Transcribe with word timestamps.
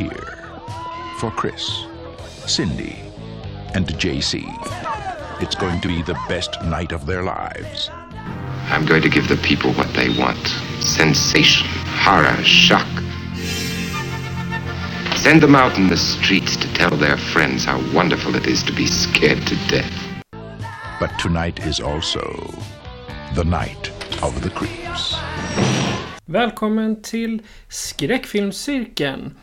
Here. 0.00 0.38
For 1.18 1.30
Chris, 1.30 1.84
Cindy, 2.46 2.96
and 3.74 3.86
JC. 3.86 4.32
It's 5.42 5.54
going 5.54 5.80
to 5.82 5.88
be 5.88 6.02
the 6.02 6.18
best 6.26 6.52
night 6.62 6.92
of 6.92 7.04
their 7.04 7.22
lives. 7.22 7.90
I'm 8.72 8.86
going 8.86 9.02
to 9.02 9.10
give 9.10 9.28
the 9.28 9.36
people 9.36 9.72
what 9.74 9.92
they 9.92 10.08
want 10.18 10.42
sensation, 10.80 11.68
horror, 12.04 12.42
shock. 12.42 12.88
Send 15.16 15.42
them 15.42 15.54
out 15.54 15.76
in 15.76 15.88
the 15.88 15.98
streets 15.98 16.56
to 16.56 16.72
tell 16.72 16.96
their 16.96 17.18
friends 17.18 17.66
how 17.66 17.78
wonderful 17.92 18.34
it 18.34 18.46
is 18.46 18.62
to 18.62 18.72
be 18.72 18.86
scared 18.86 19.46
to 19.48 19.56
death. 19.68 19.96
But 20.98 21.10
tonight 21.18 21.66
is 21.66 21.78
also 21.78 22.22
the 23.34 23.44
night 23.44 23.90
of 24.22 24.40
the 24.40 24.50
creeps. 24.50 25.14
Välkommen 26.26 27.02
till 27.02 27.40
Skräckfilmscirkeln. 27.68 29.34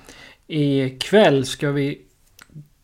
Ikväll 0.48 1.46
ska 1.46 1.72
vi 1.72 2.02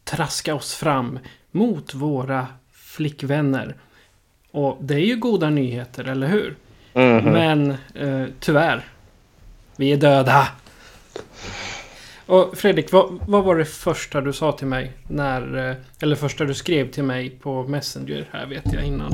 traska 0.03 0.55
oss 0.55 0.73
fram 0.73 1.19
mot 1.51 1.93
våra 1.93 2.47
flickvänner. 2.71 3.75
Och 4.51 4.77
det 4.81 4.93
är 4.93 5.05
ju 5.05 5.15
goda 5.15 5.49
nyheter, 5.49 6.03
eller 6.03 6.27
hur? 6.27 6.55
Men 7.31 7.71
eh, 7.95 8.25
tyvärr. 8.39 8.85
Vi 9.75 9.91
är 9.91 9.97
döda. 9.97 10.47
Och 12.25 12.57
Fredrik, 12.57 12.91
vad, 12.91 13.19
vad 13.27 13.43
var 13.43 13.55
det 13.55 13.65
första 13.65 14.21
du 14.21 14.33
sa 14.33 14.51
till 14.51 14.67
mig 14.67 14.91
när... 15.07 15.69
eh, 15.69 15.75
Eller 16.01 16.15
första 16.15 16.43
du 16.45 16.53
skrev 16.53 16.91
till 16.91 17.03
mig 17.03 17.29
på 17.29 17.63
Messenger 17.63 18.29
här 18.31 18.45
vet 18.45 18.73
jag 18.73 18.83
innan. 18.83 19.11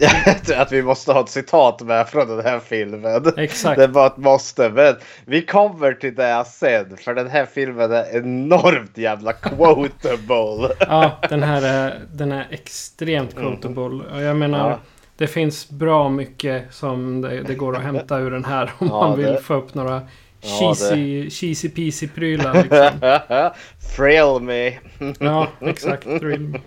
att 0.56 0.72
vi 0.72 0.82
måste 0.82 1.12
ha 1.12 1.20
ett 1.20 1.28
citat 1.28 1.80
med 1.80 2.08
från 2.08 2.28
den 2.28 2.44
här 2.44 2.58
filmen. 2.60 3.32
Exakt. 3.36 3.78
Det 3.80 3.86
var 3.86 4.06
ett 4.06 4.16
måste. 4.16 4.68
Men 4.70 4.94
vi 5.24 5.42
kommer 5.42 5.92
till 5.92 6.14
det 6.14 6.44
sen. 6.46 6.96
För 6.96 7.14
den 7.14 7.30
här 7.30 7.46
filmen 7.46 7.92
är 7.92 8.16
enormt 8.16 8.98
jävla 8.98 9.32
quotable. 9.32 10.74
Ja, 10.80 11.10
den 11.28 11.42
här 11.42 11.62
är, 11.62 12.00
den 12.12 12.32
är 12.32 12.46
extremt 12.50 13.34
quotable. 13.36 14.04
Och 14.14 14.22
Jag 14.22 14.36
menar, 14.36 14.70
Ja. 14.70 14.78
det 15.16 15.26
finns 15.26 15.70
bra 15.70 16.08
mycket 16.08 16.74
som 16.74 17.20
det, 17.20 17.42
det 17.42 17.54
går 17.54 17.76
att 17.76 17.82
hämta 17.82 18.18
ur 18.18 18.30
den 18.30 18.44
här 18.44 18.70
om 18.78 18.86
Ja, 18.86 19.08
man 19.08 19.16
vill 19.18 19.26
det- 19.26 19.40
få 19.42 19.54
upp 19.54 19.74
några 19.74 20.00
Cheesy, 20.42 21.30
cheesy 21.30 21.68
peasy 21.68 22.08
prylar 22.08 22.54
liksom. 22.62 23.50
Thrill 23.96 24.40
me. 24.40 24.78
Ja, 25.20 25.48
exakt. 25.60 26.02
Thrill. 26.04 26.58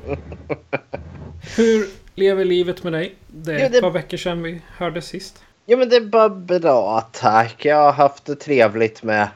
Hur 1.58 1.88
lever 2.16 2.46
livet 2.46 2.84
med 2.84 2.94
dig? 2.94 3.16
Det 3.28 3.52
är 3.54 3.60
Jo, 3.60 3.66
ett 3.66 3.72
det- 3.72 3.82
par 3.82 3.92
veckor 3.92 4.18
sedan 4.18 4.44
vi 4.44 4.62
hörde 4.78 5.02
sist. 5.02 5.44
Ja 5.66 5.78
men 5.78 5.90
det 5.90 5.96
är 5.96 6.02
bara 6.02 6.30
bra 6.30 7.02
tack. 7.12 7.66
Jag 7.66 7.76
har 7.84 7.92
haft 7.92 8.26
det 8.26 8.36
trevligt 8.36 9.04
med 9.04 9.28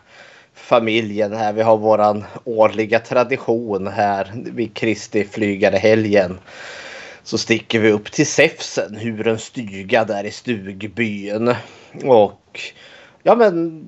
familjen 0.54 1.34
här. 1.34 1.54
Vi 1.54 1.62
har 1.62 1.78
våran 1.78 2.24
årliga 2.44 3.00
tradition 3.00 3.88
här 3.88 4.32
vid 4.36 4.74
Kristi 4.74 5.24
flygare 5.32 5.76
helgen. 5.78 6.40
Så 7.24 7.38
sticker 7.38 7.80
vi 7.80 7.92
upp 7.92 8.12
till 8.12 8.28
Säfsen, 8.28 8.96
Hurens 8.96 9.44
stuga 9.44 10.06
där 10.06 10.24
i 10.24 10.32
stugbyn. 10.32 11.56
Och 12.04 12.60
ja 13.24 13.36
men 13.36 13.86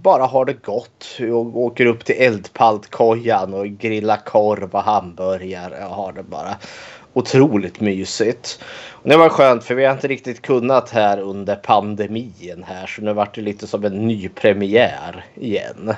bara 0.00 0.26
har 0.26 0.44
det 0.44 0.62
gott. 0.62 1.18
Och 1.20 1.56
åker 1.56 1.86
upp 1.86 2.04
till 2.04 2.22
eldpaltkojan 2.22 3.54
och 3.54 3.66
grillar 3.66 4.16
korv 4.16 4.74
och 4.74 4.82
hamburgare. 4.82 5.84
och 5.84 5.94
har 5.94 6.12
det 6.12 6.22
bara 6.22 6.56
otroligt 7.12 7.80
mysigt. 7.80 8.62
Och 8.90 9.08
det 9.08 9.16
var 9.16 9.28
skönt 9.28 9.64
för 9.64 9.74
vi 9.74 9.84
har 9.84 9.92
inte 9.92 10.08
riktigt 10.08 10.42
kunnat 10.42 10.90
här 10.90 11.20
under 11.20 11.56
pandemin 11.56 12.64
här 12.66 12.86
så 12.86 13.02
nu 13.02 13.12
vart 13.12 13.34
det 13.34 13.40
lite 13.40 13.66
som 13.66 13.84
en 13.84 14.06
ny 14.06 14.28
premiär 14.28 15.24
igen. 15.34 15.94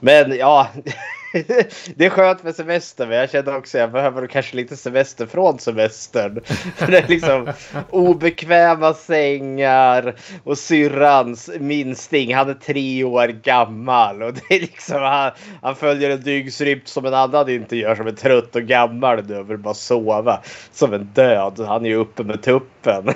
Men 0.00 0.36
ja, 0.36 0.68
det 1.96 2.06
är 2.06 2.10
skönt 2.10 2.42
med 2.42 2.54
semester 2.54 3.06
men 3.06 3.16
jag 3.16 3.30
känner 3.30 3.56
också 3.56 3.78
att 3.78 3.80
jag 3.80 3.92
behöver 3.92 4.26
kanske 4.26 4.56
lite 4.56 4.76
semester 4.76 5.26
från 5.26 5.58
semestern. 5.58 6.40
För 6.76 6.86
det 6.86 6.98
är 6.98 7.08
liksom 7.08 7.52
obekväma 7.90 8.94
sängar 8.94 10.14
och 10.44 10.58
syrrans 10.58 11.50
minsting, 11.60 12.34
han 12.34 12.50
är 12.50 12.54
tre 12.54 13.04
år 13.04 13.28
gammal 13.28 14.22
och 14.22 14.34
det 14.34 14.54
är 14.54 14.60
liksom 14.60 15.02
han, 15.02 15.30
han 15.62 15.76
följer 15.76 16.10
en 16.10 16.22
dygnsrytm 16.22 16.80
som 16.84 17.06
en 17.06 17.14
annan 17.14 17.48
inte 17.50 17.76
gör 17.76 17.94
som 17.94 18.06
är 18.06 18.12
trött 18.12 18.56
och 18.56 18.62
gammal 18.62 19.24
nu 19.26 19.36
och 19.36 19.50
vill 19.50 19.58
bara 19.58 19.74
sova 19.74 20.42
som 20.72 20.92
en 20.92 21.04
död. 21.04 21.60
Han 21.60 21.84
är 21.84 21.88
ju 21.88 21.96
uppe 21.96 22.24
med 22.24 22.42
tuppen. 22.42 23.04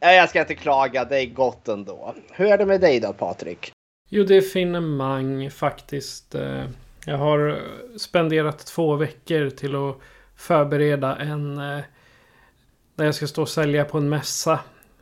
Nej, 0.00 0.16
jag 0.16 0.28
ska 0.28 0.40
inte 0.40 0.54
klaga, 0.54 1.04
det 1.04 1.20
är 1.20 1.26
gott 1.26 1.68
ändå. 1.68 2.14
Hur 2.30 2.46
är 2.46 2.58
det 2.58 2.66
med 2.66 2.80
dig 2.80 3.00
då 3.00 3.12
Patrik? 3.12 3.72
Jo, 4.08 4.24
det 4.24 4.36
är 4.36 4.40
finemang 4.40 5.50
faktiskt. 5.50 6.34
Eh, 6.34 6.64
Jag 7.06 7.16
har 7.18 7.48
eh, 7.48 7.56
spenderat 7.96 8.66
två 8.66 8.94
veckor 8.96 9.50
till 9.50 9.74
att 9.76 9.96
förbereda 10.36 11.16
en... 11.16 11.58
eh, 11.58 11.80
Där 12.94 13.04
jag 13.04 13.14
ska 13.14 13.26
stå 13.26 13.42
och 13.42 13.48
sälja 13.48 13.84
på 13.84 13.98
en 13.98 14.08
mässa. 14.08 14.60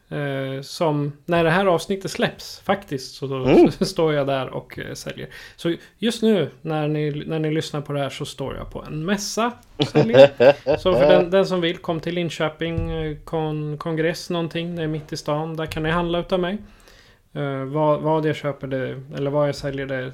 eh, 0.08 0.62
Som 0.62 1.12
när 1.24 1.44
det 1.44 1.50
här 1.50 1.66
avsnittet 1.66 2.10
släpps 2.10 2.60
faktiskt 2.60 3.14
så 3.14 3.26
Mm. 3.44 3.70
står 3.80 4.12
jag 4.14 4.26
där 4.26 4.48
och 4.48 4.78
eh, 4.78 4.94
säljer. 4.94 5.28
Så 5.56 5.74
just 5.98 6.22
nu 6.22 6.50
när 6.62 6.88
ni, 6.88 7.24
när 7.26 7.38
ni 7.38 7.50
lyssnar 7.50 7.80
på 7.80 7.92
det 7.92 8.00
här 8.00 8.10
så 8.10 8.24
står 8.24 8.56
jag 8.56 8.70
på 8.72 8.82
en 8.86 9.04
mässa 9.04 9.52
och 9.76 9.88
säljer. 9.88 10.30
Så 10.78 10.92
för 10.92 11.08
den, 11.08 11.30
den 11.30 11.46
som 11.46 11.60
vill, 11.60 11.76
kom 11.78 12.00
till 12.00 12.14
Linköping 12.14 12.90
eh, 12.90 13.16
kon, 13.24 13.78
kongress 13.78 14.30
någonting. 14.30 14.76
Det 14.76 14.82
är 14.82 14.86
mitt 14.86 15.12
i 15.12 15.16
stan. 15.16 15.56
Där 15.56 15.66
kan 15.66 15.82
ni 15.82 15.90
handla 15.90 16.18
utav 16.18 16.40
mig. 16.40 16.58
Uh, 17.36 17.64
vad, 17.64 18.00
vad 18.00 18.26
jag 18.26 18.36
köper 18.36 18.66
det, 18.66 19.02
eller 19.16 19.30
vad 19.30 19.48
jag 19.48 19.54
säljer 19.54 19.86
det. 19.86 20.12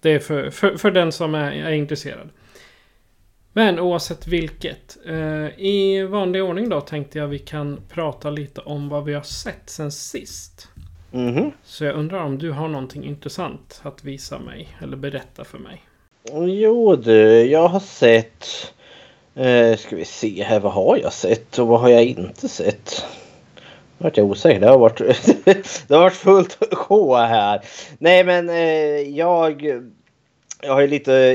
Det 0.00 0.10
är 0.10 0.18
för, 0.18 0.50
för, 0.50 0.76
för 0.76 0.90
den 0.90 1.12
som 1.12 1.34
är, 1.34 1.52
är 1.52 1.72
intresserad. 1.72 2.28
Men 3.52 3.78
oavsett 3.78 4.26
vilket. 4.26 4.96
eh, 5.06 5.60
I 5.60 6.02
vanlig 6.10 6.44
ordning 6.44 6.68
då 6.68 6.80
tänkte 6.80 7.18
jag 7.18 7.26
vi 7.26 7.38
kan 7.38 7.80
prata 7.88 8.30
lite 8.30 8.60
om 8.60 8.88
vad 8.88 9.04
vi 9.04 9.14
har 9.14 9.22
sett 9.22 9.70
sen 9.70 9.92
sist. 9.92 10.68
Mhm. 11.10 11.52
Så 11.64 11.84
jag 11.84 11.94
undrar 11.94 12.24
om 12.24 12.38
du 12.38 12.50
har 12.50 12.68
någonting 12.68 13.04
intressant 13.04 13.80
att 13.82 14.04
visa 14.04 14.38
mig 14.38 14.68
eller 14.82 14.96
berätta 14.96 15.44
för 15.44 15.58
mig. 15.58 15.82
Jo 16.32 16.96
du, 16.96 17.42
jag 17.42 17.68
har 17.68 17.80
sett... 17.80 18.72
Eh, 19.34 19.76
ska 19.76 19.96
vi 19.96 20.04
se 20.04 20.42
här, 20.42 20.60
vad 20.60 20.72
har 20.72 20.96
jag 20.96 21.12
sett 21.12 21.58
och 21.58 21.66
vad 21.66 21.80
har 21.80 21.88
jag 21.88 22.04
inte 22.04 22.48
sett? 22.48 23.04
Nu 23.98 24.04
vart 24.04 24.16
jag 24.16 24.26
osäker. 24.26 24.60
Det 24.60 24.68
har 24.68 24.78
varit, 24.78 24.98
det 25.88 25.94
har 25.94 26.00
varit 26.00 26.14
fullt 26.14 26.58
sjå 26.72 27.16
här. 27.16 27.60
Nej 27.98 28.24
men 28.24 28.48
eh, 28.48 29.16
jag... 29.18 29.82
Jag 30.62 30.72
har 30.72 30.80
ju 30.80 30.86
lite... 30.86 31.32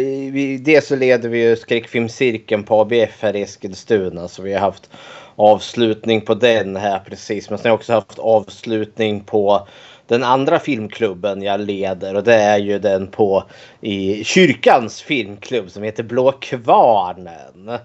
Dels 0.62 0.88
så 0.88 0.96
leder 0.96 1.30
vi 1.30 1.44
ju 1.44 1.56
skräckfilmscirkeln 1.56 2.64
på 2.64 2.82
ABF 2.82 3.22
här 3.22 3.36
i 3.36 3.42
Eskilstuna. 3.42 4.28
Så 4.28 4.42
vi 4.42 4.54
har 4.54 4.60
haft 4.60 4.90
avslutning 5.36 6.22
på 6.22 6.34
den 6.34 6.76
här 6.76 7.00
precis. 7.00 7.50
Men 7.50 7.60
sen 7.60 7.66
har 7.66 7.70
jag 7.70 7.80
också 7.80 7.94
haft 7.94 8.20
avslutning 8.20 9.24
på 9.24 9.68
den 10.08 10.24
andra 10.24 10.60
filmklubben 10.60 11.42
jag 11.42 11.60
leder 11.60 12.16
och 12.16 12.24
det 12.24 12.36
är 12.36 12.58
ju 12.58 12.80
den 12.80 13.08
på 13.08 13.44
i 13.82 14.24
kyrkans 14.24 15.02
filmklubb 15.02 15.72
som 15.72 15.84
heter 15.84 16.04
Blå 16.04 16.32
Kvarnen. 16.32 17.80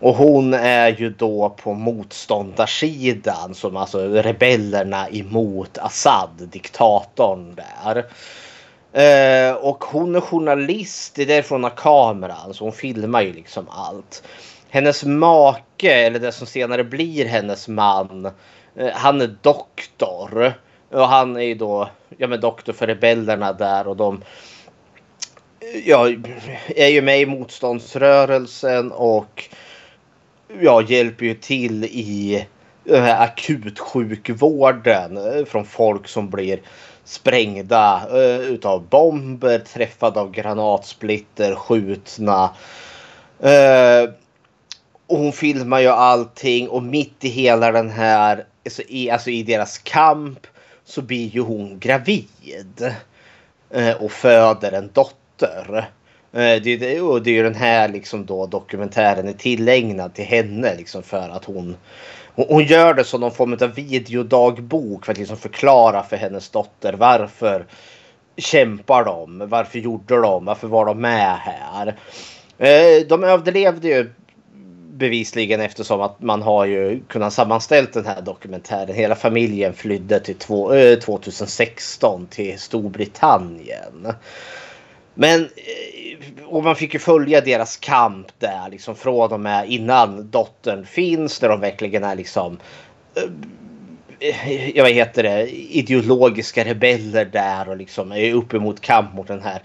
Och 0.00 0.16
hon 0.16 0.54
är 0.54 0.88
ju 0.88 1.10
då 1.10 1.50
på 1.50 1.74
motståndarsidan 1.74 3.54
som 3.54 3.76
alltså 3.76 3.98
rebellerna 4.08 5.08
emot 5.08 5.78
Assad, 5.78 6.48
diktatorn 6.52 7.54
där. 7.54 8.04
Eh, 8.92 9.54
och 9.54 9.84
hon 9.84 10.16
är 10.16 10.20
journalist, 10.20 11.14
det 11.14 11.22
är 11.22 11.26
därför 11.26 11.54
hon 11.54 11.64
har 11.64 11.70
kameran 11.70 12.54
så 12.54 12.64
hon 12.64 12.72
filmar 12.72 13.22
ju 13.22 13.32
liksom 13.32 13.68
allt. 13.68 14.22
Hennes 14.70 15.04
make, 15.04 15.92
eller 15.92 16.18
det 16.18 16.32
som 16.32 16.46
senare 16.46 16.84
blir 16.84 17.26
hennes 17.26 17.68
man, 17.68 18.26
eh, 18.76 18.90
han 18.92 19.20
är 19.20 19.36
doktor. 19.42 20.54
Och 20.92 21.08
han 21.08 21.36
är 21.36 21.40
ju 21.40 21.54
då 21.54 21.90
ja, 22.18 22.26
men 22.26 22.40
doktor 22.40 22.72
för 22.72 22.86
rebellerna 22.86 23.52
där 23.52 23.88
och 23.88 23.96
de 23.96 24.22
ja, 25.84 26.08
är 26.68 26.88
ju 26.88 27.02
med 27.02 27.20
i 27.20 27.26
motståndsrörelsen 27.26 28.92
och 28.92 29.48
ja, 30.60 30.82
hjälper 30.82 31.24
ju 31.24 31.34
till 31.34 31.84
i 31.84 32.46
den 32.84 33.02
här 33.02 33.24
akutsjukvården 33.24 35.16
eh, 35.16 35.44
från 35.44 35.64
folk 35.64 36.08
som 36.08 36.30
blir 36.30 36.60
sprängda 37.04 38.02
uh, 38.12 38.40
utav 38.40 38.88
bomber, 38.88 39.58
träffade 39.58 40.20
av 40.20 40.30
granatsplitter, 40.30 41.54
skjutna. 41.54 42.50
Uh, 43.44 44.10
och 45.06 45.18
hon 45.18 45.32
filmar 45.32 45.80
ju 45.80 45.88
allting 45.88 46.68
och 46.68 46.82
mitt 46.82 47.24
i 47.24 47.28
hela 47.28 47.72
den 47.72 47.90
här, 47.90 48.44
alltså 48.64 48.82
i, 48.88 49.10
alltså 49.10 49.30
i 49.30 49.42
deras 49.42 49.78
kamp 49.78 50.46
så 50.92 51.02
blir 51.02 51.28
ju 51.28 51.40
hon 51.40 51.78
gravid. 51.78 52.94
Eh, 53.70 54.02
och 54.02 54.12
föder 54.12 54.72
en 54.72 54.90
dotter. 54.92 55.90
Eh, 56.32 56.62
det, 56.62 57.00
och 57.00 57.22
det 57.22 57.30
är 57.30 57.34
ju 57.34 57.42
den 57.42 57.54
här 57.54 57.88
liksom 57.88 58.26
då 58.26 58.46
dokumentären 58.46 59.28
är 59.28 59.32
tillägnad 59.32 60.14
till 60.14 60.24
henne 60.24 60.74
liksom 60.76 61.02
för 61.02 61.28
att 61.28 61.44
hon 61.44 61.76
hon 62.34 62.64
gör 62.64 62.94
det 62.94 63.04
som 63.04 63.20
någon 63.20 63.34
form 63.34 63.52
av 63.52 63.74
videodagbok 63.74 65.04
för 65.04 65.12
att 65.12 65.18
liksom 65.18 65.36
förklara 65.36 66.02
för 66.02 66.16
hennes 66.16 66.50
dotter 66.50 66.92
varför 66.92 67.66
kämpar 68.36 69.04
de? 69.04 69.48
Varför 69.48 69.78
gjorde 69.78 70.20
de? 70.20 70.44
Varför 70.44 70.68
var 70.68 70.86
de 70.86 71.00
med 71.00 71.36
här? 71.36 71.96
Eh, 72.58 73.06
de 73.08 73.24
överlevde 73.24 73.88
ju 73.88 74.12
bevisligen 75.02 75.60
eftersom 75.60 76.00
att 76.00 76.20
man 76.20 76.42
har 76.42 76.64
ju 76.64 77.00
kunnat 77.08 77.32
sammanställt 77.32 77.92
den 77.92 78.06
här 78.06 78.20
dokumentären. 78.20 78.94
Hela 78.94 79.14
familjen 79.14 79.74
flydde 79.74 80.20
till 80.20 80.34
2016 80.34 82.22
eh, 82.22 82.28
till 82.28 82.58
Storbritannien. 82.58 84.12
Men 85.14 85.40
eh, 85.40 86.44
och 86.44 86.64
man 86.64 86.76
fick 86.76 86.94
ju 86.94 87.00
följa 87.00 87.40
deras 87.40 87.76
kamp 87.76 88.26
där 88.38 88.70
liksom 88.70 88.94
från 88.94 89.32
och 89.32 89.40
med 89.40 89.70
innan 89.70 90.30
dottern 90.30 90.86
finns 90.86 91.42
när 91.42 91.48
de 91.48 91.60
verkligen 91.60 92.04
är 92.04 92.14
liksom 92.14 92.58
eh, 93.14 94.70
jag 94.76 94.84
vad 94.84 94.92
heter 94.92 95.22
det, 95.22 95.50
ideologiska 95.50 96.64
rebeller 96.64 97.24
där 97.24 97.68
och 97.68 97.76
liksom 97.76 98.12
är 98.12 98.34
uppemot 98.34 98.80
kamp 98.80 99.14
mot 99.14 99.28
den 99.28 99.42
här 99.42 99.62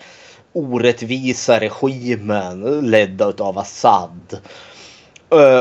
orättvisa 0.54 1.60
regimen 1.60 2.82
ledda 2.92 3.34
av 3.40 3.58
Assad. 3.58 4.38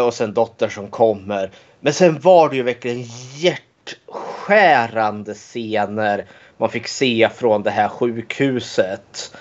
Och 0.07 0.15
sen 0.15 0.35
dotter 0.35 0.69
som 0.69 0.89
kommer. 0.89 1.51
Men 1.81 1.93
sen 1.93 2.21
var 2.21 2.49
det 2.49 2.57
ju 2.57 2.63
verkligen 2.63 3.05
hjärtskärande 3.35 5.35
scener 5.35 6.27
man 6.57 6.71
fick 6.71 6.89
se 6.89 7.29
från 7.35 7.63
det 7.63 7.71
här 7.71 7.89
sjukhuset. 7.89 9.35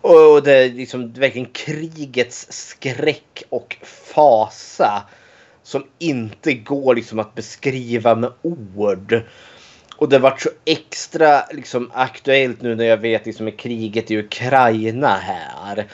Och 0.00 0.42
det 0.42 0.52
är 0.52 0.70
liksom 0.70 1.12
verkligen 1.12 1.48
krigets 1.48 2.46
skräck 2.50 3.42
och 3.48 3.76
fasa. 3.82 5.02
Som 5.62 5.86
inte 5.98 6.54
går 6.54 6.94
liksom 6.94 7.18
att 7.18 7.34
beskriva 7.34 8.14
med 8.14 8.32
ord. 8.42 9.22
Och 9.96 10.08
det 10.08 10.18
vart 10.18 10.40
så 10.40 10.50
extra 10.64 11.44
liksom 11.50 11.90
aktuellt 11.94 12.62
nu 12.62 12.74
när 12.74 12.84
jag 12.84 12.96
vet 12.96 13.26
liksom 13.26 13.44
med 13.44 13.58
kriget 13.58 14.10
i 14.10 14.18
Ukraina 14.18 15.16
här. 15.16 15.86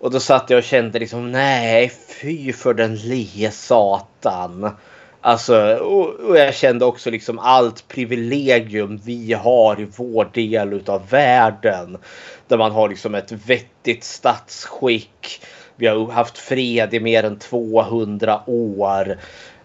Och 0.00 0.10
då 0.10 0.20
satt 0.20 0.50
jag 0.50 0.58
och 0.58 0.64
kände 0.64 0.98
liksom 0.98 1.32
nej 1.32 1.92
fy 2.08 2.52
för 2.52 2.74
den 2.74 2.96
lie 2.96 3.50
satan. 3.50 4.70
Alltså, 5.20 5.76
och, 5.76 6.08
och, 6.08 6.38
jag 6.38 6.54
kände 6.54 6.84
också 6.84 7.10
liksom 7.10 7.38
allt 7.38 7.88
privilegium 7.88 9.00
vi 9.04 9.32
har 9.32 9.80
i 9.80 9.88
vår 9.96 10.30
del 10.32 10.82
av 10.86 11.08
världen. 11.08 11.98
Där 12.48 12.56
man 12.56 12.72
har 12.72 12.88
liksom 12.88 13.14
ett 13.14 13.32
vettigt 13.32 14.04
statsskick. 14.04 15.42
Vi 15.76 15.86
har 15.86 16.10
haft 16.10 16.38
fred 16.38 16.94
i 16.94 17.00
mer 17.00 17.24
än 17.24 17.38
200 17.38 18.42
år. 18.46 19.18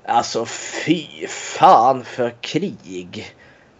Alltså 0.05 0.45
fy 0.45 1.27
fan 1.27 2.03
för 2.03 2.33
krig. 2.41 3.25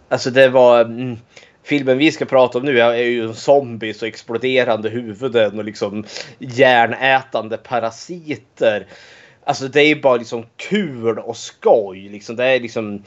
Alltså 0.08 0.30
det 0.30 0.48
var... 0.48 0.80
Mm, 0.80 1.18
Filmen 1.64 1.98
vi 1.98 2.12
ska 2.12 2.24
prata 2.24 2.58
om 2.58 2.64
nu 2.64 2.80
är 2.80 2.94
ju 2.94 3.34
zombies 3.34 4.02
och 4.02 4.08
exploderande 4.08 4.88
huvuden 4.88 5.58
och 5.58 5.64
liksom 5.64 6.04
järnätande 6.38 7.56
parasiter. 7.56 8.86
Alltså 9.44 9.68
det 9.68 9.80
är 9.80 9.96
bara 9.96 10.16
liksom 10.16 10.46
kul 10.56 11.18
och 11.18 11.36
skoj. 11.36 12.08
Liksom. 12.08 12.36
Det 12.36 12.44
är 12.44 12.60
liksom 12.60 13.02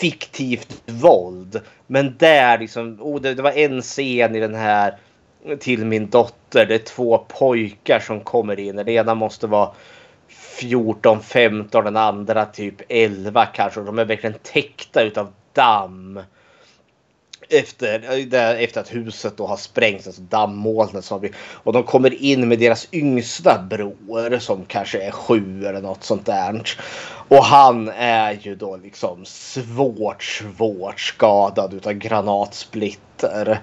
fiktivt 0.00 0.82
våld. 0.86 1.60
Men 1.86 2.16
där 2.18 2.58
liksom, 2.58 2.98
oh, 3.00 3.20
det, 3.20 3.34
det 3.34 3.42
var 3.42 3.52
en 3.52 3.82
scen 3.82 4.34
i 4.34 4.40
den 4.40 4.54
här 4.54 4.96
till 5.58 5.84
min 5.84 6.10
dotter. 6.10 6.66
Det 6.66 6.74
är 6.74 6.78
två 6.78 7.18
pojkar 7.18 8.00
som 8.00 8.20
kommer 8.20 8.60
in. 8.60 8.76
Den 8.76 8.88
ena 8.88 9.14
måste 9.14 9.46
vara 9.46 9.70
14, 10.28 11.22
15, 11.22 11.84
den 11.84 11.96
andra 11.96 12.44
typ 12.44 12.74
11 12.88 13.46
kanske. 13.46 13.80
De 13.80 13.98
är 13.98 14.04
verkligen 14.04 14.38
täckta 14.42 15.02
utav 15.02 15.32
damm 15.52 16.20
efter, 17.48 18.34
efter 18.62 18.80
att 18.80 18.94
huset 18.94 19.36
då 19.36 19.46
har 19.46 19.56
sprängts, 19.56 20.06
alltså 20.06 20.22
dammolnet. 20.22 21.04
Som 21.04 21.28
och 21.52 21.72
de 21.72 21.82
kommer 21.82 22.22
in 22.22 22.48
med 22.48 22.58
deras 22.58 22.88
yngsta 22.92 23.62
bror 23.70 24.38
som 24.38 24.64
kanske 24.64 25.02
är 25.02 25.10
sju 25.10 25.66
eller 25.66 25.80
något 25.80 26.04
sånt 26.04 26.26
där. 26.26 26.62
Och 27.28 27.44
han 27.44 27.88
är 27.96 28.38
ju 28.42 28.56
då 28.56 28.76
liksom 28.76 29.24
svårt, 29.24 30.22
svårt 30.22 31.00
skadad 31.00 31.74
utav 31.74 31.92
granatsplitter. 31.92 33.60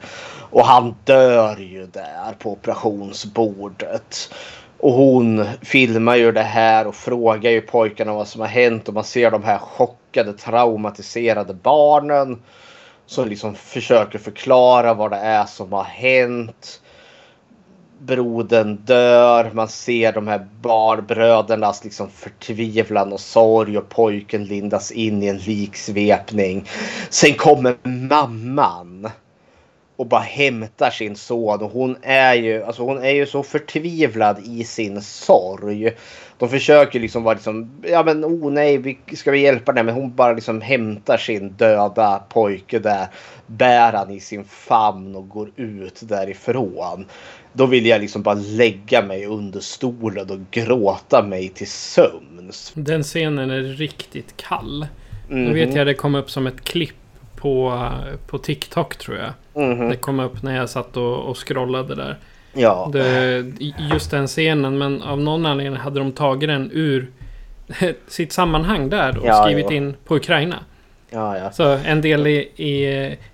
Och 0.50 0.66
han 0.66 0.96
dör 1.04 1.58
ju 1.58 1.86
där 1.86 2.34
på 2.40 2.52
operationsbordet. 2.52 4.30
Och 4.78 4.94
hon 4.94 5.46
filmar 5.62 6.16
ju 6.16 6.32
det 6.32 6.44
här 6.44 6.88
och 6.88 6.96
frågar 6.96 7.52
ju 7.52 7.62
pojkarna 7.62 8.14
vad 8.14 8.28
som 8.28 8.42
har 8.42 8.48
hänt 8.48 8.88
och 8.88 8.94
man 8.94 9.04
ser 9.04 9.32
de 9.32 9.44
här 9.44 9.58
chockade 9.58 10.34
traumatiserade 10.34 11.54
barnen 11.54 12.42
som 13.06 13.28
liksom 13.30 13.56
försöker 13.56 14.20
förklara 14.20 14.94
vad 14.94 15.12
det 15.12 15.18
är 15.18 15.46
som 15.46 15.74
har 15.74 15.84
hänt. 15.84 16.82
Brodern 18.00 18.76
dör. 18.76 19.52
Man 19.54 19.68
ser 19.68 20.14
de 20.14 20.28
här 20.28 20.48
barbrödernas 20.62 21.84
liksom 21.84 22.10
förtvivlan 22.10 23.14
och 23.14 23.20
sorg 23.20 23.78
och 23.78 23.90
pojken 23.90 24.46
lindas 24.46 24.92
in 24.92 25.24
i 25.24 25.28
en 25.28 25.38
liksvepning. 25.38 26.70
Sen 27.10 27.34
kommer 27.34 27.76
mamman 27.88 29.10
och 29.96 30.08
bara 30.08 30.22
hämtar 30.22 30.90
sin 30.90 31.16
son 31.16 31.62
och 31.62 31.72
hon 31.72 31.98
är 32.02 32.34
ju, 32.34 32.64
alltså 32.64 32.84
hon 32.84 33.04
är 33.04 33.12
ju 33.12 33.26
så 33.26 33.44
förtvivlad 33.44 34.40
i 34.46 34.64
sin 34.64 35.02
sorg. 35.02 35.92
De 36.44 36.50
försöker 36.50 37.00
liksom 37.00 37.24
vara 37.24 37.34
liksom, 37.34 37.72
ja 37.84 38.04
men 38.04 38.26
oh 38.26 38.52
nej, 38.52 38.78
vi, 38.78 38.98
ska 39.14 39.32
vi 39.32 39.42
hjälpa 39.42 39.72
den? 39.72 39.86
Men 39.86 39.96
hon 39.96 40.16
bara 40.16 40.34
liksom 40.34 40.62
hämtar 40.62 41.18
sin 41.18 41.50
döda 41.50 42.24
pojke 42.30 42.80
där, 42.80 43.08
bär 43.48 43.94
han 43.94 44.12
i 44.12 44.20
sin 44.20 44.44
famn 44.46 45.16
och 45.16 45.30
går 45.30 45.52
ut 45.56 46.00
därifrån. 46.04 47.06
Då 47.54 47.66
vill 47.66 47.86
jag 47.86 48.02
liksom 48.02 48.22
bara 48.22 48.36
lägga 48.36 49.02
mig 49.02 49.26
under 49.26 49.60
stolen 49.60 50.30
och 50.30 50.40
gråta 50.52 51.24
mig 51.24 51.50
till 51.50 51.70
sömns. 51.70 52.72
Den 52.76 53.04
scenen 53.04 53.52
är 53.52 53.62
riktigt 53.62 54.38
kall. 54.38 54.88
Mm. 55.30 55.44
Nu 55.44 55.54
vet 55.54 55.70
mhm. 55.70 55.78
jag 55.78 55.88
det 55.88 55.94
kom 55.94 56.16
upp 56.16 56.32
som 56.32 56.48
ett 56.48 56.62
klipp 56.64 56.96
på, 57.36 57.90
på 58.28 58.38
TikTok 58.38 58.96
tror 58.96 59.18
jag. 59.18 59.64
Mm. 59.64 59.90
Det 59.90 59.96
kom 59.96 60.20
upp 60.20 60.44
när 60.44 60.58
jag 60.58 60.70
satt 60.70 60.98
och, 60.98 61.20
och 61.20 61.48
scrollade 61.48 61.96
där. 61.96 62.18
Ja. 62.54 62.90
Det, 62.94 63.46
just 63.92 64.12
den 64.12 64.28
scenen, 64.28 64.78
men 64.78 65.02
av 65.02 65.22
någon 65.22 65.46
anledning 65.46 65.80
hade 65.80 66.00
de 66.00 66.12
tagit 66.12 66.50
den 66.50 66.70
ur 66.74 67.12
sitt 68.08 68.32
sammanhang 68.32 68.90
där 68.90 69.12
då. 69.12 69.22
Ja, 69.26 69.44
skrivit 69.44 69.66
ja. 69.70 69.76
in 69.76 69.96
på 70.06 70.16
Ukraina. 70.16 70.60
Ja, 71.14 71.38
ja. 71.38 71.52
Så 71.52 71.64
en 71.64 72.02
del 72.02 72.28
i, 72.28 72.38
i, 72.56 72.86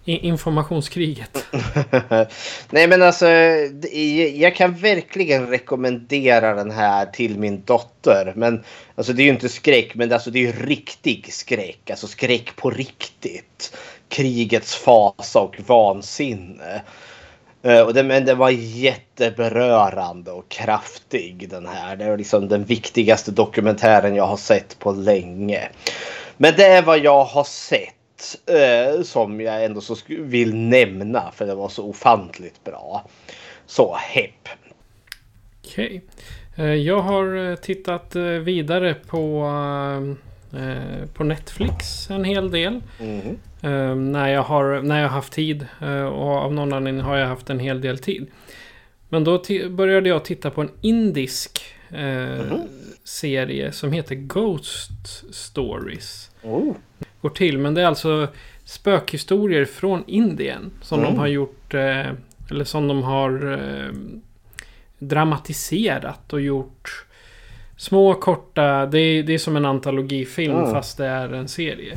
i 0.05 0.17
informationskriget. 0.27 1.45
Nej 2.69 2.87
men 2.87 3.01
alltså, 3.01 3.27
jag 4.35 4.55
kan 4.55 4.73
verkligen 4.73 5.47
rekommendera 5.47 6.53
den 6.53 6.71
här 6.71 7.05
till 7.05 7.39
min 7.39 7.63
dotter. 7.65 8.33
Men 8.35 8.63
alltså 8.95 9.13
det 9.13 9.21
är 9.21 9.23
ju 9.23 9.29
inte 9.29 9.49
skräck, 9.49 9.95
men 9.95 10.13
alltså, 10.13 10.31
det 10.31 10.39
är 10.39 10.43
ju 10.43 10.65
riktig 10.65 11.33
skräck. 11.33 11.89
Alltså 11.89 12.07
skräck 12.07 12.55
på 12.55 12.69
riktigt. 12.69 13.77
Krigets 14.09 14.75
fasa 14.75 15.39
och 15.39 15.55
vansinne. 15.67 16.81
Eh, 17.63 17.81
Och 17.81 17.93
den, 17.93 18.07
men 18.07 18.25
den 18.25 18.37
var 18.37 18.49
jätteberörande 18.49 20.31
och 20.31 20.49
kraftig 20.49 21.49
den 21.49 21.67
här. 21.67 21.95
Det 21.95 22.05
är 22.05 22.17
liksom 22.17 22.47
den 22.47 22.63
viktigaste 22.63 23.31
dokumentären 23.31 24.15
jag 24.15 24.27
har 24.27 24.37
sett 24.37 24.79
på 24.79 24.91
länge. 24.91 25.69
Men 26.37 26.53
det 26.57 26.65
är 26.65 26.81
vad 26.81 26.99
jag 26.99 27.23
har 27.23 27.43
sett 27.43 28.37
eh, 28.45 29.01
som 29.03 29.41
jag 29.41 29.65
ändå 29.65 29.81
så 29.81 29.95
vill 30.09 30.55
nämna 30.55 31.31
för 31.31 31.45
det 31.45 31.55
var 31.55 31.69
så 31.69 31.85
ofantligt 31.85 32.63
bra. 32.63 33.05
Så 33.65 33.95
hepp. 33.95 34.49
Okej. 35.65 36.01
Eh, 36.55 36.65
Jag 36.65 36.99
har 36.99 37.55
tittat 37.55 38.15
vidare 38.41 38.93
på, 38.93 39.51
på 41.13 41.23
Netflix 41.23 42.09
en 42.09 42.23
hel 42.23 42.51
del. 42.51 42.81
Mhm. 42.99 43.37
Eh, 43.61 43.95
när, 43.95 44.27
jag 44.29 44.43
har, 44.43 44.81
när 44.81 45.01
jag 45.01 45.09
haft 45.09 45.33
tid. 45.33 45.65
eh, 45.81 46.03
och 46.05 46.27
av 46.31 46.53
någon 46.53 46.73
anledning 46.73 47.03
har 47.03 47.17
jag 47.17 47.27
haft 47.27 47.49
en 47.49 47.59
hel 47.59 47.81
del 47.81 47.97
tid. 47.99 48.27
Men 49.09 49.23
då 49.23 49.41
började 49.69 50.09
jag 50.09 50.25
titta 50.25 50.49
på 50.49 50.61
en 50.61 50.71
indisk 50.81 51.61
eh, 51.89 52.53
serie 53.03 53.71
som 53.71 53.91
heter 53.91 54.15
Ghost 54.15 54.91
Stories. 55.35 56.31
Oh. 56.43 56.75
Går 57.21 57.29
till. 57.29 57.57
Men 57.57 57.73
det 57.73 57.81
är 57.81 57.85
alltså 57.85 58.27
spökhistorier 58.63 59.65
från 59.65 60.03
Indien. 60.07 60.71
Som 60.81 60.99
Mm. 60.99 61.11
de 61.13 61.19
har 61.19 61.27
gjort. 61.27 61.73
Eh, 61.73 62.07
eller 62.51 62.63
som 62.63 62.87
de 62.87 63.03
har 63.03 63.59
dramatiserat 64.99 66.33
och 66.33 66.41
gjort 66.41 67.05
små 67.77 68.13
korta. 68.13 68.85
Det 68.85 68.99
är, 68.99 69.23
det 69.23 69.33
är 69.33 69.37
som 69.37 69.55
en 69.55 69.65
antologifilm 69.65 70.55
Mm. 70.57 70.71
fast 70.71 70.97
det 70.97 71.05
är 71.05 71.33
en 71.33 71.47
serie. 71.47 71.93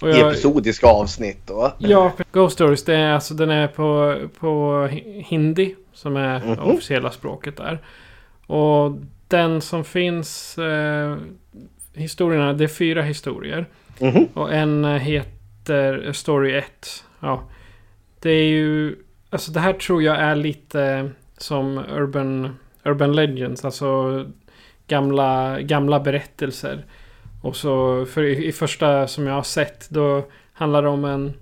Och 0.00 0.08
I 0.08 0.18
jag- 0.18 0.28
episodiska 0.30 0.86
avsnitt 0.86 1.46
då. 1.46 1.72
Ja, 1.78 2.12
Ghost 2.32 2.54
Stories, 2.54 2.84
det 2.84 2.94
är, 2.94 3.12
alltså, 3.12 3.34
den 3.34 3.50
är 3.50 3.66
på, 3.68 4.16
på 4.40 4.46
hi- 4.90 5.22
hindi. 5.26 5.74
Som 5.92 6.16
är 6.16 6.40
Mhm. 6.46 6.58
officiella 6.58 7.10
språket 7.10 7.56
där. 7.56 7.78
Och 8.46 8.92
den 9.28 9.60
som 9.60 9.84
finns... 9.84 10.58
Eh, 10.58 11.16
historierna, 11.94 12.52
det 12.52 12.64
är 12.64 12.68
fyra 12.68 13.02
historier. 13.02 13.66
Mhm. 14.00 14.28
Och 14.34 14.52
en 14.54 14.84
eh, 14.84 14.90
heter 14.96 16.12
Story 16.12 16.52
1. 16.52 17.04
Ja. 17.20 17.42
Det 18.20 18.30
är 18.30 18.44
ju... 18.44 18.96
Alltså 19.30 19.52
det 19.52 19.60
här 19.60 19.72
tror 19.72 20.02
jag 20.02 20.16
är 20.16 20.34
lite 20.36 21.10
som 21.36 21.78
Urban, 21.78 22.56
urban 22.84 23.12
Legends. 23.16 23.64
Alltså 23.64 24.24
gamla, 24.86 25.60
gamla 25.60 26.00
berättelser. 26.00 26.84
Och 27.40 27.56
så 27.56 28.06
för 28.06 28.22
i, 28.22 28.46
i 28.46 28.52
första 28.52 29.06
som 29.06 29.26
jag 29.26 29.34
har 29.34 29.42
sett 29.42 29.90
då 29.90 30.24
handlar 30.52 30.82
det 30.82 30.88
om 30.88 31.04
en 31.04 31.32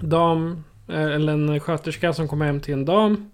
dam 0.00 0.64
eh, 0.88 1.04
eller 1.04 1.32
en 1.32 1.60
sköterska 1.60 2.12
som 2.12 2.28
kommer 2.28 2.46
hem 2.46 2.60
till 2.60 2.74
en 2.74 2.84
dam. 2.84 3.30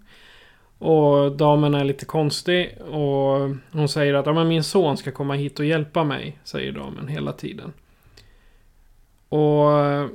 Och 0.77 1.31
damen 1.31 1.73
är 1.73 1.83
lite 1.83 2.05
konstig 2.05 2.77
och 2.81 3.55
hon 3.71 3.87
säger 3.89 4.13
att 4.13 4.25
ja, 4.25 4.33
men 4.33 4.47
min 4.47 4.63
son 4.63 4.97
ska 4.97 5.11
komma 5.11 5.33
hit 5.33 5.59
och 5.59 5.65
hjälpa 5.65 6.03
mig. 6.03 6.39
Säger 6.43 6.71
damen 6.71 7.07
hela 7.07 7.33
tiden. 7.33 7.73
Och 9.29 9.79
eh, 9.79 10.07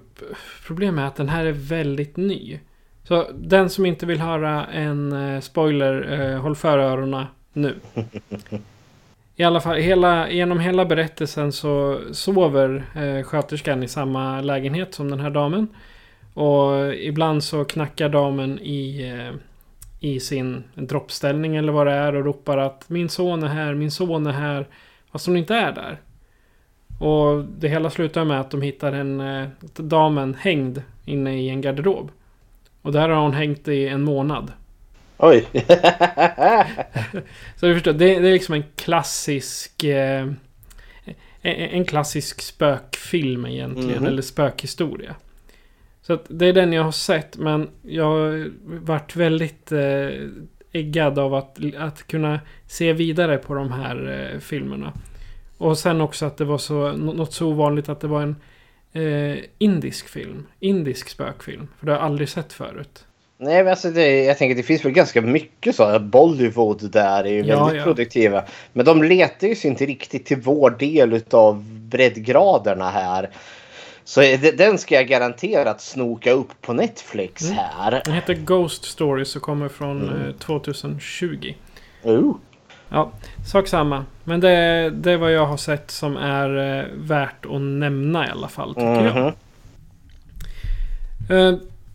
problemet 0.66 1.02
är 1.02 1.06
att 1.06 1.16
den 1.16 1.28
här 1.28 1.44
är 1.44 1.52
väldigt 1.52 2.16
ny. 2.16 2.60
Så 3.02 3.26
den 3.34 3.70
som 3.70 3.86
inte 3.86 4.06
vill 4.06 4.20
höra 4.20 4.66
en 4.66 5.12
eh, 5.12 5.40
spoiler, 5.40 6.20
eh, 6.20 6.40
håll 6.40 6.56
för 6.56 6.78
öronen 6.78 7.26
nu. 7.52 7.76
I 9.36 9.44
alla 9.44 9.60
fall, 9.60 9.76
hela, 9.76 10.30
genom 10.30 10.60
hela 10.60 10.84
berättelsen 10.84 11.52
så 11.52 12.00
sover 12.12 12.84
eh, 12.94 13.22
sköterskan 13.22 13.82
i 13.82 13.88
samma 13.88 14.40
lägenhet 14.40 14.94
som 14.94 15.10
den 15.10 15.20
här 15.20 15.30
damen. 15.30 15.68
Och 16.34 16.94
ibland 16.94 17.44
så 17.44 17.64
knackar 17.64 18.08
damen 18.08 18.58
i, 18.58 19.10
eh, 19.12 19.34
i 20.00 20.20
sin 20.20 20.64
droppställning 20.74 21.56
eller 21.56 21.72
vad 21.72 21.86
det 21.86 21.92
är 21.92 22.14
och 22.14 22.24
ropar 22.24 22.58
att 22.58 22.88
min 22.88 23.08
son 23.08 23.42
är 23.42 23.48
här, 23.48 23.74
min 23.74 23.90
son 23.90 24.26
är 24.26 24.32
här. 24.32 24.66
Fast 25.12 25.26
hon 25.26 25.36
inte 25.36 25.54
är 25.54 25.72
där. 25.72 26.00
Och 26.98 27.44
det 27.58 27.68
hela 27.68 27.90
slutar 27.90 28.24
med 28.24 28.40
att 28.40 28.50
de 28.50 28.62
hittar 28.62 28.92
en 28.92 29.20
eh, 29.20 29.48
damen 29.76 30.34
hängd 30.34 30.82
inne 31.04 31.40
i 31.40 31.48
en 31.48 31.60
garderob. 31.60 32.10
Och 32.82 32.92
där 32.92 33.08
har 33.08 33.22
hon 33.22 33.34
hängt 33.34 33.68
i 33.68 33.88
en 33.88 34.02
månad. 34.02 34.52
Oj. 35.16 35.47
Så 37.56 37.66
du 37.66 37.75
förstår, 37.75 37.92
det, 37.92 38.18
det 38.21 38.28
är 38.28 38.33
liksom 38.33 38.54
en 38.54 38.64
klassisk... 38.76 39.85
Eh, 39.85 40.28
en, 41.47 41.85
klassisk 41.85 42.40
spökfilm 42.42 43.47
egentligen, 43.47 43.99
Mhm. 43.99 44.06
eller 44.06 44.23
spökhistoria. 44.23 45.14
Så 46.02 46.18
det 46.28 46.47
är 46.47 46.52
den 46.52 46.73
jag 46.73 46.83
har 46.83 46.92
sett, 46.92 47.37
men 47.37 47.71
jag 47.83 48.04
har 48.04 48.50
varit 48.64 49.16
väldigt 49.16 49.73
eh, 49.73 50.09
äggad 50.73 51.18
av 51.18 51.35
att, 51.35 51.59
att 51.78 52.06
kunna 52.06 52.40
se 52.66 52.92
vidare 52.92 53.37
på 53.38 53.54
de 53.54 53.73
här 53.73 54.30
eh, 54.35 54.40
filmerna. 54.40 54.92
Och 55.59 55.78
sen 55.78 56.00
också 56.00 56.26
att 56.26 56.37
det 56.37 56.44
var 56.44 56.59
så, 56.59 56.92
nå- 56.92 57.12
något 57.12 57.33
så 57.33 57.47
ovanligt 57.49 57.88
att 57.88 58.00
det 58.00 58.06
var 58.09 58.23
en 58.23 58.37
eh, 58.92 59.38
indisk 59.59 60.09
film. 60.09 60.47
Indisk 60.61 61.09
spökfilm. 61.09 61.68
För 61.78 61.87
det 61.87 61.92
har 61.92 61.99
jag 61.99 62.06
aldrig 62.06 62.28
sett 62.28 62.52
förut. 62.52 63.04
Nej 63.38 63.62
men 63.64 63.70
alltså 63.70 63.90
det, 63.90 64.24
jag 64.24 64.38
tänker 64.38 64.54
det 64.54 64.62
finns 64.62 64.84
väl 64.84 64.92
ganska 64.92 65.20
mycket 65.22 65.76
så. 65.76 65.98
Bollywood 65.98 66.90
där 66.90 67.24
är 67.24 67.32
ju 67.32 67.44
Ja, 67.44 67.64
väldigt 67.64 67.78
ja. 67.78 67.84
produktiva. 67.84 68.44
Men 68.72 68.84
de 68.86 69.02
letar 69.02 69.46
ju 69.48 69.54
sig 69.54 69.70
inte 69.70 69.86
riktigt 69.86 70.26
till 70.26 70.40
vår 70.40 70.70
del 70.70 71.20
av 71.30 71.64
breddgraderna 71.64 72.90
här. 72.90 73.30
Så 74.04 74.20
det- 74.20 74.58
den 74.58 74.78
ska 74.78 74.94
jag 74.94 75.08
garanterat 75.08 75.80
snoka 75.80 76.30
upp 76.32 76.48
på 76.60 76.72
Netflix 76.72 77.42
Mm. 77.44 77.56
här. 77.56 78.02
Den 78.04 78.14
heter 78.14 78.34
Ghost 78.34 78.84
Stories 78.84 79.36
och 79.36 79.42
kommer 79.42 79.68
från 79.68 80.26
eh, 80.28 80.34
2020. 80.34 81.54
Oh. 82.02 82.36
Ja, 82.88 83.10
sak 83.46 83.68
samma. 83.68 84.04
Men 84.24 84.40
det, 84.40 84.90
det 84.90 85.12
är 85.12 85.16
vad 85.16 85.32
jag 85.32 85.46
har 85.46 85.56
sett 85.56 85.90
som 85.90 86.16
är 86.16 86.78
eh, 86.78 86.84
värt 86.94 87.46
att 87.46 87.60
nämna 87.60 88.26
i 88.26 88.30
alla 88.30 88.48
fall, 88.48 88.74
tycker 88.74 89.04
jag. 89.04 89.16
Mhm. 89.16 89.32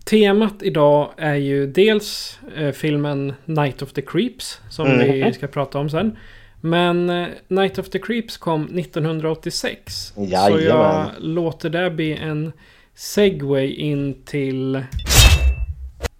Temat 0.06 0.64
idag 0.64 1.12
är 1.18 1.36
ju 1.36 1.68
dels 1.68 2.40
eh, 2.58 2.72
filmen 2.72 3.34
Night 3.46 3.82
of 3.82 3.94
the 3.94 4.02
Creeps. 4.02 4.60
Som 4.70 5.00
vi 5.00 5.22
Mhm. 5.22 5.34
ska 5.34 5.48
prata 5.48 5.80
om 5.80 5.90
sen. 5.90 6.18
Men 6.62 7.10
eh, 7.10 7.28
Night 7.48 7.78
of 7.80 7.90
the 7.90 8.00
Creeps 8.00 8.38
kom 8.38 8.64
1986. 8.66 10.14
Så 10.16 10.28
jag 10.32 10.52
Jajamän. 10.62 11.08
låter 11.20 11.70
det 11.70 11.92
bli 11.92 12.14
en 12.14 12.52
segway 12.96 13.68
in 13.74 14.24
till 14.26 14.84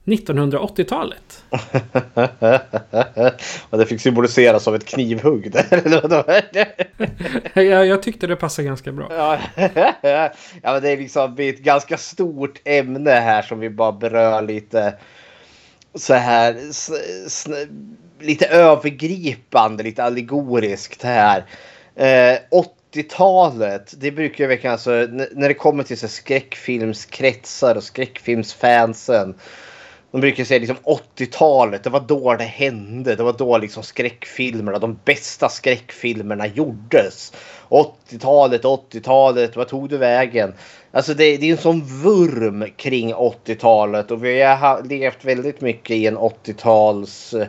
1980-talet. 0.10 1.44
Och 3.70 3.78
det 3.78 3.86
fick 3.86 4.02
symboliseras 4.02 4.68
av 4.68 4.76
ett 4.76 4.86
knivhugg. 4.86 5.56
jag, 7.54 7.86
jag 7.86 8.04
tyckte 8.04 8.28
det 8.28 8.36
passade 8.36 8.68
ganska 8.68 8.92
bra. 8.92 9.08
Ja, 9.12 9.40
men 10.64 10.82
det 10.82 10.90
är 10.90 10.98
liksom 10.98 11.36
ett 11.40 11.60
ganska 11.60 11.98
stort 11.98 12.62
ämne 12.64 13.12
här 13.12 13.42
som 13.42 13.60
vi 13.60 13.70
bara 13.70 13.92
berör 13.92 14.42
lite 14.42 14.94
så 15.96 16.14
här 16.14 16.58
lite 18.20 18.46
övergripande, 18.46 19.84
lite 19.84 20.04
allegoriskt 20.04 21.04
här. 21.04 21.46
Eh, 21.96 22.40
80-talet, 22.94 23.94
det 23.98 24.12
brukar 24.12 24.44
ju 24.44 24.48
verkligen 24.48 24.74
alltså 24.74 24.92
när 25.32 25.48
det 25.48 25.54
kommer 25.54 25.84
till 25.84 25.98
så 25.98 26.08
skräckfilmskretsar 26.08 27.76
och 27.76 27.84
skräckfilmsfansen. 27.84 29.36
De 30.12 30.22
brukar 30.22 30.44
säga 30.44 30.60
liksom 30.60 30.78
80-talet, 31.18 31.84
det 31.84 31.90
var 31.90 32.00
då 32.00 32.36
det 32.36 32.44
hände. 32.44 33.16
Det 33.16 33.24
var 33.24 33.34
då 33.34 33.58
liksom 33.58 33.84
skräckfilmerna, 33.84 34.80
de 34.80 35.00
bästa 35.06 35.50
skräckfilmerna 35.50 36.48
gjordes. 36.48 37.34
80-talet, 37.70 38.64
80-talet, 38.64 39.56
vad 39.56 39.68
tog 39.68 39.90
du 39.90 39.98
vägen? 39.98 40.54
Alltså 40.92 41.14
det, 41.14 41.38
det 41.38 41.46
är 41.46 41.52
en 41.52 41.58
sån 41.58 41.86
vurm 41.86 42.66
kring 42.78 43.14
80-talet 43.14 44.12
och 44.12 44.26
vi 44.26 44.42
har 44.42 44.84
levt 44.84 45.26
väldigt 45.26 45.62
mycket 45.62 45.96
i 45.96 46.08
en 46.08 46.18
80-tals 46.18 47.34
eh, 47.34 47.48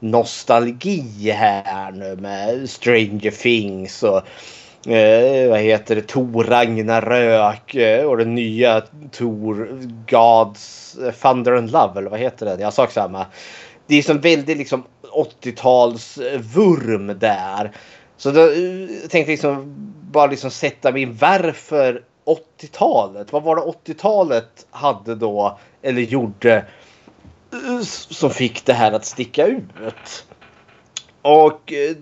nostalgi 0.00 1.30
här 1.30 1.92
nu 1.92 2.16
med 2.16 2.70
Stranger 2.70 3.30
Things 3.30 4.02
och 4.02 4.22
eh, 4.86 5.50
vad 5.50 5.60
heter 5.60 5.94
det, 5.94 6.02
Tor 6.02 6.44
Ragnarök 6.44 7.74
eh, 7.74 8.04
och 8.04 8.16
den 8.16 8.34
nya 8.34 8.82
Tor 9.10 9.80
Gods 10.10 10.96
eh, 10.98 11.12
Thunder 11.12 11.52
and 11.52 11.70
Love 11.70 12.00
eller 12.00 12.10
vad 12.10 12.20
heter 12.20 12.46
den? 12.46 12.60
Jag 12.60 12.72
sak 12.72 12.90
samma. 12.90 13.26
Det 13.86 13.96
är 13.96 14.02
som 14.02 14.20
väldigt 14.20 14.58
liksom 14.58 14.84
80-talsvurm 15.02 17.14
där. 17.14 17.72
Så 18.16 18.30
då 18.30 18.40
jag 18.40 19.10
tänkte 19.10 19.18
jag 19.18 19.30
liksom 19.30 19.74
bara 20.12 20.26
liksom 20.26 20.50
sätta 20.50 20.92
min 20.92 21.14
varför 21.14 22.02
80-talet. 22.60 23.32
Vad 23.32 23.42
var 23.42 23.56
det 23.56 23.92
80-talet 23.92 24.66
hade 24.70 25.14
då 25.14 25.58
eller 25.82 26.02
gjorde 26.02 26.56
eh, 27.52 27.80
som 28.10 28.30
fick 28.30 28.64
det 28.64 28.72
här 28.72 28.92
att 28.92 29.04
sticka 29.04 29.46
ut? 29.46 30.26
Och 31.22 31.72
eh, 31.72 31.96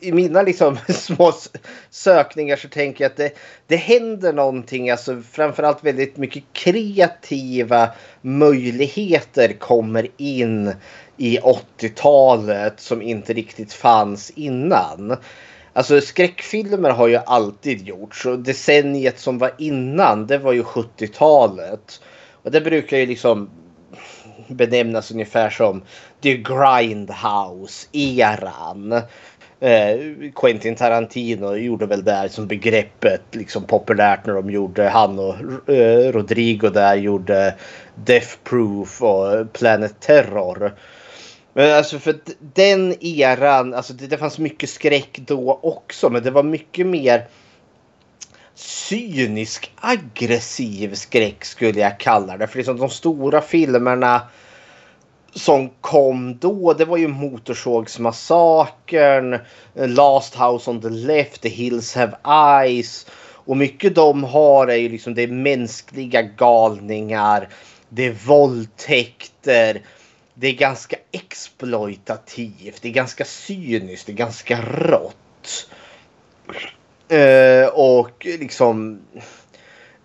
i 0.00 0.12
mina 0.12 0.42
liksom 0.42 0.78
små 0.88 1.32
sökningar 1.90 2.56
så 2.56 2.68
tänker 2.68 3.04
jag 3.04 3.10
att 3.10 3.16
det, 3.16 3.32
det 3.66 3.76
händer 3.76 4.32
någonting. 4.32 4.90
Alltså 4.90 5.22
framförallt 5.32 5.84
väldigt 5.84 6.16
mycket 6.16 6.44
kreativa 6.52 7.90
möjligheter 8.20 9.52
kommer 9.52 10.08
in 10.16 10.74
i 11.16 11.38
80-talet 11.38 12.80
som 12.80 13.02
inte 13.02 13.32
riktigt 13.32 13.72
fanns 13.72 14.30
innan. 14.30 15.16
Alltså 15.72 16.00
skräckfilmer 16.00 16.90
har 16.90 17.08
ju 17.08 17.16
alltid 17.16 17.88
gjorts 17.88 18.26
och 18.26 18.38
decenniet 18.38 19.18
som 19.18 19.38
var 19.38 19.54
innan 19.58 20.26
det 20.26 20.38
var 20.38 20.52
ju 20.52 20.62
70-talet. 20.62 22.00
Och 22.42 22.50
det 22.50 22.60
brukar 22.60 22.96
ju 22.96 23.06
liksom 23.06 23.50
benämnas 24.48 25.10
ungefär 25.10 25.50
som 25.50 25.82
The 26.20 26.36
Grindhouse-eran. 26.36 29.02
Eh, 29.64 30.30
Quentin 30.34 30.76
Tarantino 30.76 31.56
gjorde 31.56 31.86
väl 31.86 32.04
det 32.04 32.28
som 32.28 32.46
begreppet 32.46 33.22
liksom 33.32 33.64
populärt 33.64 34.26
när 34.26 34.34
de 34.34 34.50
gjorde 34.50 34.88
han 34.88 35.18
och 35.18 35.34
eh, 35.68 36.12
Rodrigo 36.12 36.68
där 36.68 36.94
gjorde 36.94 37.54
Death 37.94 38.36
Proof 38.44 39.02
och 39.02 39.52
Planet 39.52 40.00
Terror. 40.00 40.74
Men 41.52 41.76
alltså 41.76 41.98
för 41.98 42.16
den 42.54 43.04
eran, 43.04 43.74
alltså 43.74 43.92
det, 43.92 44.06
det 44.06 44.18
fanns 44.18 44.38
mycket 44.38 44.70
skräck 44.70 45.18
då 45.18 45.60
också 45.62 46.10
men 46.10 46.22
det 46.22 46.30
var 46.30 46.42
mycket 46.42 46.86
mer 46.86 47.26
cynisk 48.54 49.72
aggressiv 49.76 50.94
skräck 50.94 51.44
skulle 51.44 51.80
jag 51.80 52.00
kalla 52.00 52.36
det. 52.36 52.46
För 52.46 52.56
liksom 52.56 52.76
de 52.76 52.90
stora 52.90 53.40
filmerna 53.40 54.22
som 55.34 55.70
kom 55.80 56.38
då, 56.38 56.72
det 56.72 56.84
var 56.84 56.96
ju 56.96 57.08
Motorsågsmassakern, 57.08 59.38
Last 59.74 60.34
House 60.34 60.70
on 60.70 60.80
the 60.80 60.90
Left, 60.90 61.40
The 61.40 61.48
Hills 61.48 61.94
Have 61.94 62.16
Eyes. 62.62 63.06
Och 63.46 63.56
mycket 63.56 63.94
de 63.94 64.24
har 64.24 64.66
är 64.66 64.76
ju 64.76 64.88
liksom 64.88 65.14
det 65.14 65.22
är 65.22 65.28
mänskliga 65.28 66.22
galningar, 66.22 67.48
det 67.88 68.06
är 68.06 68.16
våldtäkter, 68.26 69.82
det 70.34 70.48
är 70.48 70.52
ganska 70.52 70.96
exploitativt, 71.12 72.82
det 72.82 72.88
är 72.88 72.92
ganska 72.92 73.24
cyniskt, 73.24 74.06
det 74.06 74.12
är 74.12 74.16
ganska 74.16 74.62
rått. 74.62 75.68
Uh, 77.12 77.66
och 77.66 78.24
liksom... 78.24 79.00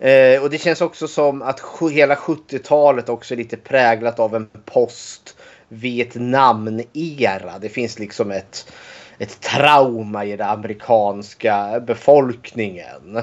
Eh, 0.00 0.42
och 0.42 0.50
det 0.50 0.58
känns 0.58 0.80
också 0.80 1.08
som 1.08 1.42
att 1.42 1.62
hela 1.92 2.14
70-talet 2.14 3.08
också 3.08 3.34
är 3.34 3.38
lite 3.38 3.56
präglat 3.56 4.20
av 4.20 4.34
en 4.34 4.48
post 4.64 5.36
Vietnam-era. 5.68 7.58
Det 7.60 7.68
finns 7.68 7.98
liksom 7.98 8.30
ett, 8.30 8.72
ett 9.18 9.40
trauma 9.40 10.24
i 10.24 10.36
den 10.36 10.48
amerikanska 10.48 11.80
befolkningen. 11.86 13.16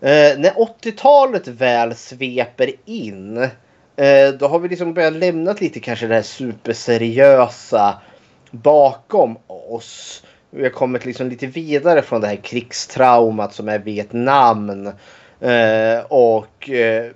Eh, 0.00 0.38
när 0.38 0.52
80-talet 0.82 1.48
väl 1.48 1.94
sveper 1.94 2.70
in 2.84 3.48
Eh, 3.98 4.32
då 4.32 4.48
har 4.48 4.58
vi 4.58 4.68
liksom 4.68 4.94
börjat 4.94 5.12
lämna 5.12 5.52
lite 5.52 5.80
kanske 5.80 6.06
det 6.06 6.14
här 6.14 6.22
superseriösa 6.22 8.00
bakom 8.50 9.36
oss. 9.46 10.22
Vi 10.50 10.62
har 10.62 10.70
kommit 10.70 11.04
liksom 11.04 11.28
lite 11.28 11.46
vidare 11.46 12.02
från 12.02 12.20
det 12.20 12.26
här 12.26 12.36
krigstraumat 12.36 13.54
som 13.54 13.68
är 13.68 13.78
Vietnam. 13.78 14.90
Eh, 15.40 16.04
och 16.08 16.70
eh, 16.70 17.10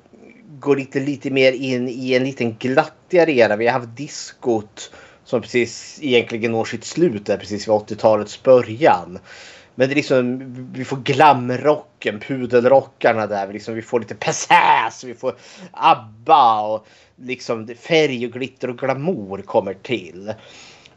går 0.58 0.76
lite, 0.76 1.00
lite 1.00 1.30
mer 1.30 1.52
in 1.52 1.88
i 1.88 2.14
en 2.14 2.24
liten 2.24 2.56
glattigare 2.58 3.32
era. 3.32 3.56
Vi 3.56 3.66
har 3.66 3.72
haft 3.72 3.96
diskot 3.96 4.90
som 5.24 5.42
precis 5.42 5.98
egentligen 6.02 6.52
når 6.52 6.64
sitt 6.64 6.84
slut 6.84 7.26
där 7.26 7.36
precis 7.36 7.68
vid 7.68 7.74
80-talets 7.74 8.42
början. 8.42 9.18
Men 9.74 9.88
det 9.88 9.94
är 9.94 9.96
liksom, 9.96 10.54
vi 10.72 10.84
får 10.84 10.96
glamrocken, 10.96 12.20
pudelrockarna 12.20 13.26
där. 13.26 13.46
Vi, 13.46 13.52
liksom, 13.52 13.74
vi 13.74 13.82
får 13.82 14.00
lite 14.00 14.14
passass, 14.14 15.04
vi 15.04 15.14
får 15.14 15.34
ABBA 15.70 16.60
och 16.60 16.86
liksom 17.16 17.68
färg 17.80 18.26
och 18.26 18.32
glitter 18.32 18.70
och 18.70 18.78
glamour 18.78 19.42
kommer 19.42 19.74
till. 19.74 20.32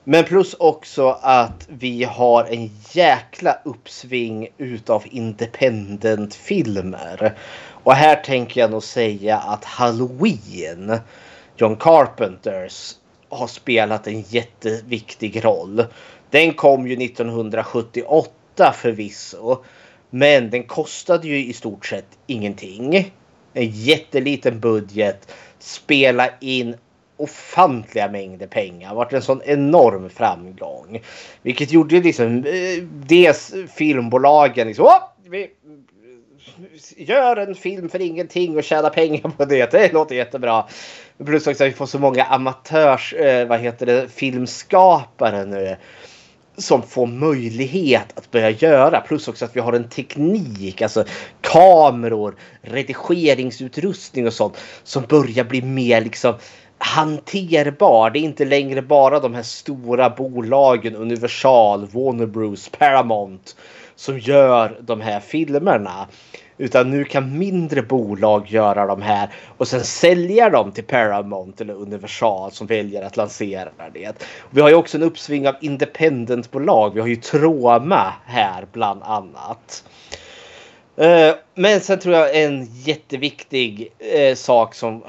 Men 0.08 0.24
plus 0.24 0.54
också 0.54 1.20
att 1.22 1.68
vi 1.68 2.04
har 2.04 2.44
en 2.44 2.70
jäkla 2.92 3.58
uppsving 3.66 4.48
utav 4.58 5.04
independent-filmer. 5.06 7.38
Och 7.84 7.94
här 7.94 8.16
tänker 8.16 8.62
jag 8.62 8.72
nog 8.72 8.84
säga 8.84 9.38
att 9.38 9.66
Halloween, 9.66 11.00
John 11.58 11.76
Carpenters, 11.76 12.96
har 13.30 13.48
spelat 13.48 14.08
en 14.08 14.22
jätteviktig 14.22 15.46
roll. 15.46 15.86
Den 16.30 16.54
kom 16.54 16.88
ju 16.88 17.06
1978 17.06 18.74
förvisso. 18.74 19.58
Men 20.10 20.50
den 20.50 20.64
kostade 20.64 21.28
ju 21.28 21.46
i 21.46 21.54
stort 21.54 21.86
sett 21.86 22.18
ingenting. 22.28 23.12
En 23.54 23.70
jätteliten 23.72 24.60
budget. 24.60 25.32
Spela 25.60 26.30
in 26.40 26.76
ofantliga 27.18 28.12
mängder 28.12 28.48
pengar. 28.48 28.90
Det 28.90 28.96
varit 28.96 29.14
en 29.14 29.22
sån 29.22 29.42
enorm 29.46 30.10
framgång. 30.10 31.02
Vilket 31.42 31.72
gjorde 31.72 32.00
liksom 32.00 32.38
eh, 32.38 32.84
dels 32.92 33.54
filmbolagen 33.76 34.68
liksom. 34.68 34.90
Vi 35.30 35.50
gör 36.98 37.38
en 37.38 37.56
film 37.56 37.90
för 37.90 38.02
ingenting 38.02 38.58
och 38.58 38.64
tjäna 38.64 38.90
pengar 38.90 39.30
på 39.38 39.46
det. 39.46 39.72
Det 39.72 39.94
låter 39.94 40.16
jättebra. 40.16 40.66
Plus 41.26 41.48
också 41.48 41.64
att 41.64 41.70
vi 41.70 41.74
får 41.74 41.86
så 41.86 42.00
många 42.00 42.24
amatörs, 42.24 43.14
eh, 43.14 43.48
vad 43.48 43.60
heter 43.60 43.86
det, 43.86 44.10
filmskapare 44.10 45.46
nu 45.46 45.76
som 46.58 46.84
får 46.84 47.08
möjlighet 47.08 48.18
att 48.18 48.32
börja 48.32 48.50
göra. 48.50 49.02
Plus 49.02 49.28
också 49.28 49.46
att 49.46 49.56
vi 49.56 49.60
har 49.60 49.74
en 49.74 49.90
teknik, 49.90 50.82
alltså 50.82 51.06
kameror, 51.42 52.36
redigeringsutrustning 52.62 54.28
och 54.28 54.34
sånt 54.34 54.58
som 54.84 55.04
börjar 55.04 55.44
bli 55.44 55.62
mer 55.62 56.02
liksom 56.02 56.34
hanterbar. 56.86 58.10
Det 58.10 58.20
är 58.20 58.22
inte 58.22 58.46
längre 58.46 58.82
bara 58.82 59.20
de 59.20 59.34
här 59.34 59.44
stora 59.44 60.10
bolagen 60.10 60.96
Universal, 60.96 61.86
Warner 61.86 62.26
Bros, 62.26 62.70
Paramount 62.70 63.56
som 63.96 64.20
gör 64.20 64.78
de 64.82 65.02
här 65.02 65.20
filmerna. 65.20 66.08
Utan 66.58 66.92
nu 66.92 67.04
kan 67.04 67.38
mindre 67.38 67.82
bolag 67.82 68.48
göra 68.48 68.86
de 68.86 69.02
här 69.02 69.30
och 69.58 69.68
sen 69.68 69.84
sälja 69.84 70.50
dem 70.50 70.72
till 70.72 70.84
Paramount 70.84 71.64
eller 71.64 71.74
Universal 71.74 72.52
som 72.52 72.68
väljer 72.68 73.04
att 73.04 73.18
lansera 73.18 73.70
det. 73.94 74.24
Vi 74.50 74.62
har 74.62 74.70
ju 74.70 74.76
också 74.76 74.98
en 74.98 75.04
uppsving 75.04 75.48
av 75.48 75.56
independentbolag. 75.62 76.94
Vi 76.94 77.00
har 77.00 77.08
ju 77.08 77.16
Troma 77.16 78.14
här 78.26 78.66
bland 78.72 79.04
annat. 79.04 79.84
Eh, 80.98 81.36
men 81.56 81.82
sen 81.82 82.00
tror 82.00 82.16
jag 82.16 82.44
en 82.44 82.66
jätteviktig 82.66 83.94
eh, 84.00 84.36
sak 84.36 84.76
som, 84.76 85.04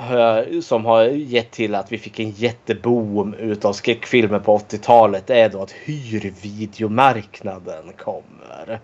som 0.63 0.85
har 0.85 1.05
gett 1.05 1.51
till 1.51 1.75
att 1.75 1.93
vi 1.93 1.99
fick 1.99 2.21
en 2.21 2.31
jätteboom 2.31 3.35
utav 3.35 3.73
skräckfilmer 3.73 4.39
på 4.39 4.59
80-talet 4.59 5.31
är 5.31 5.49
då 5.49 5.63
att 5.63 5.73
hyrvideomarknaden 5.73 7.93
kommer. 7.99 8.81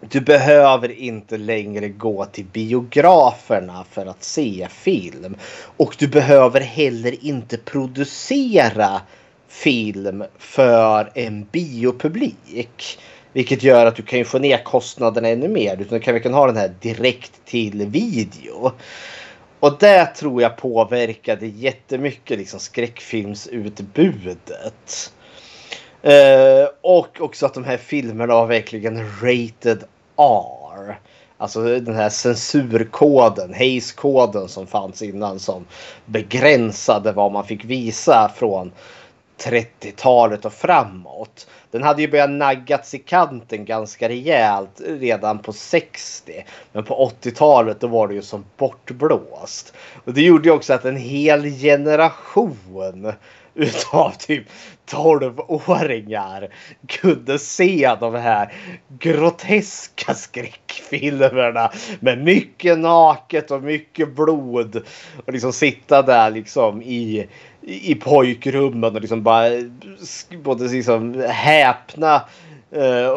Du 0.00 0.20
behöver 0.20 1.00
inte 1.00 1.36
längre 1.36 1.88
gå 1.88 2.24
till 2.24 2.44
biograferna 2.44 3.84
för 3.90 4.06
att 4.06 4.24
se 4.24 4.68
film. 4.70 5.36
Och 5.76 5.96
du 5.98 6.08
behöver 6.08 6.60
heller 6.60 7.24
inte 7.24 7.58
producera 7.58 9.00
film 9.48 10.24
för 10.38 11.10
en 11.14 11.44
biopublik. 11.44 12.98
Vilket 13.32 13.62
gör 13.62 13.86
att 13.86 13.96
du 13.96 14.02
kan 14.02 14.24
få 14.24 14.38
ner 14.38 14.64
kostnaderna 14.64 15.28
ännu 15.28 15.48
mer. 15.48 15.80
Utan 15.80 16.00
kan 16.00 16.14
vi 16.14 16.20
kan 16.20 16.34
ha 16.34 16.46
den 16.46 16.56
här 16.56 16.74
direkt 16.80 17.32
till 17.44 17.86
video. 17.86 18.72
Och 19.60 19.78
det 19.78 20.06
tror 20.06 20.42
jag 20.42 20.56
påverkade 20.56 21.46
jättemycket 21.46 22.38
liksom 22.38 22.60
skräckfilmsutbudet. 22.60 25.12
Eh, 26.02 26.68
och 26.80 27.20
också 27.20 27.46
att 27.46 27.54
de 27.54 27.64
här 27.64 27.76
filmerna 27.76 28.34
var 28.34 28.46
verkligen 28.46 29.10
rated 29.22 29.84
R. 30.16 30.98
Alltså 31.40 31.62
den 31.62 31.94
här 31.94 32.08
censurkoden, 32.08 33.54
Hayes-koden 33.54 34.48
som 34.48 34.66
fanns 34.66 35.02
innan 35.02 35.38
som 35.38 35.64
begränsade 36.06 37.12
vad 37.12 37.32
man 37.32 37.44
fick 37.44 37.64
visa 37.64 38.32
från 38.36 38.72
30-talet 39.38 40.44
och 40.44 40.52
framåt. 40.52 41.46
Den 41.70 41.82
hade 41.82 42.02
ju 42.02 42.08
börjat 42.08 42.30
naggats 42.30 42.94
i 42.94 42.98
kanten 42.98 43.64
ganska 43.64 44.08
rejält 44.08 44.80
redan 44.86 45.38
på 45.38 45.52
60. 45.52 46.44
Men 46.72 46.84
på 46.84 47.12
80-talet 47.22 47.80
då 47.80 47.86
var 47.86 48.08
det 48.08 48.14
ju 48.14 48.22
som 48.22 48.44
bortblåst. 48.56 49.74
Och 50.04 50.14
det 50.14 50.22
gjorde 50.22 50.48
ju 50.48 50.54
också 50.54 50.72
att 50.72 50.84
en 50.84 50.96
hel 50.96 51.44
generation 51.44 53.12
utav 53.54 54.10
typ 54.10 54.44
12-åringar 54.90 56.48
kunde 56.88 57.38
se 57.38 57.96
de 58.00 58.14
här 58.14 58.52
groteska 58.88 60.14
skräckfilmerna 60.14 61.72
med 62.00 62.18
mycket 62.24 62.78
naket 62.78 63.50
och 63.50 63.62
mycket 63.62 64.14
blod 64.14 64.82
och 65.26 65.32
liksom 65.32 65.52
sitta 65.52 66.02
där 66.02 66.30
liksom 66.30 66.82
i 66.82 67.28
i 67.68 67.94
pojkrummen 67.94 68.94
och 68.94 69.00
liksom 69.00 69.22
bara 69.22 69.50
både 70.42 70.68
liksom 70.68 71.24
häpna 71.28 72.22
eh, 72.70 73.08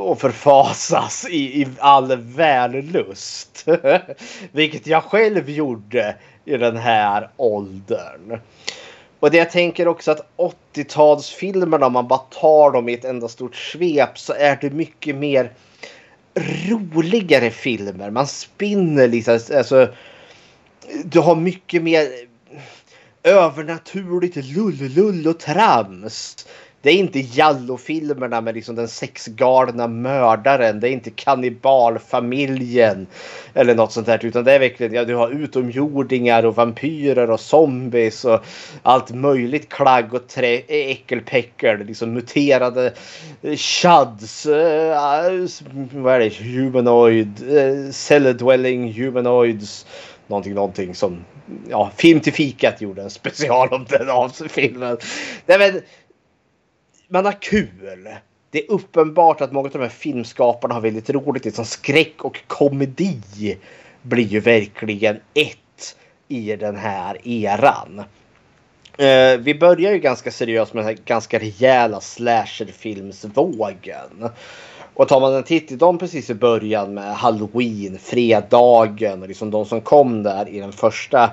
och 0.00 0.20
förfasas 0.20 1.26
i, 1.30 1.62
i 1.62 1.66
all 1.78 2.16
vällust. 2.16 3.66
Vilket 4.52 4.86
jag 4.86 5.04
själv 5.04 5.50
gjorde 5.50 6.16
i 6.44 6.56
den 6.56 6.76
här 6.76 7.30
åldern. 7.36 8.40
Och 9.20 9.30
det 9.30 9.36
jag 9.36 9.50
tänker 9.50 9.88
också 9.88 10.10
att 10.10 10.28
80-talsfilmerna 10.36 11.86
om 11.86 11.92
man 11.92 12.08
bara 12.08 12.18
tar 12.18 12.70
dem 12.70 12.88
i 12.88 12.94
ett 12.94 13.04
enda 13.04 13.28
stort 13.28 13.56
svep 13.56 14.18
så 14.18 14.32
är 14.32 14.58
det 14.60 14.70
mycket 14.70 15.16
mer 15.16 15.52
roligare 16.68 17.50
filmer. 17.50 18.10
Man 18.10 18.26
spinner 18.26 19.08
liksom. 19.08 19.38
Alltså, 19.56 19.88
du 21.04 21.20
har 21.20 21.36
mycket 21.36 21.82
mer 21.82 22.27
övernaturligt 23.22 24.36
lull-lull 24.36 25.26
och 25.26 25.38
trams. 25.38 26.36
Det 26.82 26.90
är 26.90 26.94
inte 26.94 27.18
Jallo-filmerna 27.20 28.40
med 28.40 28.54
liksom 28.54 28.74
den 28.74 28.88
sexgalna 28.88 29.88
mördaren. 29.88 30.80
Det 30.80 30.88
är 30.88 30.92
inte 30.92 31.10
kannibalfamiljen. 31.10 33.06
Eller 33.54 33.74
något 33.74 33.92
sånt 33.92 34.06
där. 34.06 34.24
Utan 34.24 34.44
det 34.44 34.52
är 34.52 34.58
verkligen, 34.58 34.94
ja 34.94 35.04
du 35.04 35.14
har 35.14 35.30
utomjordingar 35.30 36.46
och 36.46 36.56
vampyrer 36.56 37.30
och 37.30 37.40
zombies 37.40 38.24
och 38.24 38.40
allt 38.82 39.10
möjligt 39.10 39.68
klagg 39.68 40.14
och 40.14 40.26
trä, 40.26 40.62
äckelpäckel. 40.68 41.86
Liksom 41.86 42.12
muterade 42.12 42.92
chads. 43.56 44.46
Uh, 44.46 44.54
vad 45.92 46.14
är 46.14 46.18
det? 46.18 46.44
Humanoid. 46.44 47.42
Eh, 47.48 47.64
uh, 47.64 47.90
cell-dwelling 47.90 48.92
humanoids. 48.92 49.86
Någonting, 50.26 50.54
någonting 50.54 50.94
som 50.94 51.24
ja, 51.68 51.90
Film 51.96 52.20
till 52.20 52.32
fikat 52.32 52.80
gjorde 52.80 53.02
en 53.02 53.10
special 53.10 53.68
om 53.68 53.86
den 53.88 54.08
av 54.08 54.28
filmen. 54.28 54.96
Nej, 55.46 55.58
men, 55.58 55.82
man 57.08 57.24
har 57.24 57.42
kul. 57.42 58.08
Det 58.50 58.64
är 58.64 58.70
uppenbart 58.70 59.40
att 59.40 59.52
många 59.52 59.66
av 59.66 59.72
de 59.72 59.82
här 59.82 59.88
filmskaparna 59.88 60.74
har 60.74 60.80
väldigt 60.80 61.10
roligt. 61.10 61.44
Liksom 61.44 61.64
skräck 61.64 62.24
och 62.24 62.40
komedi 62.46 63.58
blir 64.02 64.26
ju 64.26 64.40
verkligen 64.40 65.20
ett 65.34 65.96
i 66.28 66.56
den 66.56 66.76
här 66.76 67.28
eran. 67.28 68.02
Uh, 69.00 69.36
vi 69.38 69.56
börjar 69.60 69.92
ju 69.92 69.98
ganska 69.98 70.30
seriöst 70.30 70.74
med 70.74 70.84
den 70.84 70.96
här 70.96 70.98
ganska 71.04 71.38
rejäla 71.38 72.00
slasherfilmsvågen. 72.00 74.30
Och 74.98 75.08
tar 75.08 75.20
man 75.20 75.34
en 75.34 75.42
titt 75.42 75.72
i 75.72 75.76
dem 75.76 75.98
precis 75.98 76.30
i 76.30 76.34
början 76.34 76.94
med 76.94 77.16
Halloween, 77.16 77.98
Fredagen 77.98 79.22
och 79.22 79.28
liksom 79.28 79.50
de 79.50 79.66
som 79.66 79.80
kom 79.80 80.22
där 80.22 80.48
i 80.48 80.60
den 80.60 80.72
första 80.72 81.30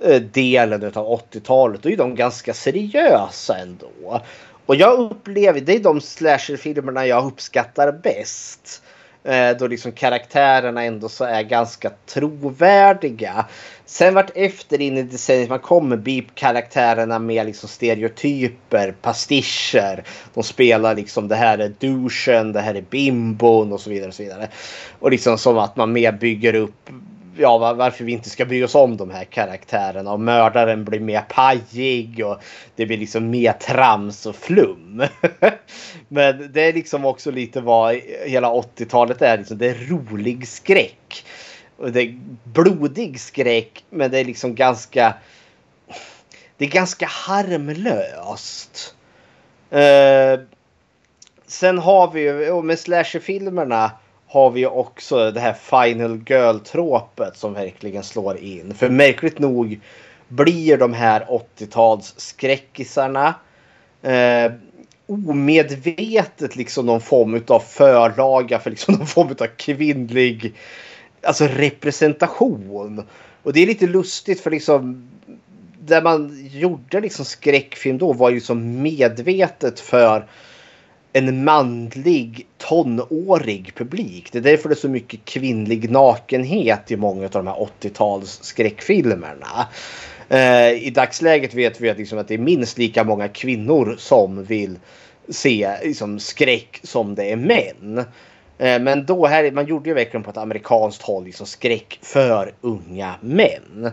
eh, 0.00 0.22
delen 0.22 0.84
av 0.84 1.20
80-talet. 1.32 1.82
Då 1.82 1.90
är 1.90 1.96
de 1.96 2.14
ganska 2.14 2.54
seriösa 2.54 3.58
ändå. 3.58 4.20
Och 4.66 4.76
jag 4.76 4.98
upplever, 4.98 5.60
det 5.60 5.74
är 5.74 5.80
de 5.80 6.00
slasherfilmerna 6.00 7.06
jag 7.06 7.26
uppskattar 7.26 7.92
bäst. 7.92 8.82
Eh, 9.24 9.56
då 9.58 9.66
liksom 9.66 9.92
karaktärerna 9.92 10.84
ändå 10.84 11.08
så 11.08 11.24
är 11.24 11.42
ganska 11.42 11.90
trovärdiga. 12.06 13.46
Sen 13.90 14.14
vart 14.14 14.30
efter 14.34 14.80
in 14.80 14.96
i 14.96 15.02
decenniet 15.02 15.48
man 15.48 15.58
kommer 15.58 15.96
beep-karaktärerna 15.96 17.18
med 17.18 17.46
liksom 17.46 17.68
stereotyper, 17.68 18.92
pastischer. 18.92 20.04
De 20.34 20.42
spelar 20.42 20.94
liksom 20.94 21.28
det 21.28 21.36
här 21.36 21.58
är 21.58 21.72
duschen, 21.78 22.52
det 22.52 22.60
här 22.60 22.74
är 22.74 22.82
bimbon 22.82 23.72
och 23.72 23.80
så 23.80 23.90
vidare. 23.90 24.08
Och 24.08 24.14
så 24.14 24.22
vidare. 24.22 24.48
Och 24.98 25.10
liksom 25.10 25.38
som 25.38 25.58
att 25.58 25.76
man 25.76 25.92
mer 25.92 26.12
bygger 26.12 26.54
upp 26.54 26.90
ja, 27.36 27.74
varför 27.74 28.04
vi 28.04 28.12
inte 28.12 28.30
ska 28.30 28.44
bry 28.44 28.64
oss 28.64 28.74
om 28.74 28.96
de 28.96 29.10
här 29.10 29.24
karaktärerna. 29.24 30.12
Och 30.12 30.20
mördaren 30.20 30.84
blir 30.84 31.00
mer 31.00 31.20
pajig 31.20 32.26
och 32.26 32.42
det 32.76 32.86
blir 32.86 32.98
liksom 32.98 33.30
mer 33.30 33.52
trams 33.52 34.26
och 34.26 34.36
flum. 34.36 35.02
Men 36.08 36.52
det 36.52 36.62
är 36.62 36.72
liksom 36.72 37.04
också 37.04 37.30
lite 37.30 37.60
vad 37.60 37.94
hela 38.26 38.48
80-talet 38.48 39.22
är. 39.22 39.38
Liksom, 39.38 39.58
det 39.58 39.70
är 39.70 39.88
rolig 39.88 40.48
skräck. 40.48 41.24
Och 41.80 41.92
det 41.92 42.02
är 42.02 42.18
blodig 42.44 43.20
skräck 43.20 43.84
men 43.90 44.10
det 44.10 44.18
är 44.18 44.24
liksom 44.24 44.54
ganska... 44.54 45.14
Det 46.56 46.64
är 46.64 46.68
ganska 46.68 47.06
harmlöst. 47.06 48.94
Eh, 49.70 50.40
sen 51.46 51.78
har 51.78 52.10
vi 52.10 52.20
ju, 52.20 52.50
och 52.50 52.64
med 52.64 52.78
slasherfilmerna 52.78 53.90
har 54.26 54.50
vi 54.50 54.66
också 54.66 55.30
det 55.30 55.40
här 55.40 55.52
Final 55.52 56.22
Girl-tråpet 56.26 57.36
som 57.36 57.54
verkligen 57.54 58.02
slår 58.02 58.36
in. 58.36 58.74
För 58.74 58.88
märkligt 58.88 59.38
nog 59.38 59.80
blir 60.28 60.76
de 60.76 60.92
här 60.92 61.26
80-tals 61.58 62.14
skräckisarna 62.16 63.34
eh, 64.02 64.52
omedvetet 65.06 66.56
liksom 66.56 66.86
någon 66.86 67.00
form 67.00 67.42
av 67.48 67.60
förlaga 67.60 68.58
för 68.58 68.70
liksom 68.70 68.94
någon 68.94 69.06
form 69.06 69.36
av 69.40 69.46
kvinnlig 69.56 70.54
alltså 71.22 71.46
representation. 71.46 73.04
Och 73.42 73.52
det 73.52 73.62
är 73.62 73.66
lite 73.66 73.86
lustigt 73.86 74.40
för 74.40 74.50
liksom 74.50 75.08
där 75.80 76.02
man 76.02 76.48
gjorde 76.50 77.00
liksom 77.00 77.24
skräckfilm 77.24 77.98
då 77.98 78.12
var 78.12 78.30
ju 78.30 78.40
så 78.40 78.54
medvetet 78.54 79.80
för 79.80 80.26
en 81.12 81.44
manlig 81.44 82.46
tonårig 82.58 83.74
publik. 83.74 84.32
Det 84.32 84.38
är 84.38 84.42
därför 84.42 84.68
det 84.68 84.72
är 84.72 84.76
så 84.76 84.88
mycket 84.88 85.24
kvinnlig 85.24 85.90
nakenhet 85.90 86.90
i 86.90 86.96
många 86.96 87.24
av 87.24 87.30
de 87.30 87.46
här 87.46 87.68
80-tals 87.80 88.38
skräckfilmerna. 88.42 89.68
Eh, 90.28 90.70
I 90.70 90.90
dagsläget 90.94 91.54
vet 91.54 91.80
vi 91.80 91.90
att, 91.90 91.98
liksom 91.98 92.18
att 92.18 92.28
det 92.28 92.34
är 92.34 92.38
minst 92.38 92.78
lika 92.78 93.04
många 93.04 93.28
kvinnor 93.28 93.94
som 93.98 94.44
vill 94.44 94.78
se 95.28 95.76
liksom, 95.84 96.18
skräck 96.18 96.80
som 96.82 97.14
det 97.14 97.32
är 97.32 97.36
män. 97.36 98.04
Eh, 98.60 98.80
men 98.80 99.06
då 99.06 99.26
här, 99.26 99.50
man 99.50 99.66
gjorde 99.66 99.88
ju 99.88 99.94
verkligen 99.94 100.22
på 100.22 100.30
ett 100.30 100.36
amerikanskt 100.36 101.02
håll 101.02 101.24
liksom 101.24 101.46
skräck 101.46 101.98
för 102.02 102.54
unga 102.60 103.14
män. 103.20 103.90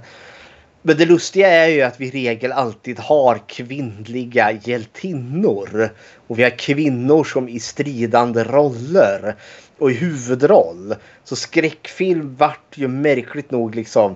Men 0.81 0.97
det 0.97 1.05
lustiga 1.05 1.47
är 1.47 1.67
ju 1.67 1.81
att 1.81 1.99
vi 1.99 2.07
i 2.07 2.11
regel 2.11 2.51
alltid 2.51 2.99
har 2.99 3.41
kvinnliga 3.47 4.51
hjältinnor. 4.63 5.89
Och 6.27 6.39
vi 6.39 6.43
har 6.43 6.57
kvinnor 6.57 7.23
som 7.23 7.49
i 7.49 7.59
stridande 7.59 8.43
roller. 8.43 9.35
Och 9.77 9.91
i 9.91 9.93
huvudroll. 9.93 10.95
Så 11.23 11.35
skräckfilm 11.35 12.35
vart 12.35 12.73
ju 12.75 12.87
märkligt 12.87 13.51
nog 13.51 13.75
liksom 13.75 14.15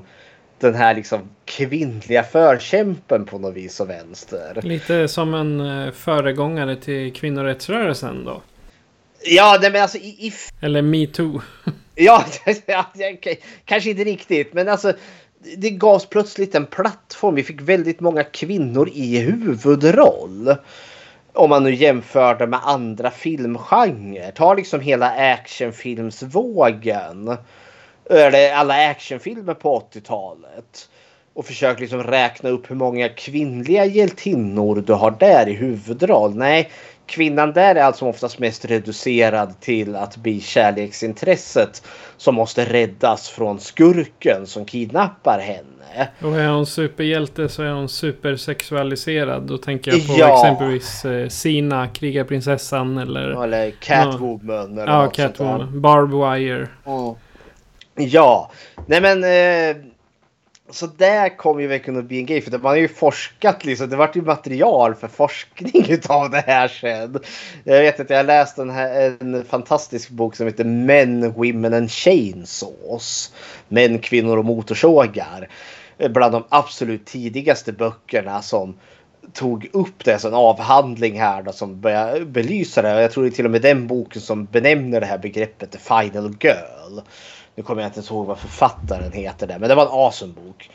den 0.59 0.75
här 0.75 0.95
liksom 0.95 1.19
kvinnliga 1.45 2.23
förkämpen 2.23 3.25
på 3.25 3.39
något 3.39 3.55
vis 3.55 3.79
och 3.79 3.89
vänster. 3.89 4.59
Lite 4.61 5.07
som 5.07 5.33
en 5.33 5.59
eh, 5.59 5.91
föregångare 5.91 6.75
till 6.75 7.13
kvinnorättsrörelsen 7.13 8.25
då? 8.25 8.41
Ja, 9.23 9.57
nej, 9.61 9.71
men 9.71 9.81
alltså 9.81 9.97
i... 9.97 10.09
i... 10.09 10.33
Eller 10.61 10.81
metoo. 10.81 11.41
ja, 11.95 12.25
kanske 13.65 13.89
inte 13.89 14.03
riktigt. 14.03 14.53
Men 14.53 14.69
alltså 14.69 14.93
det 15.57 15.69
gavs 15.69 16.05
plötsligt 16.05 16.55
en 16.55 16.65
plattform. 16.65 17.35
Vi 17.35 17.43
fick 17.43 17.61
väldigt 17.61 17.99
många 17.99 18.23
kvinnor 18.23 18.89
i 18.93 19.19
huvudroll. 19.19 20.55
Om 21.33 21.49
man 21.49 21.63
nu 21.63 21.73
jämför 21.73 22.35
det 22.35 22.47
med 22.47 22.59
andra 22.63 23.11
filmgenrer. 23.11 24.31
Ta 24.31 24.53
liksom 24.53 24.81
hela 24.81 25.33
actionfilmsvågen. 25.33 27.37
Eller 28.09 28.53
alla 28.53 28.89
actionfilmer 28.89 29.53
på 29.53 29.83
80-talet. 29.93 30.89
Och 31.33 31.45
försök 31.45 31.79
liksom 31.79 32.03
räkna 32.03 32.49
upp 32.49 32.71
hur 32.71 32.75
många 32.75 33.09
kvinnliga 33.09 33.85
hjältinnor 33.85 34.83
du 34.87 34.93
har 34.93 35.11
där 35.11 35.49
i 35.49 35.53
huvudroll. 35.53 36.35
Nej, 36.35 36.71
kvinnan 37.11 37.53
där 37.53 37.75
är 37.75 37.83
alltså 37.83 38.05
oftast 38.05 38.39
mest 38.39 38.65
reducerad 38.65 39.59
till 39.59 39.95
att 39.95 40.17
bli 40.17 40.41
kärleksintresset 40.41 41.83
som 42.17 42.35
måste 42.35 42.65
räddas 42.65 43.29
från 43.29 43.59
skurken 43.59 44.47
som 44.47 44.65
kidnappar 44.65 45.39
henne. 45.39 46.09
Och 46.21 46.39
är 46.39 46.47
hon 46.47 46.65
superhjälte 46.65 47.49
så 47.49 47.63
är 47.63 47.71
hon 47.71 47.89
supersexualiserad. 47.89 49.43
Då 49.43 49.57
tänker 49.57 49.91
jag 49.91 50.07
på 50.07 50.13
ja. 50.17 50.37
exempelvis 50.37 51.05
eh, 51.05 51.27
Sina, 51.27 51.87
krigarprinsessan 51.87 52.97
eller... 52.97 53.43
Eller 53.43 53.71
Catwoman. 53.71 54.75
No. 54.75 54.81
Eller 54.81 54.93
ja, 54.93 55.09
Catwoman. 55.09 55.81
Barb 55.81 56.09
Wire. 56.09 56.67
Mm. 56.85 57.15
Ja, 57.95 58.51
nej 58.85 59.01
men... 59.01 59.23
Eh 59.23 59.90
så 60.71 60.87
där 60.87 61.37
kommer 61.37 61.61
ju 61.61 61.67
verkligen 61.67 61.99
att 61.99 62.05
bli 62.05 62.17
en 62.17 62.25
grej. 62.25 62.41
För 62.41 62.51
man 62.51 62.61
har 62.61 62.75
ju 62.75 62.87
forskat 62.87 63.65
liksom. 63.65 63.89
Det 63.89 63.95
vart 63.95 64.15
ju 64.15 64.21
material 64.21 64.95
för 64.95 65.07
forskning 65.07 65.85
utav 65.89 66.29
det 66.29 66.43
här 66.47 66.67
sen. 66.67 67.19
Jag 67.63 67.81
vet 67.81 67.99
att 67.99 68.09
jag 68.09 68.25
läste 68.25 68.61
en, 68.61 68.69
här, 68.69 69.15
en 69.19 69.45
fantastisk 69.45 70.09
bok 70.09 70.35
som 70.35 70.45
heter 70.45 70.63
Men, 70.63 71.31
Women 71.31 71.73
and 71.73 71.91
Chainsaws. 71.91 73.33
Män, 73.67 73.99
kvinnor 73.99 74.37
och 74.37 74.45
motorsågar. 74.45 75.49
Bland 76.09 76.33
de 76.33 76.43
absolut 76.49 77.05
tidigaste 77.05 77.71
böckerna 77.71 78.41
som 78.41 78.75
tog 79.33 79.69
upp 79.73 80.05
det 80.05 80.19
som 80.19 80.27
en 80.27 80.39
avhandling 80.39 81.19
här 81.19 81.43
då, 81.43 81.51
som 81.51 81.81
börjar 81.81 82.19
belysa 82.19 82.81
det. 82.81 83.01
Jag 83.01 83.11
tror 83.11 83.23
det 83.23 83.29
är 83.29 83.31
till 83.31 83.45
och 83.45 83.51
med 83.51 83.61
den 83.61 83.87
boken 83.87 84.21
som 84.21 84.45
benämner 84.45 84.99
det 84.99 85.05
här 85.05 85.17
begreppet 85.17 85.71
The 85.71 85.77
Final 85.77 86.35
Girl. 86.39 86.99
Nu 87.61 87.65
kommer 87.65 87.81
jag 87.81 87.89
inte 87.97 88.13
ihåg 88.13 88.25
vad 88.25 88.39
författaren 88.39 89.11
heter 89.11 89.47
där, 89.47 89.59
men 89.59 89.69
det 89.69 89.75
var 89.75 89.85
en 89.85 89.91
awesome 89.91 90.33
bok. 90.33 90.69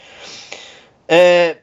Eh, 1.07 1.57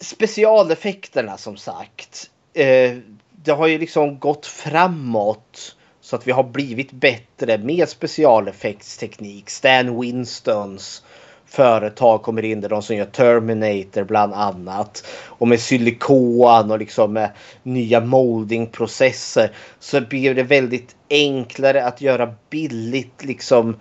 specialeffekterna 0.00 1.36
som 1.36 1.56
sagt. 1.56 2.30
Eh, 2.54 2.96
det 3.30 3.52
har 3.52 3.66
ju 3.66 3.78
liksom 3.78 4.18
gått 4.18 4.46
framåt 4.46 5.76
så 6.00 6.16
att 6.16 6.26
vi 6.26 6.32
har 6.32 6.42
blivit 6.42 6.92
bättre 6.92 7.58
med 7.58 7.88
specialeffektsteknik. 7.88 9.50
Stan 9.50 10.00
Winstons 10.00 11.02
företag 11.46 12.22
kommer 12.22 12.44
in 12.44 12.60
där 12.60 12.68
de 12.68 12.82
som 12.82 12.96
gör 12.96 13.06
Terminator 13.06 14.04
bland 14.04 14.34
annat. 14.34 15.06
Och 15.24 15.48
med 15.48 15.60
silikon 15.60 16.70
och 16.70 16.78
liksom 16.78 17.12
med 17.12 17.30
nya 17.62 18.00
moldingprocesser 18.00 19.52
så 19.78 20.00
blir 20.00 20.34
det 20.34 20.42
väldigt 20.42 20.96
enklare 21.10 21.84
att 21.84 22.00
göra 22.00 22.34
billigt 22.50 23.24
liksom 23.24 23.76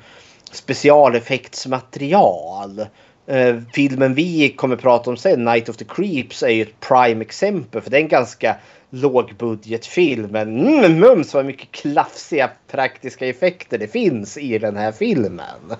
specialeffektsmaterial. 0.54 2.88
Eh, 3.28 3.56
filmen 3.74 4.14
vi 4.14 4.50
kommer 4.50 4.76
prata 4.76 5.10
om 5.10 5.18
sen, 5.18 5.46
Night 5.46 5.70
of 5.70 5.78
the 5.78 5.86
Creeps, 5.86 6.44
är 6.44 6.50
ju 6.50 6.62
ett 6.62 6.80
prime 6.80 7.22
exempel 7.22 7.82
för 7.82 7.92
det 7.92 7.98
är 7.98 8.02
en 8.02 8.08
ganska 8.08 8.56
lågbudgetfilm. 8.90 10.32
Men 10.32 10.68
mm, 10.68 11.00
mums 11.00 11.34
vad 11.34 11.46
mycket 11.46 11.72
klafsiga 11.72 12.50
praktiska 12.68 13.28
effekter 13.28 13.78
det 13.78 13.88
finns 13.88 14.38
i 14.38 14.58
den 14.58 14.78
här 14.78 14.92
filmen. 14.92 15.72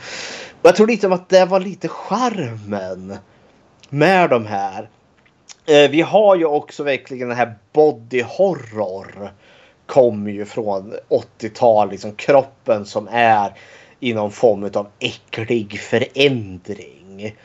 Och 0.62 0.62
jag 0.62 0.76
tror 0.76 0.88
lite 0.88 1.08
om 1.08 1.14
att 1.14 1.30
det 1.30 1.46
var 1.46 1.60
lite 1.60 1.88
charmen 1.88 3.18
med 3.90 4.30
de 4.30 4.46
här. 4.46 4.90
Eh, 5.66 5.90
vi 5.90 6.02
har 6.02 6.36
ju 6.36 6.46
också 6.46 6.84
verkligen 6.84 7.28
den 7.28 7.38
här 7.38 7.56
body 7.74 8.22
horror. 8.22 9.32
Kommer 9.86 10.32
ju 10.32 10.46
från 10.46 10.94
80-tal, 11.40 11.92
liksom 11.92 12.16
kroppen 12.16 12.86
som 12.86 13.08
är 13.12 13.54
i 14.04 14.14
någon 14.14 14.32
form 14.32 14.70
av 14.74 14.88
äcklig 15.00 15.80
förändring. 15.80 17.36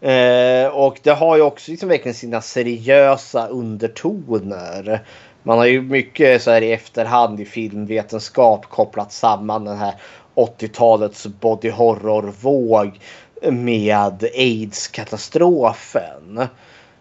Eh, 0.00 0.66
och 0.66 0.98
det 1.02 1.10
har 1.10 1.36
ju 1.36 1.42
också 1.42 1.70
liksom 1.70 1.88
verkligen 1.88 2.14
sina 2.14 2.40
seriösa 2.40 3.46
undertoner. 3.46 5.00
Man 5.42 5.58
har 5.58 5.66
ju 5.66 5.82
mycket 5.82 6.42
så 6.42 6.50
här 6.50 6.62
i 6.62 6.72
efterhand 6.72 7.40
i 7.40 7.44
filmvetenskap 7.44 8.66
kopplat 8.70 9.12
samman 9.12 9.64
den 9.64 9.78
här 9.78 9.94
80-talets 10.34 11.26
body 11.26 11.70
horror-våg 11.70 13.00
med 13.42 14.24
aids-katastrofen. 14.34 16.48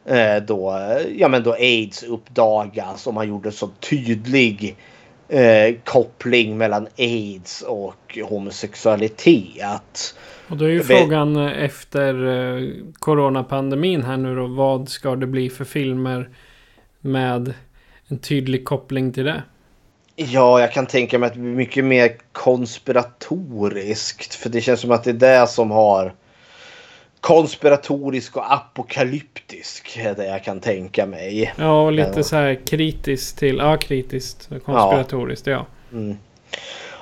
Eh, 0.06 0.36
då, 0.48 0.80
ja, 1.16 1.28
men 1.28 1.44
då 1.44 1.54
aids 1.54 2.04
uppdagas 2.04 3.08
och 3.08 3.14
man 3.14 3.28
gjorde 3.28 3.52
så 3.52 3.68
tydlig 3.68 4.76
eh, 5.30 5.76
koppling 5.84 6.58
mellan 6.58 6.88
aids 6.98 7.62
och 7.62 8.18
homosexualitet. 8.30 10.16
Och 10.50 10.58
då 10.58 10.66
är 10.66 10.70
ju 10.70 10.84
frågan 10.84 11.36
eh, 11.36 11.64
efter 11.64 12.28
eh, 12.28 12.70
coronapandemin 13.00 14.04
här 14.04 14.18
nu 14.18 14.36
då. 14.36 14.48
Vad 14.48 14.90
ska 14.90 15.16
det 15.16 15.28
bli 15.28 15.50
för 15.50 15.66
filmer 15.66 16.30
med 17.02 17.54
en 18.08 18.18
tydlig 18.18 18.66
koppling 18.66 19.14
till 19.14 19.26
det? 19.26 19.44
Ja, 20.16 20.60
jag 20.60 20.72
kan 20.72 20.86
tänka 20.86 21.20
mig 21.20 21.28
att 21.28 21.34
det 21.34 21.40
blir 21.40 21.56
mycket 21.56 21.86
mer 21.86 22.12
konspiratoriskt. 22.32 24.36
För 24.36 24.50
det 24.50 24.62
känns 24.62 24.80
som 24.80 24.92
att 24.92 25.04
det 25.04 25.10
är 25.10 25.42
det 25.42 25.48
som 25.48 25.72
har 25.72 26.14
konspiratorisk 27.22 28.38
och 28.38 28.54
apokalyptisk. 28.54 30.00
det 30.18 30.26
jag 30.26 30.44
kan 30.44 30.60
tänka 30.60 31.06
mig. 31.06 31.54
Ja, 31.58 31.82
och 31.82 31.92
lite 31.92 32.24
så 32.24 32.36
här 32.36 32.66
kritiskt 32.66 33.38
till... 33.38 33.58
Ja, 33.58 33.78
kritiskt. 33.78 34.50
Konspiratoriskt, 34.66 35.48
ja. 35.48 35.66
ja. 35.92 35.98
Mm. 35.98 36.18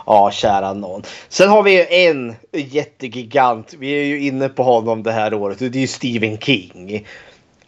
Ja, 0.05 0.31
kära 0.31 0.73
någon. 0.73 1.03
Sen 1.29 1.49
har 1.49 1.63
vi 1.63 1.71
ju 1.71 1.85
en 1.89 2.35
jättegigant. 2.51 3.73
Vi 3.79 3.91
är 3.91 4.03
ju 4.03 4.21
inne 4.21 4.49
på 4.49 4.63
honom 4.63 5.03
det 5.03 5.11
här 5.11 5.33
året. 5.33 5.59
Det 5.59 5.65
är 5.65 5.75
ju 5.75 5.87
Stephen 5.87 6.37
King. 6.37 7.05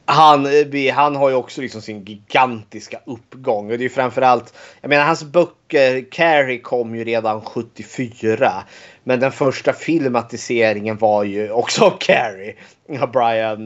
Han, 0.09 0.45
eh, 0.45 0.93
han 0.93 1.15
har 1.15 1.29
ju 1.29 1.35
också 1.35 1.61
liksom 1.61 1.81
sin 1.81 2.03
gigantiska 2.03 2.99
uppgång. 3.05 3.71
Och 3.71 3.77
det 3.77 3.85
är 3.85 3.89
framförallt, 3.89 4.53
jag 4.81 4.89
menar 4.89 5.05
hans 5.05 5.23
böcker, 5.23 6.11
Carrie 6.11 6.59
kom 6.59 6.95
ju 6.95 7.03
redan 7.03 7.41
74. 7.41 8.51
Men 9.03 9.19
den 9.19 9.31
första 9.31 9.73
filmatiseringen 9.73 10.97
var 10.97 11.23
ju 11.23 11.51
också 11.51 11.89
Carrie. 11.99 12.55
Brian 13.13 13.61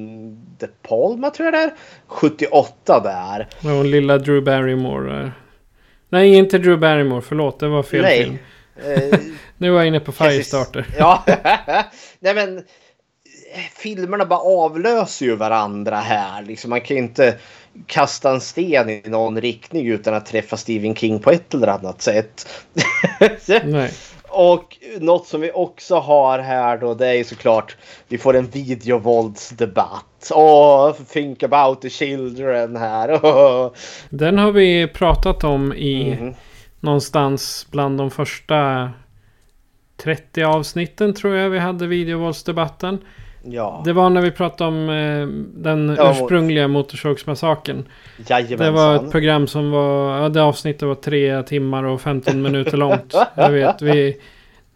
De 0.60 0.68
Palma 0.82 1.30
tror 1.30 1.46
jag 1.46 1.54
det 1.54 1.60
är. 1.60 1.74
78 2.08 3.00
där. 3.00 3.48
Och 3.78 3.86
lilla 3.86 4.18
Drew 4.18 4.44
Barrymore. 4.44 5.32
Nej, 6.10 6.36
inte 6.36 6.58
Drew 6.58 6.80
Barrymore. 6.80 7.22
Förlåt, 7.22 7.60
det 7.60 7.68
var 7.68 7.84
fel 7.84 8.02
Nej. 8.02 8.24
film. 8.24 8.38
Eh, 8.86 9.20
nu 9.58 9.70
var 9.70 9.78
jag 9.78 9.88
inne 9.88 10.00
på 10.00 10.12
Firestarter. 10.12 10.86
ja, 10.98 11.24
nej 12.20 12.36
men 12.36 12.64
filmerna 13.76 14.26
bara 14.26 14.40
avlöser 14.40 15.26
ju 15.26 15.36
varandra 15.36 15.96
här. 15.96 16.44
Liksom, 16.44 16.70
man 16.70 16.82
kan 16.82 16.98
ju 16.98 17.04
inte 17.04 17.38
kasta 17.86 18.32
en 18.32 18.42
sten 18.42 18.90
i 18.90 19.02
någon 19.06 19.42
riktning 19.42 19.88
utan 19.88 20.14
att 20.14 20.26
träffa 20.26 20.58
Stephen 20.58 20.96
King 20.96 21.20
på 21.20 21.32
ett 21.32 21.54
eller 21.54 21.68
annat 21.68 22.02
sätt. 22.02 22.48
Och 24.34 24.78
något 25.00 25.28
som 25.28 25.42
vi 25.42 25.52
också 25.52 25.96
har 25.96 26.40
här 26.40 26.78
då 26.78 26.94
det 26.94 27.08
är 27.08 27.14
ju 27.14 27.24
såklart 27.24 27.78
vi 28.08 28.18
får 28.18 28.36
en 28.36 28.48
videovåldsdebatt. 28.48 30.32
Åh, 30.32 30.94
think 30.94 31.44
about 31.44 31.82
the 31.82 31.90
children 31.90 32.76
här. 32.76 33.20
Den 34.16 34.38
har 34.38 34.52
vi 34.52 34.88
pratat 34.88 35.44
om 35.44 35.74
i 35.74 36.12
mm. 36.12 36.34
någonstans 36.80 37.68
bland 37.72 37.98
de 37.98 38.12
första 38.12 38.92
30 39.98 40.44
avsnitten 40.44 41.14
tror 41.14 41.36
jag 41.36 41.50
vi 41.50 41.60
hade 41.60 41.88
videovåldsdebatten. 41.88 42.98
Ja. 43.44 43.82
Det 43.86 43.94
var 43.94 44.10
när 44.10 44.22
vi 44.22 44.32
pratade 44.32 44.68
om 44.68 44.90
eh, 44.90 45.28
den 45.62 45.96
ja, 45.98 46.12
ursprungliga 46.12 46.68
Motorsågsmassakern. 46.68 47.86
Det 48.58 48.72
var 48.72 48.96
ett 48.96 49.12
program 49.12 49.48
som 49.48 49.72
var, 49.72 50.18
ja, 50.18 50.30
det 50.30 50.44
avsnittet 50.44 50.82
var 50.82 50.96
tre 50.96 51.44
timmar 51.44 51.84
och 51.84 52.02
15 52.02 52.42
minuter 52.42 52.78
långt. 52.78 53.16
Jag 53.36 53.50
vet, 53.50 53.82
vi, 53.82 54.18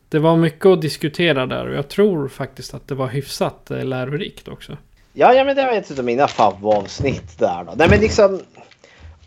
det 0.09 0.19
var 0.19 0.37
mycket 0.37 0.65
att 0.65 0.81
diskutera 0.81 1.45
där 1.45 1.67
och 1.67 1.75
jag 1.75 1.87
tror 1.87 2.27
faktiskt 2.27 2.73
att 2.73 2.87
det 2.87 2.95
var 2.95 3.07
hyfsat 3.07 3.71
eh, 3.71 3.83
lärorikt 3.83 4.47
också. 4.47 4.77
Ja, 5.13 5.33
ja 5.33 5.43
men 5.43 5.55
det 5.55 5.65
var 5.65 5.73
ett 5.73 5.99
av 5.99 6.05
mina 6.05 6.27
favoritavsnitt 6.27 7.39
där 7.39 7.63
då. 7.63 7.73
Nej 7.75 7.89
men 7.89 7.99
liksom 7.99 8.39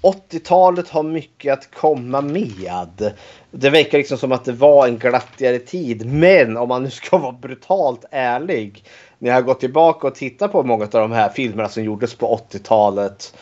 80-talet 0.02 0.88
har 0.88 1.02
mycket 1.02 1.52
att 1.52 1.74
komma 1.74 2.20
med. 2.20 3.12
Det 3.50 3.70
verkar 3.70 3.98
liksom 3.98 4.18
som 4.18 4.32
att 4.32 4.44
det 4.44 4.52
var 4.52 4.86
en 4.86 4.98
glattigare 4.98 5.58
tid. 5.58 6.06
Men 6.06 6.56
om 6.56 6.68
man 6.68 6.82
nu 6.82 6.90
ska 6.90 7.18
vara 7.18 7.32
brutalt 7.32 8.04
ärlig 8.10 8.84
när 9.18 9.30
jag 9.30 9.36
har 9.36 9.42
gått 9.42 9.60
tillbaka 9.60 10.06
och 10.06 10.14
tittat 10.14 10.52
på 10.52 10.62
många 10.62 10.84
av 10.84 10.90
de 10.90 11.12
här 11.12 11.28
filmerna 11.28 11.68
som 11.68 11.84
gjordes 11.84 12.14
på 12.14 12.40
80-talet. 12.50 13.34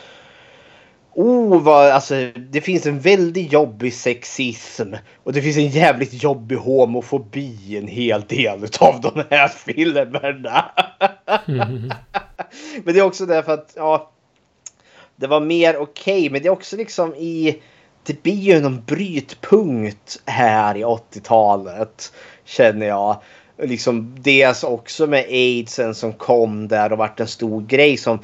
Oh, 1.12 1.62
vad, 1.62 1.90
alltså, 1.90 2.14
det 2.36 2.60
finns 2.60 2.86
en 2.86 3.00
väldigt 3.00 3.52
jobbig 3.52 3.94
sexism 3.94 4.94
och 5.24 5.32
det 5.32 5.42
finns 5.42 5.56
en 5.56 5.68
jävligt 5.68 6.22
jobbig 6.22 6.56
homofobi 6.56 7.58
i 7.66 7.76
en 7.76 7.88
hel 7.88 8.20
del 8.20 8.64
av 8.80 9.00
de 9.00 9.22
här 9.30 9.48
filmerna. 9.48 10.64
Mm. 11.48 11.92
men 12.84 12.94
det 12.94 13.00
är 13.00 13.02
också 13.02 13.26
därför 13.26 13.54
att 13.54 13.72
ja, 13.76 14.10
det 15.16 15.26
var 15.26 15.40
mer 15.40 15.76
okej, 15.76 16.18
okay, 16.18 16.30
men 16.30 16.42
det 16.42 16.48
är 16.48 16.52
också 16.52 16.76
liksom 16.76 17.14
i 17.14 17.62
det 18.06 18.22
blir 18.22 18.34
ju 18.34 18.60
någon 18.60 18.84
brytpunkt 18.84 20.22
här 20.24 20.76
i 20.76 20.84
80-talet 20.84 22.12
känner 22.44 22.86
jag 22.86 23.22
liksom 23.58 24.16
dels 24.20 24.64
också 24.64 25.06
med 25.06 25.24
aidsen 25.24 25.94
som 25.94 26.12
kom 26.12 26.68
där 26.68 26.92
och 26.92 26.98
vart 26.98 27.20
en 27.20 27.28
stor 27.28 27.62
grej 27.62 27.96
som 27.96 28.18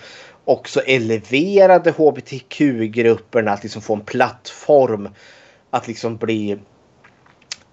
också 0.44 0.80
eleverade 0.80 1.90
hbtq-grupperna 1.90 3.52
att 3.52 3.62
liksom 3.62 3.82
få 3.82 3.94
en 3.94 4.00
plattform 4.00 5.08
att 5.70 5.88
liksom 5.88 6.16
bli 6.16 6.58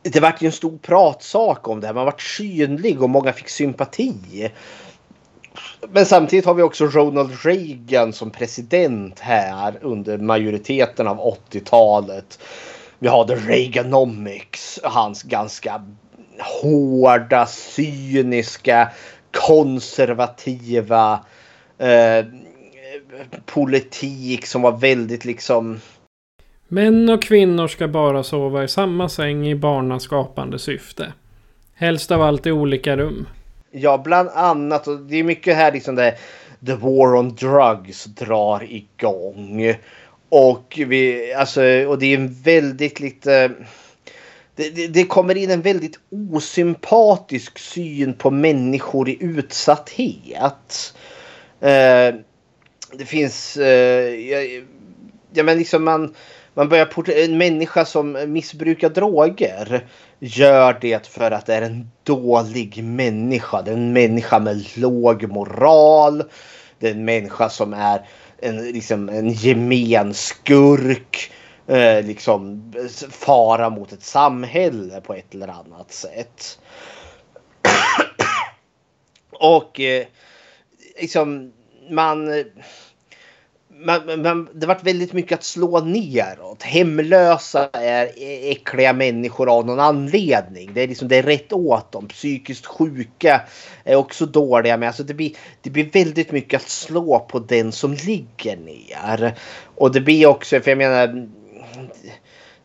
det 0.01 0.19
vart 0.19 0.41
ju 0.41 0.45
en 0.45 0.51
stor 0.51 0.77
pratsak 0.77 1.67
om 1.67 1.79
det 1.79 1.87
här. 1.87 1.93
Man 1.93 2.05
vart 2.05 2.21
synlig 2.21 3.01
och 3.01 3.09
många 3.09 3.33
fick 3.33 3.49
sympati. 3.49 4.51
Men 5.91 6.05
samtidigt 6.05 6.45
har 6.45 6.53
vi 6.53 6.63
också 6.63 6.85
Ronald 6.85 7.45
Reagan 7.45 8.13
som 8.13 8.31
president 8.31 9.19
här 9.19 9.79
under 9.81 10.17
majoriteten 10.17 11.07
av 11.07 11.35
80-talet. 11.51 12.39
Vi 12.99 13.07
har 13.07 13.27
The 13.27 13.35
Reaganomics, 13.35 14.79
hans 14.83 15.23
ganska 15.23 15.85
hårda, 16.41 17.45
cyniska, 17.45 18.89
konservativa 19.31 21.25
eh, 21.77 22.25
politik 23.45 24.45
som 24.45 24.61
var 24.61 24.77
väldigt 24.77 25.25
liksom... 25.25 25.79
Män 26.67 27.09
och 27.09 27.23
kvinnor 27.23 27.67
ska 27.67 27.87
bara 27.87 28.23
sova 28.23 28.63
i 28.63 28.67
samma 28.67 29.09
säng 29.09 29.47
i 29.47 29.55
barnaskapande 29.55 30.59
syfte. 30.59 31.13
Helst 31.73 32.11
av 32.11 32.21
allt 32.21 32.47
i 32.47 32.51
olika 32.51 32.97
rum. 32.97 33.27
Ja, 33.71 33.97
bland 33.97 34.29
annat. 34.29 34.87
Och 34.87 34.99
det 34.99 35.15
är 35.15 35.23
mycket 35.23 35.55
här 35.55 35.71
liksom 35.71 35.95
det 35.95 36.15
The 36.65 36.73
War 36.73 37.15
on 37.15 37.35
Drugs 37.35 38.03
drar 38.03 38.63
igång. 38.63 39.75
Och, 40.29 40.79
vi, 40.87 41.33
alltså, 41.33 41.61
och 41.61 41.99
det 41.99 42.05
är 42.05 42.17
en 42.17 42.33
väldigt 42.33 42.99
lite... 42.99 43.51
Det, 44.59 44.69
det, 44.69 44.87
det, 44.87 45.05
kommer 45.05 45.37
in 45.37 45.51
en 45.51 45.61
väldigt 45.61 45.99
osympatisk 46.31 47.59
syn 47.59 48.13
på 48.13 48.31
människor 48.31 49.09
i 49.09 49.17
utsatthet. 49.19 50.93
Eh, 51.59 52.15
det 52.93 53.05
finns... 53.05 53.57
Eh, 53.57 54.15
ja, 54.15 54.61
ja, 55.33 55.43
men 55.43 55.57
liksom 55.57 55.83
man, 55.83 56.15
man 56.53 56.69
börjar 56.69 57.09
En 57.09 57.37
människa 57.37 57.85
som 57.85 58.17
missbrukar 58.27 58.89
droger 58.89 59.87
gör 60.19 60.77
det 60.81 61.07
för 61.07 61.31
att 61.31 61.45
det 61.45 61.55
är 61.55 61.61
en 61.61 61.91
dålig 62.03 62.83
människa. 62.83 63.61
Det 63.61 63.71
är 63.71 63.75
en 63.75 63.93
människa 63.93 64.39
med 64.39 64.77
låg 64.77 65.27
moral. 65.27 66.23
Det 66.79 66.87
är 66.87 66.91
en 66.91 67.05
människa 67.05 67.49
som 67.49 67.73
är 67.73 68.07
en, 68.37 68.57
liksom, 68.57 69.09
en 69.09 69.29
gemenskurk 69.29 70.15
skurk. 70.15 71.31
Eh, 71.69 72.05
liksom 72.05 72.73
fara 73.11 73.69
mot 73.69 73.91
ett 73.91 74.03
samhälle 74.03 75.01
på 75.01 75.13
ett 75.13 75.33
eller 75.33 75.47
annat 75.47 75.91
sätt. 75.91 76.59
Och 79.31 79.79
eh, 79.79 80.05
liksom 80.99 81.53
man 81.89 82.43
man, 83.81 84.21
man, 84.21 84.49
det 84.53 84.67
vart 84.67 84.83
väldigt 84.83 85.13
mycket 85.13 85.37
att 85.37 85.43
slå 85.43 85.79
neråt. 85.79 86.63
Hemlösa 86.63 87.69
är 87.73 88.09
äckliga 88.51 88.93
människor 88.93 89.49
av 89.57 89.65
någon 89.65 89.79
anledning. 89.79 90.73
Det 90.73 90.81
är 90.81 90.87
liksom 90.87 91.07
det 91.07 91.15
är 91.15 91.23
rätt 91.23 91.53
åt 91.53 91.91
dem. 91.91 92.07
Psykiskt 92.07 92.65
sjuka 92.65 93.41
är 93.83 93.95
också 93.95 94.25
dåliga. 94.25 94.77
Men 94.77 94.87
alltså 94.87 95.03
det, 95.03 95.13
blir, 95.13 95.31
det 95.61 95.69
blir 95.69 95.89
väldigt 95.91 96.31
mycket 96.31 96.61
att 96.61 96.69
slå 96.69 97.19
på 97.19 97.39
den 97.39 97.71
som 97.71 97.93
ligger 97.93 98.57
ner. 98.57 99.35
Och 99.75 99.91
det 99.91 100.01
blir 100.01 100.25
också, 100.25 100.59
för 100.59 100.71
jag 100.71 100.77
menar. 100.77 101.29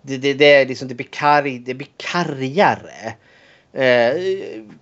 Det, 0.03 0.17
det, 0.17 0.35
det, 0.35 0.55
är 0.55 0.67
liksom, 0.67 0.89
det, 0.89 0.95
blir 0.95 1.09
karg, 1.11 1.59
det 1.59 1.75
blir 1.75 1.89
kargare. 1.97 3.15
Eh, 3.73 4.15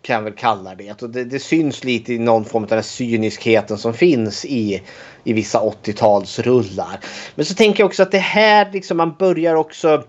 kan 0.02 0.14
jag 0.14 0.22
väl 0.22 0.32
kalla 0.32 0.74
det. 0.74 1.02
Och 1.02 1.10
det, 1.10 1.24
det 1.24 1.38
syns 1.38 1.84
lite 1.84 2.12
i 2.12 2.18
någon 2.18 2.44
form 2.44 2.62
av 2.62 2.68
den 2.68 2.82
cyniskheten 2.82 3.78
som 3.78 3.94
finns 3.94 4.44
i, 4.44 4.82
i 5.24 5.32
vissa 5.32 5.60
80-talsrullar. 5.60 7.04
Men 7.34 7.44
så 7.44 7.54
tänker 7.54 7.80
jag 7.80 7.86
också 7.86 8.02
att 8.02 8.12
det 8.12 8.18
här 8.18 8.70
liksom 8.72 8.96
man 8.96 9.14
börjar 9.18 9.54
också 9.54 10.04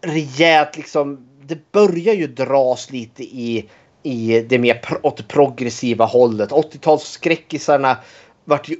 rejält 0.00 0.76
liksom. 0.76 1.26
Det 1.42 1.72
börjar 1.72 2.14
ju 2.14 2.26
dras 2.26 2.90
lite 2.90 3.22
i, 3.22 3.68
i 4.02 4.40
det 4.48 4.58
mer 4.58 4.80
åt 5.02 5.28
progressiva 5.28 6.04
hållet. 6.04 6.50
80-talsskräckisarna 6.50 7.96
vart 8.44 8.68
ju 8.68 8.76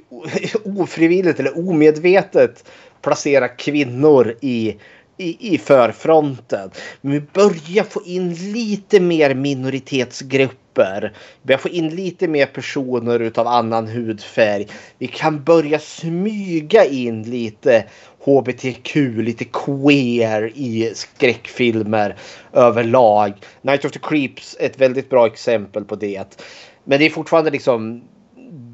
ofrivilligt 0.63 1.39
eller 1.39 1.69
omedvetet 1.69 2.63
placera 3.01 3.47
kvinnor 3.47 4.35
i 4.41 4.77
i, 5.21 5.53
i 5.53 5.57
förfronten. 5.57 6.71
Men 7.01 7.11
vi 7.11 7.21
börjar 7.21 7.83
få 7.83 8.01
in 8.05 8.33
lite 8.33 8.99
mer 8.99 9.35
minoritetsgrupper. 9.35 11.13
Vi 11.41 11.47
börjar 11.47 11.59
få 11.59 11.69
in 11.69 11.95
lite 11.95 12.27
mer 12.27 12.45
personer 12.45 13.19
utav 13.19 13.47
annan 13.47 13.87
hudfärg. 13.87 14.67
Vi 14.97 15.07
kan 15.07 15.43
börja 15.43 15.79
smyga 15.79 16.85
in 16.85 17.23
lite 17.23 17.85
HBTQ, 18.19 18.95
lite 19.21 19.45
queer 19.45 20.51
i 20.55 20.91
skräckfilmer 20.95 22.15
överlag. 22.53 23.33
Night 23.61 23.85
of 23.85 23.91
the 23.91 23.99
Creeps 23.99 24.57
är 24.59 24.65
ett 24.65 24.81
väldigt 24.81 25.09
bra 25.09 25.27
exempel 25.27 25.85
på 25.85 25.95
det. 25.95 26.37
Men 26.83 26.99
det 26.99 27.05
är 27.05 27.09
fortfarande 27.09 27.51
liksom 27.51 28.03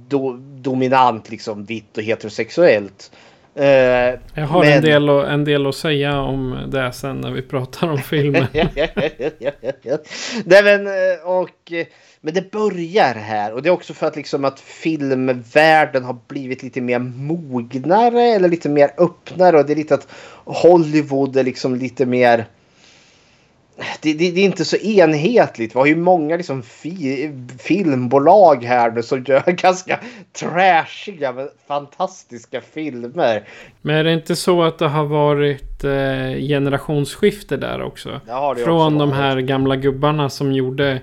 do, 0.08 0.38
dominant 0.38 1.30
liksom 1.30 1.66
vitt 1.66 1.98
och 1.98 2.04
heterosexuellt. 2.04 3.12
Uh, 3.60 4.20
jag 4.34 4.48
har 4.48 4.64
men... 4.64 4.74
en, 4.74 4.84
del 4.84 5.10
och, 5.10 5.32
en 5.32 5.44
del 5.44 5.68
att 5.68 5.76
säga 5.76 6.20
om 6.20 6.68
det 6.72 6.92
sen 6.92 7.22
när 7.22 7.32
vi 7.32 7.42
pratar 7.42 7.88
om 7.88 7.98
filmen. 7.98 8.48
Nej, 10.46 10.64
men, 10.64 10.88
eh, 10.88 10.94
och, 11.24 11.72
men 12.22 12.34
det 12.34 12.52
börjar 12.52 13.14
här. 13.14 13.54
Och 13.54 13.62
det 13.62 13.70
är 13.70 13.74
också 13.74 13.94
för 13.94 14.08
att, 14.08 14.16
liksom 14.16 14.46
att 14.46 14.60
filmvärlden 14.60 16.04
har 16.04 16.18
blivit 16.28 16.64
lite 16.64 16.82
mer 16.82 17.00
mognare 17.00 18.22
eller 18.22 18.50
lite 18.50 18.70
mer 18.70 18.92
öppnare. 18.98 19.60
Och 19.60 19.66
det 19.66 19.74
är 19.74 19.78
lite 19.78 19.94
att 19.94 20.08
Hollywood 20.46 21.38
är 21.38 21.44
liksom 21.44 21.76
lite 21.76 22.06
mer 22.06 22.46
det, 24.02 24.14
det, 24.14 24.32
det, 24.32 24.42
är 24.42 24.46
inte 24.46 24.66
så 24.66 24.78
enhetligt. 24.78 25.76
Vi 25.76 25.80
har 25.80 25.86
ju 25.86 25.96
många 25.96 26.38
liksom 26.38 26.64
fi, 26.64 27.32
filmbolag 27.60 28.64
här 28.64 28.92
nu 28.92 29.04
som 29.04 29.24
gör 29.24 29.52
ganska 29.52 30.00
trashiga 30.40 31.32
men 31.32 31.50
fantastiska 31.68 32.62
filmer. 32.62 33.48
Men 33.82 33.96
är 33.96 34.04
det 34.04 34.14
inte 34.14 34.36
så 34.36 34.64
att 34.64 34.80
det 34.80 34.88
har 34.88 35.06
varit 35.06 35.84
eh, 35.84 36.48
generationsskifte 36.48 37.58
där 37.58 37.82
också? 37.82 38.22
Det 38.26 38.64
Från 38.64 38.94
också 38.94 39.00
de 39.00 39.12
här 39.12 39.38
gamla 39.38 39.76
gubbarna 39.76 40.30
som 40.30 40.54
gjorde 40.54 41.02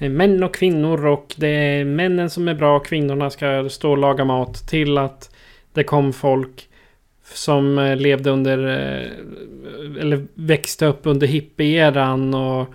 eh, 0.00 0.10
män 0.10 0.42
och 0.42 0.54
kvinnor 0.54 1.06
och 1.06 1.34
det 1.36 1.48
är 1.48 1.84
männen 1.84 2.30
som 2.30 2.48
är 2.48 2.54
bra 2.54 2.76
och 2.76 2.86
kvinnorna 2.86 3.30
ska 3.30 3.68
stå 3.68 3.90
och 3.90 3.98
laga 3.98 4.24
mat 4.24 4.68
till 4.68 4.98
att 4.98 5.30
det 5.72 5.84
kom 5.84 6.12
folk 6.12 6.68
som 7.34 7.78
eh, 7.78 7.96
levde 7.96 8.30
under, 8.30 8.58
eh, 8.58 10.00
eller 10.00 10.26
växte 10.34 10.86
upp 10.86 11.00
under 11.02 11.26
hippieran 11.26 12.34
och 12.34 12.66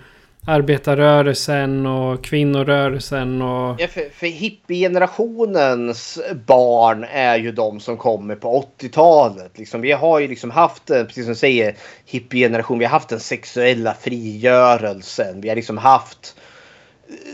arbetarrörelsen 0.46 1.86
och 1.86 2.24
kvinnorörelsen 2.24 3.42
och... 3.42 3.80
Ja, 3.80 3.88
för, 3.88 4.08
för 4.14 4.26
hippiegenerationens 4.26 6.18
barn 6.46 7.04
är 7.12 7.36
ju 7.36 7.52
de 7.52 7.80
som 7.80 7.96
kommer 7.96 8.34
på 8.34 8.64
80-talet. 8.78 9.58
Liksom, 9.58 9.80
vi 9.80 9.92
har 9.92 10.20
ju 10.20 10.28
liksom 10.28 10.50
haft, 10.50 10.90
eh, 10.90 11.04
precis 11.04 11.24
som 11.24 11.32
du 11.32 11.38
säger, 11.38 11.76
hippiegeneration. 12.06 12.78
Vi 12.78 12.84
har 12.84 12.92
haft 12.92 13.08
den 13.08 13.20
sexuella 13.20 13.94
frigörelsen. 13.94 15.40
Vi 15.40 15.48
har 15.48 15.56
liksom 15.56 15.78
haft 15.78 16.36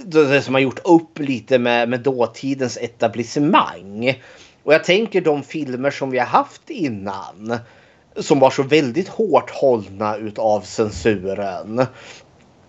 det 0.04 0.42
som 0.42 0.54
har 0.54 0.60
gjort 0.60 0.80
upp 0.84 1.18
lite 1.18 1.58
med, 1.58 1.88
med 1.88 2.00
dåtidens 2.00 2.76
etablissemang. 2.76 4.14
Och 4.68 4.74
jag 4.74 4.84
tänker 4.84 5.20
de 5.20 5.42
filmer 5.42 5.90
som 5.90 6.10
vi 6.10 6.18
har 6.18 6.26
haft 6.26 6.70
innan. 6.70 7.58
Som 8.16 8.40
var 8.40 8.50
så 8.50 8.62
väldigt 8.62 9.08
hårt 9.08 9.50
hållna 9.50 10.16
utav 10.16 10.60
censuren. 10.60 11.86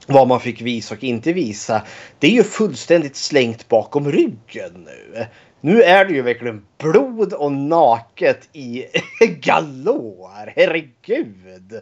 Vad 0.08 0.28
man 0.28 0.40
fick 0.40 0.62
visa 0.62 0.96
och 0.96 1.04
inte 1.04 1.34
visa. 1.34 1.82
Det 2.20 2.28
är 2.28 2.32
ju 2.32 2.44
fullständigt 2.44 3.16
slängt 3.16 3.68
bakom 3.68 4.12
ryggen 4.12 4.74
nu. 4.86 5.26
Nu 5.62 5.82
är 5.82 6.06
det 6.06 6.14
ju 6.14 6.22
verkligen 6.22 6.62
blod 6.78 7.34
och 7.34 7.52
naket 7.52 8.50
i 8.54 8.86
galor. 9.42 10.54
Herregud. 10.56 11.82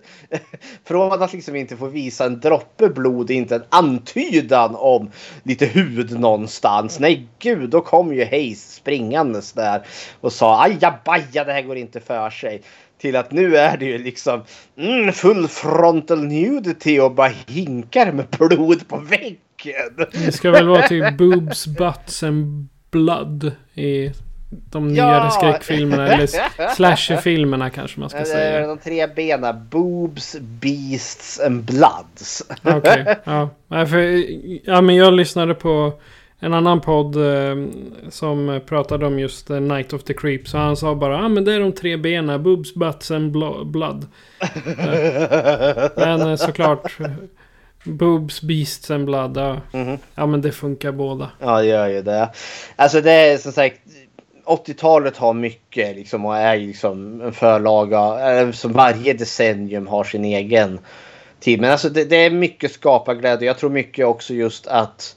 Från 0.85 1.23
att 1.23 1.33
liksom 1.33 1.55
inte 1.55 1.77
få 1.77 1.87
visa 1.87 2.25
en 2.25 2.39
droppe 2.39 2.89
blod, 2.89 3.31
inte 3.31 3.55
en 3.55 3.63
antydan 3.69 4.75
om 4.75 5.11
lite 5.43 5.65
hud 5.65 6.19
någonstans. 6.19 6.99
Nej 6.99 7.27
gud, 7.39 7.69
då 7.69 7.81
kom 7.81 8.13
ju 8.13 8.25
Hayes 8.25 8.73
springandes 8.73 9.53
där 9.53 9.85
och 10.21 10.33
sa 10.33 10.63
ajabaja, 10.63 11.43
det 11.43 11.53
här 11.53 11.61
går 11.61 11.77
inte 11.77 11.99
för 11.99 12.29
sig. 12.29 12.61
Till 12.97 13.15
att 13.15 13.31
nu 13.31 13.57
är 13.57 13.77
det 13.77 13.85
ju 13.85 13.97
liksom 13.97 14.43
mm, 14.77 15.13
full 15.13 15.47
frontal 15.47 16.23
nudity 16.23 16.99
och 16.99 17.11
bara 17.11 17.31
hinkar 17.47 18.11
med 18.11 18.25
blod 18.29 18.87
på 18.87 18.97
väggen. 18.97 20.07
Det 20.11 20.31
ska 20.31 20.51
väl 20.51 20.67
vara 20.67 20.87
typ 20.87 21.17
boobs, 21.17 21.67
butts 21.67 22.23
and 22.23 22.67
blood 22.91 23.52
i 23.73 24.12
de 24.50 24.95
ja! 24.95 25.06
nyare 25.06 25.32
skräckfilmerna. 25.32 26.08
Eller 26.08 26.28
slasherfilmerna 26.76 27.69
kanske 27.69 28.00
man 28.00 28.10
ska 28.10 28.26
säga. 28.26 28.67
De 28.67 28.78
tre 28.78 29.08
benen. 29.08 29.67
Boobs, 29.69 30.36
beasts 30.39 31.39
and 31.39 31.63
bloods. 31.63 32.43
Okej, 32.63 32.78
okay, 32.78 33.15
ja. 33.69 33.86
För, 33.86 34.23
ja. 34.69 34.82
Men 34.82 34.95
jag 34.95 35.13
lyssnade 35.13 35.54
på 35.54 35.93
en 36.39 36.54
annan 36.54 36.82
podd 36.82 37.15
eh, 37.15 37.56
som 38.10 38.62
pratade 38.65 39.06
om 39.06 39.19
just 39.19 39.52
uh, 39.52 39.60
Night 39.60 39.93
of 39.93 40.04
the 40.04 40.13
Creep. 40.13 40.47
Så 40.47 40.58
han 40.58 40.78
sa 40.78 40.95
bara, 40.95 41.13
ja 41.13 41.26
ah, 41.26 41.30
men 41.30 41.45
det 41.45 41.54
är 41.54 41.60
de 41.60 41.71
tre 41.71 41.97
benen. 41.97 42.43
Boobs, 42.43 42.73
butts 42.73 43.12
and 43.12 43.32
blood. 43.71 44.06
men 45.95 46.22
eh, 46.22 46.36
såklart. 46.36 46.97
Boobs, 47.84 48.41
Beasts 48.41 48.91
and 48.91 49.05
Blood. 49.05 49.38
Ja. 49.38 49.61
Mm 49.73 49.88
-hmm. 49.88 49.97
ja 50.15 50.25
men 50.25 50.41
det 50.41 50.51
funkar 50.51 50.91
båda. 50.91 51.32
Ja 51.39 51.59
det 51.59 51.65
gör 51.65 51.88
ju 51.88 52.01
det. 52.01 52.30
Alltså 52.75 53.01
det 53.01 53.11
är 53.11 53.38
som 53.38 53.51
sagt 53.51 53.82
80-talet 54.45 55.17
har 55.17 55.34
mycket 55.34 55.95
liksom 55.95 56.25
och 56.25 56.38
är 56.38 56.57
liksom 56.57 57.21
en 57.21 57.34
förlaga 57.34 58.53
som 58.53 58.73
varje 58.73 59.13
decennium 59.13 59.88
har 59.88 60.03
sin 60.03 60.25
egen 60.25 60.80
tid. 61.39 61.61
Men 61.61 61.71
alltså 61.71 61.89
det, 61.89 62.05
det 62.05 62.15
är 62.15 62.32
mycket 62.32 62.71
skaparglädje. 62.71 63.47
Jag 63.47 63.57
tror 63.57 63.69
mycket 63.69 64.05
också 64.05 64.34
just 64.34 64.67
att 64.67 65.15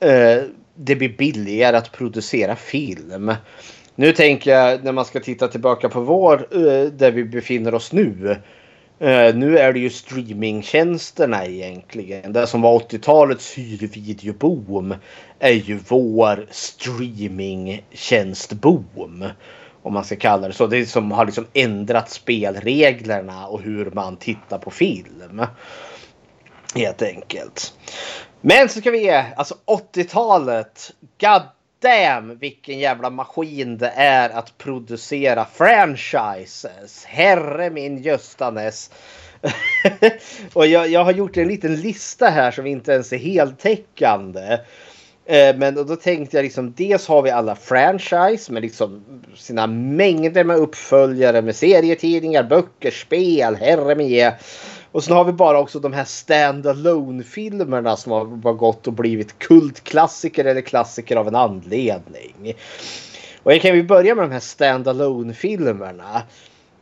eh, 0.00 0.42
det 0.74 0.96
blir 0.96 1.16
billigare 1.16 1.76
att 1.76 1.92
producera 1.92 2.56
film. 2.56 3.34
Nu 3.94 4.12
tänker 4.12 4.50
jag 4.50 4.84
när 4.84 4.92
man 4.92 5.04
ska 5.04 5.20
titta 5.20 5.48
tillbaka 5.48 5.88
på 5.88 6.00
vår, 6.00 6.46
eh, 6.50 6.84
där 6.84 7.10
vi 7.10 7.24
befinner 7.24 7.74
oss 7.74 7.92
nu 7.92 8.36
Eh, 9.00 9.34
nu 9.34 9.58
är 9.58 9.72
det 9.72 9.78
ju 9.78 9.90
streamingtjänsterna 9.90 11.46
egentligen. 11.46 12.32
Det 12.32 12.46
som 12.46 12.60
var 12.60 12.78
80-talets 12.78 13.58
hyrvideoboom 13.58 14.94
är 15.38 15.52
ju 15.52 15.78
vår 15.88 16.46
streamingtjänstboom. 16.50 19.24
Om 19.82 19.92
man 19.92 20.04
ska 20.04 20.16
kalla 20.16 20.48
det 20.48 20.54
så. 20.54 20.66
Det 20.66 20.86
som 20.86 21.12
har 21.12 21.26
liksom 21.26 21.46
ändrat 21.52 22.10
spelreglerna 22.10 23.46
och 23.46 23.60
hur 23.60 23.90
man 23.90 24.16
tittar 24.16 24.58
på 24.58 24.70
film. 24.70 25.42
Helt 26.74 27.02
enkelt. 27.02 27.72
Men 28.40 28.68
så 28.68 28.80
ska 28.80 28.90
vi 28.90 29.02
ge, 29.02 29.24
alltså 29.36 29.54
80-talet. 29.66 30.92
God 31.20 31.42
damn 31.80 32.38
vilken 32.38 32.78
jävla 32.78 33.10
maskin 33.10 33.78
det 33.78 33.92
är 33.96 34.30
att 34.30 34.58
producera 34.58 35.46
franchises. 35.54 37.04
Herre 37.04 37.70
min 37.70 38.02
Göstanes. 38.02 38.90
och 40.52 40.66
jag, 40.66 40.88
jag, 40.88 41.04
har 41.04 41.12
gjort 41.12 41.36
en 41.36 41.48
liten 41.48 41.76
lista 41.76 42.28
här 42.28 42.50
som 42.50 42.66
inte 42.66 42.92
ens 42.92 43.12
är 43.12 43.18
heltäckande. 43.18 44.58
Eh, 45.26 45.56
men 45.56 45.74
då 45.74 45.96
tänkte 45.96 46.36
jag 46.36 46.44
liksom 46.44 46.72
dels 46.76 47.08
har 47.08 47.22
vi 47.22 47.30
alla 47.30 47.56
franchise 47.56 48.52
med 48.52 48.62
liksom 48.62 49.04
sina 49.34 49.66
mängder 49.66 50.44
med 50.44 50.56
uppföljare 50.56 51.42
med 51.42 51.56
serietidningar, 51.56 52.42
böcker, 52.42 52.90
spel, 52.90 53.56
herre 53.56 53.94
min 53.94 54.32
och 54.92 55.04
sen 55.04 55.16
har 55.16 55.24
vi 55.24 55.32
bara 55.32 55.58
också 55.58 55.80
de 55.80 55.92
här 55.92 56.04
stand-alone 56.04 57.22
filmerna 57.22 57.96
som 57.96 58.12
har 58.12 58.52
gått 58.52 58.86
och 58.86 58.92
blivit 58.92 59.38
kultklassiker 59.38 60.44
eller 60.44 60.60
klassiker 60.60 61.16
av 61.16 61.28
en 61.28 61.34
anledning. 61.34 62.54
Och 63.42 63.52
jag 63.52 63.60
kan 63.60 63.74
vi 63.74 63.82
börja 63.82 64.14
med 64.14 64.24
de 64.24 64.32
här 64.32 64.40
stand-alone 64.40 65.32
filmerna. 65.32 66.22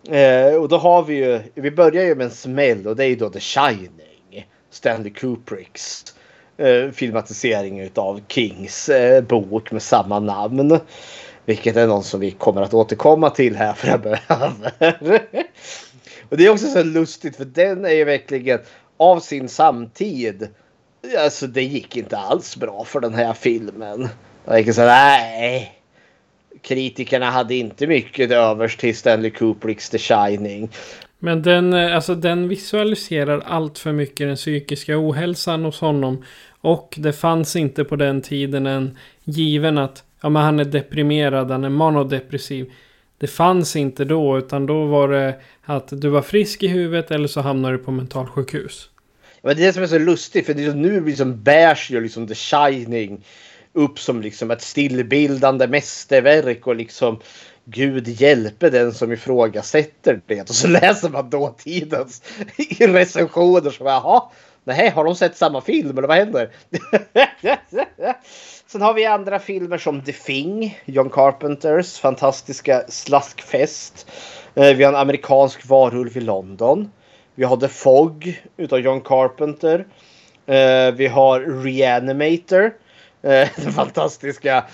Eh, 0.08 0.54
och 0.54 0.68
då 0.68 0.78
har 0.78 1.02
vi 1.02 1.14
ju, 1.14 1.40
vi 1.54 1.70
börjar 1.70 2.04
ju 2.04 2.14
med 2.14 2.24
en 2.24 2.30
smäll 2.30 2.86
och 2.86 2.96
det 2.96 3.04
är 3.04 3.08
ju 3.08 3.16
då 3.16 3.30
The 3.30 3.40
Shining. 3.40 4.46
Stanley 4.70 5.10
Kubricks 5.10 6.04
eh, 6.56 6.90
filmatisering 6.90 7.90
av 7.94 8.20
Kings 8.28 8.88
eh, 8.88 9.22
bok 9.24 9.72
med 9.72 9.82
samma 9.82 10.18
namn. 10.18 10.78
Vilket 11.44 11.76
är 11.76 11.86
någon 11.86 12.02
som 12.02 12.20
vi 12.20 12.30
kommer 12.30 12.62
att 12.62 12.74
återkomma 12.74 13.30
till 13.30 13.56
här 13.56 13.72
framöver. 13.72 14.20
Och 16.28 16.36
det 16.36 16.46
är 16.46 16.50
också 16.50 16.66
så 16.66 16.82
lustigt 16.82 17.36
för 17.36 17.44
den 17.44 17.84
är 17.84 17.92
ju 17.92 18.04
verkligen 18.04 18.58
av 18.96 19.20
sin 19.20 19.48
samtid. 19.48 20.48
Alltså 21.18 21.46
det 21.46 21.62
gick 21.62 21.96
inte 21.96 22.18
alls 22.18 22.56
bra 22.56 22.84
för 22.84 23.00
den 23.00 23.14
här 23.14 23.32
filmen. 23.32 24.08
Jag 24.44 24.60
gick 24.60 24.74
så 24.74 24.84
nej. 24.84 25.74
Kritikerna 26.62 27.30
hade 27.30 27.54
inte 27.54 27.86
mycket 27.86 28.30
övers 28.30 28.76
till 28.76 28.96
Stanley 28.96 29.30
Kubricks 29.30 29.90
The 29.90 29.98
Shining. 29.98 30.70
Men 31.18 31.42
den, 31.42 31.72
eh, 31.72 31.94
alltså, 31.94 32.14
den 32.14 32.48
visualiserar 32.48 33.40
allt 33.40 33.78
för 33.78 33.92
mycket 33.92 34.26
den 34.28 34.36
psykiska 34.36 34.98
ohälsan 34.98 35.64
hos 35.64 35.80
honom. 35.80 36.24
Och 36.60 36.94
det 36.98 37.12
fanns 37.12 37.56
inte 37.56 37.84
på 37.84 37.96
den 37.96 38.22
tiden 38.22 38.66
en 38.66 38.98
given 39.24 39.78
att 39.78 40.04
ja, 40.20 40.28
men 40.28 40.42
han 40.42 40.60
är 40.60 40.64
deprimerad, 40.64 41.50
han 41.50 41.64
är 41.64 41.68
manodepressiv. 41.68 42.72
Det 43.18 43.26
fanns 43.26 43.76
inte 43.76 44.04
då, 44.04 44.38
utan 44.38 44.66
då 44.66 44.84
var 44.84 45.08
det 45.08 45.40
att 45.64 45.88
du 45.90 46.08
var 46.08 46.22
frisk 46.22 46.62
i 46.62 46.68
huvudet 46.68 47.10
eller 47.10 47.28
så 47.28 47.40
hamnade 47.40 47.76
du 47.76 47.84
på 47.84 47.90
mentalsjukhus. 47.90 48.90
Men 49.42 49.56
det 49.56 49.62
är 49.62 49.66
det 49.66 49.72
som 49.72 49.82
är 49.82 49.86
så 49.86 49.98
lustigt, 49.98 50.46
för 50.46 50.54
det 50.54 50.64
är 50.64 50.74
nu 50.74 51.04
liksom 51.04 51.42
bärs 51.42 51.90
ju 51.90 52.00
liksom 52.00 52.28
The 52.28 52.34
Shining 52.34 53.24
upp 53.72 53.98
som 53.98 54.20
liksom 54.22 54.50
ett 54.50 54.62
stillbildande 54.62 55.66
mästerverk 55.66 56.66
och 56.66 56.76
liksom 56.76 57.20
Gud 57.64 58.08
hjälpe 58.08 58.70
den 58.70 58.94
som 58.94 59.12
ifrågasätter 59.12 60.20
det. 60.26 60.50
Och 60.50 60.54
så 60.54 60.68
läser 60.68 61.08
man 61.08 61.30
dåtidens 61.30 62.22
recensioner 62.78 63.70
som 63.70 63.86
jaha, 63.86 64.22
nej, 64.64 64.90
har 64.90 65.04
de 65.04 65.14
sett 65.14 65.36
samma 65.36 65.60
film 65.60 65.98
eller 65.98 66.08
vad 66.08 66.16
händer? 66.16 66.50
Sen 68.72 68.82
har 68.82 68.94
vi 68.94 69.04
andra 69.06 69.38
filmer 69.38 69.78
som 69.78 70.02
The 70.02 70.12
Thing, 70.12 70.78
John 70.84 71.10
Carpenters 71.10 71.98
fantastiska 71.98 72.82
slaskfest. 72.88 74.10
Eh, 74.54 74.76
vi 74.76 74.84
har 74.84 74.92
en 74.92 74.98
amerikansk 74.98 75.68
varulv 75.68 76.16
i 76.16 76.20
London. 76.20 76.90
Vi 77.34 77.44
har 77.44 77.56
The 77.56 77.68
Fog 77.68 78.40
utav 78.56 78.78
John 78.78 79.00
Carpenter. 79.00 79.86
Eh, 80.46 80.94
vi 80.94 81.06
har 81.06 81.62
Reanimator. 81.64 82.64
Eh, 83.22 83.48
den 83.56 83.72
fantastiska 83.72 84.64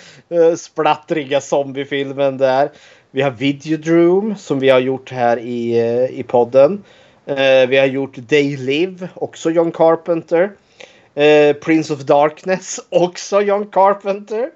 splattriga 0.57 1.41
zombiefilmen 1.41 2.39
där. 2.39 2.71
Vi 3.11 3.23
har 3.23 3.31
Videodroom 3.31 4.37
som 4.37 4.59
vi 4.59 4.69
har 4.69 4.81
gjort 4.81 5.11
här 5.11 5.39
i, 5.39 5.79
i 6.11 6.23
podden. 6.23 6.85
Vi 7.69 7.77
har 7.77 7.87
gjort 7.87 8.29
They 8.29 8.57
Live, 8.57 9.09
också 9.15 9.51
John 9.51 9.73
Carpenter. 9.73 10.51
Eh, 11.15 11.57
Prince 11.57 11.95
of 11.95 12.01
Darkness, 12.01 12.81
också 12.89 13.41
John 13.41 13.67
Carpenter. 13.67 14.51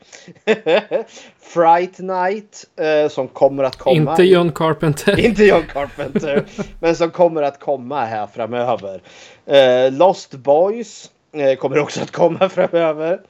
Fright 1.41 1.99
Night, 1.99 2.65
eh, 2.81 3.09
som 3.09 3.29
kommer 3.29 3.65
att 3.65 3.77
komma. 3.77 4.11
Inte 4.11 4.23
John 4.23 4.53
Carpenter. 4.53 5.21
Inte 5.27 5.45
John 5.45 5.65
Carpenter, 5.73 6.45
men 6.81 6.97
som 6.97 7.11
kommer 7.11 7.43
att 7.43 7.61
komma 7.61 8.05
här 8.05 8.27
framöver. 8.27 9.03
Eh, 9.47 9.93
Lost 9.93 10.35
Boys 10.35 11.11
kommer 11.59 11.79
också 11.79 12.03
att 12.03 12.11
komma 12.11 12.49
framöver. 12.49 13.21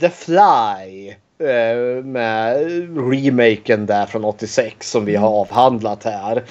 The 0.00 0.10
Fly 0.10 1.14
med 2.04 2.56
remaken 3.12 3.86
där 3.86 4.06
från 4.06 4.24
86 4.24 4.90
som 4.90 5.04
vi 5.04 5.16
har 5.16 5.28
avhandlat 5.28 6.04
här. 6.04 6.42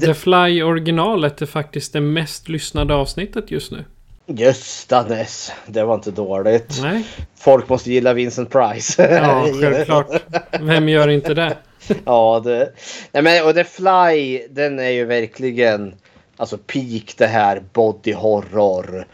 The 0.00 0.14
Fly 0.14 0.62
originalet 0.62 1.42
är 1.42 1.46
faktiskt 1.46 1.92
det 1.92 2.00
mest 2.00 2.48
lyssnade 2.48 2.94
avsnittet 2.94 3.50
just 3.50 3.72
nu. 3.72 3.84
Göstanes, 4.30 5.52
det 5.66 5.84
var 5.84 5.94
inte 5.94 6.10
dåligt. 6.10 6.78
Nej. 6.82 7.04
Folk 7.36 7.68
måste 7.68 7.92
gilla 7.92 8.12
Vincent 8.12 8.50
Price. 8.50 9.14
Ja, 9.14 9.48
självklart. 9.60 10.22
Vem 10.60 10.88
gör 10.88 11.08
inte 11.08 11.34
det? 11.34 11.56
ja, 12.04 12.42
det... 12.44 12.72
Nej, 13.12 13.22
men, 13.22 13.46
och 13.46 13.54
The 13.54 13.64
Fly, 13.64 14.46
den 14.50 14.78
är 14.78 14.90
ju 14.90 15.04
verkligen 15.04 15.94
alltså 16.36 16.58
peak 16.58 17.14
det 17.16 17.26
här 17.26 17.62
body 17.72 18.12
horror. 18.12 19.06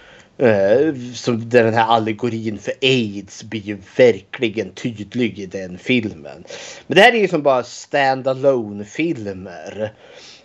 Uh, 0.42 1.12
som 1.14 1.48
den 1.48 1.74
här 1.74 1.86
allegorin 1.86 2.58
för 2.58 2.74
aids 2.82 3.42
blir 3.42 3.60
ju 3.60 3.78
verkligen 3.96 4.72
tydlig 4.72 5.38
i 5.38 5.46
den 5.46 5.78
filmen. 5.78 6.44
Men 6.86 6.96
det 6.96 7.00
här 7.00 7.12
är 7.12 7.18
ju 7.18 7.28
som 7.28 7.42
bara 7.42 7.62
stand-alone 7.62 8.84
filmer. 8.84 9.92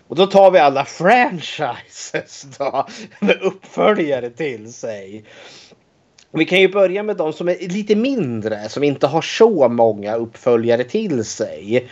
Och 0.10 0.16
då 0.16 0.28
tar 0.28 0.52
vi 0.52 0.60
alla 0.60 0.86
franchises 0.86 2.48
då 2.58 2.88
med 3.20 3.42
uppföljare 3.42 4.30
till 4.30 4.74
sig. 4.74 5.24
Vi 6.32 6.46
kan 6.46 6.60
ju 6.60 6.68
börja 6.68 7.04
med 7.04 7.18
de 7.18 7.34
som 7.34 7.50
är 7.50 7.68
lite 7.70 7.96
mindre, 7.96 8.70
som 8.70 8.84
inte 8.84 9.08
har 9.08 9.22
så 9.22 9.70
många 9.70 10.16
uppföljare 10.16 10.84
till 10.84 11.26
sig. 11.26 11.90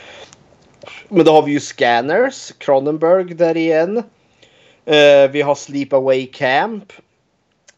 Men 1.10 1.26
då 1.26 1.32
har 1.32 1.42
vi 1.42 1.52
ju 1.52 1.60
Scanners, 1.60 2.52
Cronenberg 2.58 3.34
där 3.34 3.58
igen. 3.58 3.98
Uh, 3.98 5.32
vi 5.32 5.42
har 5.42 5.56
Sleepaway 5.56 6.26
Camp. 6.26 6.94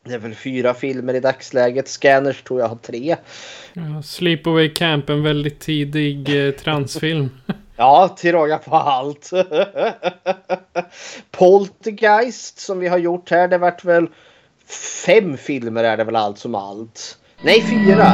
Det 0.05 0.13
är 0.13 0.19
väl 0.19 0.35
fyra 0.35 0.73
filmer 0.73 1.13
i 1.13 1.19
dagsläget. 1.19 1.87
Scanners 1.87 2.41
tror 2.41 2.59
jag 2.59 2.67
har 2.67 2.75
tre. 2.75 3.15
Ja, 3.73 4.03
Sleepaway 4.03 4.69
Camp, 4.69 5.09
en 5.09 5.23
väldigt 5.23 5.59
tidig 5.59 6.47
eh, 6.47 6.51
transfilm. 6.51 7.29
Ja, 7.79 8.15
till 8.17 8.31
råga 8.31 8.57
på 8.57 8.75
allt. 8.75 9.31
Poltergeist 11.31 12.59
som 12.59 12.79
vi 12.79 12.87
har 12.87 12.97
gjort 12.97 13.31
här. 13.31 13.47
Det 13.47 13.57
vart 13.57 13.85
väl 13.85 14.07
fem 15.05 15.37
filmer 15.37 15.83
är 15.83 15.97
det 15.97 16.03
väl 16.03 16.15
allt 16.15 16.37
som 16.37 16.55
allt. 16.55 17.17
Nej, 17.41 17.61
fyra. 17.61 18.05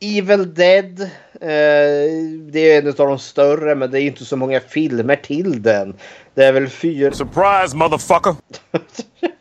Evil 0.00 0.54
Dead. 0.54 1.00
Eh, 1.00 1.08
det 2.52 2.60
är 2.60 2.78
en 2.82 2.88
av 2.88 2.94
de 2.94 3.18
större 3.18 3.74
men 3.74 3.90
det 3.90 4.00
är 4.00 4.02
inte 4.02 4.24
så 4.24 4.36
många 4.36 4.60
filmer 4.60 5.16
till 5.16 5.62
den. 5.62 5.94
Det 6.34 6.44
är 6.44 6.52
väl 6.52 6.68
fyra... 6.68 7.12
Surprise 7.12 7.76
motherfucker! 7.76 8.34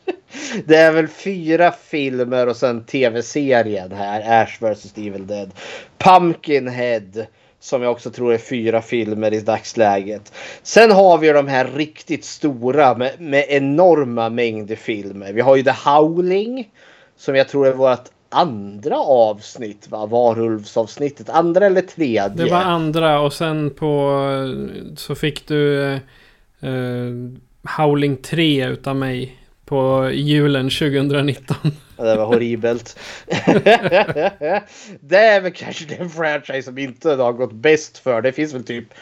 Det 0.66 0.76
är 0.76 0.92
väl 0.92 1.08
fyra 1.08 1.72
filmer 1.72 2.48
och 2.48 2.56
sen 2.56 2.84
tv-serien 2.84 3.92
här. 3.92 4.44
Ash 4.44 4.64
vs 4.64 4.94
Evil 4.98 5.28
Dead. 5.28 5.52
Pumpkinhead. 5.98 7.26
Som 7.62 7.82
jag 7.82 7.92
också 7.92 8.12
tror 8.12 8.34
är 8.34 8.38
fyra 8.38 8.82
filmer 8.82 9.34
i 9.34 9.42
dagsläget. 9.42 10.34
Sen 10.64 10.92
har 10.92 11.18
vi 11.18 11.32
de 11.32 11.48
här 11.48 11.68
riktigt 11.76 12.26
stora 12.26 12.98
med, 12.98 13.22
med 13.22 13.46
enorma 13.50 14.30
mängder 14.30 14.76
filmer. 14.76 15.34
Vi 15.34 15.42
har 15.42 15.56
ju 15.56 15.64
The 15.64 15.74
Howling. 15.86 16.70
Som 17.18 17.36
jag 17.36 17.48
tror 17.48 17.68
är 17.68 17.74
vårt 17.74 18.10
andra 18.30 18.98
avsnitt 18.98 19.88
va? 19.90 20.06
Varulvsavsnittet. 20.06 21.30
Andra 21.30 21.66
eller 21.66 21.82
tredje? 21.82 22.30
Det 22.30 22.52
var 22.52 22.62
andra 22.62 23.20
och 23.20 23.34
sen 23.34 23.70
på 23.70 24.22
så 24.98 25.16
fick 25.16 25.48
du 25.48 25.84
eh, 25.84 26.00
eh 26.62 27.14
Howling 27.78 28.18
3 28.18 28.68
utav 28.68 28.96
mig 28.96 29.39
på 29.70 30.10
julen 30.14 30.70
2019. 30.70 31.58
Ja, 31.98 32.04
det 32.04 32.16
var 32.16 32.26
horribelt. 32.26 33.00
det 35.00 35.18
är 35.18 35.42
väl 35.42 35.52
kanske 35.52 35.86
den 35.98 36.10
franchise 36.10 36.64
som 36.64 36.78
inte 36.78 37.10
har 37.10 37.34
gått 37.34 37.54
bäst 37.54 37.98
för. 37.98 38.22
Det 38.22 38.32
finns 38.32 38.54
väl 38.54 38.64
typ 38.64 38.94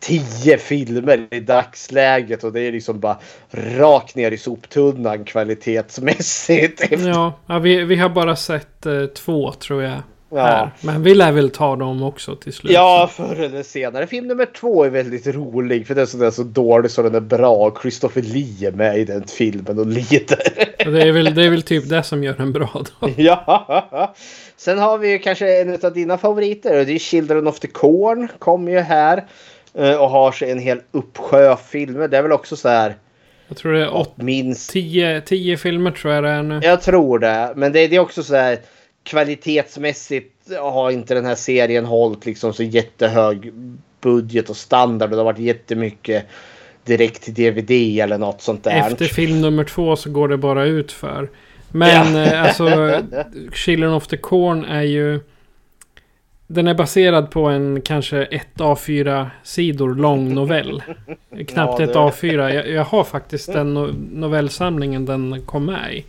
tio 0.00 0.58
filmer 0.58 1.26
i 1.30 1.40
dagsläget 1.40 2.44
och 2.44 2.52
det 2.52 2.60
är 2.60 2.72
liksom 2.72 3.00
bara 3.00 3.18
rakt 3.50 4.14
ner 4.14 4.30
i 4.30 4.38
soptunnan 4.38 5.24
kvalitetsmässigt. 5.24 6.82
Ja, 6.90 7.40
ja 7.46 7.58
vi, 7.58 7.84
vi 7.84 7.96
har 7.96 8.08
bara 8.08 8.36
sett 8.36 8.86
eh, 8.86 9.06
två 9.06 9.52
tror 9.52 9.82
jag. 9.82 10.02
Ja. 10.30 10.42
Här. 10.42 10.70
Men 10.80 11.02
vi 11.02 11.14
lär 11.14 11.32
väl 11.32 11.50
ta 11.50 11.76
dem 11.76 12.02
också 12.02 12.36
till 12.36 12.52
slut. 12.52 12.72
Ja, 12.72 13.10
förr 13.12 13.40
eller 13.40 13.62
senare. 13.62 14.06
Film 14.06 14.28
nummer 14.28 14.46
två 14.46 14.84
är 14.84 14.90
väldigt 14.90 15.26
rolig 15.26 15.86
för 15.86 15.94
den 15.94 16.22
är 16.22 16.30
så, 16.30 16.42
dålig 16.42 16.90
så 16.90 17.02
den 17.02 17.14
är 17.14 17.20
bra. 17.20 17.76
Christopher 17.82 18.22
Lee 18.22 18.68
är 18.68 18.72
med 18.72 18.98
i 18.98 19.04
den 19.04 19.24
filmen 19.26 19.78
och 19.78 19.86
lider. 19.86 20.38
Det 20.78 21.02
är, 21.02 21.12
väl, 21.12 21.34
det 21.34 21.44
är 21.44 21.50
väl 21.50 21.62
typ 21.62 21.88
det 21.88 22.02
som 22.02 22.24
gör 22.24 22.34
den 22.34 22.52
bra 22.52 22.84
då. 23.00 23.08
ja. 23.16 24.14
Sen 24.56 24.78
har 24.78 24.98
vi 24.98 25.10
ju 25.10 25.18
kanske 25.18 25.60
en 25.60 25.78
av 25.82 25.92
dina 25.92 26.18
favoriter 26.18 26.80
och 26.80 26.86
det 26.86 26.92
är 26.92 26.98
Children 26.98 27.46
of 27.46 27.60
the 27.60 27.68
Corn. 27.68 28.28
Kommer 28.38 28.72
ju 28.72 28.78
här 28.78 29.24
eh, 29.74 29.94
och 29.94 30.10
har 30.10 30.32
sig 30.32 30.50
en 30.50 30.58
hel 30.58 30.80
uppsjö 30.90 31.50
av 31.50 31.56
filmer. 31.56 32.08
Det 32.08 32.18
är 32.18 32.22
väl 32.22 32.32
också 32.32 32.56
så 32.56 32.68
här 32.68 32.96
Jag 33.48 33.56
tror 33.56 33.72
det 33.72 33.80
är 33.80 33.94
åt, 33.94 34.16
minst 34.16 34.70
tio, 34.70 35.20
tio 35.20 35.56
filmer 35.56 35.90
tror 35.90 36.14
jag 36.14 36.24
det 36.24 36.30
är 36.30 36.42
nu. 36.42 36.60
Jag 36.62 36.82
tror 36.82 37.18
det. 37.18 37.52
Men 37.56 37.72
det, 37.72 37.86
det 37.86 37.96
är 37.96 38.00
också 38.00 38.22
så 38.22 38.36
här 38.36 38.58
kvalitetsmässigt 39.02 40.34
har 40.60 40.90
inte 40.90 41.14
den 41.14 41.24
här 41.24 41.34
serien 41.34 41.84
hållit 41.84 42.26
liksom 42.26 42.52
så 42.52 42.62
jättehög 42.62 43.52
budget 44.00 44.50
och 44.50 44.56
standard. 44.56 45.10
Och 45.10 45.16
det 45.16 45.20
har 45.22 45.24
varit 45.32 45.38
jättemycket 45.38 46.26
direkt 46.84 47.22
till 47.22 47.34
DVD 47.34 47.70
eller 48.00 48.18
något 48.18 48.42
sånt 48.42 48.64
där. 48.64 48.78
Efter 48.90 49.04
film 49.04 49.40
nummer 49.40 49.64
två 49.64 49.96
så 49.96 50.10
går 50.10 50.28
det 50.28 50.36
bara 50.36 50.64
ut 50.64 50.92
för. 50.92 51.30
Men 51.68 52.14
Ja. 52.16 52.24
eh, 52.24 52.42
alltså 52.42 53.00
Children 53.52 53.92
of 53.92 54.06
the 54.06 54.16
Corn 54.16 54.64
är 54.64 54.82
ju... 54.82 55.20
Den 56.50 56.66
är 56.68 56.74
baserad 56.74 57.30
på 57.30 57.44
en 57.44 57.80
kanske 57.80 58.22
ett 58.24 58.54
A4 58.56 59.26
sidor 59.42 59.94
lång 59.94 60.34
novell. 60.34 60.82
Knappt 61.48 61.78
Ja, 61.78 61.82
ett 61.84 61.92
det- 61.92 61.98
A4. 61.98 62.54
Jag, 62.54 62.68
jag 62.68 62.84
har 62.84 63.04
faktiskt 63.04 63.52
den 63.52 63.74
no 63.74 63.94
novellsamlingen 64.12 65.06
den 65.06 65.42
kom 65.46 65.64
med 65.66 65.94
i. 65.94 66.04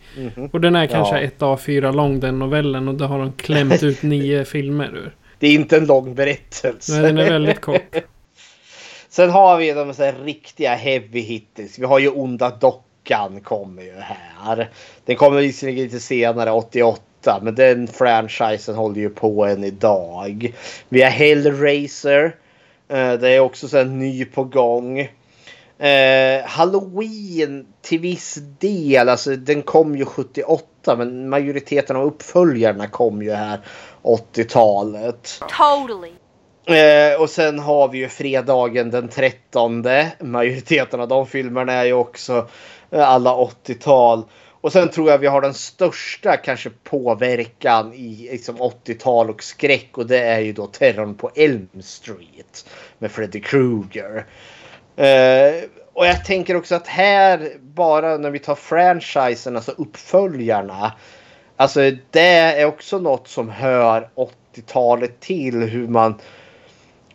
Och 0.52 0.60
den 0.60 0.76
är 0.76 0.86
kanske 0.86 1.14
Ja. 1.16 1.20
ett 1.22 1.38
A4 1.38 1.92
lång 1.92 2.20
den 2.20 2.38
novellen. 2.38 2.88
Och 2.88 2.94
det 2.94 3.06
har 3.06 3.18
de 3.18 3.32
klämt 3.32 3.82
ut 3.82 4.02
nio 4.02 4.44
filmer 4.44 4.86
ur. 4.94 5.14
Det 5.38 5.46
är 5.46 5.52
inte 5.54 5.76
en 5.76 5.86
lång 5.86 6.14
berättelse. 6.14 6.92
Nej, 6.92 7.02
den 7.02 7.18
är 7.18 7.30
väldigt 7.30 7.60
kort. 7.60 7.96
Sen 9.08 9.30
har 9.30 9.58
vi 9.58 9.72
de 9.72 9.94
så 9.94 10.02
här 10.04 10.14
riktiga 10.24 10.74
heavy 10.74 11.20
hitters. 11.20 11.78
Vi 11.78 11.84
har 11.84 11.98
ju 11.98 12.08
Onda 12.08 12.50
Dockan 12.60 13.40
kommer 13.40 13.82
ju 13.82 13.94
här. 14.00 14.68
Den 15.04 15.16
kommer 15.16 15.40
visserligen 15.40 15.84
lite 15.84 16.00
senare, 16.00 16.50
88. 16.50 17.02
Men 17.42 17.54
den 17.54 17.88
franchisen 17.88 18.74
håller 18.74 19.00
ju 19.00 19.10
på 19.10 19.46
än 19.46 19.64
idag. 19.64 20.54
Vi 20.88 21.02
har 21.02 21.10
Hellraiser. 21.10 22.36
Eh, 22.88 23.12
Det 23.12 23.28
är 23.28 23.40
också 23.40 23.68
så 23.68 23.84
ny 23.84 24.24
på 24.24 24.44
gång. 24.44 25.00
Eh, 25.78 26.44
Halloween 26.44 27.66
till 27.82 28.00
viss 28.00 28.38
del, 28.58 29.08
alltså 29.08 29.36
den 29.36 29.62
kom 29.62 29.96
ju 29.96 30.04
78 30.04 30.96
men 30.96 31.28
majoriteten 31.28 31.96
av 31.96 32.04
uppföljarna 32.04 32.86
kom 32.86 33.22
ju 33.22 33.32
här 33.32 33.60
80-talet. 34.02 35.40
Totally. 35.58 36.12
Eh, 36.66 37.20
och 37.20 37.30
sen 37.30 37.58
har 37.58 37.88
vi 37.88 37.98
ju 37.98 38.08
fredagen 38.08 38.90
den 38.90 39.08
13. 39.08 39.84
Majoriteten 40.20 41.00
av 41.00 41.08
de 41.08 41.26
filmerna 41.26 41.72
är 41.72 41.84
ju 41.84 41.92
också 41.92 42.48
eh, 42.90 43.08
alla 43.08 43.34
80-tal. 43.34 44.24
Och 44.60 44.72
sen 44.72 44.90
tror 44.90 45.10
jag 45.10 45.18
vi 45.18 45.26
har 45.26 45.40
den 45.40 45.54
största 45.54 46.36
kanske 46.36 46.70
påverkan 46.70 47.92
i 47.92 48.28
liksom 48.32 48.56
80-tal 48.56 49.30
och 49.30 49.42
skräck 49.42 49.98
och 49.98 50.06
det 50.06 50.18
är 50.18 50.40
ju 50.40 50.52
då 50.52 50.66
Terrorn 50.66 51.14
på 51.14 51.30
Elm 51.34 51.82
Street 51.82 52.66
med 52.98 53.10
Freddy 53.10 53.40
Krueger. 53.40 54.26
Eh, 54.96 55.64
och 55.92 56.06
jag 56.06 56.24
tänker 56.24 56.56
också 56.56 56.74
att 56.74 56.86
här, 56.86 57.52
bara 57.60 58.16
när 58.16 58.30
vi 58.30 58.38
tar 58.38 58.54
franchisen, 58.54 59.56
alltså 59.56 59.72
uppföljarna. 59.72 60.92
Alltså 61.56 61.90
det 62.10 62.20
är 62.20 62.66
också 62.66 62.98
något 62.98 63.28
som 63.28 63.48
hör 63.48 64.10
80-talet 64.14 65.20
till 65.20 65.62
hur 65.62 65.88
man 65.88 66.14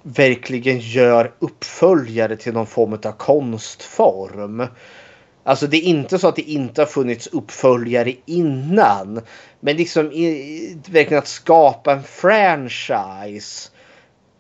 verkligen 0.02 0.80
gör 0.80 1.32
uppföljare 1.40 2.36
till 2.36 2.54
någon 2.54 2.68
form 2.68 2.94
av 2.94 3.12
konstform. 3.12 4.68
Alltså 5.48 5.68
det 5.68 5.78
är 5.78 5.82
inte 5.82 6.20
så 6.20 6.28
att 6.28 6.36
det 6.36 6.42
inte 6.42 6.82
har 6.82 6.86
funnits 6.86 7.28
uppföljare 7.28 8.14
innan. 8.26 9.22
Men 9.60 9.78
liksom 9.78 10.12
i, 10.12 10.78
verkligen 10.90 11.20
att 11.20 11.28
skapa 11.28 11.94
en 11.94 12.04
franchise 12.04 13.70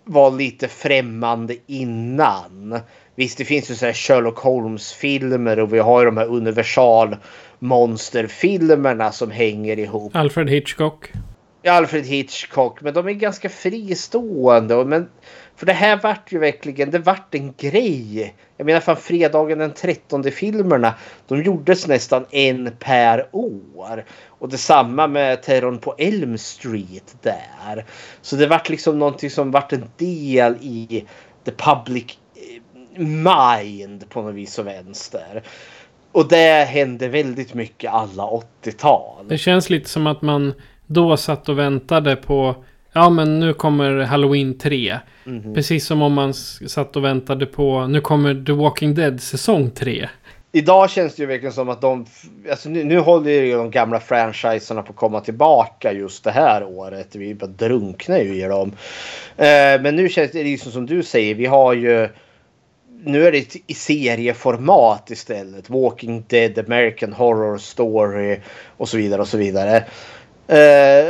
var 0.03 0.32
lite 0.32 0.68
främmande 0.68 1.56
innan. 1.68 2.80
Visst, 3.16 3.38
det 3.38 3.45
finns 3.45 3.72
ju 3.72 3.76
så 3.76 3.93
Sherlock 3.93 4.38
Holmes-filmer 4.38 5.60
och 5.60 5.74
vi 5.74 5.80
har 5.80 6.01
ju 6.01 6.06
de 6.06 6.18
här 6.18 6.28
universal 6.28 7.18
monsterfilmerna 7.60 9.12
som 9.12 9.32
hänger 9.32 9.80
ihop. 9.80 10.16
Alfred 10.16 10.49
Hitchcock. 10.49 11.12
Alfred 11.68 12.06
Hitchcock, 12.06 12.82
men 12.82 12.93
de 12.93 13.08
är 13.08 13.12
ganska 13.12 13.49
fristående. 13.49 14.86
Men 14.86 15.10
för 15.56 15.66
det 15.66 15.74
här 15.74 15.99
vart 16.03 16.32
ju 16.32 16.39
verkligen, 16.39 16.91
det 16.91 16.99
vart 16.99 17.36
en 17.36 17.53
grej. 17.58 18.36
Jag 18.58 18.66
menar 18.66 18.80
fan 18.80 18.97
fredagen 18.97 19.60
den 19.60 19.74
13 19.74 20.24
filmerna, 20.24 20.93
de 21.28 21.43
gjordes 21.43 21.88
nästan 21.88 22.26
en 22.32 22.72
per 22.80 23.28
år. 23.32 24.06
Och 24.28 24.49
detsamma 24.49 25.08
med 25.08 25.43
terrorn 25.43 25.78
på 25.78 25.95
Elm 25.97 26.38
Street 26.38 27.16
där. 27.22 27.86
Så 28.22 28.36
det 28.36 28.47
vart 28.47 28.70
liksom 28.70 28.99
någonting 28.99 29.30
som 29.30 29.51
vart 29.51 29.74
en 29.74 29.89
del 29.97 30.56
i 30.62 31.06
the 31.45 31.51
public 31.51 32.18
eh, 32.36 33.01
mind 33.06 34.10
på 34.10 34.22
något 34.22 34.36
vis 34.36 34.60
och 34.60 34.68
vänster. 34.68 35.43
Och 36.12 36.28
det 36.28 36.66
hände 36.66 37.08
väldigt 37.08 37.53
mycket 37.53 37.91
alla 37.91 38.24
80-tal. 38.64 39.28
Det 39.28 39.38
känns 39.38 39.70
lite 39.70 39.89
som 39.89 40.08
att 40.08 40.22
man 40.22 40.53
då 40.88 41.18
satt 41.18 41.49
och 41.49 41.60
väntade 41.60 42.16
på 42.16 42.56
Ja 42.98 43.10
men 43.10 43.39
nu 43.39 43.54
kommer 43.54 44.00
Halloween 44.00 44.58
3. 44.58 45.00
Mhm. 45.24 45.54
Precis 45.54 45.86
som 45.86 46.02
om 46.02 46.14
man 46.14 46.34
satt 46.34 46.96
och 46.96 47.04
väntade 47.04 47.46
på 47.46 47.88
Nu 47.88 48.02
kommer 48.02 48.46
The 48.46 48.52
Walking 48.52 48.96
Dead 48.96 49.22
säsong 49.22 49.72
3. 49.72 50.10
Idag 50.52 50.89
känns 50.89 51.16
det 51.16 51.22
ju 51.22 51.28
verkligen 51.28 51.54
som 51.54 51.70
att 51.70 51.82
de... 51.82 52.06
Alltså 52.50 52.70
nu, 52.70 52.84
nu 52.84 53.00
håller 53.00 53.32
ju 53.32 53.58
de 53.58 53.72
gamla 53.72 54.00
franchiserna 54.00 54.82
på 54.82 54.91
att 54.91 54.96
komma 54.96 55.20
tillbaka 55.22 55.91
just 55.91 56.24
det 56.24 56.32
här 56.32 56.64
året. 56.64 57.16
Vi 57.16 57.36
bara 57.36 57.48
drunknar 57.48 58.20
ju 58.20 58.36
i 58.36 58.41
dem. 58.41 58.72
Eh, 59.38 59.82
men 59.82 59.96
nu 59.96 60.10
känns 60.10 60.32
det 60.32 60.43
liksom 60.43 60.72
som 60.72 60.86
du 60.86 61.04
säger. 61.04 61.36
Vi 61.36 61.46
har 61.46 61.74
ju... 61.74 62.10
Nu 63.04 63.28
är 63.28 63.32
det 63.32 63.56
i 63.68 63.74
serieformat 63.74 65.12
istället. 65.12 65.70
Walking 65.70 66.26
Dead, 66.28 66.60
American 66.60 67.14
Horror 67.14 67.58
Story 67.58 68.39
och 68.78 68.89
så 68.89 68.98
vidare 68.98 69.22
och 69.22 69.28
så 69.28 69.38
vidare. 69.38 69.78
Eh, 70.48 71.06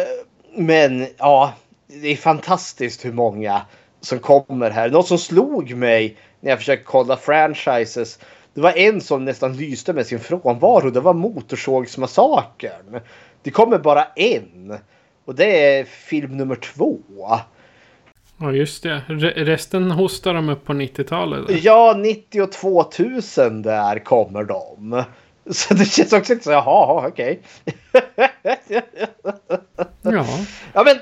men 0.55 1.07
ja, 1.17 1.53
det 2.01 2.07
är 2.07 2.15
fantastiskt 2.15 3.05
hur 3.05 3.13
många 3.13 3.61
som 4.01 4.19
kommer 4.19 4.71
här. 4.71 4.89
Något 4.89 5.07
som 5.07 5.17
slog 5.17 5.75
mig 5.75 6.17
när 6.39 6.49
jag 6.49 6.59
försökte 6.59 6.85
kolla 6.85 7.17
franchises. 7.17 8.19
Det 8.53 8.61
var 8.61 8.77
en 8.77 9.01
som 9.01 9.25
nästan 9.25 9.57
lyste 9.57 9.93
med 9.93 10.05
sin 10.05 10.19
frånvaro. 10.19 10.89
Det 10.89 10.99
var 10.99 11.13
Motorsågsmassakern. 11.13 13.01
Det 13.43 13.51
kommer 13.51 13.79
bara 13.79 14.03
en. 14.15 14.77
Och 15.25 15.35
det 15.35 15.77
är 15.77 15.83
film 15.83 16.37
nummer 16.37 16.55
två. 16.55 16.99
Ja 18.37 18.51
just 18.51 18.83
det. 18.83 19.01
Re 19.07 19.33
resten 19.35 19.91
hostar 19.91 20.33
de 20.33 20.49
upp 20.49 20.65
på 20.65 20.73
90-talet. 20.73 21.63
Ja, 21.63 21.95
90 21.97 22.41
och 22.41 22.51
2000 22.51 23.61
där 23.61 23.99
kommer 23.99 24.43
de. 24.43 25.03
Så 25.49 25.73
det 25.73 25.85
känns 25.85 26.13
också 26.13 26.33
lite 26.33 26.45
så, 26.45 26.51
jaha, 26.51 27.07
okej. 27.07 27.41
Ja. 30.01 30.25
Ja 30.73 30.83
men 30.83 30.95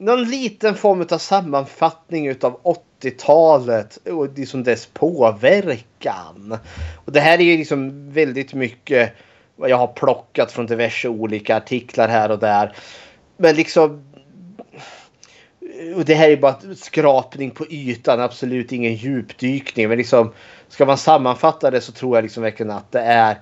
någon 0.00 0.24
liten 0.24 0.74
form 0.74 1.06
av 1.10 1.18
sammanfattning 1.18 2.26
utav 2.26 2.60
80-talet 3.02 3.96
och 3.96 4.38
liksom 4.38 4.64
dess 4.64 4.86
påverkan. 4.86 6.58
Och 7.04 7.12
det 7.12 7.20
här 7.20 7.38
är 7.38 7.42
ju 7.42 7.56
liksom 7.56 8.12
väldigt 8.12 8.54
mycket 8.54 9.12
vad 9.56 9.70
jag 9.70 9.76
har 9.76 9.86
plockat 9.86 10.52
från 10.52 10.66
diverse 10.66 11.08
olika 11.08 11.56
artiklar 11.56 12.08
här 12.08 12.30
och 12.30 12.38
där. 12.38 12.76
Men 13.36 13.56
liksom 13.56 14.04
och 15.96 16.04
det 16.04 16.14
här 16.14 16.30
är 16.30 16.36
bara 16.36 16.56
skrapning 16.76 17.50
på 17.50 17.66
ytan, 17.70 18.20
absolut 18.20 18.72
ingen 18.72 18.94
djupdykning. 18.94 19.88
Men 19.88 19.98
liksom, 19.98 20.32
ska 20.68 20.86
man 20.86 20.98
sammanfatta 20.98 21.70
det 21.70 21.80
så 21.80 21.92
tror 21.92 22.16
jag 22.16 22.22
liksom 22.22 22.42
verkligen 22.42 22.72
att 22.72 22.92
det 22.92 23.00
är 23.00 23.36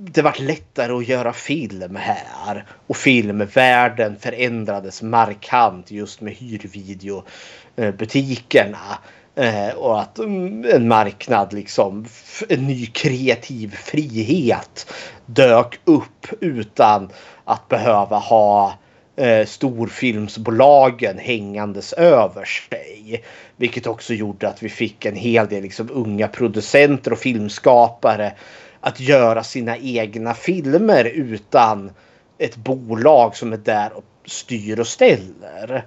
det 0.00 0.22
vart 0.22 0.38
lättare 0.38 0.92
att 0.92 1.08
göra 1.08 1.32
film 1.32 1.96
här. 1.96 2.64
Och 2.86 2.96
filmvärlden 2.96 4.16
förändrades 4.20 5.02
markant 5.02 5.90
just 5.90 6.20
med 6.20 6.34
hyrvideobutikerna. 6.34 8.98
Eh, 9.34 9.68
och 9.68 10.00
att 10.00 10.18
mm, 10.18 10.64
en 10.74 10.88
marknad, 10.88 11.52
liksom, 11.52 12.06
en 12.48 12.66
ny 12.66 12.86
kreativ 12.86 13.74
frihet 13.74 14.92
dök 15.26 15.80
upp 15.84 16.26
utan 16.40 17.10
att 17.44 17.68
behöva 17.68 18.18
ha 18.18 18.74
eh, 19.16 19.46
storfilmsbolagen 19.46 21.18
hängandes 21.18 21.92
över 21.92 22.44
sig. 22.44 23.24
Vilket 23.56 23.86
också 23.86 24.14
gjorde 24.14 24.48
att 24.48 24.62
vi 24.62 24.68
fick 24.68 25.04
en 25.04 25.16
hel 25.16 25.48
del 25.48 25.62
liksom, 25.62 25.90
unga 25.92 26.28
producenter 26.28 27.12
och 27.12 27.18
filmskapare 27.18 28.32
att 28.80 29.00
göra 29.00 29.44
sina 29.44 29.76
egna 29.76 30.34
filmer 30.34 31.04
utan 31.04 31.90
ett 32.38 32.56
bolag 32.56 33.36
som 33.36 33.52
är 33.52 33.56
där 33.56 33.92
och 33.92 34.04
styr 34.24 34.80
och 34.80 34.86
ställer. 34.86 35.84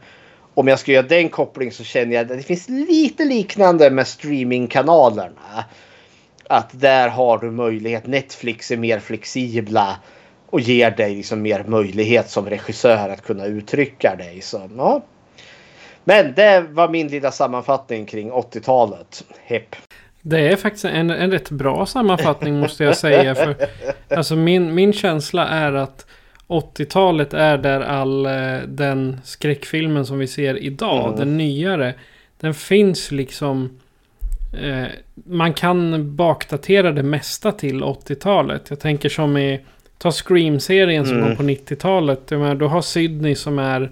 Om 0.53 0.67
jag 0.67 0.79
ska 0.79 0.91
göra 0.91 1.07
den 1.07 1.29
kopplingen 1.29 1.73
så 1.73 1.83
känner 1.83 2.15
jag 2.15 2.21
att 2.21 2.37
det 2.37 2.43
finns 2.43 2.69
lite 2.69 3.25
liknande 3.25 3.89
med 3.89 4.07
streamingkanalerna. 4.07 5.65
Att 6.47 6.69
där 6.71 7.09
har 7.09 7.37
du 7.37 7.51
möjlighet. 7.51 8.07
Netflix 8.07 8.71
är 8.71 8.77
mer 8.77 8.99
flexibla 8.99 9.97
och 10.49 10.59
ger 10.59 10.91
dig 10.91 11.15
liksom 11.15 11.41
mer 11.41 11.63
möjlighet 11.63 12.29
som 12.29 12.49
regissör 12.49 13.09
att 13.09 13.21
kunna 13.21 13.45
uttrycka 13.45 14.15
dig. 14.15 14.41
Så, 14.41 14.69
ja. 14.77 15.01
Men 16.03 16.33
det 16.33 16.61
var 16.61 16.89
min 16.89 17.07
lilla 17.07 17.31
sammanfattning 17.31 18.05
kring 18.05 18.31
80-talet. 18.31 19.23
Hepp. 19.43 19.75
Det 20.21 20.47
är 20.47 20.55
faktiskt 20.55 20.85
en, 20.85 21.09
en 21.09 21.31
rätt 21.31 21.49
bra 21.49 21.85
sammanfattning 21.85 22.59
måste 22.59 22.83
jag 22.83 22.97
säga. 22.97 23.35
För, 23.35 23.55
alltså 24.09 24.35
min, 24.35 24.75
min 24.75 24.93
känsla 24.93 25.47
är 25.47 25.73
att 25.73 26.05
80-talet 26.47 27.33
är 27.33 27.57
där 27.57 27.81
all 27.81 28.25
eh, 28.25 28.57
den 28.67 29.21
skräckfilmen 29.23 30.05
som 30.05 30.19
vi 30.19 30.27
ser 30.27 30.63
idag, 30.63 31.05
mm. 31.05 31.19
den 31.19 31.37
nyare, 31.37 31.93
den 32.39 32.53
finns 32.53 33.11
liksom... 33.11 33.69
Eh, 34.61 34.87
man 35.25 35.53
kan 35.53 36.15
bakdatera 36.15 36.91
det 36.91 37.03
mesta 37.03 37.51
till 37.51 37.83
80-talet. 37.83 38.69
Jag 38.69 38.79
tänker 38.79 39.09
som 39.09 39.37
i... 39.37 39.59
Ta 39.97 40.11
Scream-serien 40.11 41.05
som 41.05 41.17
mm. 41.17 41.29
var 41.29 41.35
på 41.35 41.43
90-talet. 41.43 42.27
Då 42.59 42.67
har 42.67 42.81
Sydney 42.81 43.35
som 43.35 43.59
är 43.59 43.91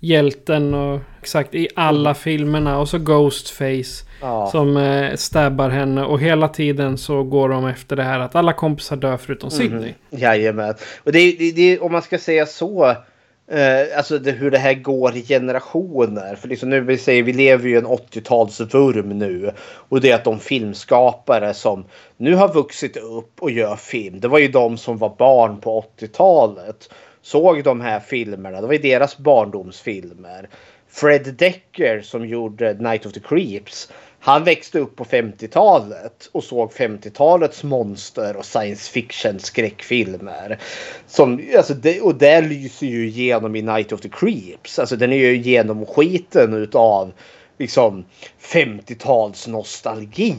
hjälten 0.00 0.74
och 0.74 1.00
exakt 1.20 1.54
i 1.54 1.68
alla 1.74 2.10
mm. 2.10 2.14
filmerna. 2.14 2.78
Och 2.78 2.88
så 2.88 2.98
Ghostface. 2.98 4.04
Ja. 4.24 4.50
Som 4.50 4.76
eh, 4.76 5.14
stabbar 5.14 5.70
henne. 5.70 6.04
Och 6.04 6.20
hela 6.20 6.48
tiden 6.48 6.98
så 6.98 7.22
går 7.22 7.48
de 7.48 7.66
efter 7.66 7.96
det 7.96 8.02
här 8.02 8.20
att 8.20 8.34
alla 8.34 8.52
kompisar 8.52 8.96
dör 8.96 9.16
förutom 9.16 9.50
mm. 9.50 9.60
Sydney. 9.60 9.94
Jajamän. 10.10 10.74
Och 11.04 11.12
det, 11.12 11.32
det, 11.38 11.52
det, 11.52 11.78
om 11.78 11.92
man 11.92 12.02
ska 12.02 12.18
säga 12.18 12.46
så. 12.46 12.96
Eh, 13.50 13.96
alltså 13.96 14.18
det, 14.18 14.30
hur 14.30 14.50
det 14.50 14.58
här 14.58 14.74
går 14.74 15.16
i 15.16 15.22
generationer. 15.22 16.34
För 16.34 16.48
liksom 16.48 16.70
nu 16.70 16.80
vi 16.80 16.98
säger 16.98 17.22
vi 17.22 17.32
lever 17.32 17.68
ju 17.68 17.78
en 17.78 17.86
80-talsvurm 17.86 19.14
nu. 19.14 19.50
Och 19.62 20.00
det 20.00 20.10
är 20.10 20.14
att 20.14 20.24
de 20.24 20.40
filmskapare 20.40 21.54
som 21.54 21.84
nu 22.16 22.34
har 22.34 22.54
vuxit 22.54 22.96
upp 22.96 23.32
och 23.40 23.50
gör 23.50 23.76
film. 23.76 24.20
Det 24.20 24.28
var 24.28 24.38
ju 24.38 24.48
de 24.48 24.78
som 24.78 24.98
var 24.98 25.14
barn 25.18 25.60
på 25.60 25.84
80-talet 25.98 26.88
såg 27.22 27.64
de 27.64 27.80
här 27.80 28.00
filmerna. 28.00 28.60
Det 28.60 28.66
var 28.66 28.74
ju 28.74 28.78
deras 28.78 29.18
barndomsfilmer. 29.18 30.48
Fred 30.88 31.34
Decker 31.34 32.00
som 32.00 32.26
gjorde 32.26 32.74
Night 32.74 33.06
of 33.06 33.12
the 33.12 33.20
Creeps. 33.20 33.92
Han 34.24 34.44
växte 34.44 34.78
upp 34.78 34.96
på 34.96 35.04
50-talet 35.04 36.28
och 36.32 36.44
såg 36.44 36.72
50-talets 36.72 37.64
monster 37.64 38.36
och 38.36 38.44
science 38.44 38.92
fiction 38.92 39.40
skräckfilmer. 39.40 40.58
Som, 41.06 41.42
alltså 41.56 41.74
det, 41.74 42.00
och 42.00 42.14
det 42.14 42.40
lyser 42.40 42.86
ju 42.86 43.06
igenom 43.06 43.56
i 43.56 43.62
Night 43.62 43.92
of 43.92 44.00
the 44.00 44.08
Creeps. 44.08 44.78
Alltså 44.78 44.96
den 44.96 45.12
är 45.12 45.16
ju 45.16 45.36
genomskiten 45.36 46.54
utav 46.54 47.12
liksom 47.58 48.04
50-tals 48.52 49.48
nostalgi. 49.48 50.36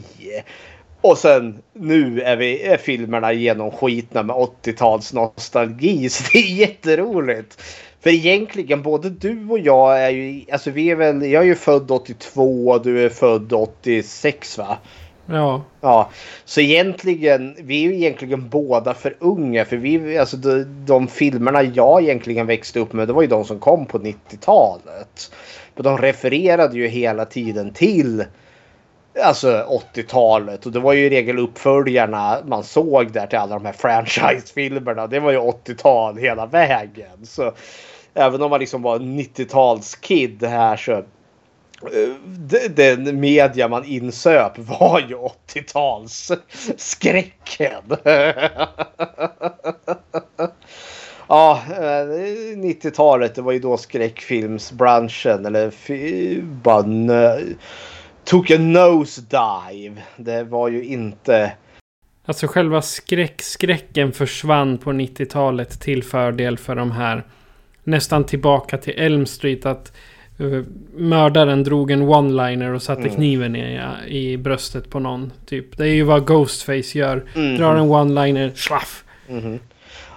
Och 1.00 1.18
sen 1.18 1.62
nu 1.72 2.20
är, 2.20 2.36
vi, 2.36 2.62
är 2.62 2.76
filmerna 2.76 3.32
genomskitna 3.32 4.22
med 4.22 4.36
80-tals 4.36 5.12
nostalgi. 5.12 6.08
Så 6.08 6.24
det 6.32 6.38
är 6.38 6.54
jätteroligt. 6.54 7.62
För 8.06 8.12
egentligen 8.12 8.82
både 8.82 9.10
du 9.10 9.46
och 9.50 9.58
jag 9.58 10.02
är 10.02 10.10
ju, 10.10 10.44
alltså 10.52 10.70
vi 10.70 10.90
är 10.90 10.96
väl, 10.96 11.22
jag 11.22 11.42
är 11.42 11.46
ju 11.46 11.54
född 11.54 11.90
82 11.90 12.68
och 12.68 12.82
du 12.82 13.04
är 13.04 13.08
född 13.08 13.52
86 13.52 14.58
va? 14.58 14.78
Ja. 15.26 15.62
Ja, 15.80 16.10
så 16.44 16.60
egentligen, 16.60 17.56
vi 17.58 17.84
är 17.84 17.88
ju 17.88 17.94
egentligen 17.94 18.48
båda 18.48 18.94
för 18.94 19.16
unga. 19.18 19.64
För 19.64 19.76
vi, 19.76 20.18
alltså 20.18 20.36
de, 20.36 20.64
de 20.86 21.08
filmerna 21.08 21.62
jag 21.62 22.02
egentligen 22.02 22.46
växte 22.46 22.80
upp 22.80 22.92
med, 22.92 23.08
det 23.08 23.12
var 23.12 23.22
ju 23.22 23.28
de 23.28 23.44
som 23.44 23.58
kom 23.58 23.86
på 23.86 23.98
90-talet. 23.98 25.32
Men 25.74 25.84
de 25.84 25.98
refererade 25.98 26.76
ju 26.76 26.86
hela 26.86 27.24
tiden 27.24 27.72
till 27.72 28.24
alltså 29.24 29.80
80-talet 29.94 30.66
och 30.66 30.72
det 30.72 30.80
var 30.80 30.92
ju 30.92 31.06
i 31.06 31.10
regel 31.10 31.38
uppföljarna 31.38 32.38
man 32.44 32.64
såg 32.64 33.12
där 33.12 33.26
till 33.26 33.38
alla 33.38 33.54
de 33.54 33.64
här 33.64 33.72
franchise-filmerna. 33.72 35.06
Det 35.06 35.20
var 35.20 35.32
ju 35.32 35.38
80-tal 35.38 36.16
hela 36.16 36.46
vägen. 36.46 37.26
Så 37.26 37.52
även 38.16 38.42
om 38.42 38.50
man 38.50 38.60
liksom 38.60 38.82
var 38.82 38.98
90-talskid 38.98 40.46
här 40.46 40.76
så 40.76 40.92
eh, 40.92 41.02
den 42.70 43.20
media 43.20 43.68
man 43.68 43.84
insöp 43.84 44.58
var 44.58 45.00
ju 45.00 45.16
80-tals 45.54 46.32
skräcken. 46.76 47.82
ja, 51.28 51.62
eh, 51.70 52.06
90-talet 52.56 53.34
det 53.34 53.42
var 53.42 53.52
ju 53.52 53.58
då 53.58 53.76
skräckfilmsbranschen 53.76 55.46
eller 55.46 55.72
bara 56.62 56.82
took 58.24 58.50
a 58.50 58.58
nosedive. 58.58 60.02
Det 60.16 60.44
var 60.44 60.68
ju 60.68 60.84
inte... 60.84 61.52
Alltså 62.24 62.46
själva 62.46 62.82
skräck, 62.82 63.42
skräcken 63.42 64.12
försvann 64.12 64.78
på 64.78 64.90
90-talet 64.90 65.80
till 65.80 66.02
fördel 66.02 66.58
för 66.58 66.74
de 66.74 66.90
här 66.90 67.24
nästan 67.86 68.24
tillbaka 68.24 68.78
till 68.78 68.94
Elm 68.96 69.26
Street. 69.26 69.66
Att 69.66 69.92
uh, 70.40 70.64
mördaren 70.94 71.64
drog 71.64 71.90
en 71.90 72.02
one-liner 72.02 72.74
och 72.74 72.82
satte 72.82 73.02
mm. 73.02 73.14
kniven 73.14 73.56
i, 73.56 73.80
i 74.06 74.36
bröstet 74.36 74.90
på 74.90 74.98
någon. 74.98 75.32
Typ. 75.46 75.76
Det 75.76 75.84
är 75.84 75.94
ju 75.94 76.02
vad 76.02 76.26
Ghostface 76.26 76.98
gör. 76.98 77.24
Mm. 77.34 77.56
Drar 77.56 77.74
en 77.74 77.90
one-liner, 77.90 78.54
slaff. 78.54 79.04
Mm. 79.28 79.58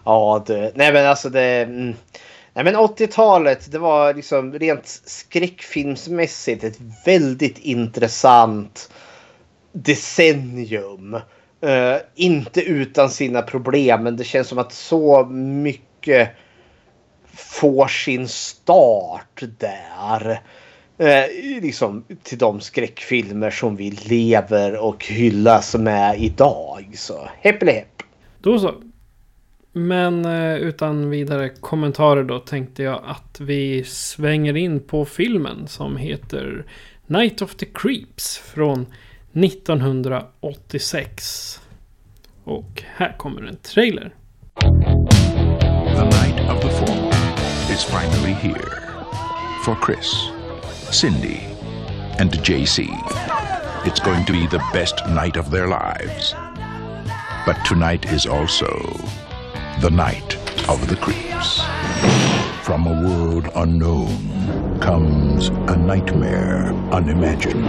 Ja, 0.05 0.43
det, 0.47 0.72
nej 0.76 0.93
men 0.93 1.07
alltså 1.07 1.30
det... 1.30 1.63
Mm. 1.63 1.93
Nej 2.53 2.63
men 2.63 2.76
80-talet 2.76 3.72
det 3.72 3.80
var 3.80 4.13
liksom 4.13 4.53
rent 4.53 4.88
skräckfilmsmässigt 5.05 6.63
ett 6.63 6.80
väldigt 7.05 7.57
intressant 7.57 8.91
decennium. 9.72 11.13
Uh, 11.65 11.97
inte 12.15 12.61
utan 12.61 13.09
sina 13.09 13.41
problem 13.41 14.03
men 14.03 14.17
det 14.17 14.24
känns 14.24 14.47
som 14.47 14.57
att 14.57 14.74
så 14.74 15.26
mycket 15.26 16.30
får 17.40 17.88
sin 17.88 18.28
start 18.28 19.44
där. 19.58 20.42
Eh, 20.98 21.26
liksom 21.62 22.04
till 22.24 22.38
de 22.38 22.62
skräckfilmer 22.62 23.52
som 23.52 23.76
vi 23.76 23.92
lever 23.92 24.78
och 24.78 25.06
hyllas 25.06 25.76
med 25.76 26.20
idag. 26.20 26.92
Så 26.94 27.30
hepp 27.40 27.62
eller 27.62 27.74
hepp. 27.74 28.04
Då 28.42 28.60
så. 28.60 28.74
Men 29.72 30.26
eh, 30.26 30.56
utan 30.56 31.10
vidare 31.10 31.50
kommentarer 31.50 32.24
då 32.24 32.40
tänkte 32.40 32.84
jag 32.84 33.02
att 33.06 33.40
vi 33.40 33.84
svänger 33.84 34.58
in 34.58 34.80
på 34.80 35.06
filmen 35.06 35.68
som 35.68 35.98
heter 35.98 36.66
Night 37.08 37.42
of 37.42 37.56
the 37.56 37.66
Creeps 37.66 38.38
från 38.38 38.86
1986. 39.34 41.62
Och 42.44 42.84
här 42.96 43.18
kommer 43.18 43.44
en 43.44 43.56
trailer. 43.56 44.14
Is 47.80 47.90
finally 47.90 48.34
here. 48.34 48.82
For 49.64 49.76
Chris, 49.76 50.30
Cindy 50.92 51.40
and 52.20 52.32
JC. 52.32 52.90
It's 53.86 54.02
going 54.02 54.26
to 54.26 54.34
be 54.34 54.48
the 54.48 54.64
best 54.74 55.06
night 55.08 55.38
of 55.38 55.50
their 55.50 55.68
lives. 55.68 56.34
But 57.46 57.64
tonight 57.66 58.12
is 58.12 58.26
also 58.26 58.68
The 59.80 59.90
Night 59.92 60.36
of 60.68 60.88
the 60.90 60.98
Creeps. 60.98 61.62
From 62.64 62.86
a 62.88 63.08
world 63.08 63.50
unknown 63.56 64.80
comes 64.82 65.48
a 65.48 65.78
nightmare 65.78 66.74
unimagined. 66.92 67.68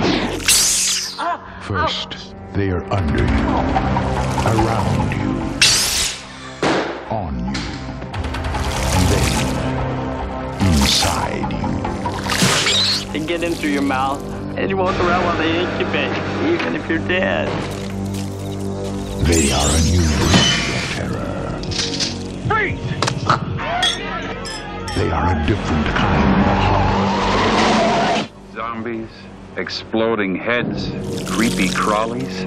Ah, 1.18 1.60
First, 1.62 2.34
they 2.54 2.70
are 2.70 2.84
under 2.92 3.22
you, 3.22 3.46
around 4.54 5.12
you, 5.20 5.39
inside 10.90 11.46
you. 11.52 13.12
They 13.12 13.20
get 13.24 13.44
in 13.44 13.54
through 13.54 13.70
your 13.70 13.82
mouth, 13.82 14.20
and 14.58 14.68
you 14.68 14.76
walk 14.76 14.98
around 14.98 15.24
while 15.24 15.38
they 15.38 15.60
incubate, 15.60 16.10
even 16.52 16.74
if 16.74 16.88
you're 16.88 17.06
dead. 17.06 17.48
They 19.24 19.52
are 19.52 19.70
a 19.70 19.80
new 19.86 20.02
breed 20.18 20.66
of 20.74 20.84
terror. 20.96 21.60
Freeze! 22.48 22.88
They 24.96 25.10
are 25.12 25.30
a 25.30 25.46
different 25.46 25.86
kind 25.94 26.40
of 26.50 26.58
horror. 26.66 28.28
Zombies, 28.52 29.12
exploding 29.56 30.34
heads, 30.34 30.90
creepy 31.30 31.68
crawlies. 31.68 32.44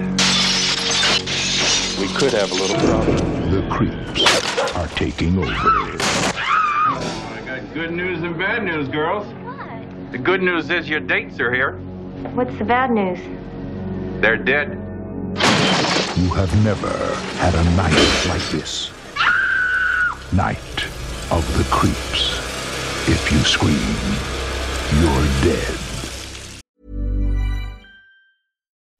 We 1.97 2.07
could 2.13 2.33
have 2.33 2.51
a 2.51 2.55
little 2.55 2.79
problem. 2.89 3.51
The 3.51 3.61
creeps 3.69 4.75
are 4.75 4.87
taking 4.89 5.37
over. 5.37 6.12
Good 7.73 7.91
news 7.91 8.21
and 8.21 8.37
bad 8.37 8.63
news, 8.63 8.87
girls. 8.87 9.25
What? 9.25 10.11
The 10.11 10.19
good 10.19 10.43
news 10.43 10.69
is 10.69 10.87
your 10.87 10.99
dates 10.99 11.39
are 11.39 11.51
here. 11.51 11.79
What's 12.35 12.55
the 12.59 12.63
bad 12.63 12.91
news? 12.91 13.17
They're 14.21 14.37
dead. 14.37 14.73
You 16.15 16.29
have 16.35 16.53
never 16.63 16.95
had 17.39 17.55
a 17.55 17.63
night 17.75 18.25
like 18.29 18.47
this. 18.51 18.91
Night 20.33 20.85
of 21.31 21.43
the 21.57 21.63
creeps. 21.71 22.37
If 23.09 23.31
you 23.31 23.39
scream, 23.39 23.73
you're 25.01 25.25
dead. 25.41 25.82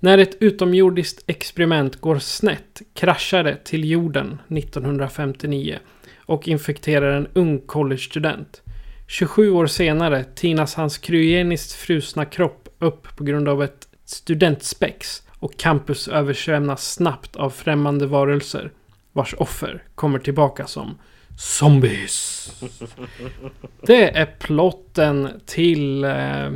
När 0.00 0.18
ett 0.18 0.42
utomjordiskt 0.42 1.24
experiment 1.26 2.00
går 2.00 2.18
snett 2.18 2.82
kraschar 2.94 3.44
det 3.44 3.64
till 3.64 3.90
jorden 3.90 4.38
1959 4.48 5.78
och 6.16 6.48
infekterar 6.48 7.16
en 7.16 7.28
ung 7.34 7.58
collegestudent. 7.58 8.62
27 9.06 9.50
år 9.50 9.66
senare 9.66 10.24
tinas 10.24 10.74
hans 10.74 10.98
kryogeniskt 10.98 11.72
frusna 11.72 12.24
kropp 12.24 12.68
upp 12.78 13.16
på 13.16 13.24
grund 13.24 13.48
av 13.48 13.62
ett 13.62 13.88
studentspex 14.04 15.22
och 15.38 15.56
campus 15.56 16.08
översvämnas 16.08 16.92
snabbt 16.92 17.36
av 17.36 17.50
främmande 17.50 18.06
varelser 18.06 18.72
vars 19.12 19.34
offer 19.34 19.82
kommer 19.94 20.18
tillbaka 20.18 20.66
som 20.66 20.98
zombies. 21.38 22.52
Det 23.86 24.18
är 24.18 24.26
plotten 24.38 25.28
till 25.46 26.04
eh, 26.04 26.50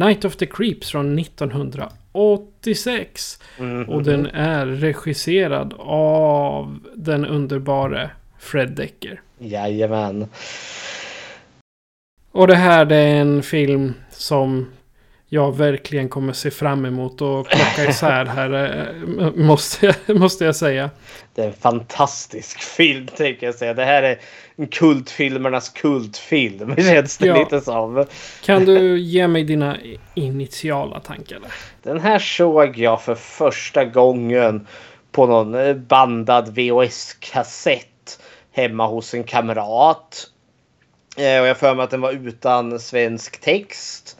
Night 0.00 0.24
of 0.24 0.36
the 0.36 0.46
Creeps 0.46 0.90
från 0.90 1.18
1986. 1.18 3.40
Och 3.88 4.02
den 4.02 4.26
är 4.26 4.66
regisserad 4.66 5.74
av 5.78 6.78
den 6.94 7.26
underbara 7.26 8.10
Fred 8.38 8.70
Decker. 8.70 9.20
Jajamän. 9.38 10.26
Och 12.32 12.46
det 12.46 12.54
här 12.54 12.84
det 12.84 12.96
är 12.96 13.16
en 13.16 13.42
film 13.42 13.94
som 14.10 14.66
jag 15.32 15.56
verkligen 15.56 16.08
kommer 16.08 16.32
se 16.32 16.50
fram 16.50 16.84
emot 16.84 17.20
och 17.20 17.46
plocka 17.48 17.90
isär 17.90 18.24
här. 18.24 18.52
eh, 19.20 19.32
Måste 19.34 19.86
jag, 20.06 20.16
måste 20.18 20.44
jag 20.44 20.56
säga. 20.56 20.90
Det 21.34 21.42
är 21.42 21.46
en 21.46 21.52
fantastisk 21.52 22.60
film 22.62 23.06
tänker 23.16 23.46
jag 23.46 23.54
säga. 23.54 23.74
Det 23.74 23.84
här 23.84 24.02
är 24.02 24.18
en 24.56 24.66
kultfilmernas 24.66 25.68
kultfilm 25.68 26.76
känns 26.78 27.18
det 27.18 27.26
Ja. 27.26 27.38
lite 27.38 27.60
som. 27.60 28.06
Kan 28.44 28.64
du 28.64 28.98
ge 29.00 29.28
mig 29.28 29.44
dina 29.44 29.76
initiala 30.14 31.00
tankar? 31.00 31.40
där? 31.40 31.50
Den 31.82 32.00
här 32.00 32.18
såg 32.18 32.78
jag 32.78 33.02
för 33.02 33.14
första 33.14 33.84
gången 33.84 34.66
på 35.12 35.26
någon 35.26 35.54
eh, 35.54 35.74
bandad 35.74 36.48
VHS-kassett 36.54 38.18
hemma 38.52 38.86
hos 38.86 39.14
en 39.14 39.24
kamrat. 39.24 40.26
Eh, 41.16 41.40
Och 41.40 41.46
jag 41.46 41.56
för 41.56 41.74
mig 41.74 41.84
att 41.84 41.90
den 41.90 42.00
var 42.00 42.12
utan 42.12 42.80
svensk 42.80 43.40
text. 43.40 44.16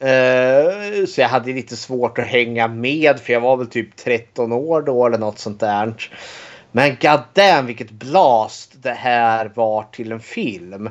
Eh, 0.00 1.04
så 1.06 1.20
jag 1.20 1.28
hade 1.28 1.52
lite 1.52 1.76
svårt 1.76 2.18
att 2.18 2.26
hänga 2.26 2.68
med 2.68 3.20
för 3.20 3.32
jag 3.32 3.40
var 3.40 3.56
väl 3.56 3.66
typ 3.66 3.96
13 3.96 4.52
år 4.52 4.82
då 4.82 5.06
eller 5.06 5.18
något 5.18 5.38
sånt 5.38 5.60
där. 5.60 5.94
Men 6.72 6.96
goddamn 7.00 7.66
vilket 7.66 7.90
blast 7.90 8.82
det 8.82 8.92
här 8.92 9.50
var 9.54 9.82
till 9.82 10.12
en 10.12 10.20
film. 10.20 10.90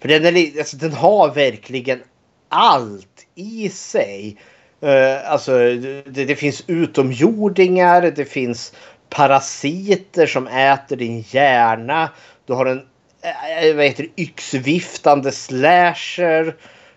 För 0.00 0.08
den, 0.08 0.36
är, 0.36 0.58
alltså, 0.58 0.76
den 0.76 0.92
har 0.92 1.34
verkligen 1.34 2.02
allt 2.48 3.26
i 3.34 3.68
sig. 3.68 4.36
Eh, 4.80 5.30
alltså 5.30 5.52
det, 5.58 6.24
det 6.24 6.36
finns 6.36 6.64
utomjordingar, 6.66 8.12
det 8.16 8.24
finns 8.24 8.72
parasiter 9.08 10.26
som 10.26 10.46
äter 10.46 10.96
din 10.96 11.24
hjärna. 11.28 12.10
Du 12.46 12.52
har 12.52 12.66
en 12.66 12.82
eh, 13.22 13.76
vad 13.76 13.84
heter 13.84 14.06
det, 14.14 14.22
yxviftande 14.22 15.32
slasher. 15.32 16.54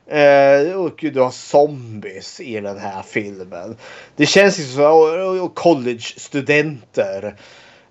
Eh, 0.08 0.74
och 0.76 0.99
du 1.14 1.20
har 1.20 1.32
zombies 1.32 2.39
i 2.39 2.60
den 2.60 2.78
här 2.78 3.01
filmen. 3.04 3.78
Det 4.16 4.26
känns 4.26 4.60
ju 4.60 4.64
som 4.64 4.84
och- 4.84 5.43
och 5.43 5.56
college-studenter. 5.56 7.36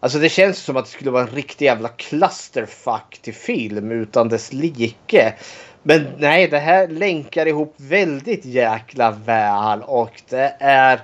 Alltså 0.01 0.19
det 0.19 0.29
känns 0.29 0.59
som 0.59 0.77
att 0.77 0.85
det 0.85 0.91
skulle 0.91 1.11
vara 1.11 1.23
en 1.23 1.35
riktig 1.35 1.65
jävla 1.65 1.89
clusterfuck 1.89 3.19
till 3.23 3.35
film 3.35 3.91
utan 3.93 4.29
dess 4.29 4.53
like. 4.53 5.35
Men 5.83 6.07
nej, 6.19 6.49
det 6.49 6.59
här 6.59 6.89
länkar 6.89 7.47
ihop 7.47 7.75
väldigt 7.77 8.45
jäkla 8.45 9.11
väl 9.11 9.83
och 9.83 10.23
det 10.29 10.57
är 10.61 11.01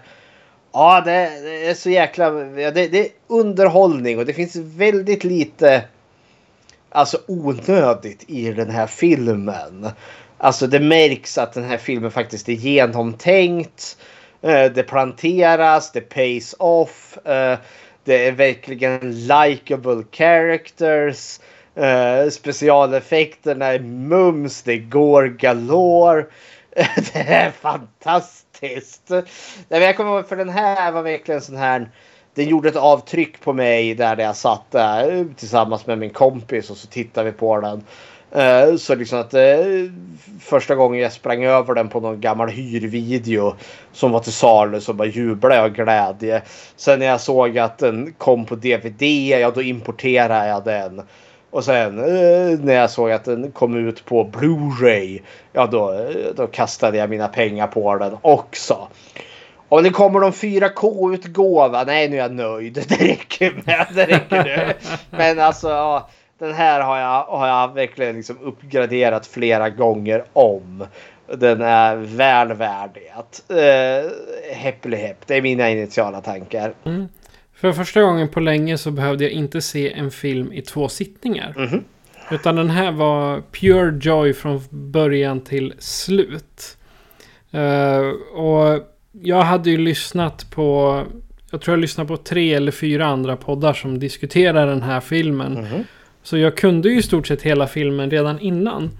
Ja, 0.72 1.02
det, 1.04 1.40
det 1.42 1.66
är 1.66 1.74
så 1.74 1.90
jäkla... 1.90 2.30
Det, 2.30 2.70
det 2.70 2.98
är 3.00 3.08
underhållning 3.26 4.18
och 4.18 4.26
det 4.26 4.32
finns 4.34 4.56
väldigt 4.56 5.24
lite 5.24 5.84
alltså 6.90 7.18
onödigt 7.26 8.24
i 8.26 8.52
den 8.52 8.70
här 8.70 8.86
filmen. 8.86 9.88
Alltså 10.38 10.66
det 10.66 10.80
märks 10.80 11.38
att 11.38 11.52
den 11.52 11.64
här 11.64 11.76
filmen 11.76 12.10
faktiskt 12.10 12.48
är 12.48 12.52
genomtänkt. 12.52 13.96
Eh, 14.42 14.64
det 14.64 14.82
planteras, 14.82 15.92
det 15.92 16.00
pays 16.00 16.54
off. 16.58 17.18
Eh, 17.26 17.58
det 18.04 18.26
är 18.26 18.32
verkligen 18.32 19.26
likable 19.26 20.04
characters. 20.12 21.40
Eh, 21.74 22.28
specialeffekterna 22.30 23.66
är 23.66 23.80
mums, 23.80 24.62
det 24.62 24.78
går 24.78 25.26
galore. 25.26 26.26
Det 27.12 27.18
är 27.18 27.50
fantastiskt. 27.50 29.10
Jag 29.68 29.96
kommer 29.96 30.10
ihåg 30.10 30.28
för 30.28 30.36
den 30.36 30.48
här 30.48 30.92
var 30.92 31.02
verkligen 31.02 31.40
sån 31.40 31.56
här. 31.56 31.90
Den 32.34 32.48
gjorde 32.48 32.68
ett 32.68 32.76
avtryck 32.76 33.40
på 33.40 33.52
mig 33.52 33.94
där 33.94 34.16
jag 34.16 34.36
satt 34.36 34.70
där 34.70 35.26
tillsammans 35.36 35.86
med 35.86 35.98
min 35.98 36.10
kompis 36.10 36.70
och 36.70 36.76
så 36.76 36.86
tittade 36.86 37.30
vi 37.30 37.36
på 37.36 37.60
den. 37.60 37.84
Eh, 38.32 38.76
Så 38.76 38.94
liksom 38.94 39.18
att 39.20 39.34
eh, 39.34 39.58
första 40.40 40.74
gången 40.74 41.00
jag 41.00 41.12
sprang 41.12 41.44
över 41.44 41.74
den 41.74 41.88
på 41.88 42.00
någon 42.00 42.20
gammal 42.20 42.48
hyrvideo 42.48 43.54
som 43.92 44.10
var 44.10 44.20
till 44.20 44.32
salu 44.32 44.80
så 44.80 44.92
bara 44.92 45.08
jublade 45.08 45.54
jag 45.54 45.64
av 45.64 45.70
glädje. 45.70 46.42
Sen 46.76 46.98
när 46.98 47.06
jag 47.06 47.20
såg 47.20 47.58
att 47.58 47.78
den 47.78 48.12
kom 48.18 48.44
på 48.44 48.54
DVD, 48.54 49.02
ja 49.40 49.50
då 49.50 49.62
importerade 49.62 50.48
jag 50.48 50.64
den. 50.64 51.02
Och 51.50 51.64
sen 51.64 51.98
eh, 51.98 52.58
när 52.60 52.74
jag 52.74 52.90
såg 52.90 53.10
att 53.10 53.24
den 53.24 53.52
kom 53.52 53.76
ut 53.88 54.04
på 54.04 54.24
Blu-ray, 54.24 55.20
ja 55.52 55.66
då, 55.66 56.10
då 56.36 56.46
kastade 56.46 56.98
jag 56.98 57.10
mina 57.10 57.28
pengar 57.28 57.66
på 57.66 57.96
den 57.98 58.16
också. 58.22 58.88
Om 59.68 59.82
det 59.82 59.90
kommer 59.90 60.20
någon 60.20 60.32
4K-utgåva, 60.32 61.84
nej 61.84 62.08
nu 62.08 62.16
är 62.16 62.20
jag 62.20 62.32
nöjd. 62.32 62.74
Det 62.88 62.94
räcker 62.94 63.62
med. 63.64 63.86
Det 63.94 64.06
räcker 64.06 64.44
nu. 64.44 64.72
Men 65.18 65.40
alltså, 65.40 65.68
ja, 65.68 66.08
den 66.38 66.54
här 66.54 66.80
har 66.80 66.98
jag, 66.98 67.24
har 67.24 67.48
jag 67.48 67.74
verkligen 67.74 68.16
liksom 68.16 68.38
uppgraderat 68.42 69.26
flera 69.26 69.70
gånger 69.70 70.24
om. 70.32 70.86
Den 71.36 71.62
är 71.62 71.96
väl 71.96 72.52
värd 72.52 72.90
det. 72.94 73.54
Uh, 73.54 74.10
Häpplehepp, 74.54 75.26
det 75.26 75.36
är 75.36 75.42
mina 75.42 75.70
initiala 75.70 76.20
tankar. 76.20 76.74
För 77.54 77.72
första 77.72 78.02
gången 78.02 78.28
på 78.28 78.40
länge 78.40 78.78
så 78.78 78.90
behövde 78.90 79.24
jag 79.24 79.32
inte 79.32 79.60
se 79.60 79.92
en 79.92 80.10
film 80.10 80.52
i 80.52 80.62
två 80.62 80.88
sittningar. 80.88 81.82
Utan 82.30 82.56
den 82.56 82.70
här 82.70 82.92
var 82.92 83.42
pure 83.52 83.98
joy 84.00 84.34
från 84.34 84.62
början 84.70 85.40
till 85.40 85.74
slut. 85.78 86.76
Eh, 87.50 88.00
och 88.40 88.82
jag 89.12 89.42
hade 89.42 89.70
ju 89.70 89.78
lyssnat 89.78 90.50
på 90.50 91.02
jag 91.50 91.60
tror 91.60 91.76
jag 91.76 91.80
lyssnar 91.80 92.04
på 92.04 92.16
tre 92.16 92.54
eller 92.54 92.72
fyra 92.72 93.06
andra 93.06 93.36
poddar 93.36 93.72
som 93.72 93.98
diskuterar 93.98 94.66
den 94.66 94.82
här 94.82 95.00
filmen. 95.00 95.84
Så 96.28 96.38
jag 96.38 96.56
kunde 96.56 96.88
ju 96.88 96.98
i 96.98 97.02
stort 97.02 97.26
sett 97.26 97.42
hela 97.42 97.66
filmen 97.66 98.10
redan 98.10 98.40
innan. 98.40 98.90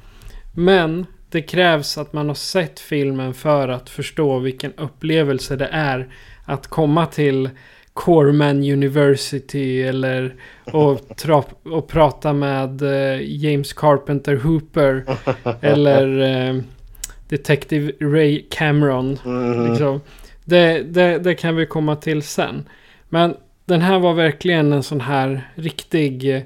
Men 0.54 1.06
det 1.30 1.42
krävs 1.42 1.98
att 1.98 2.12
man 2.12 2.28
har 2.28 2.34
sett 2.34 2.80
filmen 2.80 3.34
för 3.34 3.68
att 3.68 3.90
förstå 3.90 4.38
vilken 4.38 4.72
upplevelse 4.72 5.56
det 5.56 5.68
är 5.72 6.08
att 6.44 6.66
komma 6.66 7.06
till 7.06 7.50
Corman 7.92 8.56
University 8.56 9.82
eller 9.82 10.34
och, 10.72 11.00
och 11.62 11.88
prata 11.88 12.32
med 12.32 12.82
eh, 12.82 13.20
James 13.22 13.72
Carpenter 13.72 14.36
Hooper 14.36 15.04
eller 15.60 16.20
eh, 16.20 16.62
Detective 17.28 17.92
Ray 18.00 18.44
Cameron. 18.50 19.10
Liksom. 19.68 20.00
Det, 20.44 20.82
det, 20.82 21.18
det 21.18 21.34
kan 21.34 21.56
vi 21.56 21.66
komma 21.66 21.96
till 21.96 22.22
sen. 22.22 22.68
Men 23.08 23.36
den 23.64 23.80
här 23.80 23.98
var 23.98 24.14
verkligen 24.14 24.72
en 24.72 24.82
sån 24.82 25.00
här 25.00 25.50
riktig 25.54 26.36
eh, 26.36 26.42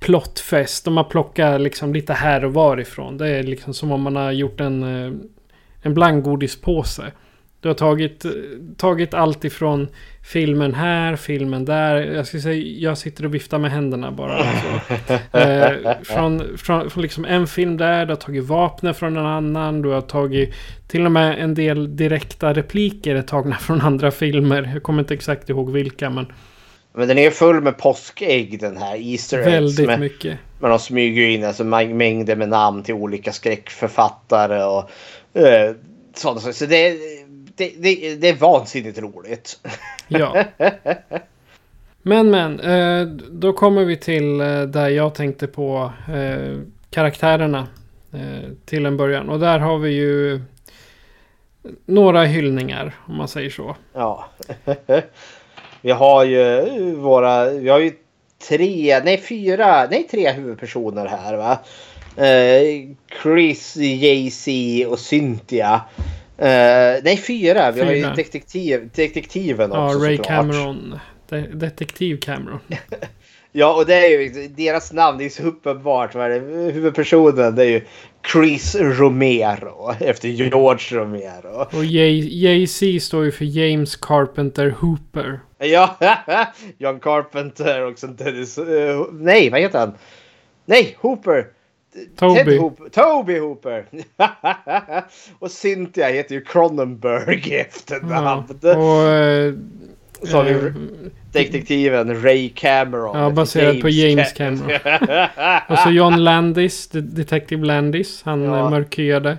plottfest. 0.00 0.84
De 0.84 0.96
har 0.96 1.04
plockat 1.04 1.60
liksom 1.60 1.94
lite 1.94 2.12
här 2.12 2.44
och 2.44 2.54
varifrån. 2.54 3.18
Det 3.18 3.28
är 3.28 3.42
liksom 3.42 3.74
som 3.74 3.92
om 3.92 4.02
man 4.02 4.16
har 4.16 4.32
gjort 4.32 4.60
en, 4.60 4.82
eh, 4.82 5.12
en 5.82 5.94
blankgodispåse. 5.94 7.12
Du 7.60 7.68
har 7.68 7.74
tagit, 7.74 8.26
tagit 8.76 9.14
allt 9.14 9.44
ifrån 9.44 9.88
filmen 10.22 10.74
här, 10.74 11.16
filmen 11.16 11.64
där. 11.64 11.96
Jag 11.96 12.26
ska 12.26 12.40
säga, 12.40 12.54
jag 12.78 12.98
sitter 12.98 13.24
och 13.24 13.34
viftar 13.34 13.58
med 13.58 13.70
händerna 13.70 14.12
bara. 14.12 14.34
Alltså. 14.34 14.68
Eh, 15.38 15.96
från, 16.02 16.58
från, 16.58 16.90
från 16.90 17.02
liksom 17.02 17.24
en 17.24 17.46
film 17.46 17.76
där, 17.76 18.06
du 18.06 18.12
har 18.12 18.16
tagit 18.16 18.44
vapnen 18.44 18.94
från 18.94 19.16
en 19.16 19.26
annan. 19.26 19.82
Du 19.82 19.88
har 19.88 20.00
tagit 20.00 20.54
till 20.86 21.06
och 21.06 21.12
med 21.12 21.38
en 21.38 21.54
del 21.54 21.96
direkta 21.96 22.52
repliker 22.52 23.22
tagna 23.22 23.56
från 23.60 23.80
andra 23.80 24.10
filmer. 24.10 24.70
Jag 24.72 24.82
kommer 24.82 25.02
inte 25.02 25.14
exakt 25.14 25.50
ihåg 25.50 25.72
vilka, 25.72 26.10
men 26.10 26.26
Men 26.98 27.08
den 27.08 27.18
är 27.18 27.30
full 27.30 27.60
med 27.60 27.78
påskägg 27.78 28.60
den 28.60 28.76
här. 28.76 28.96
Easter 28.96 29.38
eggs. 29.38 29.46
väldigt 29.46 29.86
med, 29.86 30.00
mycket. 30.00 30.38
Men 30.60 30.70
de 30.70 30.78
smyger 30.78 31.28
in 31.28 31.44
alltså 31.44 31.64
mä- 31.64 31.94
mängder 31.94 32.36
med 32.36 32.48
namn 32.48 32.82
till 32.82 32.94
olika 32.94 33.32
skräckförfattare 33.32 34.64
och 34.64 34.90
eh, 35.40 35.74
sådana 36.14 36.40
saker. 36.40 36.52
Så 36.52 36.66
det, 36.66 36.96
det, 37.56 37.72
det, 37.78 38.14
det 38.14 38.28
är 38.28 38.34
vansinnigt 38.34 38.98
roligt. 38.98 39.60
Ja. 40.08 40.44
Men 42.02 42.30
men, 42.30 42.60
eh, 42.60 43.06
då 43.30 43.52
kommer 43.52 43.84
vi 43.84 43.96
till 43.96 44.40
eh, 44.40 44.62
där 44.62 44.88
jag 44.88 45.14
tänkte 45.14 45.46
på 45.46 45.92
eh, 46.14 46.58
karaktärerna 46.90 47.66
till 48.64 48.86
en 48.86 48.96
början. 48.96 49.28
Och 49.28 49.40
där 49.40 49.58
har 49.58 49.78
vi 49.78 49.90
ju 49.90 50.40
några 51.86 52.24
hyllningar 52.24 52.94
om 53.06 53.16
man 53.16 53.28
säger 53.28 53.50
så. 53.50 53.76
Ja. 53.94 54.28
vi 55.82 55.90
har 55.90 56.24
ju 56.24 56.60
våra, 56.94 57.50
vi 57.50 57.68
har 57.68 57.78
ju 57.78 57.92
tre, 58.48 59.00
nej 59.04 59.20
fyra, 59.20 59.86
nej 59.90 60.06
tre 60.10 60.32
huvudpersoner 60.32 61.06
här 61.06 61.36
va. 61.36 61.58
Eh, 62.26 62.88
Chris, 63.22 63.76
Jay-Z 63.76 64.50
och 64.86 64.98
Cynthia. 64.98 65.80
Eh, 66.38 67.02
nej 67.02 67.16
fyra, 67.16 67.70
vi 67.70 67.80
har 67.80 67.92
ju 67.92 68.02
Fyra. 68.02 68.14
detektiv, 68.14 68.90
detektiven 68.94 69.70
Ja, 69.72 69.86
också 69.86 69.98
Ray 69.98 70.16
såklart. 70.16 70.36
Cameron. 70.38 70.98
De 71.28 71.40
Detektiv 71.40 72.20
Cameron. 72.20 72.60
Ja, 73.58 73.74
och 73.74 73.86
det 73.86 73.94
är 73.94 74.08
ju 74.08 74.48
deras 74.48 74.92
namn, 74.92 75.18
det 75.18 75.24
är 75.24 75.28
så 75.28 75.42
uppenbart. 75.42 76.14
Huvudpersonen 76.14 77.54
det 77.54 77.62
är 77.62 77.68
ju 77.68 77.84
Chris 78.32 78.74
Romero 78.74 79.94
efter 80.00 80.28
George 80.28 80.98
Romero. 80.98 81.66
Och 81.72 81.84
Jay-Z 81.84 83.00
står 83.00 83.24
ju 83.24 83.32
för 83.32 83.44
James 83.44 83.96
Carpenter 83.96 84.74
Hooper. 84.80 85.40
Ja, 85.58 85.96
John 86.78 87.00
Carpenter 87.00 87.84
och 87.84 87.98
sen 87.98 88.16
Dennis... 88.16 88.58
eh, 88.58 89.06
nej, 89.12 89.50
vad 89.50 89.60
heter 89.60 89.78
han? 89.78 89.92
Nej, 90.64 90.96
Hooper! 91.00 91.46
Toby. 92.16 92.44
Ted 92.44 92.58
Hooper. 92.58 92.88
Toby 92.88 93.38
Hooper! 93.38 93.86
och 95.38 95.50
Cynthia 95.50 96.08
heter 96.08 96.34
ju 96.34 96.40
Cronenberg 96.40 97.48
i 97.48 97.54
efternamn. 97.54 98.44
Och... 98.62 99.02
Eh, 99.02 99.54
Så 100.24 100.36
har 100.36 100.44
vi 100.44 100.50
eh, 100.52 100.72
detektiven 101.32 102.22
Ray 102.22 102.48
Cameron. 102.48 103.18
Ja, 103.18 103.30
baserat 103.30 103.80
på 103.80 103.88
James 103.88 104.34
Cam- 104.34 105.68
och 105.68 105.78
så 105.78 105.90
John 105.90 106.16
Landis, 106.24 106.88
de- 106.88 107.00
Detective 107.00 107.66
Landis. 107.66 108.22
Han 108.24 108.42
Ja. 108.42 108.56
ja. 108.58 108.70
mörkhyade. 108.70 109.38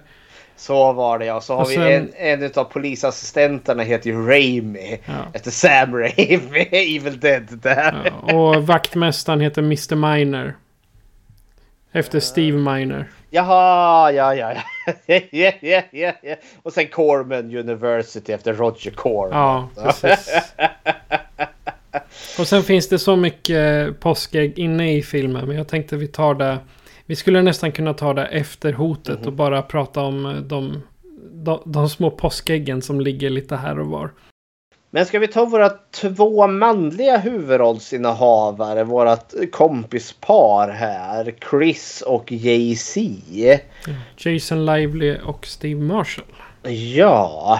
Så 0.55 0.93
var 0.93 1.19
det 1.19 1.25
ja. 1.25 1.41
Så 1.41 1.53
har 1.55 1.61
Och 1.63 1.69
vi 1.71 1.75
sen- 1.75 2.09
en, 2.17 2.41
en 2.43 2.51
av 2.55 2.63
polisassistenterna 2.63 3.83
heter 3.83 4.09
ju 4.09 4.27
Raimi. 4.27 4.99
Ja. 5.05 5.13
Efter 5.33 5.51
Sam 5.51 5.95
Raimi, 5.95 6.67
Evil 6.97 7.19
Dead 7.19 7.47
där. 7.61 8.11
Ja, 8.27 8.33
och 8.35 8.67
vaktmästaren 8.67 9.41
heter 9.41 9.61
Mr. 9.61 9.95
Miner. 9.95 10.55
Efter 11.91 12.19
Steve 12.19 12.57
Miner. 12.57 13.05
Jaha, 13.29 14.11
ja, 14.11 14.35
ja, 14.35 14.53
ja. 15.05 15.21
ja, 15.31 15.51
ja, 15.61 15.81
ja, 15.91 16.13
ja. 16.23 16.35
Och 16.63 16.73
sen 16.73 16.87
Corman 16.87 17.55
University 17.57 18.31
efter 18.31 18.53
Roger 18.53 18.91
Corman. 18.91 19.69
Ja, 19.75 19.83
precis. 19.83 20.31
Och 22.39 22.47
sen 22.47 22.63
finns 22.63 22.89
det 22.89 22.99
så 22.99 23.15
mycket 23.15 23.99
påskägg 23.99 24.59
inne 24.59 24.93
i 24.97 25.03
filmen. 25.03 25.47
Men 25.47 25.57
jag 25.57 25.67
tänkte 25.67 25.97
vi 25.97 26.07
tar 26.07 26.33
det. 26.33 26.57
Vi 27.05 27.15
skulle 27.15 27.41
nästan 27.41 27.71
kunna 27.71 27.93
ta 27.93 28.13
det 28.13 28.25
efter 28.25 28.73
hotet. 28.73 29.25
Och 29.25 29.33
bara 29.33 29.61
prata 29.61 30.01
om 30.01 30.25
eh, 30.25 30.35
de, 30.35 30.81
de, 31.31 31.61
de 31.65 31.89
små 31.89 32.11
påskäggen 32.11 32.81
som 32.81 33.01
ligger 33.01 33.29
lite 33.29 33.55
här 33.55 33.79
och 33.79 33.87
var. 33.87 34.11
Men 34.91 35.05
ska 35.05 35.19
vi 35.19 35.27
ta 35.27 35.45
våra 35.45 35.69
två 35.91 36.47
manliga 36.47 37.17
huvudrollsinnehavare, 37.17 38.83
vårat 38.83 39.33
kompispar 39.51 40.69
här, 40.69 41.33
Chris 41.49 42.01
och 42.01 42.31
Jay-Z. 42.31 42.99
Jason 44.17 44.65
Lively 44.65 45.17
och 45.25 45.45
Steve 45.45 45.81
Marshall. 45.81 46.25
Ja, 46.95 47.59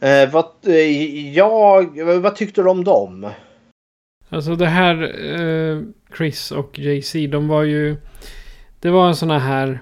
eh, 0.00 0.30
vad, 0.30 0.44
eh, 0.66 1.30
jag, 1.34 2.02
vad 2.20 2.36
tyckte 2.36 2.62
du 2.62 2.68
om 2.68 2.84
dem? 2.84 3.30
Alltså 4.28 4.56
det 4.56 4.66
här 4.66 5.02
eh, 5.34 5.82
Chris 6.16 6.50
och 6.50 6.78
JC, 6.78 7.12
de 7.12 7.48
var 7.48 7.62
ju... 7.62 7.96
Det 8.80 8.90
var 8.90 9.08
en 9.08 9.16
sån 9.16 9.30
här... 9.30 9.78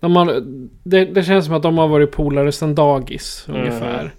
De 0.00 0.16
har, 0.16 0.42
det, 0.82 1.04
det 1.04 1.22
känns 1.22 1.44
som 1.44 1.54
att 1.54 1.62
de 1.62 1.78
har 1.78 1.88
varit 1.88 2.12
polare 2.12 2.52
sedan 2.52 2.74
dagis 2.74 3.46
ungefär. 3.48 4.14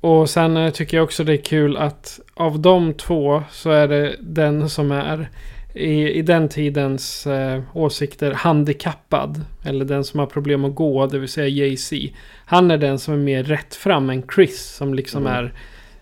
Och 0.00 0.30
sen 0.30 0.56
eh, 0.56 0.70
tycker 0.70 0.96
jag 0.96 1.04
också 1.04 1.24
det 1.24 1.32
är 1.32 1.44
kul 1.44 1.76
att 1.76 2.20
av 2.34 2.60
de 2.60 2.94
två 2.94 3.42
så 3.50 3.70
är 3.70 3.88
det 3.88 4.16
den 4.20 4.68
som 4.68 4.92
är 4.92 5.28
i, 5.74 6.10
i 6.10 6.22
den 6.22 6.48
tidens 6.48 7.26
eh, 7.26 7.62
åsikter 7.72 8.32
handikappad. 8.32 9.44
Eller 9.64 9.84
den 9.84 10.04
som 10.04 10.20
har 10.20 10.26
problem 10.26 10.64
att 10.64 10.74
gå, 10.74 11.06
det 11.06 11.18
vill 11.18 11.28
säga 11.28 11.48
Jay-Z. 11.48 11.96
Han 12.44 12.70
är 12.70 12.78
den 12.78 12.98
som 12.98 13.14
är 13.14 13.18
mer 13.18 13.42
rätt 13.42 13.74
fram 13.74 14.10
än 14.10 14.22
Chris 14.34 14.74
som 14.76 14.94
liksom 14.94 15.26
är 15.26 15.52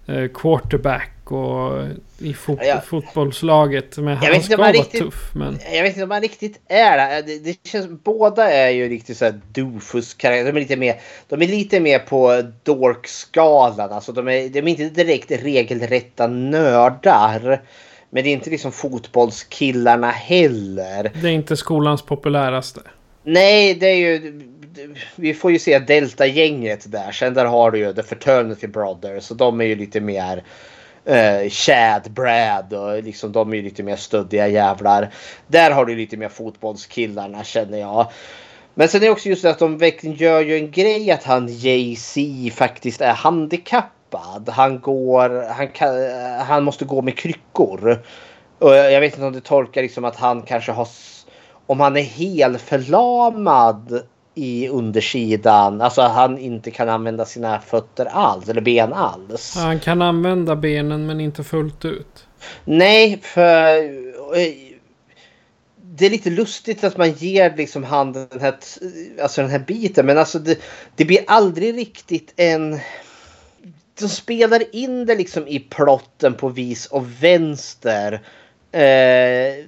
eh, 0.06 0.28
quarterback 0.34 1.15
och 1.32 1.86
i 2.18 2.34
fot- 2.34 2.58
Ja. 2.62 2.80
fotbollslaget. 2.86 3.98
Men 3.98 4.06
Jag 4.22 4.32
han 4.32 4.42
ska 4.42 4.54
han 4.54 4.60
vara 4.60 4.72
riktigt- 4.72 5.00
tuff. 5.00 5.30
Men 5.34 5.58
Jag 5.74 5.82
vet 5.82 5.90
inte 5.92 6.02
om 6.02 6.08
man 6.08 6.20
riktigt 6.20 6.60
är 6.68 7.22
det. 7.22 7.38
det. 7.38 7.68
Känns, 7.68 7.86
båda 8.04 8.50
är 8.52 8.68
ju 8.70 8.88
riktigt 8.88 9.16
såhär 9.16 9.40
doofus-karaktärer. 9.52 10.52
De 10.52 10.56
är 10.56 10.60
lite 10.60 10.76
mer, 10.76 10.94
de 11.28 11.42
är 11.42 11.46
lite 11.46 11.80
mer 11.80 11.98
på 11.98 12.42
dorkskalan. 12.62 13.92
Alltså 13.92 14.12
de 14.12 14.28
är, 14.28 14.48
de 14.48 14.58
är 14.58 14.68
inte 14.68 14.88
direkt 15.04 15.30
regelrätta 15.30 16.26
nördar. 16.26 17.62
Men 18.10 18.24
det 18.24 18.30
är 18.30 18.32
inte 18.32 18.50
liksom 18.50 18.72
fotbollskillarna 18.72 20.10
heller. 20.10 21.12
det 21.22 21.28
är 21.28 21.32
inte 21.32 21.56
skolans 21.56 22.02
populäraste. 22.02 22.80
Nej, 23.22 23.74
det 23.74 23.86
är 23.86 23.96
ju... 23.96 24.42
Vi 25.16 25.34
får 25.34 25.52
ju 25.52 25.58
se 25.58 25.78
Delta-gänget 25.78 26.92
där. 26.92 27.12
Sen 27.12 27.34
där 27.34 27.44
har 27.44 27.70
du 27.70 27.78
ju 27.78 27.92
The 27.94 28.02
Fraternity 28.02 28.66
Brothers. 28.66 29.24
Så 29.24 29.34
de 29.34 29.60
är 29.60 29.64
ju 29.64 29.74
lite 29.74 30.00
mer 30.00 30.42
eh, 31.06 31.48
Chad, 31.48 32.10
Brad 32.10 32.72
och 32.72 33.02
liksom 33.02 33.32
de 33.32 33.52
är 33.52 33.56
ju 33.56 33.62
lite 33.62 33.82
mer 33.82 33.96
stöddiga 33.96 34.48
jävlar. 34.48 35.14
Där 35.46 35.70
har 35.70 35.84
du 35.84 35.96
lite 35.96 36.16
mer 36.16 36.28
fotbollskillarna 36.28 37.44
känner 37.44 37.78
jag. 37.78 38.10
Men 38.74 38.88
sen 38.88 39.02
är 39.02 39.06
det 39.06 39.12
också 39.12 39.28
just 39.28 39.42
det 39.42 39.50
att 39.50 39.58
de 39.58 39.78
verkligen 39.78 40.16
gör 40.16 40.40
ju 40.40 40.56
en 40.56 40.70
grej 40.70 41.10
att 41.10 41.24
han 41.24 41.48
Jay-Z 41.48 42.20
faktiskt 42.54 43.00
är 43.00 43.12
handikappad. 43.12 44.48
Han 44.48 44.80
går, 44.80 45.52
han, 45.52 45.68
kan, 45.68 46.04
eh, 46.04 46.44
han 46.44 46.64
måste 46.64 46.84
gå 46.84 47.02
med 47.02 47.18
kryckor. 47.18 48.02
Och 48.58 48.74
jag 48.74 49.00
vet 49.00 49.12
inte 49.12 49.26
om 49.26 49.32
det 49.32 49.40
tolkar 49.40 49.82
liksom 49.82 50.04
att 50.04 50.16
han 50.16 50.42
kanske 50.42 50.72
har, 50.72 50.88
om 51.66 51.80
han 51.80 51.96
är 51.96 52.02
helt 52.02 52.60
förlamad 52.60 54.02
i 54.38 54.68
undersidan, 54.68 55.80
alltså 55.80 56.02
han 56.02 56.38
inte 56.38 56.70
kan 56.70 56.88
använda 56.88 57.24
sina 57.24 57.60
fötter 57.60 58.06
alls 58.06 58.48
eller 58.48 58.60
ben 58.60 58.92
alls. 58.92 59.56
Han 59.56 59.80
kan 59.80 60.02
använda 60.02 60.56
benen 60.56 61.06
men 61.06 61.20
inte 61.20 61.44
fullt 61.44 61.84
ut. 61.84 62.26
Nej, 62.64 63.20
för 63.22 63.76
eh, 64.36 64.52
det 65.82 66.06
är 66.06 66.10
lite 66.10 66.30
lustigt 66.30 66.84
att 66.84 66.96
man 66.96 67.12
ger 67.12 67.56
liksom 67.56 67.84
han 67.84 68.12
den 68.12 68.40
här, 68.40 68.56
alltså 69.22 69.40
den 69.40 69.50
här 69.50 69.58
biten. 69.58 70.06
Men 70.06 70.18
alltså 70.18 70.38
det, 70.38 70.58
det 70.96 71.04
blir 71.04 71.20
aldrig 71.26 71.76
riktigt 71.76 72.32
en... 72.36 72.78
de 74.00 74.08
spelar 74.08 74.74
in 74.76 75.06
det 75.06 75.14
liksom 75.14 75.48
i 75.48 75.58
plotten 75.58 76.34
på 76.34 76.48
vis 76.48 76.86
och 76.86 77.22
vänster. 77.22 78.12
Eh, 78.72 79.64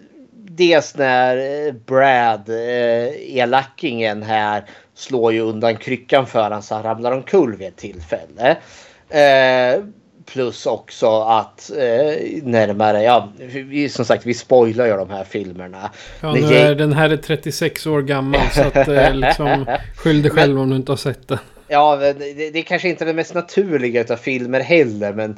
dels 0.59 0.97
när 0.97 1.67
eh, 1.67 1.73
Brad, 1.73 2.49
eh, 2.49 3.37
elackingen 3.39 4.23
här, 4.23 4.65
slår 4.95 5.33
ju 5.33 5.41
undan 5.41 5.77
kryckan 5.77 6.27
för 6.27 6.43
honom 6.43 6.63
så 6.63 6.75
han 6.75 6.85
ramlar 6.85 7.13
omkull 7.13 7.57
vid 7.57 7.69
ett 7.69 7.77
tillfälle. 7.77 8.57
Eh, 9.11 9.83
plus 10.33 10.67
också 10.67 11.21
att 11.21 11.71
eh, 11.71 12.43
närmare, 12.43 13.03
ja, 13.03 13.29
vi, 13.49 13.89
som 13.89 14.05
sagt 14.05 14.27
vi 14.27 14.35
spoilar 14.35 14.87
ju 14.87 14.97
de 14.97 15.11
här 15.11 15.25
filmerna. 15.25 15.91
Ja, 16.21 16.33
nu 16.33 16.41
är, 16.41 16.75
den 16.75 16.93
här 16.93 17.11
är 17.11 17.17
36 17.17 17.87
år 17.87 18.03
gammal 18.03 18.41
så 18.53 18.63
att 18.63 18.89
eh, 18.89 19.15
liksom 19.15 19.67
skyll 19.97 20.23
dig 20.23 20.31
själv 20.31 20.61
om 20.61 20.71
du 20.71 20.77
inte 20.77 20.93
har 20.93 20.97
sett 20.97 21.29
den. 21.29 21.39
Ja, 21.69 21.97
det, 21.97 22.13
det 22.51 22.59
är 22.59 22.63
kanske 22.63 22.89
inte 22.89 23.05
det 23.05 23.13
mest 23.13 23.35
naturliga 23.35 24.01
utav 24.01 24.17
filmer 24.17 24.61
heller, 24.61 25.13
men 25.13 25.37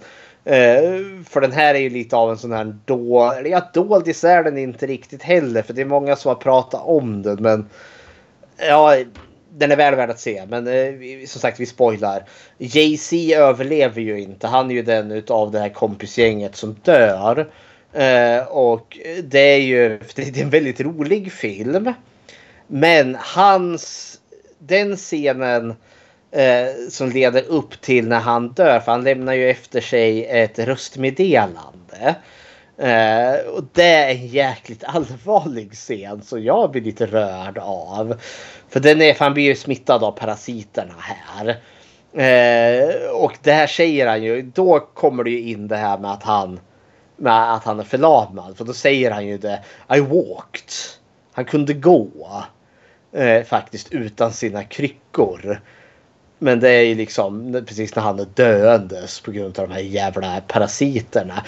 Eh, 0.50 1.00
för 1.28 1.40
den 1.40 1.52
här 1.52 1.74
är 1.74 1.78
ju 1.78 1.90
lite 1.90 2.16
av 2.16 2.30
en 2.30 2.38
sån 2.38 2.52
här 2.52 2.76
då, 2.84 3.32
eller 3.32 3.50
ja, 3.50 3.70
doldis 3.74 4.24
är 4.24 4.44
den 4.44 4.58
inte 4.58 4.86
riktigt 4.86 5.22
heller, 5.22 5.62
för 5.62 5.74
det 5.74 5.80
är 5.80 5.86
många 5.86 6.16
som 6.16 6.28
har 6.28 6.36
pratat 6.36 6.82
om 6.84 7.22
den, 7.22 7.42
men 7.42 7.68
ja, 8.68 8.96
den 9.50 9.72
är 9.72 9.76
väl 9.76 9.94
värd 9.94 10.10
att 10.10 10.20
se. 10.20 10.46
Men 10.48 10.66
eh, 10.66 11.26
som 11.26 11.40
sagt, 11.40 11.60
vi 11.60 11.66
spoilar. 11.66 12.24
Jay-Z 12.58 13.36
överlever 13.36 14.00
ju 14.00 14.20
inte. 14.20 14.46
Han 14.46 14.70
är 14.70 14.74
ju 14.74 14.82
den 14.82 15.10
utav 15.10 15.50
det 15.50 15.58
här 15.58 15.68
kompisgänget 15.68 16.56
som 16.56 16.76
dör. 16.82 17.50
Eh, 17.92 18.42
och 18.48 18.98
det 19.24 19.54
är 19.54 19.60
ju 19.60 19.88
det 20.14 20.38
är 20.38 20.42
en 20.42 20.50
väldigt 20.50 20.80
rolig 20.80 21.32
film. 21.32 21.92
Men 22.66 23.16
hans, 23.20 24.14
den 24.58 24.96
scenen 24.96 25.74
eh, 26.30 26.88
som 26.88 27.10
leder 27.10 27.44
upp 27.48 27.80
till 27.80 28.08
när 28.08 28.20
han 28.20 28.48
dör, 28.48 28.80
för 28.80 28.92
han 28.92 29.04
lämnar 29.04 29.32
ju 29.32 29.50
efter 29.50 29.80
sig 29.80 30.26
ett 30.26 30.58
röstmeddelande. 30.58 32.14
Eh, 32.78 33.48
och 33.54 33.64
det 33.72 33.94
är 33.94 34.10
en 34.10 34.26
jäkligt 34.26 34.84
allvarlig 34.84 35.72
scen 35.72 36.22
som 36.22 36.42
jag 36.42 36.70
blir 36.70 36.82
lite 36.82 37.06
rörd 37.06 37.58
av. 37.58 38.20
För 38.68 38.80
den 38.80 39.02
är, 39.02 39.14
för 39.14 39.24
han 39.24 39.34
blir 39.34 39.44
ju 39.44 39.56
smittad 39.56 40.04
av 40.04 40.12
parasiterna 40.12 40.94
här. 40.98 41.48
Eh, 42.12 43.10
och 43.12 43.38
det 43.42 43.52
här 43.52 43.66
säger 43.66 44.06
han 44.06 44.22
ju, 44.22 44.42
då 44.42 44.80
kommer 44.80 45.24
det 45.24 45.30
ju 45.30 45.40
in 45.40 45.68
det 45.68 45.76
här 45.76 45.98
med 45.98 46.10
att 46.10 46.22
han 46.22 46.60
med 47.16 47.54
att 47.54 47.64
han 47.64 47.80
är 47.80 47.84
förlamad. 47.84 48.56
För 48.56 48.64
då 48.64 48.72
säger 48.72 49.10
han 49.10 49.26
ju 49.26 49.38
det. 49.38 49.64
I 49.94 50.00
walked. 50.00 50.72
Han 51.32 51.44
kunde 51.44 51.72
gå. 51.72 52.08
Eh, 53.12 53.44
faktiskt 53.44 53.92
utan 53.92 54.32
sina 54.32 54.64
kryckor. 54.64 55.60
Men 56.42 56.60
det 56.60 56.68
är 56.68 56.82
ju 56.82 56.94
liksom 56.94 57.62
precis 57.66 57.94
när 57.94 58.02
han 58.02 58.18
är 58.18 58.26
döendes 58.34 59.20
på 59.20 59.30
grund 59.30 59.58
av 59.58 59.68
de 59.68 59.74
här 59.74 59.80
jävla 59.80 60.40
parasiterna. 60.40 61.44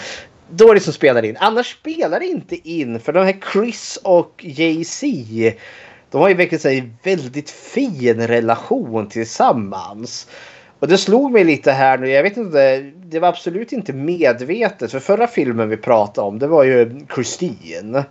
Då 0.49 0.69
är 0.69 0.73
det 0.73 0.79
som 0.79 0.93
spelar 0.93 1.25
in. 1.25 1.37
Annars 1.39 1.71
spelar 1.79 2.19
det 2.19 2.25
inte 2.25 2.69
in 2.69 2.99
för 2.99 3.13
de 3.13 3.25
här 3.25 3.35
Chris 3.53 3.99
och 4.03 4.45
Jay-Z. 4.45 5.07
De 6.11 6.21
har 6.21 6.29
ju 6.29 6.35
verkligen 6.35 6.83
en 6.83 6.97
väldigt 7.03 7.49
fin 7.49 8.27
relation 8.27 9.09
tillsammans. 9.09 10.27
Och 10.79 10.87
det 10.87 10.97
slog 10.97 11.31
mig 11.31 11.43
lite 11.43 11.71
här 11.71 11.97
nu. 11.97 12.09
Jag 12.09 12.23
vet 12.23 12.37
inte. 12.37 12.79
Det 13.05 13.19
var 13.19 13.27
absolut 13.27 13.71
inte 13.71 13.93
medvetet. 13.93 14.91
För 14.91 14.99
förra 14.99 15.27
filmen 15.27 15.69
vi 15.69 15.77
pratade 15.77 16.27
om 16.27 16.39
det 16.39 16.47
var 16.47 16.63
ju 16.63 17.05
Christine. 17.15 18.03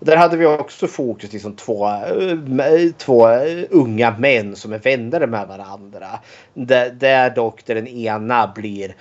Där 0.00 0.16
hade 0.16 0.36
vi 0.36 0.46
också 0.46 0.86
fokus 0.86 1.32
liksom 1.32 1.56
två, 1.56 1.88
eh, 1.88 2.90
två 2.98 3.28
unga 3.70 4.16
män 4.18 4.56
som 4.56 4.72
är 4.72 4.78
vänner 4.78 5.26
med 5.26 5.48
varandra. 5.48 6.08
Där, 6.54 6.90
där 6.90 7.30
dock 7.30 7.66
där 7.66 7.74
den 7.74 7.88
ena 7.88 8.52
blir 8.54 8.88
eh, 8.88 8.94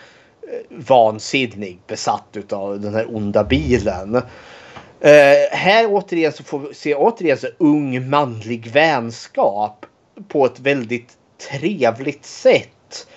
vansinnig 0.69 1.79
besatt 1.87 2.53
av 2.53 2.79
den 2.79 2.93
här 2.93 3.15
onda 3.15 3.43
bilen. 3.43 4.21
Uh, 5.05 5.11
här 5.51 5.87
återigen 5.89 6.33
så 6.33 6.43
får 6.43 6.59
vi 6.59 6.73
se 6.73 6.95
återigen 6.95 7.37
så 7.37 7.47
ung 7.57 8.09
manlig 8.09 8.67
vänskap 8.67 9.85
på 10.27 10.45
ett 10.45 10.59
väldigt 10.59 11.13
trevligt 11.51 12.25
sätt. 12.25 13.07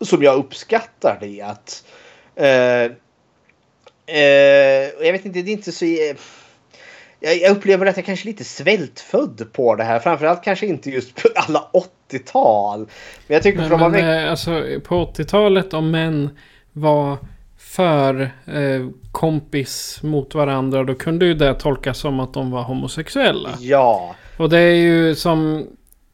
Som 0.00 0.22
jag 0.22 0.38
uppskattar 0.38 1.18
det. 1.20 1.42
Att, 1.42 1.84
uh, 2.40 2.92
uh, 4.16 5.06
jag 5.06 5.12
vet 5.12 5.24
inte, 5.24 5.42
det 5.42 5.50
är 5.50 5.52
inte 5.52 5.72
så 5.72 5.84
jag, 7.20 7.50
upplever 7.56 7.86
att 7.86 7.96
jag 7.96 8.06
kanske 8.06 8.24
är 8.24 8.30
lite 8.30 8.44
svältfödd 8.44 9.46
på 9.52 9.74
det 9.74 9.84
här. 9.84 9.98
Framförallt 9.98 10.44
kanske 10.44 10.66
inte 10.66 10.90
just 10.90 11.22
på 11.22 11.28
alla 11.34 11.64
80-tal. 12.10 12.78
Men 13.26 13.34
jag 13.34 13.42
tycker 13.42 13.60
har 13.62 13.78
men 13.78 13.92
väl- 13.92 14.24
eh, 14.24 14.30
alltså 14.30 14.62
på 14.84 15.04
80-talet 15.04 15.74
om 15.74 15.90
män 15.90 16.30
var 16.72 17.16
för 17.58 18.20
eh, 18.46 18.86
kompis 19.12 19.98
mot 20.02 20.34
varandra 20.34 20.84
då 20.84 20.94
kunde 20.94 21.26
ju 21.26 21.34
det 21.34 21.54
tolkas 21.54 21.98
som 21.98 22.20
att 22.20 22.34
de 22.34 22.50
var 22.50 22.62
homosexuella. 22.62 23.50
Ja. 23.60 24.14
Och 24.36 24.50
det 24.50 24.58
är 24.58 24.74
ju 24.74 25.14
som... 25.14 25.66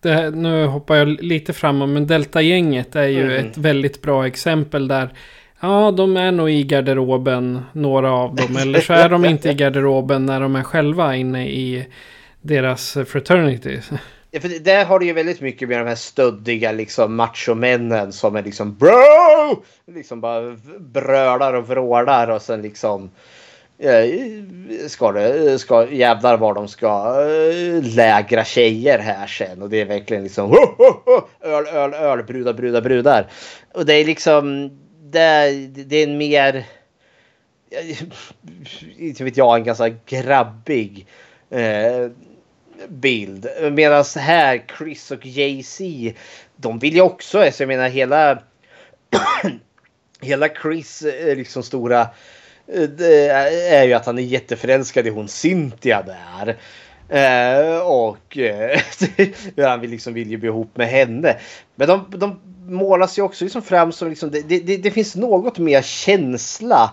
Här- 0.04 0.30
nu 0.30 0.66
hoppar 0.66 0.96
jag 0.96 1.08
lite 1.08 1.52
framåt 1.52 1.88
men 1.88 2.06
Delta-gänget 2.06 2.96
är 2.96 3.06
ju 3.06 3.22
Mm. 3.36 3.46
ett 3.46 3.56
väldigt 3.58 4.02
bra 4.02 4.26
exempel 4.26 4.88
där. 4.88 5.12
Ja, 5.64 5.90
de 5.90 6.16
är 6.16 6.32
nog 6.32 6.50
i 6.50 6.62
garderoben, 6.62 7.60
några 7.72 8.12
av 8.12 8.34
dem. 8.34 8.56
Eller 8.56 8.80
så 8.80 8.92
är 8.92 9.08
de 9.08 9.24
inte 9.24 9.50
i 9.50 9.54
garderoben 9.54 10.26
när 10.26 10.40
de 10.40 10.56
är 10.56 10.62
själva 10.62 11.16
inne 11.16 11.48
i 11.48 11.86
deras 12.40 12.98
fraternity. 13.06 13.80
Ja, 14.30 14.40
för 14.40 14.48
där 14.48 14.84
har 14.84 14.98
du 14.98 15.06
ju 15.06 15.12
väldigt 15.12 15.40
mycket 15.40 15.68
med 15.68 15.78
de 15.78 15.88
här 15.88 15.94
stöddiga 15.94 16.72
liksom 16.72 17.14
machomännen 17.14 18.12
som 18.12 18.36
är 18.36 18.42
liksom 18.42 18.76
bro! 18.76 19.62
Liksom 19.94 20.20
bara 20.20 20.56
brölar 20.78 21.54
och 21.54 21.68
vrålar 21.68 22.28
och 22.28 22.42
sen 22.42 22.62
liksom 22.62 23.10
eh, 23.78 24.88
ska 24.88 25.12
det, 25.12 25.58
ska 25.58 25.90
jävlar 25.90 26.36
var 26.36 26.54
de 26.54 26.68
ska 26.68 27.16
eh, 27.20 27.94
lägra 27.96 28.44
tjejer 28.44 28.98
här 28.98 29.26
sen 29.26 29.62
och 29.62 29.70
det 29.70 29.80
är 29.80 29.86
verkligen 29.86 30.22
liksom 30.22 30.50
ho, 30.50 30.66
ho, 30.78 31.02
ho, 31.04 31.28
öl, 31.40 31.66
öl, 31.66 31.94
öl, 31.94 32.24
brudar, 32.24 32.52
brudar, 32.52 32.80
brudar. 32.80 33.26
Och 33.74 33.86
det 33.86 33.94
är 33.94 34.04
liksom 34.04 34.70
det, 35.14 35.20
är- 35.20 35.84
det 35.84 35.96
är 35.96 36.04
en 36.06 36.18
mer 36.18 36.64
eh, 37.70 38.02
inte 38.98 39.24
vet 39.24 39.36
jag, 39.36 39.56
en 39.56 39.64
ganska 39.64 39.88
grabbig 40.06 41.06
eh, 41.50 42.08
bild. 42.88 43.48
Medan 43.72 44.04
här 44.16 44.64
Chris 44.78 45.10
och 45.10 45.26
Jay-Z, 45.26 46.12
de 46.56 46.78
vill 46.78 46.94
ju 46.94 47.00
också, 47.00 47.38
alltså 47.40 47.62
jag 47.62 47.68
menar 47.68 47.88
hela 47.88 48.38
hela 50.20 50.48
Chris 50.62 51.02
eh, 51.02 51.36
liksom 51.36 51.62
stora 51.62 52.00
eh, 52.66 52.82
det 52.82 53.28
är 53.70 53.84
ju 53.84 53.92
att 53.92 54.06
han 54.06 54.18
är 54.18 54.22
jätteförälskad 54.22 55.06
i 55.06 55.10
hon 55.10 55.28
Cynthia 55.28 56.02
där. 56.02 56.56
Eh, 57.08 57.78
och 57.78 58.38
eh, 58.38 58.80
hur 59.56 59.66
han 59.66 59.80
vill, 59.80 59.90
liksom, 59.90 60.14
vill 60.14 60.30
ju 60.30 60.36
bli 60.36 60.48
ihop 60.48 60.76
med 60.76 60.88
henne. 60.88 61.36
Men 61.74 61.88
de, 61.88 62.06
de 62.10 62.40
målas 62.66 63.18
ju 63.18 63.22
också 63.22 63.44
liksom 63.44 63.62
fram 63.62 63.92
som 63.92 64.08
liksom, 64.08 64.30
det, 64.30 64.42
det, 64.42 64.76
det 64.76 64.90
finns 64.90 65.16
något 65.16 65.58
mer 65.58 65.82
känsla. 65.82 66.90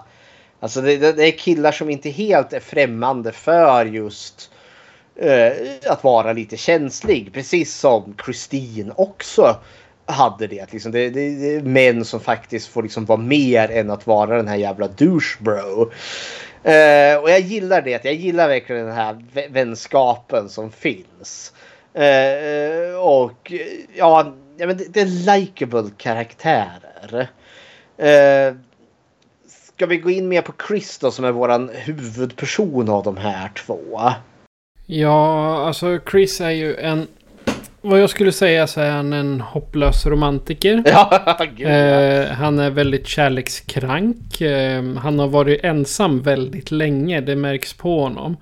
Alltså 0.60 0.82
det, 0.82 0.98
det, 0.98 1.14
det 1.14 1.28
är 1.28 1.38
killar 1.38 1.72
som 1.72 1.90
inte 1.90 2.10
helt 2.10 2.54
är 2.54 2.60
främmande 2.60 3.32
för 3.32 3.86
just 3.86 4.52
eh, 5.16 5.52
att 5.86 6.04
vara 6.04 6.34
lite 6.34 6.58
känslig. 6.58 7.34
Precis 7.34 7.76
som 7.76 8.16
Christine 8.26 8.94
också 8.96 9.58
hade 10.06 10.48
det. 10.48 10.60
Att 10.62 10.74
Liksom 10.74 10.92
det, 10.92 11.10
det, 11.10 11.36
det 11.36 11.56
är 11.56 11.62
män 11.62 12.06
som 12.06 12.20
faktiskt 12.20 12.68
får 12.68 12.84
liksom 12.84 13.06
vara 13.06 13.20
mer 13.20 13.72
än 13.72 13.90
att 13.90 14.08
vara 14.08 14.38
den 14.38 14.48
här 14.48 14.56
jävla 14.56 14.88
douchebro. 14.88 15.92
Eh, 16.64 17.18
och 17.18 17.30
jag 17.30 17.40
gillar 17.40 17.82
det. 17.82 18.06
Jag 18.06 18.14
gillar 18.14 18.48
verkligen 18.48 18.86
den 18.86 18.96
här 18.96 19.18
vänskapen 19.50 20.50
som 20.50 20.72
finns. 20.72 21.54
Eh, 21.94 22.96
och 23.00 23.52
ja, 23.96 24.34
ja 24.58 24.68
men 24.68 24.78
det, 24.78 24.94
det 24.94 25.02
är 25.02 25.36
likable 25.36 25.90
karaktärer. 25.98 27.30
Eh, 27.98 28.56
ska 29.48 29.86
vi 29.86 29.98
gå 29.98 30.10
in 30.10 30.28
mer 30.28 30.42
på 30.42 30.54
Chris 30.68 30.98
då 30.98 31.12
som 31.12 31.26
är 31.26 31.32
våran 31.32 31.70
huvudperson 31.74 32.90
av 32.90 33.04
de 33.04 33.18
här 33.18 33.50
två? 33.50 34.12
Ja, 34.86 35.58
alltså 35.68 36.00
Chris 36.12 36.42
är 36.42 36.50
ju 36.50 36.76
en... 36.76 37.08
Vad 37.84 38.02
jag 38.02 38.10
skulle 38.10 38.32
säga 38.32 38.68
så 38.68 38.82
är 38.82 38.92
han 38.92 39.14
en 39.14 39.42
hopplös 39.42 40.06
romantiker. 40.06 40.84
Ja, 40.86 41.38
gud 41.56 41.68
ja. 41.68 41.72
Eh, 41.72 42.30
han 42.32 42.60
är 42.60 42.70
väldigt 42.70 43.08
kärlekskrank. 43.08 44.42
Eh, 44.42 44.84
han 44.96 45.20
har 45.20 45.28
varit 45.28 45.64
ensam 45.64 46.22
väldigt 46.22 46.72
länge. 46.72 47.22
Det 47.22 47.36
märks 47.36 47.74
på 47.74 48.02
honom. 48.04 48.38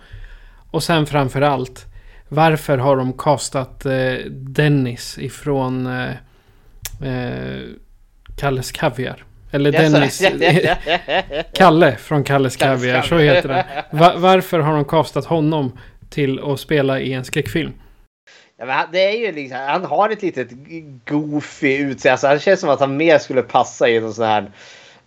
Och 0.71 0.83
sen 0.83 1.05
framför 1.05 1.41
allt. 1.41 1.85
Varför 2.29 2.77
har 2.77 2.97
de 2.97 3.13
castat 3.13 3.85
eh, 3.85 4.13
Dennis 4.31 5.17
ifrån 5.17 5.85
eh, 5.87 7.59
Kalles 8.37 8.71
Kaviar? 8.71 9.23
Eller 9.51 9.71
Dennis. 9.71 10.21
Kalle 11.53 11.95
från 11.95 12.23
Kalles 12.23 12.55
Kaviar, 12.55 13.01
så 13.01 13.17
heter 13.17 13.49
det. 13.49 13.65
Va- 13.91 14.13
varför 14.17 14.59
har 14.59 14.73
de 14.75 14.85
castat 14.85 15.25
honom 15.25 15.77
till 16.09 16.39
att 16.43 16.59
spela 16.59 16.99
i 16.99 17.13
en 17.13 17.23
skräckfilm? 17.25 17.71
Ja, 18.60 18.66
men 18.66 18.76
han- 18.76 18.88
det 18.91 19.05
är 19.05 19.18
ju 19.18 19.32
liksom, 19.32 19.57
han 19.57 19.86
har 19.86 20.10
ett 20.10 20.22
litet 20.22 20.47
goofy 21.05 21.78
utseende. 21.78 22.12
Alltså, 22.12 22.28
han 22.28 22.39
känns 22.39 22.60
som 22.60 22.70
att 22.70 22.80
han 22.80 22.97
mer 22.97 23.18
skulle 23.18 23.41
passa 23.41 23.89
i 23.89 23.99
någon 23.99 24.14
sån 24.14 24.26
här 24.26 24.51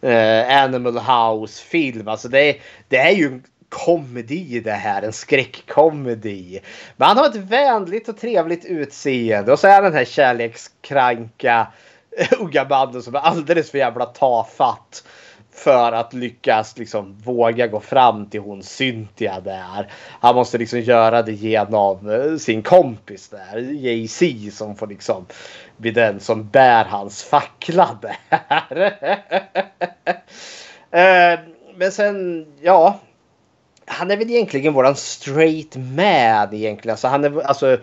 eh, 0.01 0.63
Animal 0.65 0.99
House-film. 0.99 2.09
Alltså, 2.09 2.29
det, 2.29 2.41
är, 2.51 2.57
det 2.89 2.97
är 2.97 3.11
ju 3.11 3.27
en 3.27 3.43
komedi 3.69 4.61
det 4.61 4.73
här. 4.73 5.03
En 5.03 5.13
skräckkomedi. 5.13 6.61
Men 6.97 7.09
han 7.09 7.17
har 7.17 7.27
ett 7.27 7.37
vänligt 7.37 8.09
och 8.09 8.21
trevligt 8.21 8.65
utseende. 8.65 9.53
Och 9.53 9.59
så 9.59 9.67
är 9.67 9.75
han 9.75 9.85
den 9.85 9.95
här 9.95 10.05
kärlekskranka 10.05 11.67
unga 12.39 12.65
mannen 12.65 13.03
som 13.03 13.15
är 13.15 13.19
alldeles 13.19 13.71
för 13.71 13.79
jävla 13.79 14.05
tafatt 14.07 15.05
för 15.53 15.93
att 15.93 16.13
lyckas 16.13 16.79
liksom 16.79 17.19
våga 17.25 17.67
gå 17.67 17.81
fram 17.81 18.27
till 18.27 18.41
hon 18.41 18.63
Cynthia 18.63 19.41
där. 19.41 19.93
Han 20.21 20.35
måste 20.35 20.59
liksom 20.59 20.81
göra 20.81 21.23
det 21.23 21.33
genom 21.33 22.11
eh, 22.11 22.37
sin 22.37 22.63
kompis 22.63 23.29
där, 23.29 23.59
Jay-Z 23.59 24.51
som 24.53 24.77
får 24.77 24.87
liksom 24.87 25.27
bli 25.77 25.91
den 25.91 26.21
som 26.21 26.49
bär 26.49 26.85
hans 26.85 27.23
fackla 27.23 27.99
där. 28.03 28.17
Eh, 30.91 31.39
men 31.77 31.93
sen, 31.93 32.47
ja. 32.61 33.01
Han 33.87 34.11
är 34.11 34.17
väl 34.17 34.31
egentligen 34.31 34.73
våran 34.73 34.97
straight 34.97 35.77
man 35.77 36.55
egentligen. 36.55 36.91
Alltså 36.91 37.09
han 37.09 37.25
är 37.25 37.41
alltså 37.41 37.79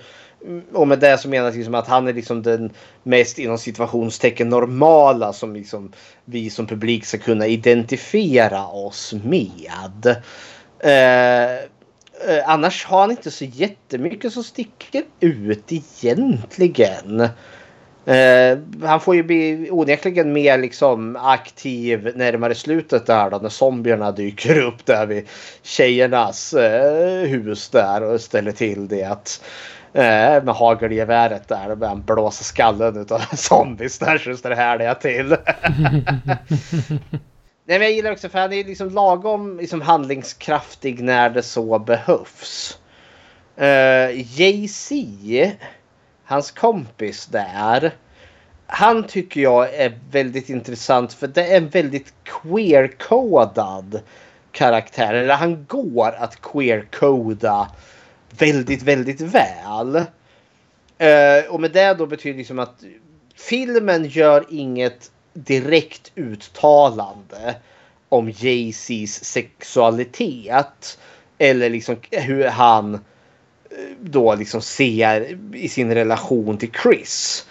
och 0.73 0.87
med 0.87 0.99
det 0.99 1.17
så 1.17 1.29
menas 1.29 1.55
liksom 1.55 1.75
att 1.75 1.87
han 1.87 2.07
är 2.07 2.13
liksom 2.13 2.41
den 2.41 2.71
mest 3.03 3.39
inom 3.39 3.57
situationstecken 3.57 4.49
normala 4.49 5.33
som 5.33 5.53
liksom 5.53 5.91
vi 6.25 6.49
som 6.49 6.67
publik 6.67 7.05
ska 7.05 7.17
kunna 7.17 7.47
identifiera 7.47 8.67
oss 8.67 9.13
med. 9.23 10.15
Eh, 10.79 11.55
eh, 12.27 12.43
annars 12.45 12.85
har 12.85 13.01
han 13.01 13.11
inte 13.11 13.31
så 13.31 13.45
jättemycket 13.45 14.33
som 14.33 14.43
sticker 14.43 15.03
ut 15.19 15.71
egentligen. 15.71 17.29
Eh, 18.09 18.57
han 18.83 18.99
får 18.99 19.15
ju 19.15 19.23
bli 19.23 19.67
onekligen 19.71 20.33
mer 20.33 20.57
liksom 20.57 21.15
aktiv 21.15 22.11
närmare 22.15 22.55
slutet 22.55 23.05
där 23.05 23.29
då 23.29 23.37
när 23.37 23.49
zombierna 23.49 24.11
dyker 24.11 24.61
upp 24.61 24.85
där 24.85 25.05
vid 25.05 25.27
tjejernas 25.63 26.53
eh, 26.53 27.27
hus 27.27 27.69
där 27.69 28.03
och 28.03 28.21
ställer 28.21 28.51
till 28.51 28.87
det. 28.87 29.03
Att, 29.03 29.41
eh, 29.41 29.78
med 29.93 30.55
hagelgeväret 30.55 31.47
där 31.47 31.69
och 31.69 31.77
börjar 31.77 31.93
han 31.93 32.03
blåsa 32.03 32.43
skallen 32.43 32.97
utav 32.97 33.19
zombies 33.35 33.99
där 33.99 34.17
så 34.17 34.49
det 34.49 34.55
härliga 34.55 34.95
till. 34.95 35.29
Nej, 37.65 37.79
men 37.79 37.81
jag 37.81 37.91
gillar 37.91 38.11
också 38.11 38.29
för 38.29 38.39
han 38.39 38.53
är 38.53 38.63
liksom 38.63 38.89
lagom 38.89 39.57
liksom 39.57 39.81
handlingskraftig 39.81 41.03
när 41.03 41.29
det 41.29 41.43
så 41.43 41.79
behövs. 41.79 42.79
Uh, 43.61 44.39
Jay-Z, 44.39 45.51
hans 46.23 46.51
kompis 46.51 47.25
där. 47.25 47.93
Han 48.67 49.03
tycker 49.03 49.41
jag 49.41 49.73
är 49.73 49.99
väldigt 50.11 50.49
intressant 50.49 51.13
för 51.13 51.27
det 51.27 51.43
är 51.43 51.57
en 51.57 51.69
väldigt 51.69 52.13
queer-kodad 52.23 54.01
karaktär. 54.51 55.13
Eller 55.13 55.33
han 55.33 55.65
går 55.65 56.15
att 56.17 56.41
queer-koda 56.41 57.67
väldigt, 58.39 58.83
väldigt 58.83 59.21
väl. 59.21 59.95
Eh, 60.97 61.45
och 61.49 61.61
med 61.61 61.71
det 61.71 61.93
då 61.93 62.05
betyder 62.05 62.33
det 62.33 62.37
liksom 62.37 62.59
att 62.59 62.83
filmen 63.35 64.05
gör 64.05 64.45
inget 64.49 65.11
direkt 65.33 66.11
uttalande 66.15 67.55
om 68.09 68.29
Jay-Z's 68.29 69.23
sexualitet. 69.23 70.99
Eller 71.37 71.69
liksom 71.69 71.95
hur 72.11 72.47
han 72.47 72.93
eh, 72.93 72.99
då 73.99 74.35
liksom 74.35 74.61
ser 74.61 75.37
i 75.55 75.69
sin 75.69 75.93
relation 75.93 76.57
till 76.57 76.71
Chris. 76.83 77.45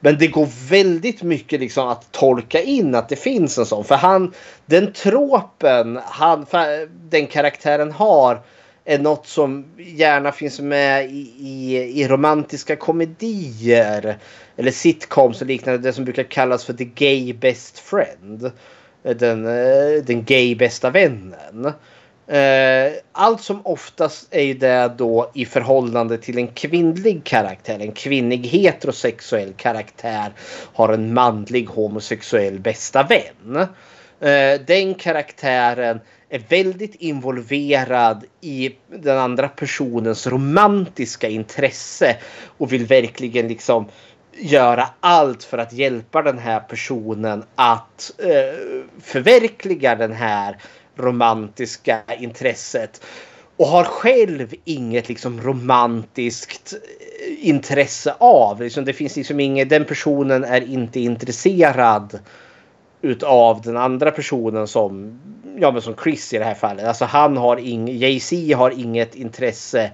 Men 0.00 0.18
det 0.18 0.26
går 0.26 0.48
väldigt 0.68 1.22
mycket 1.22 1.60
liksom 1.60 1.88
att 1.88 2.12
tolka 2.12 2.62
in 2.62 2.94
att 2.94 3.08
det 3.08 3.16
finns 3.16 3.58
en 3.58 3.66
sån. 3.66 3.84
För 3.84 3.94
han, 3.94 4.32
den 4.66 4.92
tropen 4.92 6.00
han, 6.04 6.46
den 6.90 7.26
karaktären 7.26 7.92
har 7.92 8.40
är 8.86 8.98
något 8.98 9.26
som 9.26 9.64
gärna 9.78 10.32
finns 10.32 10.60
med 10.60 11.10
i, 11.10 11.32
i, 11.38 11.76
i 12.02 12.08
romantiska 12.08 12.76
komedier. 12.76 14.18
Eller 14.56 14.70
sitcoms 14.70 15.40
och 15.40 15.46
liknande. 15.46 15.78
Det 15.78 15.92
som 15.92 16.04
brukar 16.04 16.22
kallas 16.22 16.64
för 16.64 16.72
the 16.72 16.84
gay 16.84 17.32
best 17.32 17.78
friend. 17.78 18.50
Den, 19.02 19.46
eh, 19.46 20.04
den 20.04 20.24
gay 20.24 20.54
bästa 20.54 20.90
vännen. 20.90 21.72
Eh, 22.26 22.92
allt 23.12 23.40
som 23.40 23.60
oftast 23.66 24.28
är 24.30 24.42
ju 24.42 24.54
det 24.54 24.92
då 24.98 25.30
i 25.34 25.44
förhållande 25.44 26.18
till 26.18 26.38
en 26.38 26.48
kvinnlig 26.48 27.24
karaktär. 27.24 27.78
En 27.80 27.92
kvinnlig 27.92 28.46
heterosexuell 28.46 29.52
karaktär 29.52 30.32
har 30.72 30.92
en 30.92 31.14
manlig 31.14 31.66
homosexuell 31.66 32.60
bästa 32.60 33.02
vän. 33.02 33.66
Eh, 34.20 34.60
den 34.66 34.94
karaktären 34.94 36.00
är 36.36 36.42
väldigt 36.48 36.94
involverad 36.94 38.24
i 38.40 38.76
den 38.88 39.18
andra 39.18 39.48
personens 39.48 40.26
romantiska 40.26 41.28
intresse 41.28 42.16
och 42.58 42.72
vill 42.72 42.86
verkligen 42.86 43.48
liksom 43.48 43.86
göra 44.38 44.88
allt 45.00 45.44
för 45.44 45.58
att 45.58 45.72
hjälpa 45.72 46.22
den 46.22 46.38
här 46.38 46.60
personen 46.60 47.44
att 47.54 48.12
eh, 48.18 48.84
förverkliga 49.02 49.94
den 49.94 50.12
här 50.12 50.56
romantiska 50.96 52.02
intresset. 52.18 53.04
Och 53.56 53.66
har 53.66 53.84
själv 53.84 54.54
inget 54.64 55.08
liksom 55.08 55.40
romantiskt 55.40 56.74
eh, 56.74 57.48
intresse 57.48 58.14
av. 58.18 58.62
Liksom, 58.62 58.84
det 58.84 58.92
finns 58.92 59.16
liksom 59.16 59.40
inget, 59.40 59.68
den 59.68 59.84
personen 59.84 60.44
är 60.44 60.60
inte 60.60 61.00
intresserad 61.00 62.18
utav 63.02 63.62
den 63.62 63.76
andra 63.76 64.10
personen 64.10 64.66
som, 64.68 65.20
ja 65.58 65.72
men 65.72 65.82
som 65.82 65.94
Chris 66.02 66.32
i 66.32 66.38
det 66.38 66.44
här 66.44 66.54
fallet. 66.54 66.84
Alltså 66.86 67.04
han 67.04 67.36
har 67.36 67.56
ing, 67.56 67.88
Jay-Z 67.88 68.56
har 68.56 68.70
inget 68.70 69.14
intresse 69.14 69.90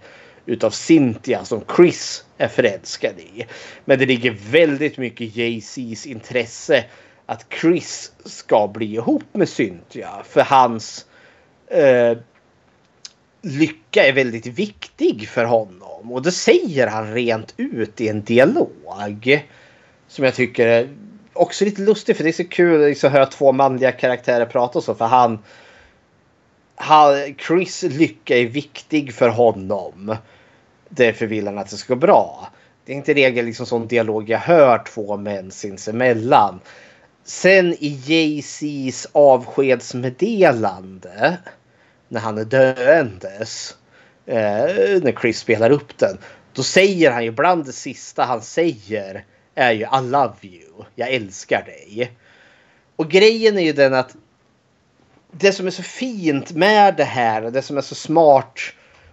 utav 0.47 0.71
Cynthia 0.71 1.45
som 1.45 1.65
Chris 1.77 2.25
är 2.39 2.49
förälskad 2.49 3.19
i. 3.19 3.47
Men 3.85 3.99
det 3.99 4.07
ligger 4.07 4.37
väldigt 4.51 4.99
mycket 4.99 5.37
Jay-Z's 5.37 6.07
intresse 6.07 6.85
att 7.27 7.47
Chris 7.61 8.13
ska 8.25 8.69
bli 8.69 8.95
ihop 8.95 9.25
med 9.33 9.49
Cynthia. 9.49 10.11
För 10.25 10.41
hans 10.41 11.07
eh, 11.67 12.19
lycka 13.43 14.07
är 14.07 14.13
väldigt 14.13 14.47
viktig 14.47 15.29
för 15.29 15.45
honom. 15.45 16.13
Och 16.13 16.23
det 16.23 16.33
säger 16.33 16.87
han 16.87 17.15
rent 17.15 17.55
ut 17.57 18.01
i 18.01 18.09
en 18.09 18.23
dialog. 18.23 19.47
Som 20.09 20.25
jag 20.25 20.35
tycker 20.35 20.67
är 20.67 20.89
också 21.33 21.65
lite 21.65 21.83
lustig 21.83 22.17
för 22.17 22.25
det 22.25 22.31
är 22.31 22.33
så 22.33 22.45
kul 22.45 22.83
att 22.83 22.89
liksom 22.89 23.13
höra 23.13 23.27
två 23.27 23.53
manliga 23.53 23.93
karaktärer 23.93 24.47
prata 24.47 24.81
så. 24.81 24.95
För 24.95 25.05
han, 25.05 25.39
han 26.75 27.35
Chris 27.47 27.83
lycka 27.83 28.37
är 28.37 28.47
viktig 28.47 29.15
för 29.15 29.29
honom. 29.29 30.17
Därför 30.89 31.27
vill 31.27 31.47
han 31.47 31.59
att 31.59 31.71
det 31.71 31.77
ska 31.77 31.95
gå 31.95 32.01
bra. 32.01 32.49
Det 32.85 32.93
är 32.93 32.97
inte 32.97 33.15
regel 33.15 33.45
liksom 33.45 33.67
sån 33.67 33.89
dialog 33.89 34.31
jag 34.31 34.39
hör 34.39 34.79
två 34.79 35.17
män 35.17 35.51
sinsemellan. 35.51 36.61
Sen 37.25 37.73
i 37.73 38.01
Jay-Z's 38.07 39.07
avskedsmeddelande 39.13 41.39
när 42.09 42.21
han 42.21 42.39
är 42.39 42.45
döendes. 42.45 43.77
Eh, 44.27 45.03
när 45.03 45.21
Chris 45.21 45.39
spelar 45.39 45.71
upp 45.71 45.99
den. 45.99 46.19
Då 46.53 46.63
säger 46.63 47.11
han 47.11 47.25
ju 47.25 47.31
bland 47.31 47.65
det 47.65 47.73
sista 47.73 48.25
han 48.25 48.43
säger 48.43 49.25
är 49.55 49.73
ju 49.73 49.83
I 49.83 50.11
love 50.11 50.35
you. 50.43 50.85
Jag 50.95 51.11
älskar 51.11 51.63
dig. 51.63 52.13
Och 52.97 53.11
grejen 53.11 53.59
är 53.59 53.63
ju 53.63 53.73
den 53.73 53.95
att 53.95 54.17
det 55.33 55.53
som 55.53 55.67
är 55.67 55.71
så 55.71 55.83
fint 55.83 56.53
med 56.53 56.97
det 56.97 57.05
här 57.05 57.45
och 57.45 57.53
det 57.53 57.63
som 57.63 57.77
är 57.77 57.81
så 57.81 57.95
smart. 57.95 58.61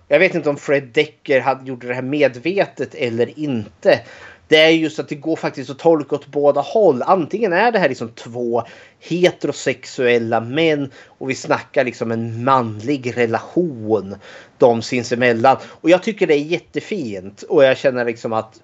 Jag 0.08 0.20
vet 0.20 0.36
inte 0.36 0.50
om 0.50 0.58
Fred 0.58 0.84
Decker 0.84 1.40
hade 1.40 1.70
gjort 1.70 1.82
det 1.82 1.94
här 1.94 2.02
medvetet 2.02 2.96
eller 2.96 3.40
inte. 3.40 4.00
Det 4.48 4.58
är 4.58 4.70
just 4.70 5.00
att 5.00 5.10
det 5.10 5.16
går 5.16 5.36
faktiskt 5.36 5.70
att 5.70 5.80
tolka 5.80 6.16
åt 6.16 6.28
båda 6.28 6.62
håll. 6.62 7.02
Antingen 7.02 7.54
är 7.54 7.72
det 7.72 7.80
här 7.80 7.90
liksom 7.90 8.10
två 8.10 8.64
heterosexuella 9.00 10.40
män 10.40 10.92
och 11.06 11.30
vi 11.30 11.36
snackar 11.36 11.86
liksom 11.86 12.12
en 12.12 12.44
manlig 12.44 13.18
relation 13.18 14.16
de 14.58 14.82
sinsemellan. 14.82 15.58
Och 15.64 15.90
jag 15.90 16.04
tycker 16.04 16.28
det 16.28 16.34
är 16.34 16.46
jättefint 16.46 17.42
och 17.42 17.64
jag 17.64 17.78
känner 17.78 18.06
liksom 18.06 18.34
att 18.34 18.62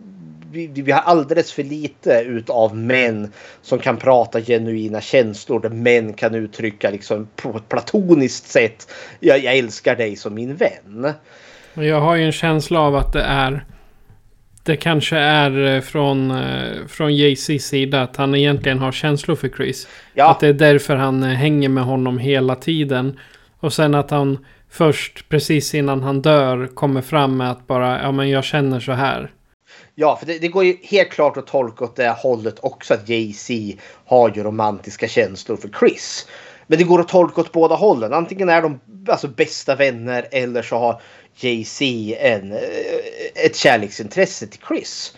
vi, 0.56 0.82
vi 0.82 0.92
har 0.92 1.02
alldeles 1.02 1.52
för 1.52 1.64
lite 1.64 2.24
utav 2.26 2.78
män 2.78 3.32
som 3.62 3.80
kan 3.80 3.98
prata 3.98 4.42
genuina 4.42 5.02
känslor. 5.02 5.60
Där 5.60 5.70
män 5.70 6.14
kan 6.14 6.36
uttrycka 6.36 6.90
liksom 6.90 7.28
på 7.36 7.58
ett 7.58 7.70
platoniskt 7.70 8.48
sätt. 8.48 8.92
Jag, 9.20 9.44
jag 9.44 9.58
älskar 9.58 9.96
dig 9.96 10.16
som 10.16 10.34
min 10.34 10.56
vän. 10.56 11.14
Jag 11.74 12.02
har 12.02 12.16
ju 12.16 12.24
en 12.24 12.32
känsla 12.32 12.80
av 12.80 12.96
att 12.96 13.14
det 13.14 13.22
är... 13.22 13.66
Det 14.64 14.76
kanske 14.76 15.18
är 15.18 15.76
eh, 15.76 15.82
från, 15.82 16.32
eh, 16.32 16.88
från 16.88 17.12
Jay-Z's 17.12 17.60
sida 17.60 18.02
att 18.02 18.16
han 18.16 18.36
egentligen 18.36 18.80
har 18.80 18.92
känslor 18.92 19.36
för 19.36 19.50
Chris. 19.50 19.88
Ja. 20.14 20.32
Att 20.32 20.40
det 20.40 20.48
är 20.48 20.54
därför 20.54 20.96
han 20.96 21.24
eh, 21.24 21.30
hänger 21.30 21.70
med 21.70 21.84
honom 21.84 22.18
hela 22.18 22.56
tiden. 22.56 23.20
Och 23.60 23.74
sen 23.74 23.96
att 23.96 24.12
han 24.12 24.46
först 24.70 25.30
precis 25.30 25.76
innan 25.76 26.04
han 26.04 26.22
dör 26.22 26.68
kommer 26.68 27.02
fram 27.02 27.38
med 27.38 27.52
att 27.52 27.68
bara, 27.68 28.02
ja 28.02 28.12
men 28.12 28.30
jag 28.30 28.44
känner 28.44 28.80
så 28.80 28.92
här. 28.92 29.32
Ja, 29.98 30.16
för 30.16 30.26
det, 30.26 30.40
det, 30.40 30.48
går 30.48 30.64
ju 30.64 30.78
helt 30.84 31.10
klart 31.10 31.38
att 31.38 31.48
tolka 31.48 31.86
åt 31.86 31.96
det 31.96 32.10
hållet 32.10 32.56
också 32.62 32.94
att 32.94 33.10
Jay-Z 33.10 33.82
har 34.06 34.32
ju 34.36 34.44
romantiska 34.44 35.08
känslor 35.08 35.58
för 35.58 35.70
Chris. 35.80 36.28
Men 36.68 36.80
det 36.80 36.84
går 36.84 37.00
att 37.00 37.08
tolka 37.08 37.42
åt 37.42 37.52
båda 37.52 37.76
hållen. 37.76 38.14
Antingen 38.14 38.50
är 38.50 38.62
de 38.62 38.80
alltså 39.10 39.28
bästa 39.28 39.76
vänner 39.76 40.28
eller 40.32 40.62
så 40.62 40.78
har 40.78 41.02
Jay-Z 41.36 41.86
en, 42.20 42.52
eh, 42.52 42.60
ett 43.46 43.56
kärleksintresse 43.56 44.48
till 44.48 44.62
Chris. 44.68 45.18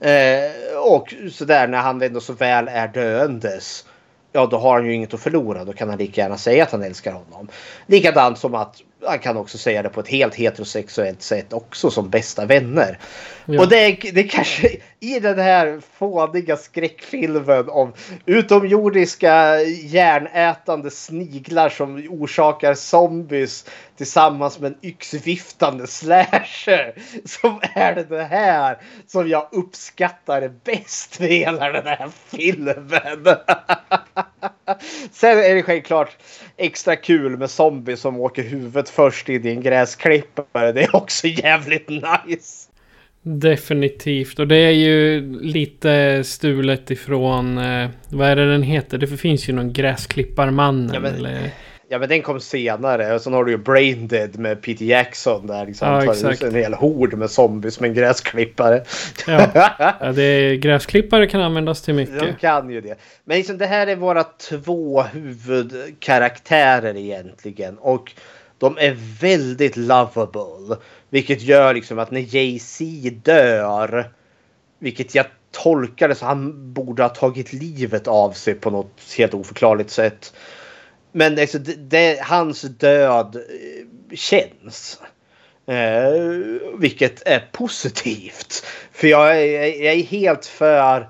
Eh, 0.00 0.78
och 0.78 1.14
sådär 1.32 1.68
när 1.68 1.78
han 1.78 2.02
ändå 2.02 2.20
så 2.20 2.32
väl 2.32 2.68
är 2.68 2.88
döendes. 2.88 3.84
Ja, 4.32 4.46
då 4.46 4.58
har 4.58 4.74
han 4.74 4.86
ju 4.86 4.94
inget 4.94 5.14
att 5.14 5.20
förlora. 5.20 5.64
Då 5.64 5.72
kan 5.72 5.88
han 5.88 5.98
lika 5.98 6.20
gärna 6.20 6.38
säga 6.38 6.62
att 6.62 6.72
han 6.72 6.82
älskar 6.82 7.12
honom. 7.12 7.48
Likadant 7.86 8.38
som 8.38 8.54
att 8.54 8.82
han 9.06 9.18
kan 9.18 9.36
också 9.36 9.58
säga 9.58 9.82
det 9.82 9.88
på 9.88 10.00
ett 10.00 10.08
helt 10.08 10.34
heterosexuellt 10.34 11.22
sätt 11.22 11.52
också 11.52 11.90
som 11.90 12.10
bästa 12.10 12.46
vänner. 12.46 12.98
Ja. 13.44 13.60
Och 13.60 13.68
det 13.68 13.76
är, 13.76 14.12
det 14.12 14.20
är 14.20 14.28
kanske 14.28 14.76
i 15.00 15.20
den 15.20 15.38
här 15.38 15.80
fåniga 15.98 16.56
skräckfilmen 16.56 17.68
om 17.68 17.92
utomjordiska 18.26 19.62
järnätande 19.62 20.90
sniglar 20.90 21.68
som 21.68 22.06
orsakar 22.10 22.74
zombies 22.74 23.64
tillsammans 23.96 24.58
med 24.58 24.72
en 24.72 24.78
yxviftande 24.82 25.86
slasher. 25.86 26.94
Som 27.24 27.60
är 27.74 28.06
det, 28.08 28.24
här 28.24 28.78
som 29.06 29.28
jag 29.28 29.48
uppskattar 29.52 30.48
bäst 30.64 31.20
med 31.20 31.28
hela 31.28 31.72
den 31.72 31.86
här 31.86 32.10
filmen. 32.30 32.92
Sen 35.10 35.38
är 35.38 35.54
det 35.54 35.62
självklart 35.62 36.16
extra 36.56 36.96
kul 36.96 37.36
med 37.36 37.50
zombies 37.50 38.00
som 38.00 38.20
åker 38.20 38.42
huvudet 38.42 38.88
först 38.88 39.28
in 39.28 39.46
i 39.46 39.50
en 39.50 39.62
gräsklippare. 39.62 40.72
Det 40.72 40.82
är 40.82 40.96
också 40.96 41.26
jävligt 41.26 41.88
nice. 41.88 42.68
Definitivt. 43.22 44.38
Och 44.38 44.48
det 44.48 44.56
är 44.56 44.70
ju 44.70 45.20
lite 45.40 46.24
stulet 46.24 46.90
ifrån... 46.90 47.58
Eh, 47.58 47.88
vad 48.08 48.28
är 48.28 48.36
det 48.36 48.52
den 48.52 48.62
heter? 48.62 48.98
Det 48.98 49.06
finns 49.06 49.48
ju 49.48 49.52
någon 49.52 49.72
Gräsklipparmannen. 49.72 50.90
Ja, 50.94 51.00
men, 51.00 51.14
eller... 51.14 51.50
ja 51.88 51.98
men 51.98 52.08
den 52.08 52.22
kom 52.22 52.40
senare. 52.40 53.14
Och 53.14 53.20
sen 53.20 53.32
har 53.32 53.44
du 53.44 53.50
ju 53.50 53.56
Brain 53.58 54.08
Dead 54.08 54.38
med 54.38 54.62
Peter 54.62 54.84
Jackson. 54.84 55.46
Där 55.46 55.66
liksom 55.66 55.88
ja, 55.88 56.12
exakt. 56.12 56.42
en 56.42 56.54
hel 56.54 56.74
hord 56.74 57.14
med 57.14 57.30
zombies 57.30 57.80
med 57.80 57.88
en 57.88 57.94
gräsklippare. 57.94 58.84
Ja, 59.26 59.50
ja 60.00 60.12
det 60.12 60.22
är, 60.22 60.54
gräsklippare 60.54 61.26
kan 61.26 61.40
användas 61.40 61.82
till 61.82 61.94
mycket. 61.94 62.20
De 62.20 62.32
kan 62.32 62.70
ju 62.70 62.80
det. 62.80 62.98
Men 63.24 63.36
liksom, 63.36 63.58
det 63.58 63.66
här 63.66 63.86
är 63.86 63.96
våra 63.96 64.24
två 64.24 65.02
huvudkaraktärer 65.02 66.96
egentligen. 66.96 67.78
Och 67.78 68.12
de 68.58 68.78
är 68.78 68.96
väldigt 69.20 69.76
lovable. 69.76 70.76
Vilket 71.10 71.42
gör 71.42 71.74
liksom 71.74 71.98
att 71.98 72.10
när 72.10 72.34
Jay-Z 72.34 72.84
dör. 73.22 74.10
Vilket 74.78 75.14
jag 75.14 75.26
tolkar 75.50 76.08
det 76.08 76.14
så 76.14 76.26
han 76.26 76.72
borde 76.72 77.02
ha 77.02 77.08
tagit 77.08 77.52
livet 77.52 78.08
av 78.08 78.32
sig 78.32 78.54
på 78.54 78.70
något 78.70 79.00
helt 79.18 79.34
oförklarligt 79.34 79.90
sätt. 79.90 80.32
Men 81.12 81.38
alltså, 81.38 81.58
det, 81.58 81.74
det, 81.74 82.20
hans 82.22 82.62
död 82.62 83.36
eh, 83.36 84.16
känns. 84.16 85.00
Eh, 85.66 86.12
vilket 86.78 87.28
är 87.28 87.48
positivt. 87.52 88.64
För 88.92 89.08
jag 89.08 89.40
är, 89.42 89.84
jag 89.84 89.94
är 89.94 90.02
helt 90.02 90.46
för 90.46 91.08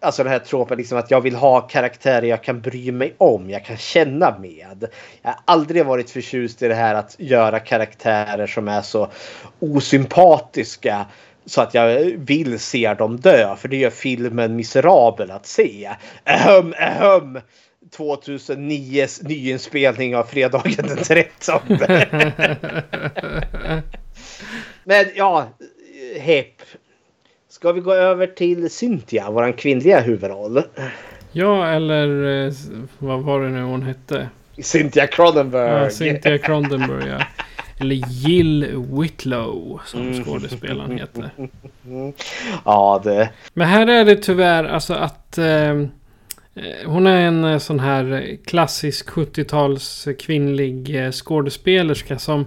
Alltså 0.00 0.22
den 0.22 0.32
här 0.32 0.38
tropen 0.38 0.78
liksom 0.78 0.98
att 0.98 1.10
jag 1.10 1.20
vill 1.20 1.34
ha 1.34 1.60
karaktärer 1.60 2.26
jag 2.26 2.44
kan 2.44 2.60
bry 2.60 2.92
mig 2.92 3.14
om, 3.18 3.50
jag 3.50 3.64
kan 3.64 3.76
känna 3.76 4.38
med. 4.38 4.84
Jag 5.22 5.30
har 5.30 5.40
aldrig 5.44 5.86
varit 5.86 6.10
förtjust 6.10 6.62
i 6.62 6.68
det 6.68 6.74
här 6.74 6.94
att 6.94 7.16
göra 7.18 7.60
karaktärer 7.60 8.46
som 8.46 8.68
är 8.68 8.82
så 8.82 9.08
osympatiska 9.60 11.06
så 11.46 11.60
att 11.60 11.74
jag 11.74 12.04
vill 12.16 12.58
se 12.58 12.94
dem 12.94 13.20
dö. 13.20 13.56
För 13.56 13.68
det 13.68 13.76
gör 13.76 13.90
filmen 13.90 14.56
miserabel 14.56 15.30
att 15.30 15.46
se. 15.46 15.90
Ahem, 16.24 16.74
ahem. 16.78 17.40
2009 17.90 19.06
nyinspelning 19.22 20.16
av 20.16 20.24
fredagen 20.24 20.86
den 20.86 20.96
13. 20.96 21.60
Men 24.84 25.06
ja, 25.14 25.48
hepp. 26.20 26.62
Ska 27.48 27.72
vi 27.72 27.80
gå 27.80 27.92
över 27.92 28.26
till 28.26 28.70
Cynthia, 28.70 29.30
våran 29.30 29.52
kvinnliga 29.52 30.00
huvudroll? 30.00 30.62
Ja, 31.32 31.66
eller 31.66 32.46
eh, 32.46 32.52
vad 32.98 33.22
var 33.22 33.40
det 33.40 33.48
nu 33.48 33.62
hon 33.62 33.82
hette? 33.82 34.28
Cynthia 34.62 35.06
Cronenberg. 35.06 35.82
Ja, 35.82 35.90
Cynthia 35.90 36.38
Cronenberg, 36.38 37.08
ja. 37.08 37.24
Eller 37.80 37.96
Jill 38.08 38.84
Whitlow 39.00 39.80
som 39.86 40.00
mm. 40.00 40.24
skådespelaren 40.24 40.98
heter. 40.98 41.30
Ja, 42.64 43.00
det... 43.04 43.30
Men 43.54 43.68
här 43.68 43.86
är 43.86 44.04
det 44.04 44.16
tyvärr 44.16 44.64
alltså 44.64 44.94
att 44.94 45.38
eh, 45.38 45.84
hon 46.86 47.06
är 47.06 47.20
en 47.20 47.44
eh, 47.44 47.58
sån 47.58 47.80
här 47.80 48.36
klassisk 48.44 49.08
70-tals 49.08 50.08
kvinnlig 50.18 51.04
eh, 51.04 51.10
skådespelerska 51.10 52.18
som 52.18 52.44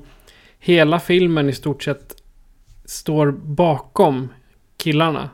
hela 0.60 1.00
filmen 1.00 1.50
i 1.50 1.54
stort 1.54 1.84
sett 1.84 2.16
står 2.86 3.32
bakom 3.32 4.30
killarna. 4.78 5.30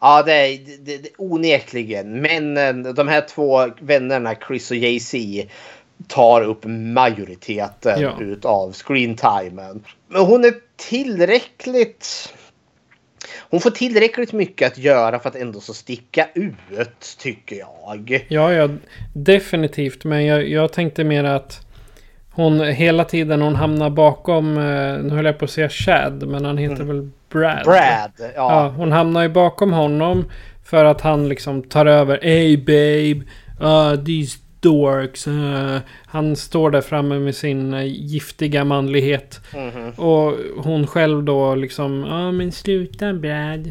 Ja, 0.00 0.22
det 0.22 0.32
är, 0.32 0.58
det, 0.80 0.98
det, 0.98 1.08
onekligen. 1.18 2.20
Männen, 2.20 2.94
de 2.94 3.08
här 3.08 3.20
två 3.20 3.66
vännerna, 3.80 4.34
Chris 4.46 4.70
och 4.70 4.76
Jay-Z, 4.76 5.48
tar 6.06 6.42
upp 6.42 6.64
majoriteten 6.64 8.00
ja. 8.00 8.20
utav 8.20 8.72
screen-timen. 8.72 9.84
Men 10.08 10.22
hon 10.22 10.44
är 10.44 10.54
tillräckligt... 10.76 12.34
Hon 13.50 13.60
får 13.60 13.70
tillräckligt 13.70 14.32
mycket 14.32 14.72
att 14.72 14.78
göra 14.78 15.18
för 15.18 15.28
att 15.28 15.36
ändå 15.36 15.60
så 15.60 15.74
sticka 15.74 16.26
ut, 16.34 17.16
tycker 17.18 17.56
jag. 17.56 18.26
Ja, 18.28 18.52
ja, 18.52 18.68
definitivt. 19.12 20.04
Men 20.04 20.26
jag, 20.26 20.48
jag 20.48 20.72
tänkte 20.72 21.04
mer 21.04 21.24
att 21.24 21.60
hon 22.30 22.60
hela 22.60 23.04
tiden 23.04 23.42
hon 23.42 23.54
hamnar 23.54 23.90
bakom, 23.90 24.58
eh, 24.58 24.98
nu 24.98 25.10
höll 25.10 25.24
jag 25.24 25.38
på 25.38 25.44
att 25.44 25.50
säga 25.50 25.68
Chad, 25.68 26.28
men 26.28 26.44
han 26.44 26.58
heter 26.58 26.82
mm. 26.82 26.86
väl 26.86 27.10
Brad? 27.28 27.64
Brad, 27.64 28.12
ja. 28.18 28.28
ja. 28.34 28.68
Hon 28.76 28.92
hamnar 28.92 29.22
ju 29.22 29.28
bakom 29.28 29.72
honom 29.72 30.24
för 30.64 30.84
att 30.84 31.00
han 31.00 31.28
liksom 31.28 31.62
tar 31.62 31.86
över. 31.86 32.18
Hey 32.22 32.56
babe, 32.56 33.24
uh, 33.60 34.04
these 34.04 34.38
dorks. 34.60 35.28
Uh. 35.28 35.78
Han 36.06 36.36
står 36.36 36.70
där 36.70 36.80
framme 36.80 37.18
med 37.18 37.34
sin 37.34 37.74
uh, 37.74 37.86
giftiga 37.86 38.64
manlighet. 38.64 39.40
Mm 39.54 39.70
-hmm. 39.70 39.98
Och 39.98 40.36
hon 40.64 40.86
själv 40.86 41.22
då 41.22 41.54
liksom, 41.54 42.04
ja 42.08 42.32
men 42.32 42.52
sluta 42.52 43.12
Brad. 43.12 43.70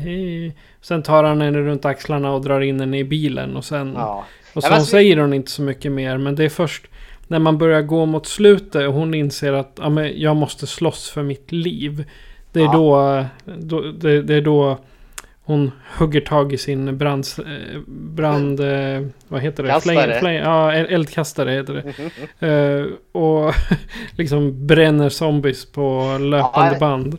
Sen 0.82 1.04
tar 1.04 1.24
han 1.24 1.42
henne 1.42 1.60
runt 1.60 1.86
axlarna 1.86 2.34
och 2.34 2.42
drar 2.42 2.62
in 2.62 2.80
henne 2.80 3.00
i 3.00 3.04
bilen 3.04 3.56
och 3.56 3.66
sen... 3.66 3.94
Ja. 3.96 4.26
Och 4.54 4.64
sen 4.64 4.86
säger 4.86 5.18
hon 5.18 5.34
inte 5.34 5.52
så 5.52 5.62
mycket 5.62 5.92
mer, 5.92 6.18
men 6.18 6.36
det 6.36 6.46
är 6.46 6.50
först 6.50 6.88
när 7.28 7.40
man 7.40 7.58
börjar 7.58 7.82
gå 7.82 8.06
mot 8.06 8.28
slutet 8.28 8.88
och 8.88 8.94
hon 8.94 9.14
inser 9.14 9.54
att 9.54 9.80
ja, 9.82 9.90
men 9.90 10.22
jag 10.22 10.36
måste 10.36 10.68
slåss 10.68 11.10
för 11.10 11.24
mitt 11.24 11.52
liv. 11.52 12.06
Det 12.52 12.60
är, 12.60 12.66
ja. 12.66 12.74
då, 12.74 13.26
då 13.58 13.82
det, 13.82 14.22
det, 14.22 14.36
är 14.36 14.42
då 14.42 14.80
hon 15.48 15.72
hugger 15.98 16.22
tag 16.22 16.54
i 16.54 16.58
sin 16.58 16.98
brand... 16.98 17.26
brand 17.88 18.60
vad 19.28 19.42
heter 19.42 19.64
det? 19.64 19.70
Kastare. 19.70 19.96
Flame, 19.96 20.20
flame, 20.20 20.36
ja, 20.36 20.74
eldkastare 20.74 21.52
heter 21.52 21.94
det. 22.40 22.48
uh, 22.48 22.94
och 23.12 23.54
liksom 24.18 24.68
bränner 24.68 25.10
zombies 25.10 25.72
på 25.72 26.18
löpande 26.22 26.74
ja, 26.74 26.80
band. 26.80 27.18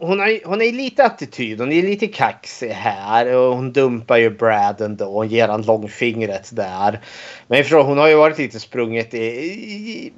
Hon, 0.00 0.20
har, 0.20 0.48
hon 0.48 0.62
är 0.62 0.72
lite 0.72 1.04
attityd, 1.04 1.60
hon 1.60 1.72
är 1.72 1.82
lite 1.82 2.06
kaxig 2.06 2.68
här 2.68 3.36
och 3.36 3.56
hon 3.56 3.72
dumpar 3.72 4.16
ju 4.16 4.30
Brad 4.30 4.80
ändå 4.80 5.06
och 5.06 5.26
ger 5.26 5.48
han 5.48 5.62
långfingret 5.62 6.56
där. 6.56 7.00
Men 7.46 7.64
hon 7.70 7.98
har 7.98 8.08
ju 8.08 8.14
varit 8.14 8.38
lite 8.38 8.60
sprunget 8.60 9.14
i, 9.14 9.18
i, 9.18 10.12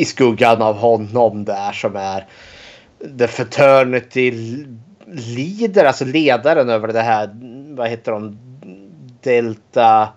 i 0.00 0.04
skuggan 0.04 0.62
av 0.62 0.76
honom 0.76 1.44
där 1.44 1.72
som 1.72 1.96
är 1.96 2.26
the 3.18 3.26
fraternity 3.28 4.32
leader, 5.14 5.84
alltså 5.84 6.04
ledaren 6.04 6.68
över 6.68 6.88
det 6.88 7.02
här, 7.02 7.30
vad 7.76 7.88
heter 7.88 8.12
de, 8.12 8.38
Delta 9.22 10.08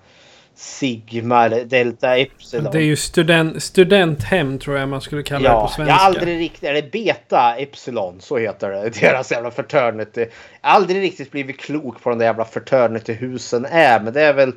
Sigma 0.55 1.45
eller 1.45 1.65
Delta 1.65 2.17
Epsilon. 2.17 2.71
Det 2.71 2.77
är 2.77 2.83
ju 2.83 2.95
student, 2.95 3.63
studenthem 3.63 4.59
tror 4.59 4.77
jag 4.77 4.89
man 4.89 5.01
skulle 5.01 5.23
kalla 5.23 5.45
ja, 5.45 5.55
det 5.55 5.61
på 5.61 5.67
svenska. 5.67 5.93
Jag 5.93 5.99
har 5.99 6.05
aldrig 6.05 6.39
riktigt, 6.39 6.63
eller 6.63 6.89
Beta 6.91 7.55
Epsilon, 7.55 8.21
så 8.21 8.37
heter 8.37 8.69
det. 8.69 8.89
Deras 9.01 9.31
jävla 9.31 9.51
fraternity. 9.51 10.25
Jag 10.61 10.69
har 10.69 10.75
aldrig 10.75 11.01
riktigt 11.01 11.31
blivit 11.31 11.59
klok 11.59 12.03
på 12.03 12.09
de 12.09 12.19
där 12.19 12.25
jävla 12.25 12.45
fraternity-husen 12.45 13.65
är. 13.65 13.99
Men 13.99 14.13
det 14.13 14.21
är 14.21 14.33
väl 14.33 14.53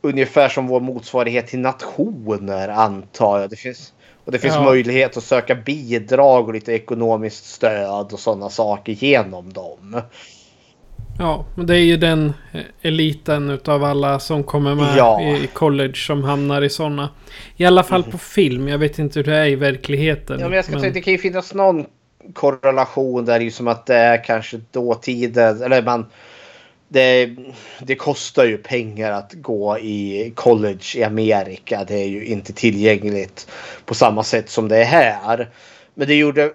ungefär 0.00 0.48
som 0.48 0.66
vår 0.66 0.80
motsvarighet 0.80 1.46
till 1.46 1.60
nationer 1.60 2.68
antar 2.68 3.40
jag. 3.40 3.50
Det 3.50 3.56
finns, 3.56 3.92
och 4.24 4.32
det 4.32 4.38
finns 4.38 4.54
ja. 4.54 4.64
möjlighet 4.64 5.16
att 5.16 5.24
söka 5.24 5.54
bidrag 5.54 6.48
och 6.48 6.54
lite 6.54 6.72
ekonomiskt 6.72 7.44
stöd 7.46 8.12
och 8.12 8.20
sådana 8.20 8.50
saker 8.50 8.92
genom 8.92 9.52
dem. 9.52 10.00
Ja, 11.18 11.44
men 11.56 11.66
det 11.66 11.76
är 11.76 11.82
ju 11.82 11.96
den 11.96 12.32
eh, 12.52 12.60
eliten 12.82 13.50
utav 13.50 13.84
alla 13.84 14.18
som 14.18 14.44
kommer 14.44 14.74
med 14.74 14.96
ja. 14.96 15.20
i 15.22 15.46
college 15.52 15.94
som 15.94 16.24
hamnar 16.24 16.62
i 16.62 16.70
sådana. 16.70 17.08
I 17.56 17.64
alla 17.64 17.82
fall 17.82 18.00
mm. 18.00 18.12
på 18.12 18.18
film. 18.18 18.68
Jag 18.68 18.78
vet 18.78 18.98
inte 18.98 19.18
hur 19.18 19.24
det 19.24 19.36
är 19.36 19.46
i 19.46 19.56
verkligheten. 19.56 20.40
Ja, 20.40 20.48
men 20.48 20.56
jag 20.56 20.64
ska 20.64 20.72
men... 20.72 20.80
säga 20.80 20.92
det 20.92 21.00
kan 21.00 21.12
ju 21.12 21.18
finnas 21.18 21.54
någon 21.54 21.86
korrelation 22.32 23.24
där 23.24 23.40
ju 23.40 23.50
som 23.50 23.68
att 23.68 23.86
det 23.86 23.96
är 23.96 24.24
kanske 24.24 24.60
dåtiden, 24.70 25.62
eller 25.62 25.82
man 25.82 26.06
det, 26.94 27.36
det, 27.80 27.94
kostar 27.94 28.44
ju 28.44 28.58
pengar 28.58 29.12
att 29.12 29.32
gå 29.32 29.78
i 29.78 30.32
college 30.34 30.96
i 30.96 31.04
Amerika. 31.04 31.84
Det 31.88 31.94
är 31.94 32.06
ju 32.06 32.24
inte 32.24 32.52
tillgängligt 32.52 33.50
på 33.84 33.94
samma 33.94 34.22
sätt 34.22 34.50
som 34.50 34.68
det 34.68 34.76
är 34.76 34.84
här. 34.84 35.50
Men 35.94 36.08
det 36.08 36.14
gjorde 36.14 36.50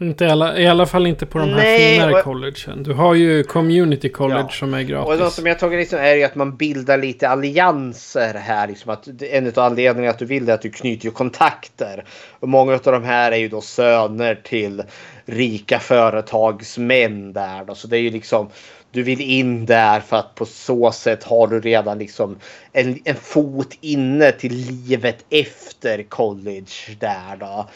inte 0.00 0.24
i, 0.24 0.28
alla, 0.28 0.58
I 0.58 0.66
alla 0.66 0.86
fall 0.86 1.06
inte 1.06 1.26
på 1.26 1.38
de 1.38 1.48
här 1.48 1.56
Nej, 1.56 1.94
finare 1.94 2.12
och, 2.12 2.22
collegen. 2.24 2.82
Du 2.82 2.92
har 2.92 3.14
ju 3.14 3.44
community 3.44 4.08
college 4.08 4.40
ja. 4.40 4.48
som 4.48 4.74
är 4.74 4.82
gratis. 4.82 5.12
Och 5.12 5.18
något 5.18 5.32
som 5.32 5.46
jag 5.46 5.58
tagit 5.58 5.78
liksom 5.78 5.98
är 5.98 6.14
ju 6.14 6.24
att 6.24 6.34
man 6.34 6.56
bildar 6.56 6.98
lite 6.98 7.28
allianser 7.28 8.34
här. 8.34 8.68
Liksom 8.68 8.90
att 8.90 9.22
en 9.22 9.46
av 9.46 9.58
anledningarna 9.58 10.10
att 10.10 10.18
du 10.18 10.24
vill 10.24 10.46
det 10.46 10.52
är 10.52 10.54
att 10.54 10.62
du 10.62 10.70
knyter 10.70 11.10
kontakter. 11.10 12.04
Och 12.40 12.48
många 12.48 12.72
av 12.72 12.80
de 12.82 13.04
här 13.04 13.32
är 13.32 13.36
ju 13.36 13.48
då 13.48 13.60
söner 13.60 14.34
till 14.34 14.82
rika 15.26 15.78
företagsmän 15.78 17.32
där. 17.32 17.64
Då. 17.64 17.74
Så 17.74 17.88
det 17.88 17.96
är 17.96 18.02
ju 18.02 18.10
liksom 18.10 18.48
du 18.92 19.02
vill 19.02 19.20
in 19.20 19.66
där 19.66 20.00
för 20.00 20.16
att 20.16 20.34
på 20.34 20.46
så 20.46 20.92
sätt 20.92 21.24
har 21.24 21.46
du 21.46 21.60
redan 21.60 21.98
liksom 21.98 22.38
en, 22.72 22.98
en 23.04 23.16
fot 23.16 23.78
inne 23.80 24.32
till 24.32 24.52
livet 24.54 25.24
efter 25.30 26.02
college 26.02 26.96
där 27.00 27.36
då. 27.36 27.68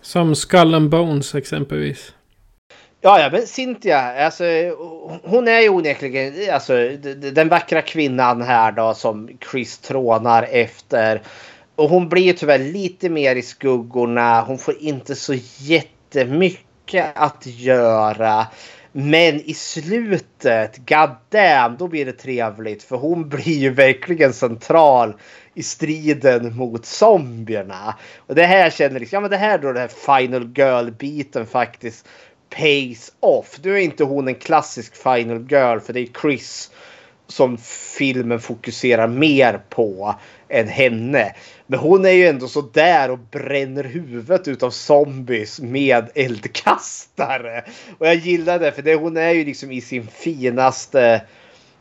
Som 0.00 0.34
Skull 0.34 0.74
and 0.74 0.90
Bones 0.90 1.34
exempelvis. 1.34 2.12
Ja, 3.00 3.20
ja, 3.20 3.28
men 3.32 3.46
Cynthia, 3.46 4.24
alltså, 4.24 4.44
hon 5.22 5.48
är 5.48 5.60
ju 5.60 5.68
onekligen 5.68 6.54
alltså, 6.54 6.88
den 7.32 7.48
vackra 7.48 7.82
kvinnan 7.82 8.42
här 8.42 8.72
då 8.72 8.94
som 8.94 9.30
Chris 9.50 9.78
trånar 9.78 10.42
efter. 10.50 11.22
Och 11.76 11.90
hon 11.90 12.08
blir 12.08 12.32
tyvärr 12.32 12.58
lite 12.58 13.08
mer 13.08 13.36
i 13.36 13.42
skuggorna. 13.42 14.42
Hon 14.42 14.58
får 14.58 14.74
inte 14.80 15.14
så 15.14 15.34
jättemycket 15.58 17.06
att 17.14 17.46
göra. 17.46 18.46
Men 18.98 19.40
i 19.40 19.54
slutet, 19.54 20.76
god 20.88 21.10
damn, 21.28 21.76
då 21.76 21.88
blir 21.88 22.04
det 22.04 22.12
trevligt. 22.12 22.82
För 22.82 22.96
hon 22.96 23.28
blir 23.28 23.58
ju 23.58 23.70
verkligen 23.70 24.32
central 24.32 25.14
i 25.54 25.62
striden 25.62 26.56
mot 26.56 26.86
zombierna. 26.86 27.94
Och 28.16 28.34
det 28.34 28.44
här 28.44 28.70
känner 28.70 29.00
liksom, 29.00 29.16
ja 29.16 29.20
men 29.20 29.30
det 29.30 29.36
här 29.36 29.58
då 29.58 29.72
den 29.72 29.76
här 29.76 30.18
Final 30.18 30.52
Girl-biten 30.54 31.46
faktiskt 31.46 32.08
pays 32.50 33.12
off. 33.20 33.58
Nu 33.62 33.72
är 33.72 33.78
inte 33.78 34.04
hon 34.04 34.28
en 34.28 34.34
klassisk 34.34 34.96
Final 34.96 35.46
Girl 35.50 35.78
för 35.78 35.92
det 35.92 36.00
är 36.00 36.20
Chris 36.20 36.70
som 37.26 37.58
filmen 37.98 38.40
fokuserar 38.40 39.08
mer 39.08 39.60
på 39.68 40.14
än 40.48 40.68
henne. 40.68 41.34
Men 41.66 41.78
hon 41.78 42.04
är 42.04 42.10
ju 42.10 42.26
ändå 42.26 42.48
så 42.48 42.60
där 42.60 43.10
och 43.10 43.18
bränner 43.18 43.84
huvudet 43.84 44.48
utav 44.48 44.70
zombies 44.70 45.60
med 45.60 46.10
eldkastare. 46.14 47.64
Och 47.98 48.06
jag 48.06 48.14
gillar 48.14 48.58
det 48.58 48.72
för 48.72 48.82
det, 48.82 48.94
hon 48.94 49.16
är 49.16 49.30
ju 49.30 49.44
liksom 49.44 49.72
i 49.72 49.80
sin 49.80 50.06
finaste 50.06 51.22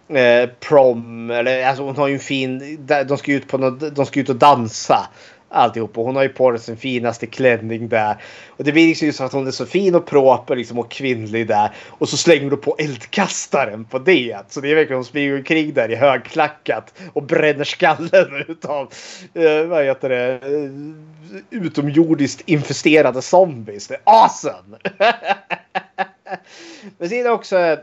eh, 0.07 0.49
prom. 0.59 1.31
Eller 1.31 1.65
alltså 1.65 1.83
hon 1.83 1.95
har 1.95 2.07
ju 2.07 2.13
en 2.13 2.19
fin, 2.19 2.85
de 3.07 3.17
ska 3.17 3.31
ut 3.31 3.47
på 3.47 3.57
något, 3.57 3.95
de 3.95 4.05
ska 4.05 4.19
ut 4.19 4.29
och 4.29 4.35
dansa 4.35 5.09
alltihop. 5.55 5.97
Och 5.97 6.05
hon 6.05 6.15
har 6.15 6.23
ju 6.23 6.29
på 6.29 6.51
sig 6.51 6.59
sin 6.59 6.77
finaste 6.77 7.27
klänning 7.27 7.89
där. 7.89 8.17
Och 8.47 8.63
det 8.63 8.71
blir 8.71 8.87
liksom 8.87 9.13
så 9.13 9.23
att 9.23 9.33
hon 9.33 9.47
är 9.47 9.51
så 9.51 9.65
fin 9.65 9.95
och 9.95 10.05
proper 10.05 10.55
liksom 10.55 10.79
och 10.79 10.91
kvinnlig 10.91 11.47
där. 11.47 11.69
Och 11.87 12.09
så 12.09 12.17
slänger 12.17 12.49
du 12.49 12.57
på 12.57 12.75
eldkastaren 12.79 13.85
på 13.85 13.99
det. 13.99 14.37
Så 14.49 14.61
det 14.61 14.71
är 14.71 14.75
verkligen 14.75 14.97
hon 14.97 15.05
springer 15.05 15.35
omkring 15.35 15.73
där 15.73 15.91
i 15.91 15.95
högklackat 15.95 16.93
och 17.13 17.23
bränner 17.23 17.63
skallen 17.63 18.43
utav 18.47 18.93
eh, 19.33 19.65
vad 19.65 19.85
heter 19.85 20.09
det? 20.09 20.31
Eh, 20.31 20.71
utomjordiskt 21.49 22.41
infesterade 22.45 23.21
zombies. 23.21 23.87
Det 23.87 23.93
är 23.93 24.01
awesome! 24.03 24.77
Men 26.97 27.09
sen 27.09 27.27
också 27.27 27.77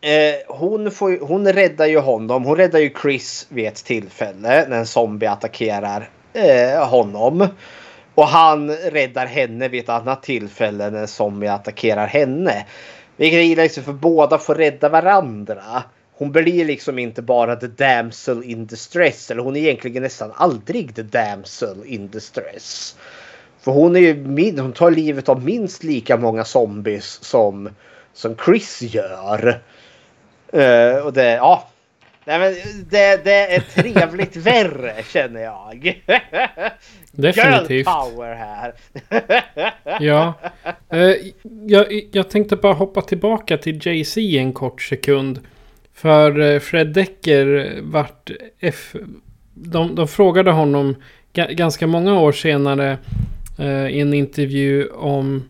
Eh, 0.00 0.56
hon, 0.56 0.90
får, 0.90 1.18
hon 1.20 1.52
räddar 1.52 1.86
ju 1.86 1.98
honom. 1.98 2.44
Hon 2.44 2.56
räddar 2.56 2.78
ju 2.78 2.94
Chris 3.02 3.46
vid 3.48 3.66
ett 3.66 3.84
tillfälle 3.84 4.66
när 4.68 4.78
en 4.78 4.86
zombie 4.86 5.26
attackerar 5.26 6.10
eh, 6.32 6.88
honom. 6.88 7.48
Och 8.14 8.26
han 8.26 8.70
räddar 8.70 9.26
henne 9.26 9.68
vid 9.68 9.82
ett 9.82 9.88
annat 9.88 10.22
tillfälle 10.22 10.90
när 10.90 11.00
en 11.00 11.08
zombie 11.08 11.48
attackerar 11.48 12.06
henne. 12.06 12.66
Vilket 13.16 13.36
jag 13.36 13.46
gillar 13.46 13.62
liksom 13.62 13.84
för 13.84 13.92
båda 13.92 14.38
får 14.38 14.54
rädda 14.54 14.88
varandra. 14.88 15.82
Hon 16.12 16.32
blir 16.32 16.64
liksom 16.64 16.98
inte 16.98 17.22
bara 17.22 17.56
the 17.56 17.66
damsel 17.66 18.42
in 18.44 18.66
distress. 18.66 19.30
Eller 19.30 19.42
hon 19.42 19.56
är 19.56 19.60
egentligen 19.60 20.02
nästan 20.02 20.32
aldrig 20.34 20.94
the 20.94 21.02
damsel 21.02 21.76
in 21.84 22.08
distress. 22.08 22.96
För 23.60 23.72
hon, 23.72 23.96
är 23.96 24.00
ju, 24.00 24.60
hon 24.60 24.72
tar 24.72 24.90
livet 24.90 25.28
av 25.28 25.44
minst 25.44 25.84
lika 25.84 26.16
många 26.16 26.44
zombies 26.44 27.24
som, 27.24 27.70
som 28.12 28.36
Chris 28.44 28.82
gör. 28.82 29.60
Uh, 30.54 30.96
och 30.96 31.12
det, 31.12 31.32
ja. 31.32 31.68
Nej, 32.28 32.38
men 32.38 32.54
det, 32.90 33.24
det 33.24 33.54
är 33.54 33.60
trevligt 33.60 34.36
värre 34.46 35.02
känner 35.08 35.40
jag. 35.40 36.02
Definitivt. 37.12 37.70
Girl 37.70 37.84
power 37.84 38.34
här. 38.34 38.74
ja. 40.00 40.34
Uh, 40.94 41.14
jag, 41.66 41.86
jag 42.12 42.30
tänkte 42.30 42.56
bara 42.56 42.72
hoppa 42.72 43.02
tillbaka 43.02 43.58
till 43.58 43.80
JC 43.86 44.16
en 44.16 44.52
kort 44.52 44.82
sekund. 44.82 45.40
För 45.94 46.40
uh, 46.40 46.60
Fred 46.60 46.86
Decker 46.92 47.78
vart 47.82 48.30
F... 48.60 48.94
De, 49.54 49.94
de 49.94 50.08
frågade 50.08 50.50
honom 50.50 50.96
ganska 51.32 51.86
många 51.86 52.20
år 52.20 52.32
senare 52.32 52.98
i 53.90 54.00
en 54.00 54.14
intervju 54.14 54.88
om 54.88 55.48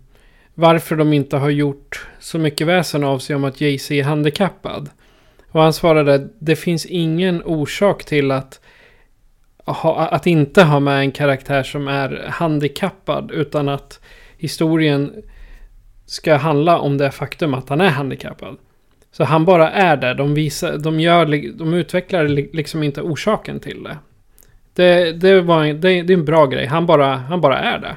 varför 0.54 0.96
de 0.96 1.12
inte 1.12 1.36
har 1.36 1.50
gjort 1.50 2.06
så 2.18 2.38
mycket 2.38 2.66
väsen 2.66 3.04
av 3.04 3.18
sig 3.18 3.36
om 3.36 3.44
att 3.44 3.60
Jay-Z 3.60 3.94
är 3.94 4.04
handikappad. 4.04 4.90
Och 5.50 5.62
han 5.62 5.72
svarade 5.72 6.28
det 6.38 6.56
finns 6.56 6.86
ingen 6.86 7.42
orsak 7.44 8.04
till 8.04 8.30
att, 8.30 8.60
ha, 9.64 10.06
att 10.06 10.26
inte 10.26 10.62
ha 10.62 10.80
med 10.80 11.00
en 11.00 11.12
karaktär 11.12 11.62
som 11.62 11.88
är 11.88 12.26
handikappad 12.28 13.30
utan 13.30 13.68
att 13.68 14.00
historien 14.38 15.12
ska 16.06 16.36
handla 16.36 16.78
om 16.78 16.98
det 16.98 17.10
faktum 17.10 17.54
att 17.54 17.68
han 17.68 17.80
är 17.80 17.88
handikappad. 17.88 18.56
Så 19.12 19.24
han 19.24 19.44
bara 19.44 19.70
är 19.70 19.96
där. 19.96 20.14
De, 20.14 20.34
visar, 20.34 20.78
de, 20.78 21.00
gör, 21.00 21.26
de 21.58 21.74
utvecklar 21.74 22.28
liksom 22.28 22.82
inte 22.82 23.02
orsaken 23.02 23.60
till 23.60 23.82
det. 23.82 23.98
Det, 24.74 25.12
det, 25.12 25.40
var, 25.40 25.64
det, 25.64 26.02
det 26.02 26.12
är 26.12 26.18
en 26.18 26.24
bra 26.24 26.46
grej. 26.46 26.66
Han 26.66 26.86
bara, 26.86 27.16
han 27.16 27.40
bara 27.40 27.58
är 27.58 27.78
det. 27.78 27.96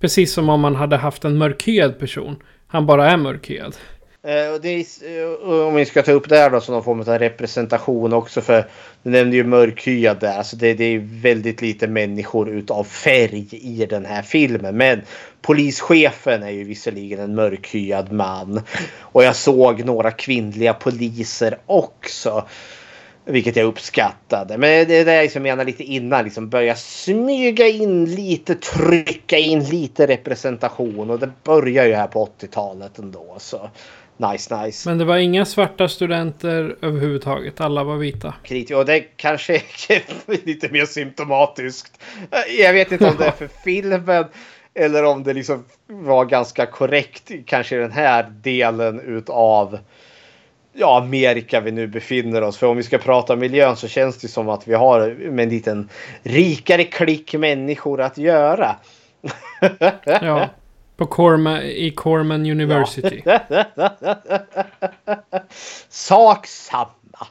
Precis 0.00 0.32
som 0.32 0.48
om 0.48 0.60
man 0.60 0.76
hade 0.76 0.96
haft 0.96 1.24
en 1.24 1.38
mörkhyad 1.38 1.98
person. 1.98 2.36
Han 2.66 2.86
bara 2.86 3.10
är 3.10 3.16
mörkhyad. 3.16 3.76
Eh, 4.24 4.52
och 4.52 4.60
det 4.60 4.68
är, 4.68 4.84
eh, 5.20 5.66
om 5.66 5.74
vi 5.74 5.84
ska 5.84 6.02
ta 6.02 6.12
upp 6.12 6.28
det 6.28 6.36
här 6.36 6.50
då 6.50 6.60
som 6.60 6.74
någon 6.74 6.84
form 6.84 7.00
av 7.00 7.06
representation 7.06 8.12
också 8.12 8.40
för 8.40 8.66
du 9.02 9.10
nämnde 9.10 9.36
ju 9.36 9.44
mörkhyad 9.44 10.20
där. 10.20 10.38
Alltså 10.38 10.56
det, 10.56 10.74
det, 10.74 10.84
är 10.84 10.98
väldigt 11.22 11.62
lite 11.62 11.86
människor 11.86 12.50
utav 12.50 12.84
färg 12.84 13.48
i 13.50 13.86
den 13.86 14.04
här 14.04 14.22
filmen. 14.22 14.76
Men 14.76 15.02
polischefen 15.40 16.42
är 16.42 16.50
ju 16.50 16.64
visserligen 16.64 17.20
en 17.20 17.34
mörkhyad 17.34 18.12
man. 18.12 18.60
Och 19.00 19.24
jag 19.24 19.36
såg 19.36 19.84
några 19.84 20.10
kvinnliga 20.10 20.74
poliser 20.74 21.58
också. 21.66 22.44
Vilket 23.24 23.56
jag 23.56 23.66
uppskattade. 23.66 24.58
Men 24.58 24.88
det 24.88 24.94
är 24.94 25.04
det 25.04 25.14
jag 25.14 25.22
liksom 25.22 25.42
menar 25.42 25.64
lite 25.64 25.84
innan. 25.84 26.24
Liksom 26.24 26.48
börja 26.48 26.76
smyga 26.76 27.68
in 27.68 28.04
lite, 28.04 28.54
trycka 28.54 29.38
in 29.38 29.64
lite 29.64 30.06
representation. 30.06 31.10
Och 31.10 31.18
det 31.18 31.30
börjar 31.44 31.86
ju 31.86 31.94
här 31.94 32.06
på 32.06 32.28
80-talet 32.40 32.98
ändå. 32.98 33.36
Så 33.38 33.70
nice, 34.16 34.64
nice. 34.64 34.88
Men 34.88 34.98
det 34.98 35.04
var 35.04 35.16
inga 35.16 35.44
svarta 35.44 35.88
studenter 35.88 36.76
överhuvudtaget. 36.82 37.60
Alla 37.60 37.84
var 37.84 37.96
vita. 37.96 38.34
Kritiker. 38.42 38.78
Och 38.78 38.86
det 38.86 39.00
kanske 39.00 39.54
är 39.54 40.46
lite 40.46 40.68
mer 40.68 40.86
symptomatiskt. 40.86 42.00
Jag 42.58 42.72
vet 42.72 42.92
inte 42.92 43.08
om 43.08 43.16
det 43.18 43.26
är 43.26 43.30
för 43.30 43.48
filmen. 43.64 44.24
Eller 44.74 45.04
om 45.04 45.22
det 45.22 45.34
liksom 45.34 45.64
var 45.86 46.24
ganska 46.24 46.66
korrekt 46.66 47.30
kanske 47.46 47.76
i 47.76 47.78
den 47.78 47.92
här 47.92 48.32
delen 48.42 49.00
utav 49.00 49.78
ja, 50.72 50.98
Amerika 50.98 51.60
vi 51.60 51.72
nu 51.72 51.86
befinner 51.86 52.42
oss. 52.42 52.58
För 52.58 52.66
om 52.66 52.76
vi 52.76 52.82
ska 52.82 52.98
prata 52.98 53.36
miljön 53.36 53.76
så 53.76 53.88
känns 53.88 54.18
det 54.18 54.28
som 54.28 54.48
att 54.48 54.68
vi 54.68 54.74
har 54.74 55.30
med 55.30 55.42
en 55.42 55.48
liten 55.48 55.88
rikare 56.22 56.84
klick 56.84 57.34
människor 57.34 58.00
att 58.00 58.18
göra. 58.18 58.76
ja, 60.04 60.48
på 61.02 61.06
Corma, 61.06 61.62
i 61.62 61.90
Corman 61.90 62.50
University. 62.50 63.22
Sak 65.88 66.46
samma. 66.46 67.26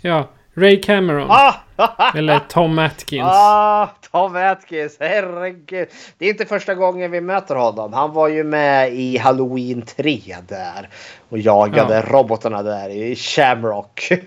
Ja, 0.00 0.28
Ray 0.54 0.80
Cameron. 0.80 1.26
Ah! 1.30 1.54
Eller 2.14 2.38
Tom 2.48 2.78
Atkins. 2.78 3.28
Ah, 3.30 3.88
Tom 4.12 4.36
Atkins, 4.36 4.96
herregud. 5.00 5.88
Det 6.18 6.26
är 6.26 6.30
inte 6.30 6.46
första 6.46 6.74
gången 6.74 7.10
vi 7.10 7.20
möter 7.20 7.54
honom. 7.54 7.92
Han 7.92 8.12
var 8.12 8.28
ju 8.28 8.44
med 8.44 8.92
i 8.92 9.18
Halloween 9.18 9.82
3 9.82 10.20
där. 10.48 10.88
Och 11.28 11.38
jagade 11.38 11.94
ja. 11.94 12.02
robotarna 12.02 12.62
där 12.62 12.88
i 12.88 13.16
Shamrock. 13.16 14.08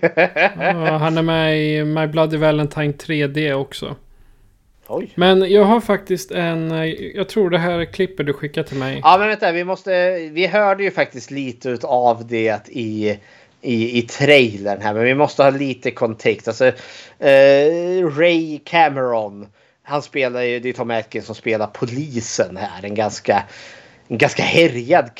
ja, 0.58 0.96
han 0.98 1.18
är 1.18 1.22
med 1.22 1.58
i 1.58 1.84
My 1.84 2.06
Bloody 2.06 2.36
Valentine 2.36 2.92
3D 2.92 3.52
också. 3.52 3.96
Oj. 4.88 5.12
Men 5.14 5.50
jag 5.50 5.64
har 5.64 5.80
faktiskt 5.80 6.30
en... 6.30 6.70
Jag 7.14 7.28
tror 7.28 7.50
det 7.50 7.58
här 7.58 7.78
är 7.78 7.84
klippet 7.84 8.26
du 8.26 8.32
skickade 8.32 8.68
till 8.68 8.78
mig. 8.78 9.00
Ja 9.02 9.18
men 9.18 9.28
vänta, 9.28 9.52
vi 9.52 9.64
måste... 9.64 10.14
Vi 10.32 10.46
hörde 10.46 10.82
ju 10.82 10.90
faktiskt 10.90 11.30
lite 11.30 11.78
av 11.82 12.26
det 12.26 12.68
i, 12.68 13.18
i, 13.60 13.98
i 13.98 14.02
trailern 14.02 14.80
här. 14.80 14.94
Men 14.94 15.04
vi 15.04 15.14
måste 15.14 15.42
ha 15.42 15.50
lite 15.50 15.90
kontext. 15.90 16.48
Alltså, 16.48 16.66
eh, 17.18 18.08
Ray 18.16 18.58
Cameron. 18.64 19.46
Han 19.82 20.02
spelar 20.02 20.42
ju, 20.42 20.60
det 20.60 20.68
är 20.68 20.72
Tom 20.72 20.90
Atkins 20.90 21.26
som 21.26 21.34
spelar 21.34 21.66
polisen 21.66 22.56
här. 22.56 22.84
En 22.84 22.94
ganska, 22.94 23.44
en 24.08 24.18
ganska 24.18 24.42
härjad 24.42 25.10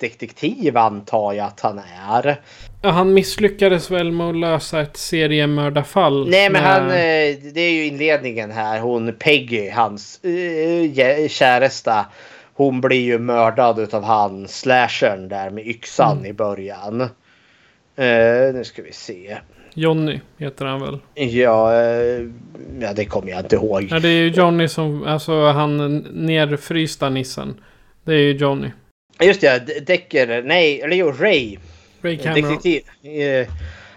kriminaldetektiv 0.00 0.76
antar 0.76 1.32
jag 1.32 1.46
att 1.46 1.60
han 1.60 1.80
är. 2.08 2.40
Ja, 2.82 2.90
han 2.90 3.14
misslyckades 3.14 3.90
väl 3.90 4.12
med 4.12 4.28
att 4.28 4.36
lösa 4.36 4.80
ett 4.80 4.96
seriemördarfall. 4.96 6.28
Nej 6.30 6.50
men 6.50 6.62
med- 6.62 6.72
han, 6.72 6.82
eh, 6.90 7.52
det 7.54 7.60
är 7.60 7.70
ju 7.72 7.86
inledningen 7.86 8.50
här. 8.50 8.80
Hon 8.80 9.12
Peggy, 9.18 9.70
hans 9.70 10.20
jä- 10.22 11.28
käresta. 11.28 12.06
Hon 12.54 12.80
blir 12.80 13.00
ju 13.00 13.18
mördad 13.18 13.78
utav 13.78 14.04
han 14.04 14.48
slashern 14.48 15.28
där 15.28 15.50
med 15.50 15.66
yxan 15.66 16.12
Mm. 16.18 16.26
i 16.26 16.32
början. 16.32 17.00
Eh, 17.00 18.54
nu 18.54 18.62
ska 18.64 18.82
vi 18.82 18.92
se. 18.92 19.36
Johnny 19.74 20.20
heter 20.38 20.64
han 20.64 20.80
väl? 20.80 20.98
Ja, 21.14 21.74
ja, 22.80 22.92
det 22.96 23.04
kommer 23.04 23.30
jag 23.30 23.40
inte 23.40 23.56
ihåg. 23.56 23.86
Ja, 23.90 23.98
det 23.98 24.08
är 24.08 24.12
ju 24.22 24.28
Johnny 24.28 24.68
som... 24.68 25.04
Alltså 25.06 25.46
han 25.46 25.96
nerfrysta 26.12 27.08
nissen. 27.08 27.54
Det 28.04 28.12
är 28.12 28.18
ju 28.18 28.32
Johnny. 28.32 28.68
Just 29.20 29.40
det, 29.40 29.86
Decker, 29.86 30.42
nej, 30.42 30.80
eller 30.80 30.96
jo, 30.96 31.12
Ray. 31.12 31.58
Ray 32.02 32.18
Cameron. 32.18 32.42
Detektiv. 32.42 32.82
Eh, 33.20 33.48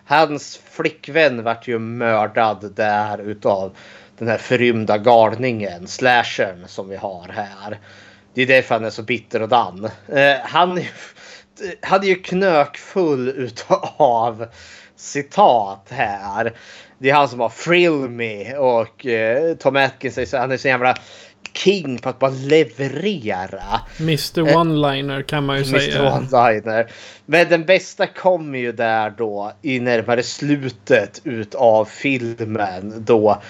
hans 0.06 0.62
flickvän 0.72 1.44
vart 1.44 1.68
ju 1.68 1.80
mördad 1.80 2.74
där 2.76 3.22
utav 3.22 3.76
den 4.18 4.28
här 4.28 4.38
förrymda 4.38 4.98
galningen, 4.98 5.88
slashern 5.88 6.68
som 6.68 6.90
vi 6.90 6.96
har 6.96 7.28
här. 7.28 7.80
Det 8.34 8.42
är 8.42 8.48
därför 8.48 8.76
han 8.76 8.86
är 8.86 8.90
så 8.90 9.04
bitter 9.04 9.42
och 9.42 9.50
dan. 9.50 9.90
Eh, 10.08 10.36
han 10.44 10.82
hade 11.82 12.08
ju 12.08 12.16
knökfull 12.16 13.30
utav 13.30 14.48
citat 14.96 15.88
här. 15.90 16.54
Det 16.98 17.10
är 17.10 17.14
han 17.14 17.30
som 17.30 17.40
har 17.40 17.50
Frill 17.50 18.10
Me 18.10 18.56
och 18.56 19.06
eh, 19.06 19.56
Tom 19.56 19.76
Atkins 19.76 20.16
säger 20.16 20.28
så 20.28 20.38
han 20.38 20.52
är 20.52 20.58
så 20.58 20.68
jävla 20.68 20.96
king 21.60 21.98
på 21.98 22.10
att 22.10 22.20
bara 22.20 22.32
leverera. 22.32 23.82
Mr 24.00 24.40
Eh, 24.40 24.58
One-Liner 24.58 25.22
kan 25.22 25.46
man 25.46 25.58
ju 25.58 25.70
Mr. 25.70 25.80
säga. 25.80 26.12
One-liner. 26.12 26.92
Men 27.26 27.50
den 27.50 27.66
bästa 27.66 28.08
kommer 28.08 28.60
ju 28.60 28.72
där 28.72 29.10
då 29.10 29.52
i 29.62 29.80
närmare 29.80 30.24
slutet 30.24 31.22
utav 31.24 31.86
filmen 31.86 32.94
då 33.06 33.42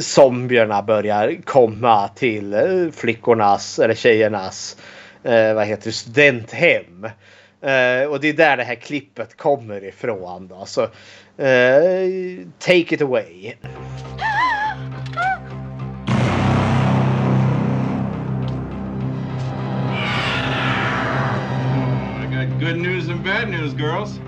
zombierna 0.00 0.82
börjar 0.82 1.36
komma 1.44 2.08
till 2.08 2.54
eh, 2.54 2.90
flickornas 2.92 3.78
eller 3.78 3.94
tjejernas 3.94 4.76
eh, 5.22 5.54
vad 5.54 5.66
heter 5.66 5.84
det, 5.84 5.92
studenthem. 5.92 7.04
Eh, 7.62 8.08
och 8.10 8.20
det 8.20 8.28
är 8.28 8.32
där 8.32 8.56
det 8.56 8.64
här 8.64 8.74
klippet 8.74 9.36
kommer 9.36 9.84
ifrån 9.84 10.48
då. 10.48 10.64
Så 10.66 10.82
eh, 11.42 12.48
take 12.58 12.94
it 12.94 13.02
away. 13.02 13.54
good 22.66 22.78
news 22.78 23.08
and 23.08 23.22
bad 23.22 23.48
news, 23.48 23.72
girls. 23.74 24.18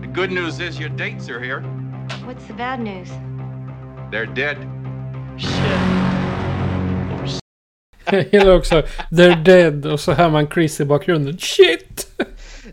The 0.00 0.08
good 0.12 0.32
news 0.32 0.58
is 0.58 0.80
your 0.80 0.88
dates 0.88 1.28
are 1.28 1.40
here. 1.40 1.60
What's 2.24 2.44
the 2.46 2.52
bad 2.52 2.80
news? 2.80 3.08
They're 4.10 4.26
dead. 4.26 4.56
Jag 8.04 8.26
gillar 8.32 8.54
också 8.54 8.82
They're 9.10 9.42
dead 9.42 9.86
och 9.86 10.00
så 10.00 10.12
hör 10.12 10.30
man 10.30 10.50
Chris 10.50 10.80
i 10.80 10.84
bakgrunden. 10.84 11.38
Shit! 11.38 12.10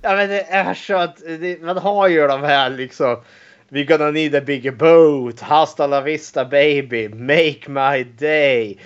Ja 0.02 0.16
men 0.16 0.30
det 0.30 0.42
är 0.42 0.74
så 0.74 0.96
att 0.96 1.18
det, 1.18 1.62
man 1.62 1.78
har 1.78 2.08
ju 2.08 2.28
de 2.28 2.44
här 2.44 2.70
liksom. 2.70 3.24
We 3.70 3.84
gonna 3.84 4.12
need 4.12 4.36
a 4.36 4.42
bigger 4.42 4.72
boat. 4.72 5.40
Hasta 5.40 5.88
la 5.88 6.02
vista 6.02 6.46
baby. 6.46 7.10
Make 7.10 7.62
my 7.68 8.04
day. 8.04 8.80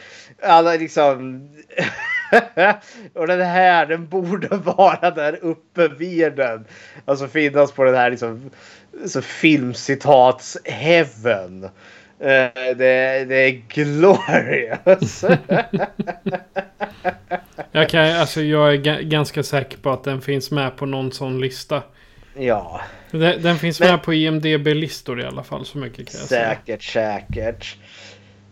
Alla 0.44 0.76
liksom. 0.76 1.48
och 3.14 3.28
den 3.28 3.42
här 3.42 3.86
den 3.86 4.08
borde 4.08 4.48
vara 4.58 5.12
där 5.12 5.40
uppe 5.42 5.88
vid 5.88 6.36
den. 6.36 6.66
Alltså 7.06 7.28
finnas 7.28 7.72
på 7.72 7.84
den 7.84 7.96
här 7.96 8.12
liksom. 8.12 8.50
Så 9.06 9.22
filmcitats 9.22 10.58
heaven. 10.66 11.64
Eh, 12.20 12.50
det, 12.78 13.26
det 13.26 13.36
är 13.36 13.62
glorious. 13.68 15.26
Jag, 17.72 17.90
kan, 17.90 18.06
alltså, 18.06 18.42
jag 18.42 18.74
är 18.74 18.78
ga- 18.78 19.02
ganska 19.02 19.44
säker 19.44 19.78
på 19.78 19.90
att 19.92 20.04
den 20.04 20.22
finns 20.22 20.52
med 20.52 20.76
på 20.78 20.86
någon 20.86 21.12
sån 21.12 21.40
lista. 21.42 21.84
ja. 22.38 22.82
Den, 23.12 23.42
den 23.42 23.58
finns 23.58 23.80
Men- 23.80 23.90
med 23.92 24.04
på 24.04 24.14
IMDB-listor 24.14 25.22
i 25.22 25.26
alla 25.26 25.44
fall. 25.44 25.66
Så 25.66 25.78
mycket 25.78 26.12
kan 26.12 26.20
jag 26.20 26.30
säga. 26.30 26.50
Säkert, 26.56 26.84
säkert. 26.84 27.78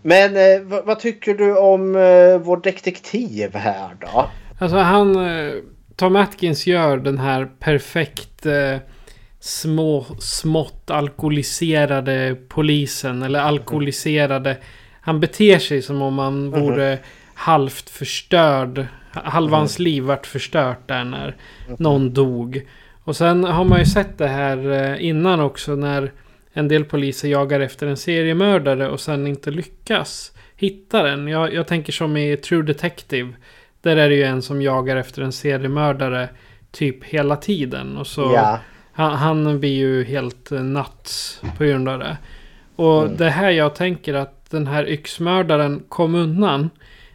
Men 0.02 0.38
eh, 0.38 0.62
vad, 0.64 0.86
vad 0.86 1.00
tycker 1.00 1.34
du 1.34 1.58
om 1.58 1.96
eh, 1.96 2.38
vår 2.38 2.62
detektiv 2.64 3.56
här 3.56 3.96
då? 4.00 4.30
Alltså 4.60 4.78
han... 4.78 5.16
eh, 5.16 5.54
Tom 5.96 6.16
Atkins 6.16 6.68
gör 6.68 6.98
den 6.98 7.18
här 7.18 7.50
perfekt 7.60 8.46
eh, 8.46 8.78
små, 9.40 10.06
smått 10.20 10.92
alkoholiserade 10.92 12.36
polisen. 12.48 13.24
Eller 13.24 13.40
alkoholiserade... 13.40 14.58
Han 15.02 15.20
beter 15.20 15.60
sig 15.60 15.82
som 15.82 16.02
om 16.02 16.20
han 16.20 16.52
vore 16.52 16.98
halvt 17.34 17.90
förstörd. 17.90 18.86
Halva 19.12 19.58
hans 19.58 19.80
liv 19.80 20.04
vart 20.04 20.28
förstört 20.28 20.88
där 20.88 21.04
när 21.04 21.36
någon 21.78 22.14
dog. 22.14 22.68
Och 23.04 23.16
sen 23.16 23.44
har 23.44 23.66
man 23.66 23.80
ju 23.80 23.86
sett 23.86 24.18
det 24.18 24.28
här 24.28 24.72
eh, 24.72 25.06
innan 25.06 25.40
också 25.40 25.76
när 25.76 26.12
en 26.54 26.68
del 26.68 26.86
poliser 26.86 27.28
jagar 27.30 27.60
efter 27.60 27.88
en 27.88 27.98
seriemördare 27.98 28.90
och 28.90 29.00
sen 29.00 29.28
inte 29.28 29.52
lyckas 29.52 30.32
hitta 30.56 31.04
den. 31.04 31.28
Jag, 31.28 31.54
jag 31.54 31.68
tänker 31.68 31.94
som 31.94 32.18
i 32.18 32.38
True 32.38 32.64
Detective. 32.64 33.34
Där 33.82 33.98
är 33.98 34.10
det 34.10 34.16
ju 34.16 34.24
en 34.24 34.42
som 34.42 34.62
jagar 34.62 34.96
efter 34.96 35.22
en 35.22 35.32
seriemördare 35.32 36.30
typ 36.72 37.04
hela 37.04 37.36
tiden. 37.36 37.98
Och 37.98 38.08
så 38.08 38.22
Ja. 38.22 38.60
han, 38.92 39.12
han 39.18 39.60
blir 39.60 39.78
ju 39.78 40.04
helt 40.04 40.52
eh, 40.52 40.62
nuts 40.64 41.42
på 41.58 41.64
grund 41.64 41.90
av 41.90 42.00
det. 42.00 42.18
Och 42.76 43.04
Mm. 43.04 43.18
det 43.18 43.30
här 43.30 43.50
jag 43.50 43.76
tänker 43.76 44.14
att 44.14 44.50
den 44.50 44.68
här 44.68 44.90
yxmördaren 44.90 45.84
kom 45.90 46.16
undan. 46.16 46.70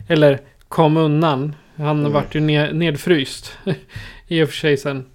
Eller 0.09 0.41
kom 0.69 0.97
undan. 0.97 1.57
Han 1.77 2.01
Mm. 2.01 2.13
vart 2.13 2.35
ju 2.35 2.41
ned, 2.41 2.77
nedfryst. 2.77 3.59
I 4.29 4.43
och 4.43 4.49
för 4.49 4.57
sig 4.57 4.77
sen. 4.77 5.07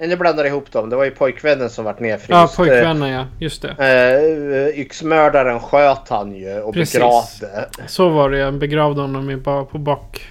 Nu 0.00 0.16
blandar 0.16 0.44
ihop 0.44 0.72
dem. 0.72 0.90
Det 0.90 0.96
var 0.96 1.04
ju 1.04 1.10
pojkvännen 1.10 1.70
som 1.70 1.84
vart 1.84 2.00
nedfryst. 2.00 2.30
Ja, 2.30 2.50
pojkvännen 2.56 3.08
ja. 3.10 3.26
Just 3.38 3.62
det. 3.62 3.68
Eh, 4.72 4.80
yxmördaren 4.80 5.60
sköt 5.60 6.08
han 6.08 6.34
ju 6.36 6.60
och 6.60 6.74
Precis. 6.74 6.94
begravde 6.94 7.68
Så 7.86 8.08
var 8.08 8.30
det. 8.30 8.38
Jag 8.38 8.54
begravde 8.54 9.00
honom 9.00 9.30
i, 9.30 9.36
ba- 9.36 9.64
på 9.64 9.78
bak, 9.78 10.26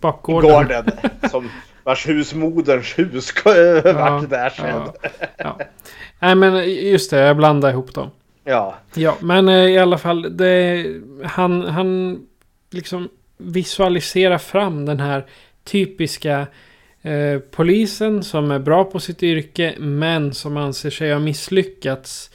bakgården. 0.00 0.50
gården. 0.50 0.84
som 1.30 1.50
vars 1.84 2.08
husmoderns 2.08 2.98
hus 2.98 3.32
vart 3.84 4.30
där 4.30 4.50
sen. 4.50 4.66
ja, 4.68 4.94
ja. 5.36 5.58
Nej 6.18 6.34
men 6.34 6.64
just 6.74 7.10
det, 7.10 7.18
jag 7.20 7.36
blandade 7.36 7.72
ihop 7.72 7.94
dem. 7.94 8.10
Ja. 8.44 8.74
Ja, 8.94 9.16
men 9.20 9.48
eh, 9.48 9.54
i 9.54 9.78
alla 9.78 9.98
fall. 9.98 10.36
Det, 10.36 10.84
han, 11.24 11.62
han 11.64 12.18
liksom 12.70 13.08
visualiserar 13.38 14.38
fram 14.38 14.86
den 14.86 15.00
här 15.00 15.26
typiska 15.64 16.46
eh, 17.02 17.38
polisen 17.50 18.22
som 18.24 18.50
är 18.50 18.58
bra 18.58 18.84
på 18.84 19.00
sitt 19.00 19.22
yrke 19.22 19.74
men 19.78 20.34
som 20.34 20.56
anser 20.56 20.90
sig 20.90 21.12
ha 21.12 21.18
misslyckats 21.18 22.30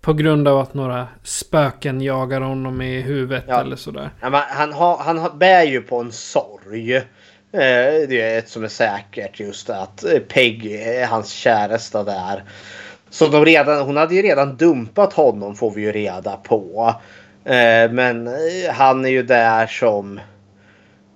på 0.00 0.12
grund 0.12 0.48
av 0.48 0.58
att 0.58 0.74
några 0.74 1.08
spöken 1.22 2.00
jagar 2.00 2.40
honom 2.40 2.82
i 2.82 3.00
huvudet 3.00 3.44
Ja. 3.48 3.60
eller 3.60 3.76
sådär. 3.76 4.10
Ja, 4.20 4.44
han, 4.48 4.72
har, 4.72 4.96
han 4.98 5.18
har, 5.18 5.30
bär 5.30 5.62
ju 5.62 5.80
på 5.82 6.00
en 6.00 6.12
sorg. 6.12 6.96
Eh, 6.96 7.02
det 8.08 8.20
är 8.20 8.38
ett 8.38 8.48
som 8.48 8.64
är 8.64 8.68
säkert 8.68 9.40
just 9.40 9.70
att 9.70 10.04
eh, 10.04 10.18
Peg 10.18 10.66
är 10.72 11.06
hans 11.06 11.30
käresta 11.32 12.04
där. 12.04 12.44
Så 13.10 13.26
de 13.26 13.44
redan, 13.44 13.86
hon 13.86 13.96
hade 13.96 14.14
ju 14.14 14.22
redan 14.22 14.56
dumpat 14.56 15.12
honom 15.12 15.54
får 15.54 15.70
vi 15.70 15.82
ju 15.82 15.92
reda 15.92 16.36
på. 16.36 16.94
Eh, 17.44 17.90
men 17.90 18.30
han 18.70 19.04
är 19.04 19.08
ju 19.08 19.22
där 19.22 19.66
som 19.66 20.20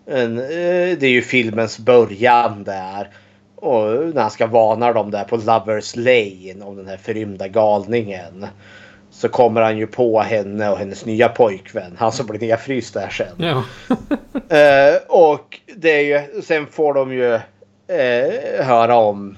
en, 0.06 0.38
eh, 0.38 0.98
det 0.98 1.02
är 1.02 1.10
ju 1.10 1.22
filmens 1.22 1.78
början 1.78 2.64
där. 2.64 3.08
Och 3.56 4.14
när 4.14 4.22
han 4.22 4.30
ska 4.30 4.46
varna 4.46 4.92
dem 4.92 5.10
där 5.10 5.24
på 5.24 5.36
Lovers 5.36 5.96
Lane 5.96 6.64
om 6.64 6.76
den 6.76 6.88
här 6.88 6.96
förrymda 6.96 7.48
galningen. 7.48 8.46
Så 9.10 9.28
kommer 9.28 9.62
han 9.62 9.78
ju 9.78 9.86
på 9.86 10.20
henne 10.20 10.70
och 10.70 10.78
hennes 10.78 11.04
nya 11.04 11.28
pojkvän. 11.28 11.96
Han 11.98 12.12
som 12.12 12.26
blir 12.26 12.40
nedfryst 12.40 12.94
där 12.94 13.08
sen. 13.08 13.34
Ja. 13.38 13.64
Eh, 14.48 14.96
och 15.08 15.60
det 15.76 15.90
är 15.90 16.00
ju, 16.00 16.42
sen 16.42 16.66
får 16.66 16.94
de 16.94 17.12
ju 17.12 17.34
eh, 17.34 18.64
höra 18.64 18.96
om 18.96 19.36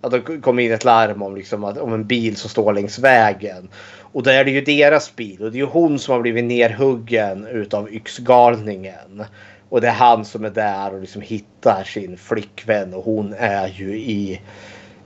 Att 0.00 0.10
det 0.10 0.20
kom 0.20 0.58
in 0.58 0.72
ett 0.72 0.84
larm 0.84 1.22
om, 1.22 1.36
liksom, 1.36 1.64
att, 1.64 1.78
om 1.78 1.92
en 1.92 2.06
bil 2.06 2.36
som 2.36 2.50
står 2.50 2.72
längs 2.72 2.98
vägen. 2.98 3.68
Och 4.12 4.22
då 4.22 4.30
är 4.30 4.44
det 4.44 4.50
ju 4.50 4.60
deras 4.60 5.16
bil 5.16 5.42
och 5.42 5.52
det 5.52 5.56
är 5.56 5.60
ju 5.60 5.66
hon 5.66 5.98
som 5.98 6.12
har 6.12 6.20
blivit 6.20 6.44
nerhuggen 6.44 7.46
utav 7.46 7.92
yxgalningen. 7.92 9.24
Och 9.68 9.80
det 9.80 9.88
är 9.88 9.92
han 9.92 10.24
som 10.24 10.44
är 10.44 10.50
där 10.50 10.94
och 10.94 11.00
liksom 11.00 11.22
hittar 11.22 11.84
sin 11.84 12.16
flickvän 12.16 12.94
och 12.94 13.04
hon 13.04 13.34
är 13.38 13.68
ju 13.68 13.96
i, 13.98 14.40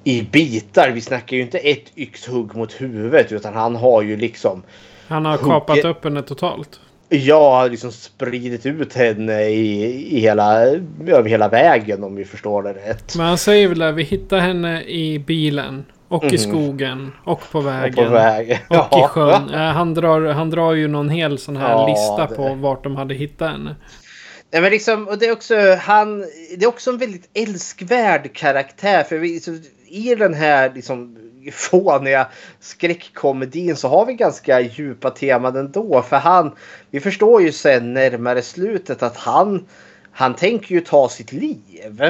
i 0.05 0.23
bitar. 0.23 0.91
Vi 0.95 1.01
snackar 1.01 1.37
ju 1.37 1.43
inte 1.43 1.59
ett 1.59 1.93
yxhugg 1.97 2.55
mot 2.57 2.73
huvudet 2.81 3.33
utan 3.33 3.55
han 3.55 3.77
har 3.77 4.03
ju 4.03 4.17
liksom 4.17 4.63
Han 5.09 5.25
har 5.25 5.37
kapat 5.37 5.85
upp 5.85 6.05
henne 6.05 6.23
totalt. 6.23 6.81
Ja, 7.09 7.67
liksom 7.67 7.93
spridit 7.93 8.67
ut 8.67 8.95
henne 8.95 9.43
i, 9.43 9.83
i 10.17 10.21
hela, 10.21 10.61
över 11.07 11.29
hela 11.29 11.49
vägen 11.49 12.05
om 12.05 12.15
vi 12.15 12.25
förstår 12.25 12.63
det 12.63 12.73
rätt. 12.73 13.17
Men 13.17 13.27
han 13.27 13.39
säger 13.39 13.69
väl 13.69 13.83
att 13.83 13.95
vi 13.95 14.03
hittar 14.03 14.39
henne 14.39 14.83
i 14.83 15.19
bilen. 15.19 15.85
Och 16.09 16.25
i 16.25 16.39
skogen. 16.39 17.13
Och 17.25 17.41
på 17.53 17.61
vägen. 17.61 17.95
Mhm. 17.95 18.05
Och 18.05 18.09
på 18.09 18.15
vägen. 18.15 18.59
Och 18.69 18.77
Ja. 18.77 19.05
i 19.05 19.09
sjön. 19.09 19.51
Eh, 19.55 19.61
Han 19.61 19.95
drar, 19.95 20.33
han 20.33 20.51
drar 20.51 20.73
ju 20.73 20.89
någon 20.89 21.09
hel 21.09 21.39
sån 21.39 21.57
här 21.57 21.71
Ja, 21.71 21.87
lista 21.89 22.27
det- 22.27 22.35
på 22.37 22.55
vart 22.55 22.85
de 22.85 22.97
hade 22.97 23.15
hittat 23.15 23.51
henne. 23.51 23.77
Ja, 24.55 24.61
men 24.61 24.71
liksom, 24.71 25.09
och 25.09 25.19
det 25.19 25.27
är 25.27 25.33
också 25.33 25.75
han. 25.75 26.21
Det 26.57 26.65
är 26.65 26.67
också 26.67 26.91
en 26.91 26.99
väldigt 26.99 27.29
älskvärd 27.35 28.33
karaktär. 28.33 29.03
För 29.03 29.19
vi, 29.19 29.41
så, 29.41 29.59
i 29.87 30.15
den 30.15 30.35
här 30.35 30.73
liksom 30.75 31.17
fåniga 31.53 32.29
skräckkomedin 32.61 33.77
så 33.77 33.89
har 33.89 34.07
vi 34.07 34.15
ganska 34.15 34.61
djupa 34.61 35.11
teman 35.11 35.57
ändå. 35.57 36.03
För 36.03 36.17
han, 36.17 36.57
vi 36.91 37.01
förstår 37.01 37.43
ju 37.43 37.53
sen 37.53 37.95
närmare 37.95 38.43
slutet 38.43 39.03
att 39.03 39.17
han, 39.17 39.67
han 40.13 40.35
tänker 40.35 40.75
ju 40.75 40.81
ta 40.81 41.09
sitt 41.09 41.33
liv. 41.33 42.03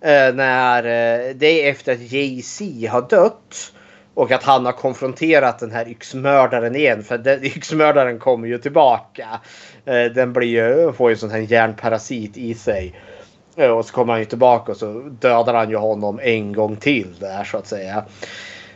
Äh, 0.00 0.34
när 0.34 0.78
eh, 0.78 1.34
det 1.34 1.66
är 1.66 1.70
efter 1.70 1.92
att 1.92 2.12
Jay-Z 2.12 2.88
har 2.90 3.08
dött. 3.08 3.72
Och 4.14 4.30
att 4.30 4.42
han 4.42 4.64
har 4.66 4.72
konfronterat 4.72 5.58
den 5.58 5.70
här 5.72 5.88
yxmördaren 5.88 6.76
igen. 6.76 7.02
För 7.02 7.18
den, 7.18 7.44
yxmördaren 7.44 8.18
kommer 8.18 8.48
ju 8.48 8.58
tillbaka. 8.58 9.28
Eh, 9.84 10.04
den 10.04 10.32
blir 10.32 10.48
ju, 10.48 10.92
får 10.92 11.10
ju 11.10 11.14
en 11.14 11.18
sån 11.18 11.30
här 11.30 11.38
järnparasit 11.38 12.36
i 12.36 12.54
sig. 12.54 12.94
Eh, 13.56 13.70
Och 13.70 13.84
så 13.84 13.92
kommer 13.92 14.12
han 14.12 14.20
ju 14.20 14.26
tillbaka 14.26 14.72
och 14.72 14.78
så 14.78 14.92
dödar 15.20 15.54
han 15.54 15.70
ju 15.70 15.76
honom 15.76 16.20
en 16.22 16.52
gång 16.52 16.76
till 16.76 17.14
där 17.20 17.44
så 17.44 17.56
att 17.58 17.66
säga. 17.66 18.04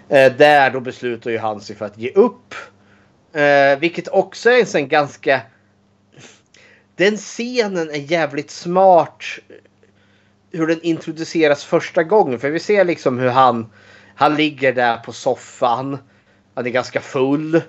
Eh, 0.09 0.33
där 0.33 0.71
då 0.71 0.81
beslutar 0.81 1.31
ju 1.31 1.39
han 1.39 1.61
sig 1.61 1.77
för 1.77 1.85
att 1.85 1.99
ge 1.99 2.11
upp. 2.11 2.55
Eh, 3.33 3.79
vilket 3.79 4.09
också 4.09 4.51
är 4.51 4.61
en 4.61 4.67
sån 4.67 4.89
ganska... 4.89 5.41
Den 6.97 7.17
scenen 7.17 7.91
är 7.91 8.13
jävligt 8.13 8.51
smart. 8.51 9.23
Eh, 9.49 9.55
hur 10.59 10.67
den 10.67 10.83
introduceras 10.83 11.65
första 11.65 12.03
gången. 12.03 12.39
För 12.39 12.51
vi 12.51 12.59
ser 12.59 12.85
liksom 12.85 13.19
hur 13.19 13.29
han, 13.29 13.67
han 14.17 14.37
ligger 14.37 14.73
där 14.73 14.97
på 14.97 15.13
soffan. 15.13 15.99
Han 16.55 16.67
är 16.67 16.71
ganska 16.71 17.01
full. 17.01 17.63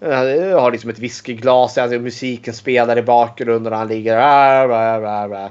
Han 0.00 0.28
eh, 0.28 0.60
har 0.60 0.72
liksom 0.72 0.90
ett 0.90 0.98
whiskyglas. 0.98 1.78
Alltså 1.78 1.98
musiken 1.98 2.54
spelar 2.54 2.98
i 2.98 3.02
bakgrunden 3.02 3.72
och 3.72 3.78
han 3.78 3.88
ligger 3.88 4.16
där. 4.16 5.50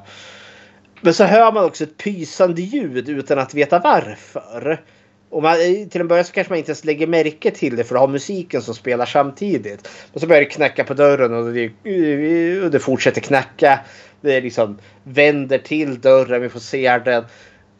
Men 1.01 1.13
så 1.13 1.23
hör 1.23 1.51
man 1.51 1.65
också 1.65 1.83
ett 1.83 1.97
pysande 1.97 2.61
ljud 2.61 3.09
utan 3.09 3.39
att 3.39 3.53
veta 3.53 3.79
varför. 3.79 4.81
Och 5.29 5.43
man, 5.43 5.53
eh, 5.53 5.87
till 5.87 6.01
en 6.01 6.07
början 6.07 6.25
så 6.25 6.33
kanske 6.33 6.51
man 6.51 6.57
inte 6.57 6.69
ens 6.69 6.85
lägger 6.85 7.07
märke 7.07 7.51
till 7.51 7.75
det 7.75 7.83
för 7.83 7.95
att 7.95 8.01
ha 8.01 8.07
musiken 8.07 8.61
som 8.61 8.75
spelar 8.75 9.05
samtidigt. 9.05 9.89
Och 10.13 10.21
så 10.21 10.27
börjar 10.27 10.41
det 10.41 10.49
knacka 10.49 10.83
på 10.83 10.93
dörren 10.93 11.33
och 11.33 11.53
det, 11.53 11.63
eh, 11.65 12.63
och 12.63 12.71
det 12.71 12.79
fortsätter 12.79 13.21
knacka. 13.21 13.79
Det 14.21 14.41
liksom 14.41 14.77
vänder 15.03 15.57
till 15.57 16.01
dörren, 16.01 16.41
vi 16.41 16.49
får 16.49 16.59
se 16.59 16.97
den. 16.97 17.23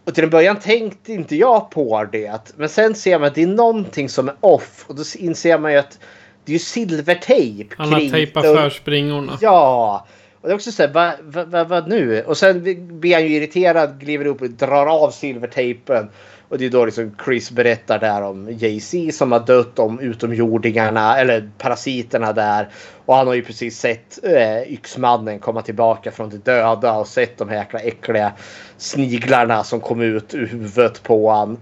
Och 0.08 0.16
till 0.16 0.24
en 0.24 0.30
början 0.30 0.60
tänkte 0.60 1.14
inte 1.14 1.36
jag 1.36 1.70
på 1.70 2.08
det. 2.12 2.54
Men 2.56 2.70
sen 2.70 2.96
ser 2.96 3.20
man 3.20 3.28
att 3.28 3.36
det 3.36 3.44
är 3.44 3.48
någonting 3.48 4.10
som 4.10 4.28
är 4.30 4.36
off. 4.40 4.86
Och 4.88 4.96
då 4.96 5.04
inser 5.16 5.60
man 5.60 5.72
ju 5.72 5.78
att 5.78 6.00
det 6.46 6.52
är 6.52 6.54
ju 6.54 6.60
silvertejp 6.60 7.76
Han 7.78 7.94
har 7.94 8.00
tejpat 8.00 8.44
för 8.44 8.70
springorna. 8.70 9.38
Ja! 9.42 10.08
Och 10.48 10.50
det 10.50 10.54
är 10.54 10.56
också 10.56 10.72
så 10.72 10.84
här, 10.84 10.94
vad 10.94 11.14
va, 11.22 11.46
va, 11.46 11.64
vad 11.64 11.88
nu? 11.88 12.24
Och 12.24 12.38
sen 12.38 12.64
blir 13.00 13.14
han 13.14 13.24
ju 13.24 13.30
irriterad, 13.30 14.02
kliver 14.02 14.26
upp 14.26 14.42
och 14.42 14.50
drar 14.50 14.86
av 14.86 15.12
silvertejpen. 15.12 16.10
Och 16.50 16.58
det 16.58 16.66
är 16.66 16.70
då 16.70 16.86
liksom 16.86 17.16
Chris 17.26 17.52
berättar 17.52 18.00
där 18.00 18.22
om 18.22 18.50
Jay-Z 18.52 19.12
som 19.12 19.32
har 19.32 19.40
dött, 19.40 19.80
om 19.80 20.00
utomjordingarna 20.00 21.18
eller 21.18 21.50
parasiterna 21.58 22.34
där. 22.34 22.70
Och 23.06 23.16
han 23.16 23.28
har 23.28 23.34
ju 23.34 23.44
precis 23.44 23.80
sett 23.80 24.20
eh, 24.24 24.74
Yxmannen 24.74 25.40
komma 25.40 25.62
tillbaka 25.62 26.12
från 26.12 26.30
de 26.30 26.38
döda 26.38 26.94
och 26.94 27.08
sett 27.08 27.38
de 27.38 27.50
här 27.50 27.58
jäkla 27.58 27.80
äckliga 27.80 28.34
sniglarna 28.78 29.64
som 29.64 29.80
kom 29.80 30.02
ut 30.02 30.34
ur 30.34 30.48
huvudet 30.48 31.04
på 31.04 31.30
honom. 31.30 31.58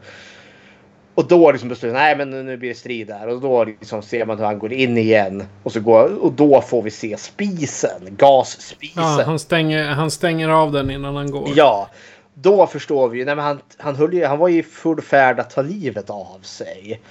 Och 1.16 1.28
då 1.28 1.52
liksom 1.52 1.70
beslutar 1.70 1.94
nej 1.94 2.18
men 2.18 2.30
nu 2.30 2.58
blir 2.58 2.70
det 2.70 2.76
strid 2.76 3.08
där. 3.08 3.28
Och 3.28 3.42
då 3.42 3.64
liksom 3.64 4.02
ser 4.02 4.26
man 4.26 4.38
hur 4.38 4.46
han 4.46 4.60
går 4.60 4.74
in 4.74 4.98
igen. 4.98 5.44
Och, 5.64 5.72
så 5.72 5.80
går, 5.80 6.24
och 6.24 6.34
då 6.34 6.62
får 6.62 6.82
vi 6.82 6.92
se 6.92 7.18
spisen. 7.18 8.02
Gasspisen. 8.18 9.04
Ja, 9.04 9.24
han, 9.26 9.40
stänger, 9.40 9.86
han 9.88 10.12
stänger 10.12 10.50
av 10.50 10.72
den 10.72 10.92
innan 10.92 11.16
han 11.16 11.32
går. 11.32 11.50
Ja, 11.56 11.90
då 12.34 12.68
förstår 12.68 13.10
vi 13.10 13.18
ju. 13.20 13.26
Nej, 13.26 13.36
men 13.36 13.46
han, 13.46 13.60
han, 13.78 13.96
höll 13.96 14.14
ju, 14.14 14.26
han 14.26 14.40
var 14.40 14.48
ju 14.48 14.60
i 14.60 14.64
full 14.64 15.02
färd 15.02 15.40
att 15.40 15.50
ta 15.50 15.62
livet 15.62 16.10
av 16.10 16.40
sig. 16.42 17.02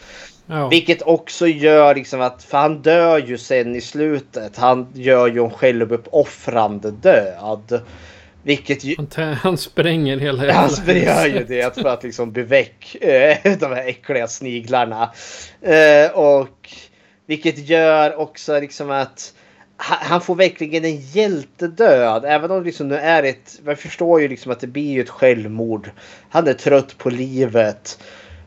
Ja. 0.47 0.68
Vilket 0.68 1.02
också 1.02 1.47
gör 1.47 1.94
liksom 1.94 2.20
att, 2.20 2.44
för 2.44 2.59
han 2.59 2.82
dör 2.82 3.18
ju 3.18 3.39
sen 3.39 3.76
i 3.76 3.81
slutet. 3.81 4.56
Han 4.56 4.86
gör 4.93 5.26
ju 5.26 5.44
en 5.44 5.51
självuppoffrande 5.51 6.90
död. 6.90 7.81
Vilket 8.44 8.84
ju, 8.84 8.96
Han, 9.14 9.34
han 9.34 9.58
spränger 9.58 10.16
hela 10.18 10.38
han 10.38 10.46
jävla 10.46 10.68
spränger 10.68 11.26
ju 11.26 11.44
det 11.44 11.74
för 11.74 11.88
att 11.88 12.02
liksom 12.02 12.32
bli 12.32 12.42
väck 12.42 12.96
eh, 13.00 13.36
de 13.58 13.66
här 13.66 13.86
äckliga 13.86 14.28
sniglarna. 14.28 15.12
Eh, 15.62 16.10
och 16.10 16.70
vilket 17.26 17.68
gör 17.68 18.16
också 18.16 18.60
liksom 18.60 18.90
att 18.90 19.32
han, 19.76 19.98
han 20.00 20.20
får 20.20 20.34
verkligen 20.34 20.84
en 20.84 21.00
hjältedöd. 21.00 22.24
Även 22.24 22.50
om 22.50 22.58
det 22.58 22.64
liksom 22.64 22.88
nu 22.88 22.96
är 22.96 23.22
ett... 23.22 23.60
Man 23.64 23.76
förstår 23.76 24.20
ju 24.20 24.28
liksom 24.28 24.52
att 24.52 24.60
det 24.60 24.66
blir 24.66 25.00
ett 25.00 25.10
självmord. 25.10 25.90
Han 26.28 26.48
är 26.48 26.52
trött 26.52 26.98
på 26.98 27.10
livet. 27.10 27.98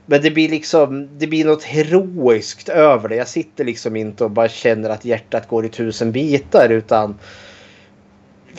Men 0.06 0.22
det 0.22 0.32
blir 0.32 0.50
liksom, 0.50 1.10
det 1.18 1.28
blir 1.28 1.46
något 1.46 1.64
heroiskt 1.64 2.70
över 2.70 3.10
det. 3.10 3.16
Jag 3.16 3.28
sitter 3.28 3.64
liksom 3.64 3.96
inte 3.96 4.24
och 4.24 4.32
bara 4.32 4.50
känner 4.50 4.90
att 4.90 5.06
hjärtat 5.06 5.48
går 5.48 5.66
i 5.66 5.70
tusen 5.70 6.12
bitar 6.12 6.70
utan 6.70 7.20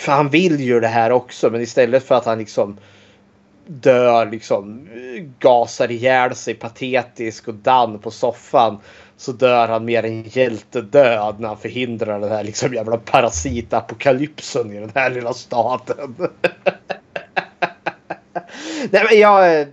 för 0.00 0.12
han 0.12 0.28
vill 0.28 0.60
ju 0.60 0.80
det 0.80 0.88
här 0.88 1.12
också 1.12 1.50
men 1.50 1.60
istället 1.60 2.04
för 2.04 2.14
att 2.14 2.24
han 2.24 2.38
liksom 2.38 2.78
dör 3.66 4.30
liksom 4.30 4.88
gasar 5.38 5.90
ihjäl 5.90 6.34
sig 6.34 6.54
patetisk 6.54 7.48
och 7.48 7.54
dan 7.54 7.98
på 7.98 8.10
soffan 8.10 8.78
så 9.16 9.32
dör 9.32 9.68
han 9.68 9.84
mer 9.84 10.02
en 10.02 10.22
hjältedöd 10.22 11.40
när 11.40 11.48
han 11.48 11.58
förhindrar 11.58 12.20
den 12.20 12.30
här 12.30 12.44
liksom 12.44 12.74
jävla 12.74 12.96
parasitapokalypsen 12.96 14.72
i 14.72 14.80
den 14.80 14.92
här 14.94 15.10
lilla 15.10 15.32
staden. 15.32 16.16
Nej 18.90 19.06
men 19.10 19.18
jag... 19.18 19.66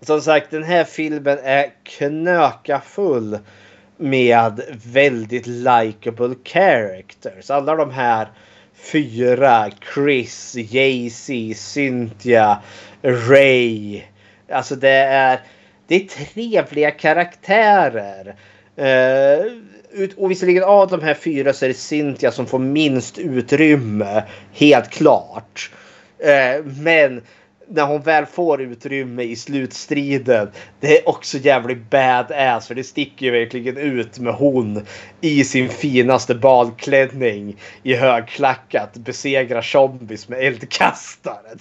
Som 0.00 0.20
sagt 0.20 0.50
den 0.50 0.62
här 0.62 0.84
filmen 0.84 1.38
är 1.42 1.72
knökafull 1.82 3.38
med 3.96 4.60
väldigt 4.84 5.46
likable 5.46 6.34
characters. 6.44 7.50
Alla 7.50 7.74
de 7.76 7.90
här 7.90 8.28
fyra, 8.78 9.70
Chris, 9.94 10.56
Jay-Z, 10.56 11.54
Cynthia, 11.56 12.62
Ray. 13.02 14.02
Alltså 14.50 14.76
det 14.76 14.88
är, 14.90 15.40
det 15.86 15.94
är 15.94 16.08
trevliga 16.08 16.90
karaktärer. 16.90 18.36
Uh, 18.78 20.12
och 20.16 20.30
visserligen 20.30 20.64
av 20.64 20.88
de 20.88 21.02
här 21.02 21.14
fyra 21.14 21.52
så 21.52 21.64
är 21.64 21.68
det 21.68 21.74
Cynthia 21.74 22.32
som 22.32 22.46
får 22.46 22.58
minst 22.58 23.18
utrymme. 23.18 24.22
Helt 24.52 24.90
klart. 24.90 25.70
Uh, 26.20 26.64
men 26.64 27.22
när 27.68 27.86
hon 27.86 28.00
väl 28.00 28.26
får 28.26 28.60
utrymme 28.60 29.22
i 29.22 29.36
slutstriden. 29.36 30.50
Det 30.80 30.98
är 30.98 31.08
också 31.08 31.38
jävligt 31.38 31.90
badass 31.90 32.66
för 32.66 32.74
det 32.74 32.84
sticker 32.84 33.26
ju 33.26 33.32
verkligen 33.32 33.76
ut 33.76 34.18
med 34.18 34.34
hon 34.34 34.82
i 35.20 35.44
sin 35.44 35.68
finaste 35.68 36.34
balklänning 36.34 37.56
i 37.82 37.94
högklackat 37.94 38.96
besegrar 38.96 39.62
zombies 39.62 40.28
med 40.28 40.44
eldkastare. 40.44 41.56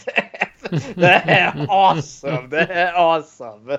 Det 0.95 1.21
är 1.25 1.65
awesome! 1.69 2.47
Det 2.49 2.73
är 2.73 2.93
awesome! 2.93 3.77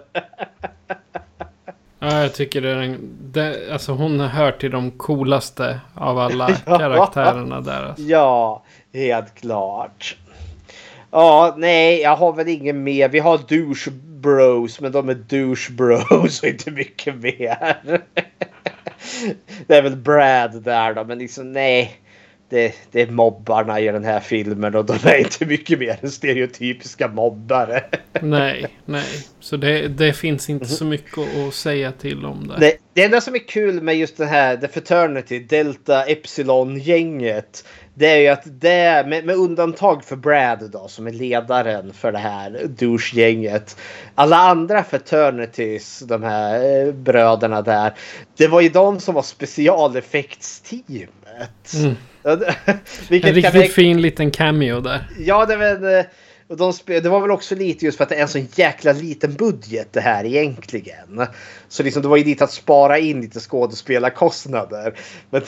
Ja, 1.98 2.22
jag 2.22 2.34
tycker 2.34 2.60
det 2.60 2.70
är 2.70 2.76
en, 2.76 3.16
det, 3.20 3.72
alltså 3.72 3.92
hon 3.92 4.20
hör 4.20 4.52
till 4.52 4.70
de 4.70 4.90
coolaste 4.90 5.80
av 5.94 6.18
alla 6.18 6.48
karaktärerna 6.64 7.60
där. 7.60 7.82
Alltså. 7.82 8.02
Ja, 8.02 8.62
helt 8.92 9.34
klart. 9.34 10.16
Ja, 11.10 11.54
nej, 11.58 12.00
jag 12.00 12.16
har 12.16 12.32
väl 12.32 12.48
ingen 12.48 12.82
mer. 12.82 13.08
Vi 13.08 13.18
har 13.18 13.38
douche 13.48 13.90
bros, 14.20 14.80
men 14.80 14.92
de 14.92 15.08
är 15.08 15.14
douche 15.14 15.72
bros 15.72 16.42
och 16.42 16.48
inte 16.48 16.70
mycket 16.70 17.16
mer. 17.16 17.76
Det 19.66 19.76
är 19.76 19.82
väl 19.82 19.96
Brad 19.96 20.62
där 20.62 20.94
då, 20.94 21.04
men 21.04 21.18
liksom 21.18 21.52
nej. 21.52 22.00
det, 22.48 22.74
det 22.92 23.02
är 23.02 23.06
mobbarna 23.06 23.80
i 23.80 23.86
den 23.86 24.04
här 24.04 24.20
filmen 24.20 24.74
och 24.74 24.84
de 24.84 24.92
är 24.92 25.18
inte 25.18 25.46
mycket 25.46 25.78
mer 25.78 25.98
än 26.02 26.10
stereotypiska 26.10 27.08
mobbare. 27.08 27.84
Nej, 28.20 28.66
nej. 28.84 29.26
Så 29.40 29.56
det, 29.56 29.88
det 29.88 30.12
finns 30.12 30.50
inte 30.50 30.66
så 30.66 30.84
mycket 30.84 31.18
att 31.18 31.54
säga 31.54 31.92
till 31.92 32.24
om 32.24 32.48
det. 32.48 32.56
Det, 32.60 32.76
det 32.92 33.04
enda 33.04 33.20
som 33.20 33.34
är 33.34 33.48
kul 33.48 33.82
med 33.82 33.96
just 33.96 34.16
den 34.16 34.28
här 34.28 34.56
The 34.56 34.68
Fraternity, 34.68 35.38
Delta 35.38 36.04
Epsilon-gänget. 36.04 37.64
Det 37.98 38.06
är 38.06 38.16
ju 38.16 38.28
att 38.28 38.42
det, 38.44 39.06
med, 39.06 39.24
med 39.24 39.36
undantag 39.36 40.04
för 40.04 40.16
Brad 40.16 40.70
då, 40.72 40.88
som 40.88 41.06
är 41.06 41.12
ledaren 41.12 41.92
för 41.92 42.12
det 42.12 42.18
här 42.18 42.66
douche-gänget. 42.68 43.76
Alla 44.14 44.36
andra 44.36 44.84
fraternities, 44.84 45.98
de 45.98 46.22
här 46.22 46.84
eh, 46.86 46.92
bröderna 46.92 47.62
där. 47.62 47.94
Det 48.36 48.46
var 48.46 48.60
ju 48.60 48.68
de 48.68 49.00
som 49.00 49.14
var 49.14 49.22
specialeffektsteamet. 49.22 51.08
Mm. 51.74 51.96
En 52.22 52.40
riktigt 53.08 53.52
kan- 53.52 53.62
fin 53.62 54.00
liten 54.00 54.30
cameo 54.30 54.80
där. 54.80 55.08
Ja, 55.18 55.46
det, 55.46 55.56
var, 55.56 56.04
och 56.48 56.56
de, 56.56 56.72
spe- 56.72 57.00
det 57.00 57.08
var 57.08 57.20
väl 57.20 57.30
också 57.30 57.54
lite 57.54 57.84
just 57.84 57.96
för 57.96 58.04
att 58.04 58.10
det 58.10 58.16
är 58.16 58.22
en 58.22 58.28
sån 58.28 58.48
jäkla 58.54 58.92
liten 58.92 59.34
budget 59.34 59.92
det 59.92 60.00
här 60.00 60.24
egentligen. 60.24 61.26
Så 61.68 61.82
liksom 61.82 62.02
det 62.02 62.08
var 62.08 62.16
ju 62.16 62.24
dit 62.24 62.42
att 62.42 62.52
spara 62.52 62.98
in 62.98 63.20
lite 63.20 63.40
skådespelarkostnader. 63.40 64.94
Men 65.30 65.42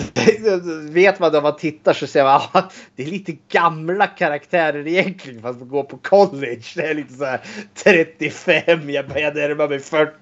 vet 0.92 1.18
man 1.18 1.32
när 1.32 1.42
man 1.42 1.56
tittar 1.56 1.92
så 1.92 2.06
ser 2.06 2.24
man 2.24 2.40
att 2.52 2.72
det 2.96 3.02
är 3.02 3.06
lite 3.06 3.36
gamla 3.48 4.06
karaktärer 4.06 4.86
egentligen 4.86 5.42
fast 5.42 5.58
man 5.58 5.68
går 5.68 5.82
på 5.82 5.96
college. 5.96 6.62
Det 6.74 6.82
är 6.82 6.94
lite 6.94 7.14
så 7.14 7.24
här 7.24 7.40
35, 7.74 8.90
jag 8.90 9.08
börjar 9.08 9.34
närma 9.34 9.66
mig 9.66 9.78
40. 9.78 10.12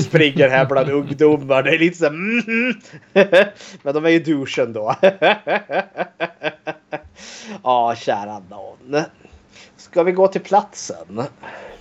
Springer 0.00 0.48
här 0.48 0.66
bland 0.66 0.90
ungdomar. 0.90 1.62
Det 1.62 1.74
är 1.74 1.78
lite 1.78 1.98
så 1.98 2.04
här, 2.04 2.12
mhm. 2.12 2.80
Men 3.82 3.94
de 3.94 4.04
är 4.04 4.10
ju 4.10 4.18
douchen 4.18 4.72
då. 4.72 4.94
Ja, 7.62 7.94
kära 7.96 8.42
någon. 8.50 9.04
Ska 9.76 10.02
vi 10.02 10.12
gå 10.12 10.28
till 10.28 10.40
platsen? 10.40 11.22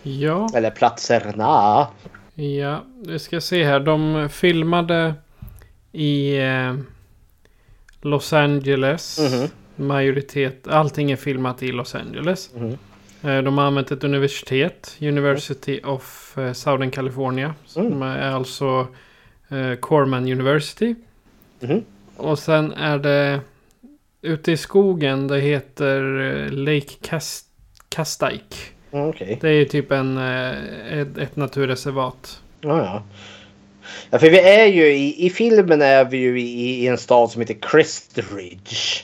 Ja, 0.04 0.50
Eller 0.56 0.70
platserna? 0.72 1.88
ja. 2.34 2.84
Vi 3.08 3.20
ska 3.20 3.42
se 3.42 3.64
här. 3.64 3.80
De 3.80 4.30
filmade 4.32 5.14
i 5.92 6.38
eh, 6.38 6.76
Los 8.02 8.34
Angeles. 8.34 9.20
Mhm. 9.20 9.48
Majoritet. 9.88 10.68
Allting 10.68 11.12
är 11.12 11.16
filmat 11.16 11.64
i 11.64 11.72
Los 11.72 11.96
Angeles. 11.96 12.50
Mhm. 12.56 12.78
Eh, 13.24 13.42
De 13.44 13.58
har 13.58 13.66
använt 13.66 13.92
ett 13.92 14.04
universitet. 14.04 14.96
University 15.02 15.82
of 15.84 16.38
eh, 16.38 16.54
Southern 16.54 16.92
California. 16.92 17.56
Som 17.66 17.86
Mm. 17.88 18.02
är 18.02 18.32
alltså 18.32 18.88
Corman 19.80 20.24
University. 20.32 20.96
Mhm. 21.60 21.84
Och 22.18 22.40
sen 22.40 22.72
är 22.72 22.98
det 22.98 23.40
ute 24.22 24.52
i 24.52 24.58
skogen. 24.58 25.28
Det 25.28 25.40
heter 25.40 26.02
Lake 26.52 26.94
Cast 27.02 27.48
Castike. 27.94 28.56
Mm, 28.92 29.10
Okej. 29.10 29.38
Det 29.42 29.50
är 29.50 29.66
typ 29.66 29.92
en, 29.92 30.18
eh, 30.18 31.00
ett, 31.00 31.18
ett 31.18 31.36
naturreservat. 31.36 32.42
Ja, 32.62 32.78
ja. 32.78 33.04
Ja, 34.10 34.20
för 34.20 34.30
vi 34.30 34.40
är 34.40 34.66
ju 34.66 34.86
i, 34.86 35.26
i 35.26 35.30
filmen 35.30 35.82
är 35.82 36.06
vi 36.06 36.18
ju 36.18 36.42
i, 36.42 36.84
i 36.84 36.88
en 36.88 36.98
stad 36.98 37.32
som 37.32 37.42
heter 37.42 37.58
Crestridge. 37.62 39.04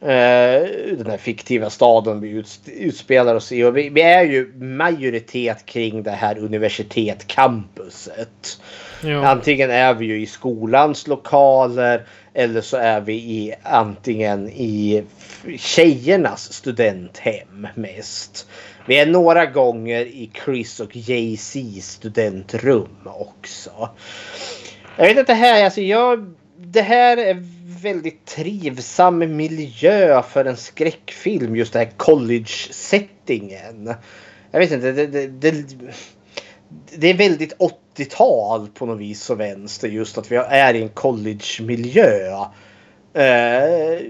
Eh, 0.00 0.62
den 0.96 1.06
här 1.10 1.18
fiktiva 1.18 1.70
staden 1.70 2.20
vi 2.20 2.28
ut, 2.28 2.60
utspelar 2.66 3.34
oss 3.34 3.52
i. 3.52 3.64
Och 3.64 3.76
vi, 3.76 3.88
vi 3.88 4.02
är 4.02 4.24
ju 4.24 4.52
majoritet 4.58 5.66
kring 5.66 6.02
det 6.02 6.10
här 6.10 6.38
universitetscampuset. 6.38 8.60
Ja, 9.04 9.26
Antingen 9.26 9.70
är 9.70 9.94
vi 9.94 10.06
ju 10.06 10.20
i 10.20 10.26
skolans 10.26 11.06
lokaler 11.06 12.06
eller 12.36 12.60
så 12.60 12.76
är 12.76 13.00
vi 13.00 13.14
i 13.14 13.54
antingen 13.62 14.48
i 14.48 15.04
tjejernas 15.58 16.52
studenthem 16.52 17.66
mest. 17.74 18.48
Vi 18.86 18.98
är 18.98 19.06
några 19.06 19.46
gånger 19.46 20.00
i 20.00 20.30
Chris 20.44 20.80
och 20.80 20.96
Jay-Z 20.96 21.82
studentrum 21.82 22.98
också. 23.04 23.90
Jag 24.96 25.06
vet 25.06 25.18
inte 25.18 25.34
här, 25.34 25.64
alltså 25.64 25.80
jag, 25.80 26.34
det 26.58 26.82
här 26.82 27.16
är 27.16 27.36
väldigt 27.82 28.24
trivsam 28.24 29.36
miljö 29.36 30.22
för 30.22 30.44
en 30.44 30.56
skräckfilm. 30.56 31.56
Just 31.56 31.72
det 31.72 31.78
här 31.78 31.90
college-settingen. 31.96 33.94
Jag 34.50 34.60
vet 34.60 34.72
inte, 34.72 34.92
det, 34.92 35.06
det, 35.06 35.26
det, 35.26 35.64
det 36.96 37.10
är 37.10 37.14
väldigt 37.14 37.52
80-tal 37.96 38.68
på 38.68 38.86
något 38.86 38.98
vis 38.98 39.30
och 39.30 39.40
vänster. 39.40 39.88
Just 39.88 40.18
att 40.18 40.32
vi 40.32 40.36
är 40.36 40.74
i 40.74 40.82
en 40.82 40.88
college-miljö. 40.88 42.44
Eh, 43.14 44.00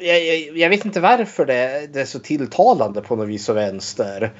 jag, 0.00 0.24
jag, 0.24 0.58
jag 0.58 0.68
vet 0.68 0.84
inte 0.84 1.00
varför 1.00 1.46
det, 1.46 1.88
det 1.92 2.00
är 2.00 2.04
så 2.04 2.18
tilltalande 2.18 3.00
på 3.00 3.16
något 3.16 3.28
vis 3.28 3.48
och 3.48 3.56
vänster. 3.56 4.32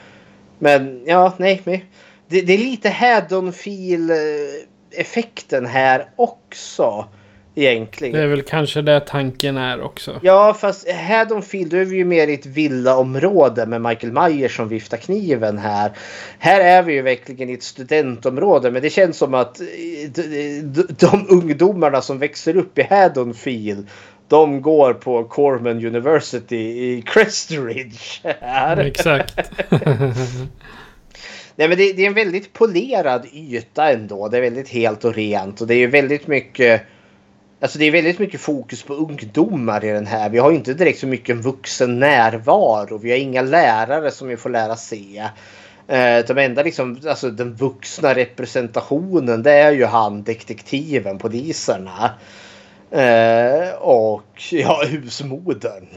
Men 0.59 1.03
ja, 1.07 1.32
nej. 1.39 1.85
Det, 2.28 2.40
det 2.40 2.53
är 2.53 2.59
lite 2.59 2.90
Haddonfield-effekten 2.90 5.66
här 5.66 6.11
också. 6.16 7.09
Egentligen. 7.55 8.15
det 8.16 8.23
är 8.23 8.27
väl 8.27 8.43
kanske 8.43 8.83
det 8.83 9.01
tanken 9.01 9.57
är 9.57 9.83
också. 9.83 10.20
Ja, 10.23 10.57
fast 10.61 10.91
Haddonfield 10.91 11.70
då 11.70 11.77
är 11.77 11.85
vi 11.85 11.97
ju 11.97 12.05
mer 12.05 12.29
i 12.29 12.35
ett 12.35 12.47
villaområde 12.47 13.66
med 13.66 13.81
Michael 13.83 14.12
Myers 14.12 14.57
som 14.57 14.69
viftar 14.69 14.97
kniven 14.97 15.59
här. 15.59 15.93
Här 16.39 16.61
är 16.61 16.83
vi 16.83 16.93
ju 16.93 17.03
verkligen 17.03 17.51
i 17.51 17.53
ett 17.53 17.62
studentområde, 17.62 18.70
men 18.70 18.83
det 18.83 18.91
känns 18.91 19.16
som 19.16 19.35
att 19.35 19.61
eh, 19.61 19.66
de 20.99 21.27
ungdomarna 21.29 22.03
som 22.03 22.19
växer 22.19 22.57
upp 22.57 22.79
i 22.79 22.83
Haddonfield 22.83 23.87
de 24.29 24.62
går 24.62 24.93
på 24.95 25.24
Corman 25.24 25.87
University 25.87 26.57
i 26.57 27.03
Crestridge. 27.07 28.37
Här. 28.41 28.77
Exakt. 28.77 29.35
Nej, 31.57 31.69
men 31.69 31.79
det, 31.79 31.93
det 31.93 32.03
är 32.03 32.07
en 32.07 32.15
väldigt 32.15 32.53
polerad 32.53 33.27
yta 33.33 33.91
ändå. 33.91 34.29
Det 34.29 34.37
är 34.37 34.43
väldigt 34.43 34.69
helt 34.69 35.05
och 35.05 35.15
rent 35.15 35.61
och 35.61 35.66
det 35.66 35.74
är 35.74 35.79
ju 35.79 35.87
väldigt 35.87 36.27
mycket. 36.27 36.83
Alltså 37.62 37.78
det 37.78 37.84
är 37.84 37.90
väldigt 37.90 38.18
mycket 38.18 38.40
fokus 38.40 38.82
på 38.82 38.94
ungdomar 38.94 39.84
i 39.84 39.89
den 39.89 40.06
här. 40.06 40.30
Vi 40.30 40.39
har 40.39 40.51
ju 40.51 40.56
inte 40.56 40.74
direkt 40.74 40.98
så 40.98 41.06
mycket 41.06 41.36
en 41.36 41.43
vuxen 41.43 41.98
närvaro. 41.98 42.98
Vi 42.98 43.10
har 43.10 43.18
inga 43.18 43.43
lärare 43.43 44.10
som 44.10 44.28
vi 44.28 44.36
får 44.36 44.51
lära 44.51 44.76
se. 44.76 45.18
Eh, 45.89 46.18
de 46.26 46.39
enda 46.39 46.62
liksom, 46.62 47.01
alltså 47.09 47.30
den 47.30 47.55
vuxna 47.55 48.14
representationen 48.14 49.43
det 49.43 49.52
är 49.52 49.72
ju 49.72 49.84
han 49.84 50.22
detektiven, 50.22 51.18
poliserna. 51.18 52.10
Eh, 52.93 53.74
och 53.81 54.43
ja, 54.51 54.82
husmodern. 54.89 55.86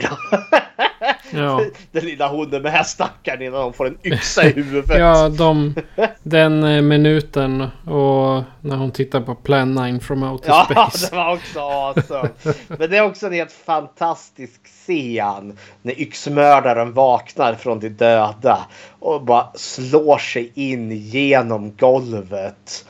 Ja. 1.30 1.60
Den 1.92 2.04
lilla 2.04 2.28
hunden 2.28 2.62
med 2.62 2.86
stackaren 2.86 3.42
innan 3.42 3.62
hon 3.62 3.72
får 3.72 3.86
en 3.86 3.98
yxa 4.04 4.44
i 4.44 4.52
huvudet. 4.52 4.98
Ja, 4.98 5.28
de, 5.28 5.74
den 6.22 6.64
eh, 6.64 6.82
minuten 6.82 7.60
och 7.86 8.42
när 8.60 8.76
hon 8.76 8.90
tittar 8.90 9.20
på 9.20 9.34
Plan 9.34 9.74
9 9.74 10.00
from 10.00 10.22
Outer 10.22 10.48
Ja, 10.48 10.66
Space. 10.70 11.10
det 11.10 11.16
var 11.16 11.32
också 11.32 11.60
awesome. 11.60 12.28
Men 12.66 12.90
det 12.90 12.96
är 12.96 13.02
också 13.02 13.26
en 13.26 13.32
helt 13.32 13.52
fantastisk 13.52 14.60
scen 14.64 15.58
när 15.82 16.00
yxmördaren 16.00 16.92
vaknar 16.92 17.54
från 17.54 17.80
de 17.80 17.88
döda 17.88 18.58
och 18.98 19.22
bara 19.22 19.46
slår 19.54 20.18
sig 20.18 20.52
in 20.54 20.90
genom 20.92 21.76
golvet. 21.76 22.86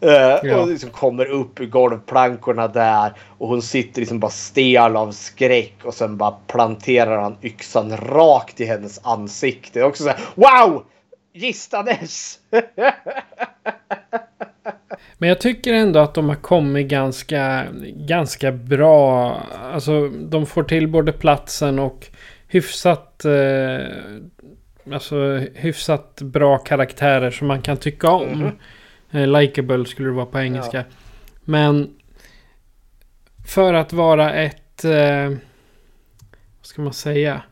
Eh, 0.00 0.38
Ja. 0.42 0.60
Och 0.60 0.68
liksom 0.68 0.90
kommer 0.90 1.26
upp 1.26 1.60
ur 1.60 1.66
golvplankorna 1.66 2.68
där 2.68 3.12
och 3.38 3.48
hon 3.48 3.62
sitter 3.62 4.00
liksom 4.00 4.20
bara 4.20 4.30
stel 4.30 4.96
av 4.96 5.12
skräck 5.12 5.74
och 5.82 5.94
sen 5.94 6.16
bara 6.16 6.30
planterar 6.30 7.22
han 7.22 7.36
yxan 7.42 7.96
rakt 7.96 8.60
i 8.60 8.64
hennes 8.64 9.00
ansikte. 9.06 9.82
Också 9.82 10.02
så 10.02 10.08
här, 10.08 10.18
wow! 10.34 10.84
Gistades! 11.32 12.38
Men 15.18 15.28
jag 15.28 15.40
tycker 15.40 15.72
ändå 15.74 15.98
att 16.00 16.14
de 16.14 16.28
har 16.28 16.36
kommit 16.36 16.88
ganska, 16.88 17.64
ganska 17.84 18.52
bra. 18.52 19.36
Alltså 19.72 20.08
de 20.08 20.46
får 20.46 20.62
till 20.62 20.88
både 20.88 21.12
platsen 21.12 21.78
och 21.78 22.06
hyfsat, 22.48 23.24
eh, 23.24 23.86
alltså, 24.92 25.40
hyfsat 25.54 26.20
bra 26.22 26.58
karaktärer 26.58 27.30
som 27.30 27.46
man 27.46 27.62
kan 27.62 27.76
tycka 27.76 28.10
om. 28.10 28.44
Eh, 28.44 28.50
Likeable 29.10 29.86
skulle 29.86 30.08
det 30.08 30.14
vara 30.14 30.26
på 30.26 30.38
engelska. 30.38 30.84
Men 31.44 31.94
för 33.46 33.74
att 33.74 33.92
vara 33.92 34.34
ett, 34.34 34.84
eh, 34.84 35.28
vad 36.58 36.66
ska 36.66 36.82
man 36.82 36.92
säga? 36.92 37.42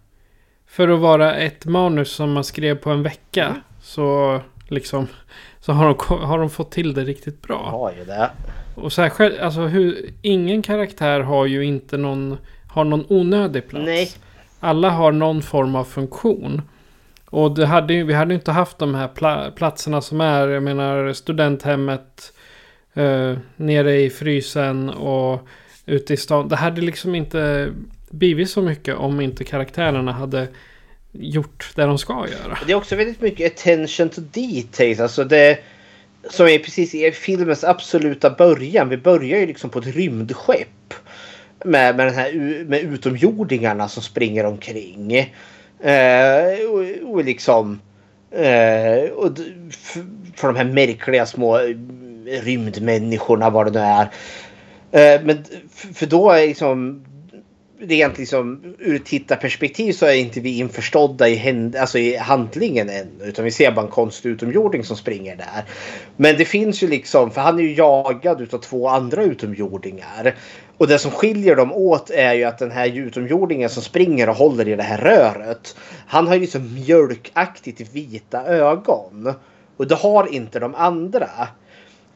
För 0.66 0.88
att 0.88 1.00
vara 1.00 1.34
ett 1.34 1.66
manus 1.66 2.12
som 2.12 2.32
man 2.32 2.44
skrev 2.44 2.74
på 2.74 2.90
en 2.90 3.02
vecka. 3.02 3.56
Så 3.80 4.40
liksom 4.68 5.06
så 5.60 5.72
har 5.72 5.86
de, 5.86 6.24
har 6.26 6.38
de 6.38 6.50
fått 6.50 6.70
till 6.70 6.94
det 6.94 7.04
riktigt 7.04 7.42
bra. 7.42 7.70
Har 7.70 7.92
ju 7.98 8.04
det. 8.04 8.30
Och 8.74 8.92
särskilt, 8.92 9.38
alltså 9.38 9.60
hur, 9.60 10.10
ingen 10.22 10.62
karaktär 10.62 11.20
har 11.20 11.46
ju 11.46 11.64
inte 11.64 11.96
någon, 11.96 12.38
har 12.68 12.84
någon 12.84 13.06
onödig 13.08 13.68
plats. 13.68 13.86
Nej. 13.86 14.10
Alla 14.60 14.90
har 14.90 15.12
någon 15.12 15.42
form 15.42 15.76
av 15.76 15.84
funktion. 15.84 16.62
Och 17.30 17.54
det 17.54 17.66
hade, 17.66 18.04
vi 18.04 18.12
hade 18.12 18.34
ju 18.34 18.38
inte 18.38 18.52
haft 18.52 18.78
de 18.78 18.94
här 18.94 19.08
pla, 19.08 19.50
platserna 19.50 20.00
som 20.00 20.20
är, 20.20 20.48
jag 20.48 20.62
menar 20.62 21.12
studenthemmet, 21.12 22.32
eh, 22.94 23.34
nere 23.56 24.00
i 24.00 24.10
frysen 24.10 24.90
och 24.90 25.48
ute 25.86 26.14
i 26.14 26.16
stan. 26.16 26.48
Det 26.48 26.56
hade 26.56 26.80
liksom 26.80 27.14
inte 27.14 27.72
blivit 28.10 28.50
så 28.50 28.62
mycket 28.62 28.96
om 28.96 29.20
inte 29.20 29.44
karaktärerna 29.44 30.12
hade 30.12 30.48
gjort 31.12 31.70
det 31.74 31.82
de 31.82 31.98
ska 31.98 32.12
göra. 32.12 32.58
Det 32.66 32.72
är 32.72 32.76
också 32.76 32.96
väldigt 32.96 33.20
mycket 33.20 33.52
attention 33.52 34.08
to 34.08 34.20
details. 34.20 35.00
Alltså 35.00 35.24
det 35.24 35.58
som 36.30 36.46
är 36.46 36.58
precis 36.58 36.94
i 36.94 37.12
filmens 37.12 37.64
absoluta 37.64 38.30
början. 38.30 38.88
Vi 38.88 38.96
börjar 38.96 39.38
ju 39.38 39.46
liksom 39.46 39.70
på 39.70 39.78
ett 39.78 39.86
rymdskepp. 39.86 40.94
Med, 41.64 41.96
med, 41.96 42.06
den 42.06 42.14
här, 42.14 42.32
med 42.64 42.80
utomjordingarna 42.80 43.88
som 43.88 44.02
springer 44.02 44.46
omkring. 44.46 45.34
Eh, 45.80 46.70
och, 46.70 47.12
och 47.12 47.24
liksom... 47.24 47.80
Eh, 48.30 49.10
och 49.10 49.38
för 50.34 50.46
de 50.46 50.56
här 50.56 50.64
märkliga 50.64 51.26
små 51.26 51.58
rymdmänniskorna 52.26 53.50
vad 53.50 53.72
det 53.72 53.80
nu 53.80 53.86
är. 53.86 54.02
Eh, 54.92 55.22
men 55.24 55.44
för 55.94 56.06
då 56.06 56.30
är 56.30 56.46
liksom 56.46 57.04
rent 57.78 58.18
liksom 58.18 58.74
ur 58.78 58.96
ett 58.96 59.04
tittarperspektiv 59.04 59.92
så 59.92 60.06
är 60.06 60.14
inte 60.14 60.40
vi 60.40 60.58
införstådda 60.58 61.28
i, 61.28 61.34
händ 61.34 61.76
alltså 61.76 61.98
i 61.98 62.16
handlingen 62.16 62.88
än. 62.88 63.08
Utan 63.22 63.44
vi 63.44 63.50
ser 63.50 63.72
bara 63.72 63.84
en 63.84 63.90
konstig 63.90 64.28
utomjording 64.30 64.84
som 64.84 64.96
springer 64.96 65.36
där. 65.36 65.64
Men 66.16 66.36
det 66.36 66.44
finns 66.44 66.82
ju 66.82 66.88
liksom, 66.88 67.30
för 67.30 67.40
han 67.40 67.58
är 67.58 67.62
ju 67.62 67.74
jagad 67.74 68.40
utav 68.40 68.58
två 68.58 68.88
andra 68.88 69.22
utomjordingar. 69.22 70.34
Och 70.78 70.86
det 70.86 70.98
som 70.98 71.10
skiljer 71.10 71.56
dem 71.56 71.72
åt 71.72 72.10
är 72.10 72.32
ju 72.32 72.44
att 72.44 72.58
den 72.58 72.70
här 72.70 72.98
utomjordingen 72.98 73.70
som 73.70 73.82
springer 73.82 74.28
och 74.28 74.36
håller 74.36 74.68
i 74.68 74.76
det 74.76 74.82
här 74.82 74.98
röret. 74.98 75.76
Han 76.06 76.26
har 76.26 76.34
ju 76.34 76.40
liksom 76.40 76.74
mjölkaktigt 76.74 77.94
vita 77.94 78.44
ögon. 78.46 79.34
Och 79.76 79.86
det 79.86 79.94
har 79.94 80.34
inte 80.34 80.58
de 80.58 80.74
andra. 80.74 81.28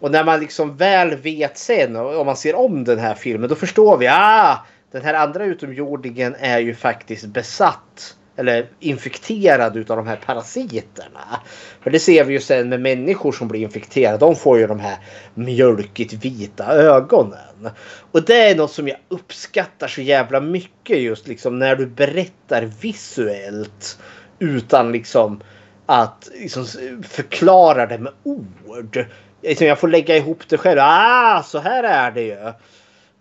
Och 0.00 0.10
när 0.10 0.24
man 0.24 0.40
liksom 0.40 0.76
väl 0.76 1.16
vet 1.16 1.58
sen, 1.58 1.96
om 1.96 2.26
man 2.26 2.36
ser 2.36 2.54
om 2.54 2.84
den 2.84 2.98
här 2.98 3.14
filmen, 3.14 3.48
då 3.48 3.54
förstår 3.54 3.96
vi. 3.96 4.08
Ah, 4.10 4.66
den 4.92 5.02
här 5.02 5.14
andra 5.14 5.44
utomjordingen 5.44 6.36
är 6.38 6.58
ju 6.58 6.74
faktiskt 6.74 7.26
besatt 7.26 8.16
eller 8.40 8.66
infekterad 8.80 9.76
utav 9.76 9.96
de 9.96 10.06
här 10.06 10.16
parasiterna. 10.16 11.40
För 11.80 11.90
det 11.90 11.98
ser 11.98 12.24
vi 12.24 12.32
ju 12.32 12.40
sen 12.40 12.68
med 12.68 12.80
människor 12.80 13.32
som 13.32 13.48
blir 13.48 13.60
infekterade. 13.60 14.18
De 14.18 14.36
får 14.36 14.58
ju 14.58 14.66
de 14.66 14.80
här 14.80 14.96
mjölkigt 15.34 16.12
vita 16.12 16.72
ögonen. 16.72 17.70
Och 18.12 18.24
det 18.24 18.50
är 18.50 18.56
något 18.56 18.72
som 18.72 18.88
jag 18.88 18.96
uppskattar 19.08 19.88
så 19.88 20.00
jävla 20.00 20.40
mycket 20.40 20.98
just 21.00 21.28
liksom 21.28 21.58
när 21.58 21.76
du 21.76 21.86
berättar 21.86 22.70
visuellt 22.80 23.98
utan 24.38 24.92
liksom 24.92 25.40
att 25.86 26.30
liksom 26.40 26.66
förklara 27.02 27.86
det 27.86 27.98
med 27.98 28.12
ord. 28.22 29.06
Liksom 29.42 29.66
jag 29.66 29.78
får 29.78 29.88
lägga 29.88 30.16
ihop 30.16 30.48
det 30.48 30.58
själv. 30.58 30.80
Ah, 30.82 31.42
så 31.42 31.58
här 31.58 31.82
är 31.84 32.10
det 32.10 32.22
ju. 32.22 32.52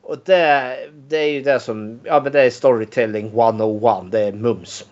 Och 0.10 0.18
det, 0.26 0.78
det 0.94 1.18
är 1.18 1.32
ju 1.32 1.42
det 1.42 1.60
som, 1.60 2.00
ja 2.04 2.22
men 2.24 2.32
det 2.32 2.42
är 2.42 2.50
storytelling 2.50 3.26
101, 3.26 4.12
det 4.12 4.20
är 4.20 4.32
mums. 4.32 4.86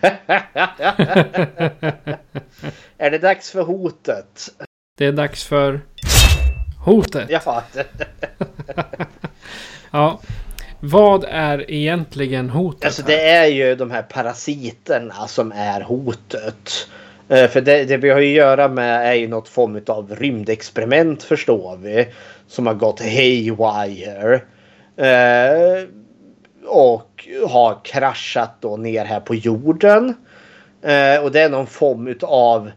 är 2.98 3.10
det 3.10 3.18
dags 3.18 3.50
för 3.50 3.62
hotet? 3.62 4.48
Det 4.98 5.06
är 5.06 5.12
dags 5.12 5.44
för 5.44 5.80
hotet. 6.84 7.30
Ja. 7.30 7.40
ja. 9.90 10.20
Vad 10.80 11.24
är 11.28 11.70
egentligen 11.70 12.50
hotet? 12.50 12.84
Alltså 12.84 13.02
det 13.02 13.28
är 13.28 13.46
ju 13.46 13.74
de 13.74 13.90
här 13.90 14.02
parasiterna 14.02 15.26
som 15.26 15.52
är 15.52 15.80
hotet. 15.80 16.88
Eh, 17.28 17.48
för 17.48 17.60
det, 17.60 17.84
det 17.84 17.96
vi 17.96 18.10
har 18.10 18.20
att 18.20 18.26
göra 18.26 18.68
med 18.68 19.06
är 19.06 19.14
ju 19.14 19.28
något 19.28 19.48
form 19.48 19.80
av 19.86 20.16
rymdexperiment 20.16 21.22
förstår 21.22 21.76
vi. 21.76 22.08
Som 22.48 22.66
har 22.66 22.74
gått 22.74 23.00
haywire. 23.00 24.40
Och 26.66 27.28
har 27.48 27.84
kraschat 27.84 28.56
då 28.60 28.76
ner 28.76 29.04
här 29.04 29.20
på 29.20 29.34
jorden. 29.34 30.14
Eh, 30.82 31.22
och 31.22 31.32
det 31.32 31.40
är 31.40 31.50
någon 31.50 31.66
form 31.66 32.14
av 32.22 32.70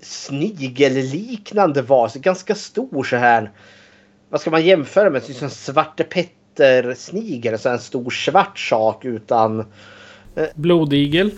snigelliknande 0.00 1.82
varelse. 1.82 2.18
Ganska 2.18 2.54
stor 2.54 3.04
så 3.04 3.16
här. 3.16 3.50
Vad 4.28 4.40
ska 4.40 4.50
man 4.50 4.64
jämföra 4.64 5.10
med? 5.10 5.22
Som 5.22 5.50
Svarte 5.50 6.04
Petter-snigel. 6.04 7.58
Så 7.58 7.68
en 7.68 7.78
stor 7.78 8.10
svart 8.10 8.58
sak 8.58 9.04
utan... 9.04 9.60
Eh, 10.36 10.46
Blodigel? 10.54 11.30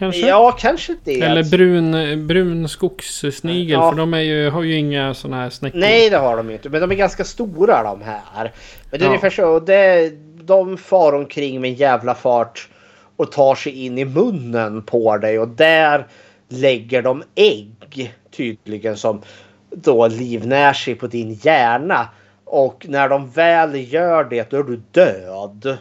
Kanske? 0.00 0.28
Ja, 0.28 0.56
kanske 0.60 0.96
det. 1.04 1.20
Eller 1.20 1.44
brun, 1.44 2.26
brun 2.26 2.68
skogssnigel. 2.68 3.70
Ja. 3.70 3.90
För 3.90 3.98
de 3.98 4.14
är 4.14 4.20
ju, 4.20 4.50
har 4.50 4.62
ju 4.62 4.74
inga 4.74 5.14
sådana 5.14 5.42
här 5.42 5.50
snäckor. 5.50 5.78
Nej, 5.78 6.10
det 6.10 6.16
har 6.16 6.36
de 6.36 6.50
inte. 6.50 6.68
Men 6.68 6.80
de 6.80 6.90
är 6.90 6.94
ganska 6.94 7.24
stora 7.24 7.82
de 7.82 8.02
här. 8.02 8.22
Men 8.34 8.50
det 8.90 8.96
är 8.96 9.00
ja. 9.00 9.06
ungefär 9.06 9.30
så. 9.30 9.60
Det, 9.60 10.12
de 10.46 10.76
far 10.76 11.12
omkring 11.12 11.60
med 11.60 11.70
en 11.70 11.76
jävla 11.76 12.14
fart 12.14 12.68
och 13.16 13.32
tar 13.32 13.54
sig 13.54 13.84
in 13.84 13.98
i 13.98 14.04
munnen 14.04 14.82
på 14.82 15.16
dig 15.16 15.38
och 15.38 15.48
där 15.48 16.06
lägger 16.48 17.02
de 17.02 17.22
ägg 17.34 18.14
tydligen 18.30 18.96
som 18.96 19.22
då 19.70 20.06
livnär 20.06 20.72
sig 20.72 20.94
på 20.94 21.06
din 21.06 21.32
hjärna. 21.32 22.08
Och 22.44 22.86
när 22.88 23.08
de 23.08 23.30
väl 23.30 23.92
gör 23.92 24.24
det 24.24 24.50
då 24.50 24.56
är 24.56 24.62
du 24.62 24.80
död. 24.90 25.78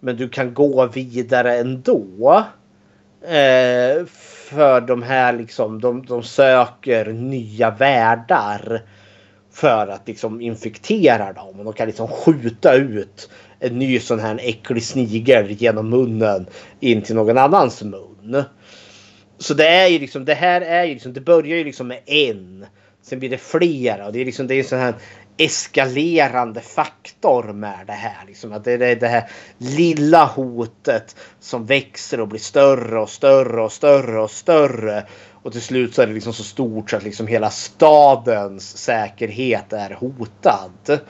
Men 0.00 0.16
du 0.16 0.28
kan 0.28 0.54
gå 0.54 0.86
vidare 0.86 1.56
ändå. 1.56 2.44
Eh, 3.22 4.06
för 4.48 4.80
de 4.80 5.02
här 5.02 5.32
liksom, 5.32 5.80
de, 5.80 6.06
de 6.06 6.22
söker 6.22 7.12
nya 7.12 7.70
världar. 7.70 8.82
För 9.52 9.86
att 9.88 10.08
liksom 10.08 10.40
infektera 10.40 11.32
dem. 11.32 11.64
De 11.64 11.72
kan 11.72 11.86
liksom 11.86 12.08
skjuta 12.08 12.74
ut 12.74 13.30
en 13.66 13.78
ny 13.78 14.00
sån 14.00 14.20
här 14.20 14.38
äcklig 14.42 14.82
snigel 14.82 15.50
genom 15.50 15.90
munnen 15.90 16.46
in 16.80 17.02
till 17.02 17.14
någon 17.14 17.38
annans 17.38 17.82
mun. 17.82 18.44
Så 19.38 19.54
det 19.54 19.68
är 19.68 19.86
ju 19.86 19.98
liksom, 19.98 20.24
det 20.24 20.34
här 20.34 20.60
är 20.60 20.84
ju 20.84 20.94
liksom, 20.94 21.12
det 21.12 21.20
börjar 21.20 21.56
ju 21.56 21.64
liksom 21.64 21.88
med 21.88 22.00
en. 22.06 22.66
Sen 23.02 23.18
blir 23.18 23.30
det 23.30 23.38
flera 23.38 24.06
och 24.06 24.12
det 24.12 24.20
är 24.20 24.24
liksom, 24.24 24.46
det 24.46 24.54
är 24.54 24.62
sån 24.62 24.78
här 24.78 24.94
eskalerande 25.36 26.60
faktor 26.60 27.52
med 27.52 27.78
det 27.86 27.92
här. 27.92 28.26
Liksom 28.26 28.52
att 28.52 28.64
det 28.64 28.72
är 28.72 28.96
det 28.96 29.08
här 29.08 29.30
lilla 29.58 30.24
hotet 30.24 31.16
som 31.40 31.66
växer 31.66 32.20
och 32.20 32.28
blir 32.28 32.40
större 32.40 33.00
och 33.00 33.10
större 33.10 33.60
och 33.60 33.72
större 33.72 34.20
och 34.20 34.30
större. 34.30 35.06
Och 35.42 35.52
till 35.52 35.62
slut 35.62 35.94
så 35.94 36.02
är 36.02 36.06
det 36.06 36.12
liksom 36.12 36.32
så 36.32 36.44
stort 36.44 36.90
så 36.90 36.96
att 36.96 37.04
liksom 37.04 37.26
hela 37.26 37.50
stadens 37.50 38.76
säkerhet 38.76 39.72
är 39.72 39.90
hotad. 39.90 41.00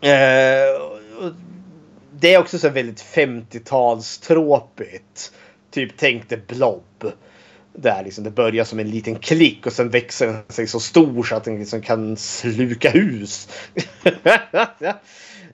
Eh, 0.00 1.01
det 2.10 2.34
är 2.34 2.38
också 2.38 2.58
så 2.58 2.68
väldigt 2.68 3.04
50-talstråpigt. 3.04 5.32
Typ 5.70 5.92
tänk 5.96 6.28
dig 6.28 6.42
Blob. 6.46 7.12
Där 7.72 8.04
liksom 8.04 8.24
det 8.24 8.30
börjar 8.30 8.64
som 8.64 8.78
en 8.78 8.90
liten 8.90 9.14
klick 9.14 9.66
och 9.66 9.72
sen 9.72 9.90
växer 9.90 10.26
den 10.26 10.42
sig 10.48 10.66
så 10.66 10.80
stor 10.80 11.22
så 11.22 11.36
att 11.36 11.44
den 11.44 11.58
liksom 11.58 11.82
kan 11.82 12.16
sluka 12.16 12.90
hus. 12.90 13.48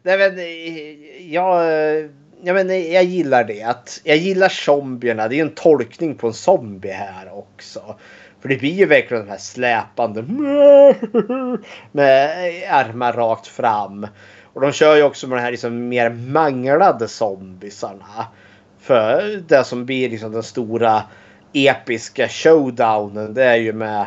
Nej 0.02 0.18
men 0.18 0.38
eh, 0.38 1.32
jag, 1.32 1.64
jag, 2.42 2.54
men, 2.54 2.70
eh, 2.70 2.92
jag 2.92 3.04
gillar 3.04 3.44
det. 3.44 3.62
Att 3.62 4.00
jag 4.04 4.16
gillar 4.16 4.48
zombierna. 4.48 5.28
Det 5.28 5.38
är 5.38 5.42
en 5.42 5.54
tolkning 5.54 6.14
på 6.14 6.26
en 6.26 6.34
zombie 6.34 6.92
här 6.92 7.38
också. 7.38 7.96
För 8.40 8.48
det 8.48 8.56
blir 8.56 8.72
ju 8.72 8.86
verkligen 8.86 9.22
den 9.22 9.30
här 9.30 9.38
släpande 9.38 10.22
med 11.92 12.30
armar 12.70 13.12
rakt 13.12 13.46
fram. 13.46 14.06
Och 14.58 14.62
de 14.62 14.72
kör 14.72 14.96
ju 14.96 15.02
också 15.02 15.26
med 15.26 15.38
de 15.38 15.42
här 15.42 15.50
liksom 15.50 15.88
mer 15.88 16.10
manglade 16.10 17.08
zombisarna. 17.08 18.26
För 18.80 19.42
det 19.48 19.64
som 19.64 19.86
blir 19.86 20.10
liksom 20.10 20.32
den 20.32 20.42
stora 20.42 21.02
episka 21.52 22.28
showdownen 22.28 23.34
det 23.34 23.44
är 23.44 23.56
ju 23.56 23.72
med 23.72 24.00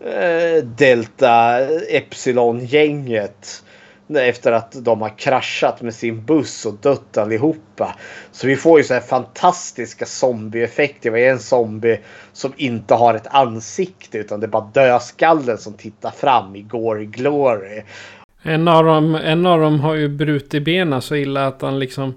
eh, 0.00 0.64
Delta 0.64 1.60
Epsilon-gänget. 1.88 3.64
Efter 4.14 4.52
att 4.52 4.72
de 4.72 5.02
har 5.02 5.18
kraschat 5.18 5.82
med 5.82 5.94
sin 5.94 6.24
buss 6.24 6.66
och 6.66 6.74
dött 6.74 7.18
allihopa. 7.18 7.96
Så 8.32 8.46
vi 8.46 8.56
får 8.56 8.78
ju 8.78 8.84
så 8.84 8.94
här 8.94 9.00
fantastiska 9.00 10.06
zombieeffekter. 10.06 11.10
Vi 11.10 11.24
är 11.24 11.30
en 11.30 11.38
zombie 11.38 12.00
som 12.32 12.52
inte 12.56 12.94
har 12.94 13.14
ett 13.14 13.26
ansikte 13.26 14.18
utan 14.18 14.40
det 14.40 14.46
är 14.46 14.48
bara 14.48 14.70
dödskallen 14.74 15.58
som 15.58 15.74
tittar 15.74 16.10
fram 16.10 16.56
i 16.56 16.62
Gory 16.62 17.06
Glory. 17.06 17.82
En 18.42 18.68
av 18.68 18.84
dem, 18.84 19.14
en 19.14 19.46
av 19.46 19.60
dem 19.60 19.80
har 19.80 19.94
ju 19.94 20.08
brutit 20.08 20.64
benen 20.64 21.02
så 21.02 21.16
illa 21.16 21.46
att 21.46 21.62
han 21.62 21.78
liksom 21.78 22.14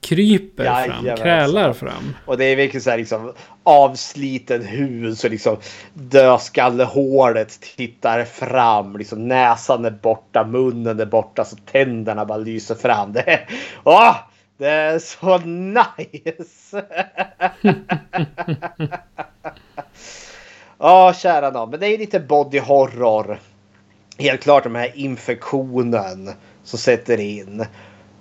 kryper 0.00 0.64
ja, 0.64 0.84
fram, 0.86 1.16
krälar 1.16 1.72
fram. 1.72 2.16
Och 2.26 2.38
det 2.38 2.44
är 2.44 2.56
verkligen 2.56 2.82
så 2.82 2.90
här 2.90 2.98
liksom 2.98 3.32
avsliten 3.62 4.64
hud 4.64 5.18
så 5.18 5.28
liksom 5.28 5.56
dödskallehåret 5.94 7.60
tittar 7.76 8.24
fram. 8.24 8.96
Liksom 8.96 9.28
näsan 9.28 9.84
är 9.84 9.90
borta, 9.90 10.44
munnen 10.44 11.00
är 11.00 11.06
borta 11.06 11.44
så 11.44 11.56
tänderna 11.56 12.24
bara 12.24 12.38
lyser 12.38 12.74
fram. 12.74 13.12
Det 13.12 13.30
är, 13.30 13.48
åh, 13.84 14.16
det 14.56 14.68
är 14.68 14.98
så 14.98 15.38
nice! 15.38 16.84
Ja, 20.78 21.14
kära 21.14 21.50
nån. 21.50 21.70
Men 21.70 21.80
det 21.80 21.86
är 21.86 21.98
lite 21.98 22.20
body 22.20 22.58
horror. 22.58 23.38
Helt 24.18 24.42
klart 24.42 24.64
de 24.64 24.74
här 24.74 24.92
infektionen 24.94 26.30
som 26.64 26.78
sätter 26.78 27.20
in. 27.20 27.66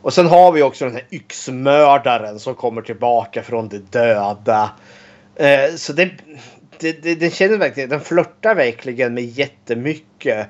Och 0.01 0.13
sen 0.13 0.26
har 0.26 0.51
vi 0.51 0.63
också 0.63 0.85
den 0.85 0.93
här 0.93 1.07
yxmördaren 1.11 2.39
som 2.39 2.55
kommer 2.55 2.81
tillbaka 2.81 3.43
från 3.43 3.69
de 3.69 3.77
döda. 3.77 4.72
Eh, 5.35 5.76
så 5.76 5.93
det, 5.93 6.11
det, 6.80 7.03
det, 7.03 7.15
den 7.15 7.31
känner 7.31 7.57
verkligen, 7.57 7.89
den 7.89 8.01
flörtar 8.01 8.55
verkligen 8.55 9.13
med 9.13 9.23
jättemycket. 9.23 10.47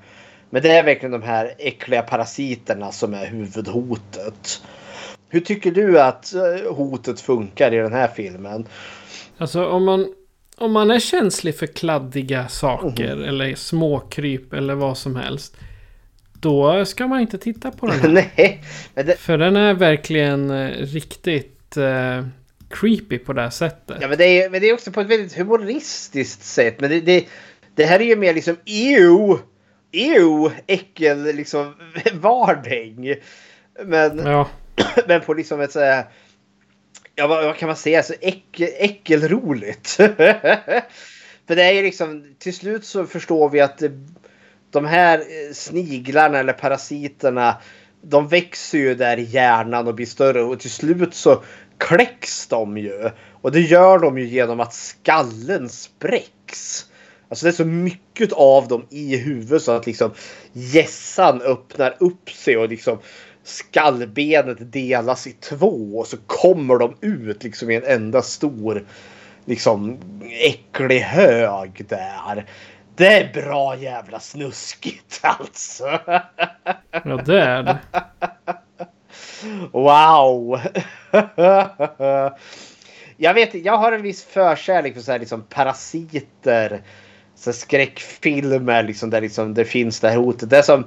Men 0.49 0.61
det 0.61 0.71
är 0.71 0.83
verkligen 0.83 1.11
de 1.11 1.23
här 1.23 1.53
äckliga 1.57 2.01
parasiterna 2.01 2.91
som 2.91 3.13
är 3.13 3.25
huvudhotet. 3.25 4.61
Hur 5.29 5.39
tycker 5.39 5.71
du 5.71 6.01
att 6.01 6.33
eh, 6.33 6.73
hotet 6.73 7.21
funkar 7.21 7.73
i 7.73 7.77
den 7.77 7.93
här 7.93 8.07
filmen? 8.07 8.67
Alltså 9.37 9.65
om 9.65 9.85
man, 9.85 10.07
om 10.57 10.71
man 10.71 10.91
är 10.91 10.99
känslig 10.99 11.57
för 11.57 11.67
kladdiga 11.67 12.47
saker 12.47 13.13
Mm. 13.13 13.29
eller 13.29 13.55
småkryp 13.55 14.53
eller 14.53 14.75
vad 14.75 14.97
som 14.97 15.15
helst. 15.15 15.57
Då 16.33 16.85
ska 16.85 17.07
man 17.07 17.19
inte 17.21 17.37
titta 17.37 17.71
på 17.71 17.87
den 17.87 17.99
här. 17.99 18.09
Nej, 18.35 18.63
det, 18.93 19.19
För 19.19 19.37
den 19.37 19.55
är 19.55 19.73
verkligen 19.73 20.51
eh, 20.51 20.69
riktigt 20.77 21.77
eh, 21.77 22.25
creepy 22.69 23.17
på 23.17 23.33
det 23.33 23.41
här 23.41 23.49
sättet. 23.49 23.97
ja, 24.01 24.07
men 24.07 24.17
det, 24.17 24.25
är, 24.43 24.49
men 24.49 24.61
det 24.61 24.69
är 24.69 24.73
också 24.73 24.91
på 24.91 25.01
ett 25.01 25.07
väldigt 25.07 25.37
humoristiskt 25.37 26.43
sätt. 26.43 26.79
Men 26.79 26.89
det, 26.89 27.01
det, 27.01 27.25
det 27.75 27.85
här 27.85 27.99
är 27.99 28.05
ju 28.05 28.15
mer 28.15 28.33
liksom 28.33 28.55
ew, 28.65 29.37
ew, 29.91 30.51
äckel, 30.67 31.23
liksom 31.23 31.73
varning. 32.13 33.15
Men, 33.85 34.17
Ja, 34.17 34.47
men 35.07 35.21
på 35.21 35.33
liksom 35.33 35.61
ett 35.61 35.71
så 35.71 35.79
här, 35.79 36.05
ja 37.15 37.27
vad, 37.27 37.45
vad 37.45 37.55
kan 37.55 37.67
man 37.67 37.75
säga, 37.75 37.97
alltså, 37.97 38.13
så 38.13 38.19
äck, 38.21 38.59
äckelroligt. 38.59 39.87
För 41.47 41.55
det 41.55 41.63
är 41.63 41.71
ju 41.71 41.81
liksom, 41.81 42.35
till 42.39 42.55
slut 42.55 42.85
så 42.85 43.05
förstår 43.05 43.49
vi 43.49 43.61
att 43.61 43.81
de 44.71 44.85
här 44.85 45.19
eh, 45.19 45.53
sniglarna 45.53 46.39
eller 46.39 46.53
parasiterna 46.53 47.57
de 48.01 48.27
växer 48.27 48.77
ju 48.77 48.95
där 48.95 49.17
i 49.17 49.23
hjärnan 49.23 49.87
och 49.87 49.95
blir 49.95 50.05
större 50.05 50.43
och 50.43 50.59
till 50.59 50.71
slut 50.71 51.13
så 51.13 51.43
kläcks 51.77 52.47
de 52.47 52.77
ju. 52.77 53.09
Och 53.41 53.51
det 53.51 53.61
gör 53.61 53.99
de 53.99 54.17
ju 54.17 54.25
genom 54.25 54.59
att 54.59 54.73
skallen 54.73 55.69
spräcks. 55.69 56.85
Alltså 57.29 57.45
det 57.45 57.49
är 57.49 57.53
så 57.53 57.65
mycket 57.65 58.31
av 58.31 58.67
dem 58.67 58.85
i 58.89 59.17
huvudet 59.17 59.61
så 59.61 59.71
att 59.71 59.85
liksom 59.85 60.11
gässan 60.53 61.41
öppnar 61.41 61.97
upp 61.99 62.29
sig 62.29 62.57
och 62.57 62.69
liksom 62.69 62.99
skallbenet 63.45 64.71
delas 64.71 65.27
i 65.27 65.31
två 65.31 65.97
och 65.97 66.07
så 66.07 66.17
kommer 66.17 66.77
de 66.77 66.95
ut 67.01 67.43
liksom 67.43 67.71
i 67.71 67.75
en 67.75 67.83
enda 67.83 68.21
stor 68.21 68.85
liksom 69.45 69.99
äcklig 70.41 70.99
hög 70.99 71.85
där. 71.89 72.45
Det 72.95 73.07
är 73.07 73.33
bra 73.33 73.77
jävla 73.77 74.19
snuskigt 74.19 75.19
alltså. 75.23 75.99
ja 76.91 77.21
det 77.25 77.41
är 77.41 77.63
det. 77.63 77.77
Wow! 79.71 80.59
jag 83.17 83.33
vet 83.33 83.53
jag 83.53 83.77
har 83.77 83.91
en 83.91 84.01
viss 84.01 84.23
förkärlek 84.23 84.93
för 84.93 85.01
så 85.01 85.11
här 85.11 85.19
liksom 85.19 85.43
parasiter. 85.43 86.81
Så 87.35 87.53
skräckfilmer 87.53 88.83
liksom 88.83 89.09
där 89.09 89.21
liksom 89.21 89.53
det 89.53 89.65
finns 89.65 89.99
det 89.99 90.09
här 90.09 90.17
hotet. 90.17 90.49
Det 90.49 90.63
som 90.63 90.85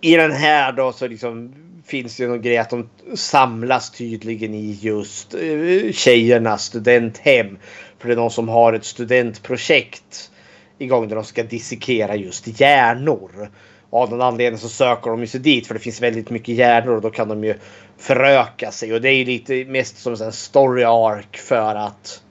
i 0.00 0.16
den 0.16 0.32
här 0.32 0.72
då 0.72 0.92
så 0.92 1.08
liksom 1.08 1.54
finns 1.86 2.16
det 2.16 2.22
ju 2.22 2.28
någon 2.28 2.42
grej 2.42 2.58
att 2.58 2.70
de 2.70 2.88
samlas 3.14 3.90
tydligen 3.90 4.54
i 4.54 4.78
just 4.80 5.34
eh, 5.34 5.92
tjejernas 5.92 6.64
studenthem. 6.64 7.58
För 7.98 8.08
det 8.08 8.14
är 8.14 8.16
någon 8.16 8.30
som 8.30 8.48
har 8.48 8.72
ett 8.72 8.84
studentprojekt 8.84 10.30
igång 10.78 11.08
där 11.08 11.16
de 11.16 11.24
ska 11.24 11.42
dissekera 11.42 12.16
just 12.16 12.60
hjärnor. 12.60 13.50
Och 13.90 14.02
av 14.02 14.10
någon 14.10 14.22
anledning 14.22 14.58
så 14.58 14.68
söker 14.68 15.10
de 15.10 15.26
sig 15.26 15.40
dit 15.40 15.66
för 15.66 15.74
det 15.74 15.80
finns 15.80 16.02
väldigt 16.02 16.30
mycket 16.30 16.54
hjärnor 16.54 16.96
och 16.96 17.02
då 17.02 17.10
kan 17.10 17.28
de 17.28 17.44
ju 17.44 17.54
föröka 17.98 18.70
sig. 18.70 18.92
Och 18.92 19.00
det 19.00 19.08
är 19.08 19.14
ju 19.14 19.24
lite 19.24 19.64
mest 19.64 19.98
som 19.98 20.12
en 20.12 20.32
story 20.32 20.84
arc 20.84 21.36
för 21.36 21.74
att 21.74 22.22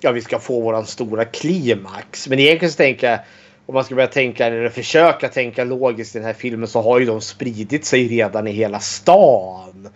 ja, 0.00 0.12
vi 0.12 0.20
ska 0.20 0.38
få 0.38 0.60
våran 0.60 0.86
stora 0.86 1.24
klimax. 1.24 2.28
Men 2.28 2.38
egentligen 2.38 2.72
så 2.72 2.76
tänker 2.76 3.10
jag 3.10 3.18
om 3.66 3.74
man 3.74 3.84
ska 3.84 3.94
börja 3.94 4.08
tänka 4.08 4.46
eller 4.46 4.68
försöka 4.68 5.28
tänka 5.28 5.64
logiskt 5.64 6.16
i 6.16 6.18
den 6.18 6.26
här 6.26 6.34
filmen 6.34 6.68
så 6.68 6.82
har 6.82 7.00
ju 7.00 7.06
de 7.06 7.20
spridit 7.20 7.84
sig 7.84 8.08
redan 8.08 8.46
i 8.46 8.50
hela 8.50 8.80
stan. 8.80 9.88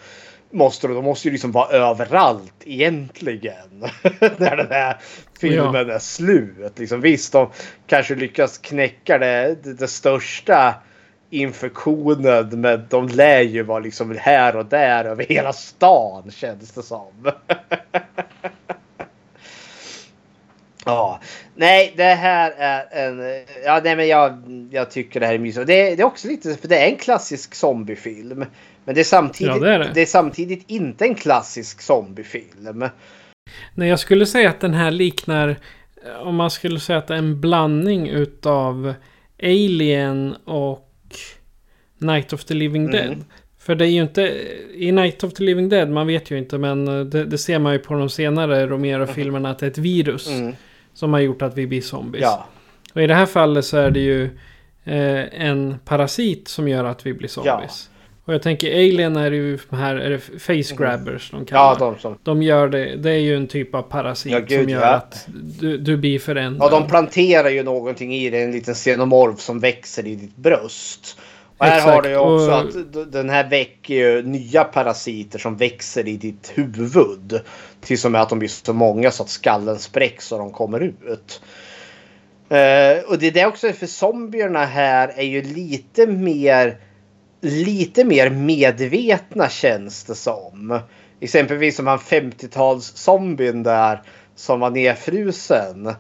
Måste 0.51 0.86
de, 0.86 0.94
de 0.94 1.05
måste 1.05 1.28
ju 1.28 1.32
liksom 1.32 1.52
vara 1.52 1.68
överallt 1.68 2.55
egentligen. 2.64 3.80
när 4.36 4.56
den 4.56 4.70
här 4.70 4.97
filmen 5.40 5.90
är 5.90 5.98
slut. 5.98 6.78
Liksom, 6.78 7.01
visst, 7.01 7.32
de 7.32 7.51
kanske 7.86 8.14
lyckas 8.14 8.59
knäcka 8.59 9.18
det, 9.18 9.56
det, 9.62 9.74
det 9.74 9.88
största 9.88 10.74
infektionen. 11.30 12.60
Men 12.60 12.86
de 12.90 13.09
lär 13.09 13.40
ju 13.40 13.62
vara 13.62 13.78
liksom 13.78 14.16
här 14.20 14.56
och 14.56 14.66
där 14.66 15.05
över 15.05 15.24
hela 15.24 15.52
stan 15.52 16.30
känns 16.30 16.72
det 16.72 16.82
som. 16.82 17.12
Ja, 20.90 21.20
nej 21.54 21.92
det 21.96 22.02
här 22.02 22.52
är 22.58 23.06
en... 23.06 23.44
Ja, 23.64 23.80
nej 23.84 23.96
men 23.96 24.08
jag, 24.08 24.42
jag 24.70 24.90
tycker 24.90 25.20
det 25.20 25.26
här 25.26 25.34
är 25.34 25.38
mysigt. 25.38 25.66
Det, 25.66 25.94
det 25.94 26.02
är 26.02 26.06
också 26.06 26.28
lite, 26.28 26.54
för 26.54 26.68
det 26.68 26.78
är 26.78 26.88
en 26.88 26.96
klassisk 26.96 27.54
zombiefilm. 27.54 28.44
Men 28.84 28.94
det 28.94 29.00
är 29.00 29.04
samtidigt, 29.04 29.54
Ja, 29.54 29.60
det 29.60 29.74
är 29.74 29.78
det. 29.78 29.90
det 29.94 30.00
är 30.02 30.06
samtidigt 30.06 30.64
inte 30.66 31.04
en 31.04 31.14
klassisk 31.14 31.82
zombiefilm. 31.82 32.84
Nej, 33.74 33.88
jag 33.88 33.98
skulle 33.98 34.26
säga 34.26 34.50
att 34.50 34.60
den 34.60 34.74
här 34.74 34.90
liknar... 34.90 35.56
Om 36.22 36.36
man 36.36 36.50
skulle 36.50 36.80
säga 36.80 36.98
att 36.98 37.06
det 37.06 37.14
är 37.14 37.18
en 37.18 37.40
blandning 37.40 38.08
utav 38.08 38.94
Alien 39.42 40.34
och 40.44 40.88
Night 41.98 42.32
of 42.32 42.44
the 42.44 42.54
Living 42.54 42.82
Mm. 42.82 42.92
Dead. 42.92 43.24
För 43.58 43.74
det 43.74 43.84
är 43.86 43.88
ju 43.88 44.02
inte... 44.02 44.22
I 44.74 44.92
Night 44.92 45.24
of 45.24 45.32
the 45.34 45.42
Living 45.44 45.68
Dead, 45.68 45.90
man 45.90 46.06
vet 46.06 46.30
ju 46.30 46.38
inte 46.38 46.58
men 46.58 47.10
det, 47.10 47.24
det 47.24 47.38
ser 47.38 47.58
man 47.58 47.72
ju 47.72 47.78
på 47.78 47.94
de 47.94 48.10
senare 48.10 48.66
Romero-filmerna 48.66 49.50
att 49.50 49.58
det 49.58 49.66
är 49.66 49.70
ett 49.70 49.78
virus. 49.78 50.28
Mm. 50.28 50.54
Som 51.01 51.12
har 51.12 51.20
gjort 51.20 51.43
att 51.43 51.59
vi 51.59 51.66
blir 51.66 51.81
zombies. 51.81 52.22
Ja, 52.22 52.47
Och 52.94 53.02
i 53.02 53.06
det 53.06 53.14
här 53.14 53.27
fallet 53.27 53.64
så 53.64 53.77
är 53.77 53.90
det 53.90 54.01
ju 54.01 54.24
eh, 54.85 55.44
en 55.47 55.78
parasit 55.85 56.48
som 56.48 56.68
gör 56.68 56.85
att 56.85 57.06
vi 57.06 57.14
blir 57.14 57.28
zombies. 57.28 57.90
Och 58.24 58.35
jag 58.35 58.43
tänker 58.43 58.72
Alien 58.72 59.16
är 59.16 59.31
ju 59.31 59.59
här, 59.70 59.97
är 59.97 60.10
det 60.10 60.18
face 60.18 60.77
grabbers 60.77 61.31
de 61.31 61.44
kallar 61.44 61.62
ja 61.62 61.77
de 61.78 61.98
som... 61.98 62.18
De 62.22 62.43
gör 62.43 62.68
det, 62.68 62.97
det 62.97 63.10
är 63.10 63.18
ju 63.18 63.36
en 63.36 63.47
typ 63.47 63.74
av 63.74 63.82
parasit 63.82 64.32
Ja, 64.32 64.39
gud, 64.39 64.60
som 64.60 64.68
gör 64.68 64.81
ja. 64.81 64.94
att 64.94 65.28
du, 65.60 65.78
du 65.78 65.97
blir 65.97 66.18
förändrad. 66.18 66.72
Ja, 66.72 66.81
de 66.81 66.89
planterar 66.89 67.48
ju 67.48 67.62
någonting 67.62 68.14
i 68.14 68.31
dig, 68.31 68.43
en 68.43 68.52
liten 68.52 68.74
xenomorf 68.74 69.40
som 69.40 69.60
växer 69.60 70.06
i 70.06 70.14
ditt 70.14 70.36
bröst. 70.36 71.18
Och 71.60 71.66
här 71.66 71.76
Exakt, 71.76 71.94
har 71.94 72.02
du 72.02 72.16
också 72.16 72.50
att 72.50 73.12
den 73.12 73.30
här 73.30 73.50
väcker 73.50 73.94
ju 73.94 74.22
nya 74.22 74.64
parasiter 74.64 75.38
som 75.38 75.56
växer 75.56 76.08
i 76.08 76.16
ditt 76.16 76.52
huvud. 76.54 77.40
Tills 77.80 78.04
och 78.04 78.12
med 78.12 78.20
att 78.20 78.28
de 78.28 78.38
blir 78.38 78.48
så 78.48 78.72
många 78.72 79.10
så 79.10 79.22
att 79.22 79.28
skallen 79.28 79.78
spräcks 79.78 80.32
och 80.32 80.38
de 80.38 80.52
kommer 80.52 80.80
ut. 80.80 81.42
Eh, 82.48 83.04
och 83.08 83.18
det 83.18 83.26
är 83.26 83.32
det 83.32 83.46
också 83.46 83.72
för 83.72 83.86
zombierna 83.86 84.64
här 84.64 85.12
är 85.16 85.22
ju 85.22 85.42
lite 85.42 86.06
mer 86.06 86.76
lite 87.40 88.04
mer 88.04 88.30
medvetna 88.30 89.48
känns 89.48 90.04
det 90.04 90.14
som. 90.14 90.80
Exempelvis 91.20 91.76
som 91.76 91.86
han 91.86 91.98
50-tals 91.98 92.96
zombien 92.96 93.62
där 93.62 94.02
som 94.34 94.60
var 94.60 94.70
nedfrusen. 94.70 95.94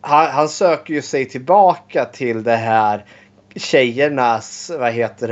Han, 0.00 0.30
han 0.30 0.48
söker 0.48 0.94
ju 0.94 1.02
sig 1.02 1.28
tillbaka 1.28 2.04
till 2.04 2.42
det 2.42 2.56
här 2.56 3.04
tjejernas, 3.54 4.70
vad 4.78 4.92
heter 4.92 5.28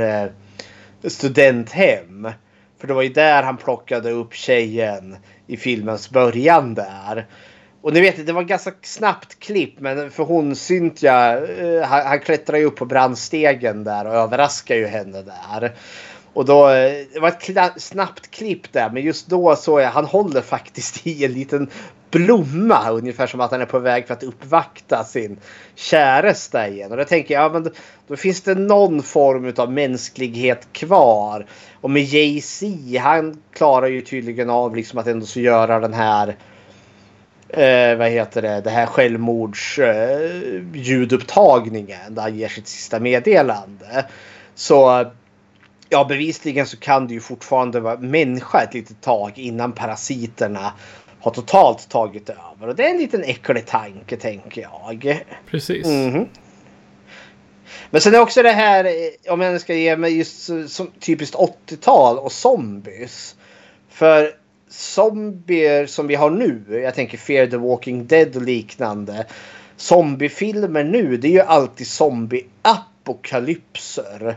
det, 1.01 1.09
studenthem. 1.09 2.29
För 2.79 2.87
det 2.87 2.93
var 2.93 3.01
ju 3.01 3.09
där 3.09 3.43
han 3.43 3.57
plockade 3.57 4.11
upp 4.11 4.33
tjejen 4.33 5.17
i 5.47 5.57
filmens 5.57 6.09
början 6.09 6.73
där. 6.73 7.27
Och 7.81 7.93
ni 7.93 8.01
vet, 8.01 8.25
det 8.25 8.33
var 8.33 8.43
ganska 8.43 8.71
snabbt 8.81 9.39
klipp, 9.39 9.79
men 9.79 10.11
för 10.11 10.23
hon 10.23 10.55
Cynthia, 10.55 11.47
eh, 11.47 11.83
han, 11.87 12.05
han 12.05 12.19
klättrar 12.19 12.57
ju 12.57 12.65
upp 12.65 12.75
på 12.75 12.85
brandstegen 12.85 13.83
där 13.83 14.07
och 14.07 14.13
överraskar 14.13 14.75
ju 14.75 14.85
henne 14.85 15.21
där. 15.21 15.73
Och 16.33 16.45
då, 16.45 16.69
eh, 16.69 17.05
det 17.13 17.19
var 17.19 17.27
ett 17.27 17.81
snabbt 17.81 18.31
klipp 18.31 18.73
där, 18.73 18.89
men 18.89 19.03
just 19.03 19.27
då 19.27 19.55
såg 19.55 19.81
jag, 19.81 19.89
han 19.89 20.05
håller 20.05 20.41
faktiskt 20.41 21.07
i 21.07 21.25
en 21.25 21.33
liten 21.33 21.69
blomma. 22.11 22.89
Ungefär 22.89 23.27
som 23.27 23.41
att 23.41 23.51
han 23.51 23.61
är 23.61 23.65
på 23.65 23.79
väg 23.79 24.07
för 24.07 24.13
att 24.13 24.23
uppvakta 24.23 25.03
sin 25.03 25.37
käresta 25.75 26.67
igen. 26.67 26.91
Och 26.91 26.97
då 26.97 27.03
tänker 27.03 27.33
jag, 27.33 27.43
ja, 27.43 27.49
men 27.49 27.63
då, 27.63 27.69
då 28.07 28.15
finns 28.15 28.41
det 28.41 28.55
någon 28.55 29.03
form 29.03 29.53
av 29.57 29.71
mänsklighet 29.71 30.67
kvar. 30.71 31.45
Och 31.81 31.89
med 31.89 32.03
Jay-Z, 32.03 32.65
han 32.99 33.41
klarar 33.53 33.87
ju 33.87 34.01
tydligen 34.01 34.49
av 34.49 34.75
liksom 34.75 34.99
att 34.99 35.07
ändå 35.07 35.25
så 35.25 35.39
göra 35.39 35.79
den 35.79 35.93
här 35.93 36.35
eh, 37.49 37.97
vad 37.97 38.09
heter 38.09 38.41
det, 38.41 38.61
det 38.61 38.69
här 38.69 38.85
självmords 38.85 39.79
eh, 39.79 40.61
ljudupptagningen 40.73 42.15
där 42.15 42.21
han 42.21 42.35
ger 42.35 42.47
sitt 42.47 42.67
sista 42.67 42.99
meddelande. 42.99 44.05
Så 44.55 45.05
ja, 45.93 46.05
bevisligen 46.05 46.67
så 46.67 46.77
kan 46.77 47.07
det 47.07 47.13
ju 47.13 47.19
fortfarande 47.19 47.79
vara 47.79 47.97
människa 47.97 48.61
ett 48.61 48.73
litet 48.73 49.01
tag 49.01 49.31
innan 49.35 49.71
parasiterna 49.71 50.73
har 51.19 51.31
totalt 51.31 51.89
tagit 51.89 52.29
över. 52.29 52.67
Och 52.67 52.75
det 52.75 52.85
är 52.85 52.89
en 52.89 52.97
liten 52.97 53.23
äcklig 53.23 53.65
tanke 53.65 54.17
tänker 54.17 54.61
jag. 54.61 55.23
Precis. 55.49 55.87
Mhm. 55.87 56.27
Men 57.89 58.01
sen 58.01 58.15
är 58.15 58.19
också 58.19 58.43
det 58.43 58.51
här, 58.51 58.85
eh, 58.85 59.33
om 59.33 59.41
jag 59.41 59.61
ska 59.61 59.75
ge 59.75 59.97
mig 59.97 60.17
just 60.17 60.49
som 60.67 60.91
typiskt 60.99 61.35
80-tal 61.35 62.17
och 62.17 62.31
zombies. 62.31 63.35
För 63.89 64.31
zombier 64.69 65.85
som 65.85 66.07
vi 66.07 66.15
har 66.15 66.29
nu, 66.29 66.81
jag 66.83 66.95
tänker 66.95 67.17
Fear 67.17 67.47
the 67.47 67.57
Walking 67.57 68.07
Dead 68.07 68.35
och 68.35 68.41
liknande. 68.41 69.25
Zombiefilmer 69.77 70.83
nu, 70.83 71.17
det 71.17 71.27
är 71.27 71.31
ju 71.31 71.41
alltid 71.41 71.87
zombie-apokalypser. 71.87 74.35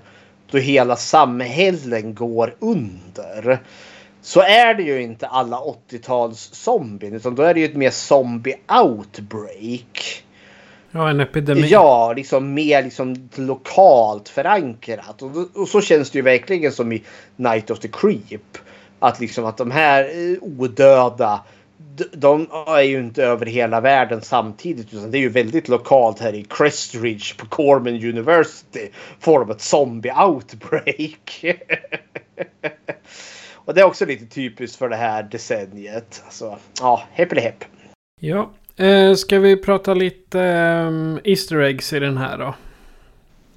Då 0.51 0.59
hela 0.59 0.97
samhällen 0.97 2.14
går 2.14 2.55
under. 2.59 3.62
Så 4.23 4.40
är 4.40 4.74
det 4.74 4.82
ju 4.82 5.02
inte 5.02 5.27
alla 5.27 5.56
80-tals 5.56 6.51
zombien 6.52 7.14
utan 7.14 7.35
då 7.35 7.43
är 7.43 7.55
det 7.55 7.60
ju 7.60 7.66
ett 7.66 7.77
mer 7.77 7.90
zombie 7.90 8.56
outbreak. 8.82 10.24
Ja, 10.90 11.10
en 11.10 11.20
epidemi. 11.20 11.68
Ja, 11.68 12.12
liksom 12.16 12.55
mer 12.55 12.82
liksom 12.82 13.28
lokalt 13.35 14.28
förankrat. 14.28 15.23
Och, 15.23 15.31
och, 15.55 15.68
så 15.68 15.81
känns 15.81 16.10
det 16.10 16.18
ju 16.18 16.23
verkligen 16.23 16.73
som 16.73 16.93
i 16.93 17.02
Night 17.36 17.70
of 17.70 17.78
the 17.78 17.89
Creep. 17.89 18.59
Att 18.98 19.20
liksom 19.20 19.44
att 19.44 19.56
de 19.56 19.70
här 19.70 20.05
eh, 20.05 20.43
odöda 20.43 21.40
de 22.12 22.48
är 22.66 22.82
ju 22.82 22.98
inte 22.98 23.24
över 23.24 23.47
hela 23.47 23.81
världen 23.81 24.23
samtidigt 24.23 24.94
utan 24.94 25.11
det 25.11 25.19
är 25.19 25.20
ju 25.20 25.28
väldigt 25.28 25.69
lokalt 25.69 26.20
här 26.20 26.35
i 26.35 26.44
Crestridge 26.44 27.36
på 27.36 27.47
Corman 27.47 27.94
University. 27.94 28.89
Får 29.20 29.40
de 29.40 29.51
ett 29.51 29.61
zombie 29.61 30.12
outbreak. 30.12 31.44
och 33.55 33.74
det 33.74 33.81
är 33.81 33.85
också 33.85 34.07
lite 34.07 34.27
typiskt 34.27 34.77
för 34.77 34.89
det 34.89 34.97
här 34.97 35.23
decenniet. 35.23 36.23
Så 36.31 36.59
ja, 36.81 37.03
hepp 37.12 37.39
hepp. 37.39 37.65
Ja, 38.20 38.51
eh, 38.77 39.15
ska 39.15 39.39
vi 39.39 39.57
prata 39.57 39.94
lite 39.94 40.39
um, 40.89 41.20
Easter 41.24 41.61
eggs 41.61 41.93
i 41.93 41.98
den 41.98 42.16
här 42.16 42.39
då? 42.39 42.55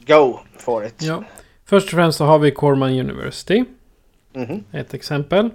Go 0.07 0.39
for 0.57 0.85
it. 0.85 1.01
Ja. 1.01 1.23
Först 1.65 1.87
och 1.87 1.91
främst 1.91 2.17
så 2.17 2.25
har 2.25 2.39
vi 2.39 2.51
Corman 2.51 2.99
University. 2.99 3.63
Mm 4.33 4.47
-hmm. 4.47 4.63
Ett 4.71 4.93
exempel. 4.93 5.49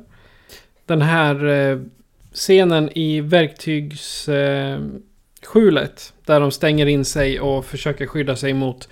Den 0.86 1.03
här 1.03 1.47
eh, 1.47 1.78
scenen 2.35 2.98
i 2.98 3.20
verktygsskjulet. 3.20 6.12
Där 6.24 6.40
de 6.40 6.51
stänger 6.51 6.86
in 6.86 7.05
sig 7.05 7.40
och 7.40 7.65
försöker 7.65 8.06
skydda 8.06 8.36
sig 8.36 8.52
mot 8.52 8.89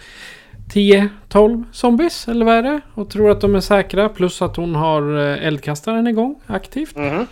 10-12 0.73 1.65
zombies 1.73 2.29
eller 2.29 2.45
vad 2.45 2.55
är 2.55 2.63
det? 2.63 2.81
Och 2.95 3.11
tror 3.11 3.31
att 3.31 3.41
de 3.41 3.55
är 3.55 3.61
säkra. 3.61 4.09
Plus 4.09 4.43
att 4.43 4.57
hon 4.57 4.75
har 4.75 5.19
eh, 5.19 5.47
eldkastaren 5.47 6.07
igång 6.07 6.41
aktivt. 6.47 6.97
Mm. 6.97 7.27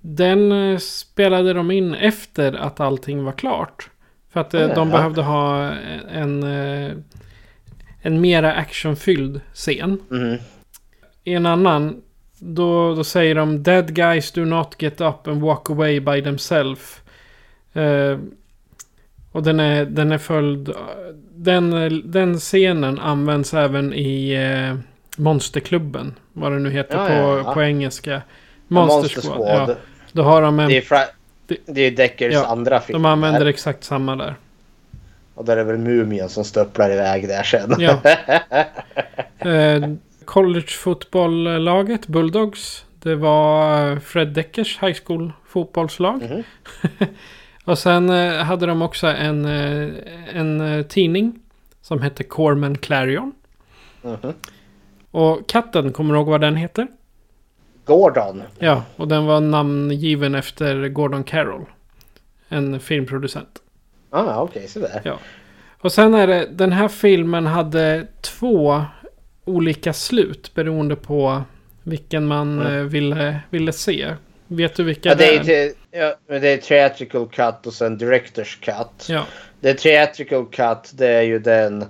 Den 0.00 0.52
eh, 0.52 0.78
spelade 0.78 1.52
de 1.52 1.70
in 1.70 1.94
efter 1.94 2.52
att 2.52 2.80
allting 2.80 3.24
var 3.24 3.32
klart. 3.32 3.90
För 4.32 4.40
att 4.40 4.54
mm. 4.54 4.74
de 4.74 4.90
behövde 4.90 5.22
ha 5.22 5.72
en, 6.12 6.42
en 8.02 8.20
mera 8.20 8.52
actionfylld 8.52 9.40
scen. 9.54 10.00
Mm. 10.10 10.38
I 11.24 11.34
en 11.34 11.46
annan 11.46 12.02
då, 12.38 12.94
då 12.94 13.04
säger 13.04 13.34
de 13.34 13.62
Dead 13.62 13.94
guys 13.94 14.32
do 14.32 14.44
not 14.44 14.74
get 14.78 15.00
up 15.00 15.26
and 15.26 15.42
walk 15.42 15.70
away 15.70 16.00
by 16.00 16.22
themselves. 16.22 17.00
Uh, 17.76 18.18
och 19.32 19.42
den 19.42 19.60
är, 19.60 19.84
den 19.84 20.12
är 20.12 20.18
följd... 20.18 20.72
Den, 21.34 21.70
den 22.04 22.38
scenen 22.38 22.98
används 22.98 23.54
även 23.54 23.94
i 23.94 24.36
uh, 24.36 24.78
Monsterklubben. 25.16 26.14
Vad 26.32 26.52
det 26.52 26.58
nu 26.58 26.70
heter 26.70 26.98
ja, 26.98 27.06
på, 27.06 27.48
ja. 27.48 27.54
på 27.54 27.62
engelska. 27.62 28.22
Monster, 28.68 28.96
Monster 28.96 29.20
Squad. 29.20 29.70
Ja. 29.70 29.74
Då 30.12 30.22
har 30.22 30.42
de 30.42 30.60
en... 30.60 30.68
Det 30.68 30.76
är, 30.76 30.80
fra... 30.80 30.98
det 31.66 31.80
är 31.80 31.90
Deckers 31.90 32.34
ja, 32.34 32.46
andra 32.46 32.80
film. 32.80 33.02
De 33.02 33.08
använder 33.08 33.40
där. 33.40 33.46
exakt 33.46 33.84
samma 33.84 34.16
där. 34.16 34.34
Och 35.34 35.44
där 35.44 35.56
är 35.56 35.64
väl 35.64 35.78
Mumien 35.78 36.28
som 36.28 36.44
stöpplar 36.44 36.90
iväg 36.90 37.28
där 37.28 37.42
sen. 37.42 37.74
Ja. 37.78 38.00
uh, 39.46 39.94
collegefotbolllaget 40.26 42.06
Bulldogs. 42.06 42.84
Det 42.98 43.14
var 43.14 43.96
Fred 43.96 44.28
Deckers 44.28 44.78
high 44.82 44.98
school 45.04 45.32
fotbollslag. 45.46 46.22
Mm 46.22 46.42
-hmm. 46.82 47.06
och 47.64 47.78
sen 47.78 48.10
eh, 48.10 48.32
hade 48.32 48.66
de 48.66 48.82
också 48.82 49.06
en, 49.06 49.44
eh, 49.44 49.90
en 50.32 50.60
eh, 50.60 50.82
tidning 50.86 51.40
som 51.82 52.02
hette 52.02 52.24
Corman 52.24 52.78
Clarion. 52.78 53.32
Mm 54.04 54.16
-hmm. 54.16 54.32
Och 55.10 55.48
katten, 55.48 55.92
kommer 55.92 56.14
du 56.14 56.20
ihåg 56.20 56.28
vad 56.28 56.40
den 56.40 56.56
heter? 56.56 56.86
Gordon. 57.84 58.42
Ja, 58.58 58.82
och 58.96 59.08
den 59.08 59.26
var 59.26 59.40
namngiven 59.40 60.34
efter 60.34 60.88
Gordon 60.88 61.24
Carroll. 61.24 61.64
En 62.48 62.80
filmproducent. 62.80 63.62
Ah, 64.10 64.42
okej, 64.42 64.58
okay, 64.58 64.68
sådär. 64.68 65.00
Ja. 65.04 65.18
Och 65.80 65.92
sen 65.92 66.14
är 66.14 66.26
det, 66.26 66.48
den 66.52 66.72
här 66.72 66.88
filmen 66.88 67.46
hade 67.46 68.06
två 68.20 68.84
olika 69.46 69.92
slut 69.92 70.54
beroende 70.54 70.96
på 70.96 71.42
vilken 71.82 72.26
man 72.26 72.60
mm. 72.60 72.78
Eh, 72.78 72.82
ville, 72.82 73.40
ville 73.50 73.72
se. 73.72 74.14
Vet 74.46 74.74
du 74.74 74.84
vilka 74.84 75.08
ja, 75.08 75.14
det 75.14 75.36
är? 75.36 75.44
Det 75.44 75.74
ja, 75.90 76.16
det 76.26 76.48
är 76.48 76.56
theatrical 76.56 77.28
cut 77.28 77.66
och 77.66 77.72
sen 77.72 77.98
directors 77.98 78.56
cut. 78.56 79.08
Ja. 79.08 79.24
Det 79.60 79.74
theatrical 79.74 80.46
cut 80.46 80.92
det 80.92 81.08
är 81.08 81.22
ju 81.22 81.38
den 81.38 81.84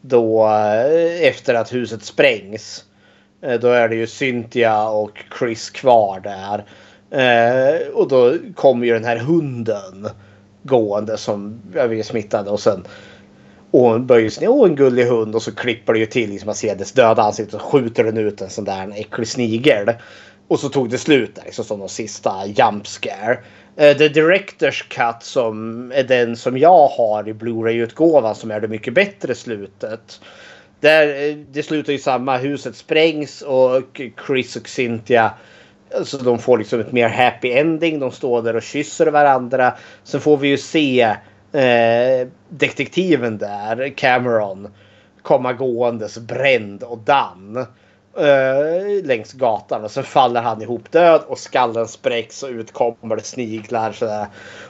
då 0.00 0.46
eh, 0.46 1.28
efter 1.28 1.54
att 1.54 1.74
huset 1.74 2.02
sprängs. 2.02 2.84
Eh, 3.42 3.60
då 3.60 3.68
är 3.68 3.88
det 3.88 3.96
ju 3.96 4.06
Cynthia 4.06 4.88
och 4.88 5.24
Chris 5.38 5.70
kvar 5.70 6.20
där. 6.20 6.64
och 7.92 8.08
då 8.08 8.36
kommer 8.54 8.86
ju 8.86 8.92
den 8.92 9.04
här 9.04 9.16
hunden 9.16 10.08
gående 10.62 11.16
som 11.16 11.60
jag 11.74 11.98
är 11.98 12.02
smittad 12.02 12.48
och 12.48 12.60
sen 12.60 12.84
och 13.70 13.80
hon 13.80 14.06
böjer 14.06 14.30
sig 14.30 14.40
ner. 14.40 14.52
Åh, 14.52 14.68
en 14.68 14.76
gullig 14.76 15.04
hund. 15.04 15.34
Och 15.34 15.42
så 15.42 15.54
klipper 15.54 15.92
det 15.92 15.98
ju 15.98 16.06
till. 16.06 16.30
Liksom 16.30 16.46
man 16.46 16.54
ser 16.54 16.76
dess 16.76 16.92
döda 16.92 17.22
ansikte. 17.22 17.56
Och 17.56 17.62
skjuter 17.62 18.04
den 18.04 18.16
ut 18.16 18.40
en 18.40 18.50
sån 18.50 18.64
där 18.64 18.92
äcklig 18.96 19.28
snigel. 19.28 19.92
Och 20.48 20.60
så 20.60 20.68
tog 20.68 20.90
det 20.90 20.98
slut 20.98 21.34
där. 21.34 21.44
Liksom 21.44 21.64
som 21.64 21.80
de 21.80 21.88
sista 21.88 22.46
jump 22.46 22.86
scare. 22.86 23.38
Uh, 23.80 23.96
the 23.96 24.08
Directors 24.08 24.82
Cut 24.82 25.22
som 25.22 25.92
är 25.94 26.02
den 26.02 26.36
som 26.36 26.58
jag 26.58 26.88
har 26.88 27.28
i 27.28 27.32
Blu-ray-utgåvan 27.32 28.34
som 28.34 28.50
är 28.50 28.60
det 28.60 28.68
mycket 28.68 28.94
bättre 28.94 29.34
slutet. 29.34 30.20
Där, 30.80 31.28
eh, 31.28 31.36
det 31.50 31.62
slutar 31.62 31.92
ju 31.92 31.98
samma. 31.98 32.36
Huset 32.36 32.76
sprängs 32.76 33.42
och 33.42 34.00
Chris 34.26 34.56
och 34.56 34.68
Cynthia 34.68 35.32
Alltså 35.96 36.18
de 36.18 36.38
får 36.38 36.58
liksom 36.58 36.80
ett 36.80 36.92
mer 36.92 37.08
happy 37.08 37.52
ending. 37.52 37.98
De 37.98 38.10
står 38.10 38.42
där 38.42 38.56
och 38.56 38.62
kysser 38.62 39.06
varandra. 39.06 39.74
Sen 40.04 40.20
får 40.20 40.36
vi 40.36 40.48
ju 40.48 40.58
se 40.58 41.00
eh, 41.52 42.28
detektiven 42.50 43.38
där, 43.38 43.92
Cameron, 43.96 44.68
komma 45.22 45.52
gåendes 45.52 46.18
bränd 46.18 46.82
och 46.82 46.98
damm 46.98 47.66
eh, 48.16 49.04
längs 49.04 49.32
gatan. 49.32 49.84
Och 49.84 49.90
sen 49.90 50.04
faller 50.04 50.42
han 50.42 50.62
ihop 50.62 50.90
död 50.90 51.22
och 51.26 51.38
skallen 51.38 51.88
spräcks 51.88 52.42
och 52.42 52.50
ut 52.50 52.72
kommer 52.72 53.16
det 53.16 53.22
sniglar. 53.22 53.92
Sådär. 53.92 54.26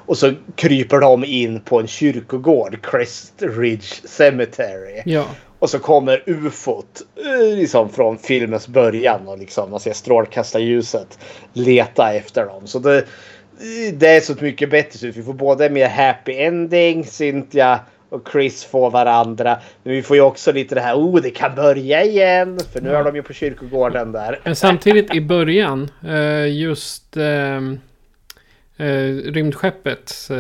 Och 0.07 0.19
så 0.19 0.33
kryper 0.55 1.01
de 1.01 1.25
in 1.25 1.61
på 1.61 1.81
en 1.81 1.87
kyrkogård, 1.87 2.83
Crest 2.83 3.35
Ridge 3.39 4.09
Cemetery. 4.09 5.03
Ja. 5.05 5.25
Och 5.59 5.71
så 5.71 5.79
kommer 5.79 6.23
ufot 6.27 7.03
eh, 7.17 7.57
liksom 7.57 7.89
från 7.89 8.19
filmens 8.19 8.69
början 8.69 9.29
och 9.29 9.39
liksom 9.39 9.71
man 9.71 9.81
ser 9.81 9.93
strålkastarljuset 9.93 11.19
leta 11.53 12.13
efter 12.13 12.47
dem. 12.47 12.67
Så 12.67 12.79
det, 12.79 13.05
det 13.93 14.09
är 14.09 14.21
så 14.21 14.35
mycket 14.41 14.71
bättre. 14.71 15.11
vi 15.11 15.23
får 15.23 15.33
både 15.33 15.71
mer 15.71 15.89
happy 15.89 16.33
ending, 16.33 17.05
Cynthia 17.05 17.81
och 18.09 18.29
Chris 18.33 18.65
får 18.65 18.91
varandra. 18.91 19.59
Men 19.83 19.93
vi 19.93 20.03
får 20.03 20.17
ju 20.17 20.23
också 20.23 20.53
lite 20.53 20.75
det 20.75 20.81
här, 20.81 20.95
oh 20.95 21.21
det 21.23 21.31
kan 21.31 21.55
börja 21.55 22.05
igen. 22.05 22.59
För 22.73 22.81
nu 22.81 22.95
är 22.95 23.05
de 23.05 23.17
ju 23.17 23.23
på 23.23 23.33
kyrkogården 23.33 24.13
där. 24.13 24.41
Men 24.45 24.57
samtidigt 24.57 25.15
i 25.15 25.21
början, 25.21 25.91
eh, 26.09 26.57
just 26.57 27.17
äh, 27.17 27.61
rymdskeppets 29.33 30.31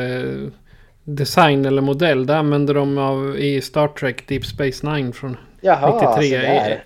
design 1.05 1.65
eller 1.65 1.83
modell. 1.83 2.27
Det 2.27 2.37
använder 2.37 2.75
de 2.75 2.99
av 2.99 3.39
i 3.39 3.61
Star 3.61 3.89
Trek 3.89 4.29
Deep 4.29 4.47
Space 4.47 4.93
Nine 4.93 5.13
från 5.13 5.37
Jaha, 5.61 6.17
93. 6.17 6.79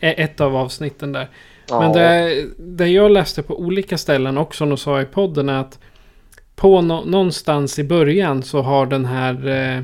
Ett 0.00 0.40
av 0.40 0.56
avsnitten 0.56 1.12
där. 1.12 1.28
Men 1.70 1.92
det, 1.92 2.46
det 2.58 2.88
jag 2.88 3.10
läste 3.10 3.42
på 3.42 3.60
olika 3.60 3.98
ställen 3.98 4.38
också 4.38 4.70
och 4.70 4.78
sa 4.78 5.00
i 5.00 5.04
podden 5.04 5.48
är 5.48 5.60
att 5.60 5.78
på 6.56 6.80
no, 6.80 7.04
någonstans 7.04 7.78
i 7.78 7.84
början 7.84 8.42
så 8.42 8.62
har 8.62 8.86
den 8.86 9.04
här 9.04 9.48
eh, 9.48 9.78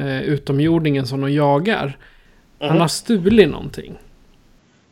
eh 0.00 0.22
utomjordingen 0.22 1.06
som 1.06 1.20
de 1.20 1.32
jagar. 1.32 1.98
Mm. 2.60 2.70
Han 2.70 2.80
har 2.80 2.88
stulit 2.88 3.48
någonting. 3.48 3.98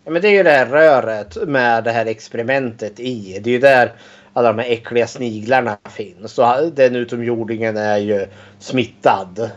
Ja, 0.04 0.10
men 0.10 0.22
det 0.22 0.28
är 0.28 0.32
ju 0.32 0.42
det 0.42 0.50
här 0.50 0.66
röret 0.66 1.48
med 1.48 1.84
det 1.84 1.90
här 1.90 2.06
experimentet 2.06 3.00
i. 3.00 3.40
Det 3.42 3.50
är 3.50 3.52
ju 3.52 3.58
där 3.58 3.92
alla 4.32 4.52
de 4.52 4.62
här 4.62 4.70
äckliga 4.70 5.06
sniglarna 5.06 5.78
finns. 5.90 6.32
Så 6.32 6.70
den 6.74 6.96
utomjordingen 6.96 7.76
är 7.76 7.98
ju 7.98 8.26
smittad. 8.58 9.50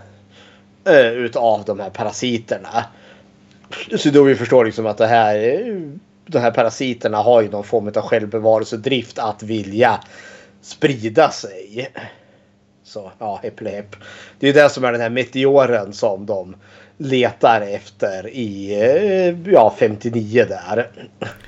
Uh, 0.90 1.12
utav 1.12 1.64
de 1.66 1.80
här 1.80 1.90
parasiterna. 1.90 2.86
Så 3.98 4.10
då 4.10 4.24
vi 4.24 4.36
förstår 4.36 4.66
liksom 4.66 4.86
att 4.86 4.98
det 4.98 5.08
här 5.08 5.36
de 6.26 6.40
här 6.40 6.52
parasiterna 6.52 7.18
har 7.18 7.42
ju 7.42 7.50
någon 7.50 7.64
form 7.64 7.88
av 7.88 8.02
självbevarelsedrift 8.02 9.20
att 9.20 9.44
vilja 9.44 10.00
sprida 10.62 11.30
sig. 11.30 11.90
Så 12.84 13.12
ja, 13.20 13.40
hepp 13.44 13.60
Det 13.60 14.48
är 14.48 14.48
ju 14.48 14.52
det 14.54 14.70
som 14.70 14.84
är 14.84 14.92
den 14.92 15.02
här 15.02 15.10
meteoren 15.10 15.94
som 15.94 16.26
de 16.26 16.56
letar 16.98 17.62
efter 17.62 18.28
i 18.28 18.74
eh, 18.82 19.54
ja, 19.54 19.76
59 19.80 20.46
där. 20.50 20.90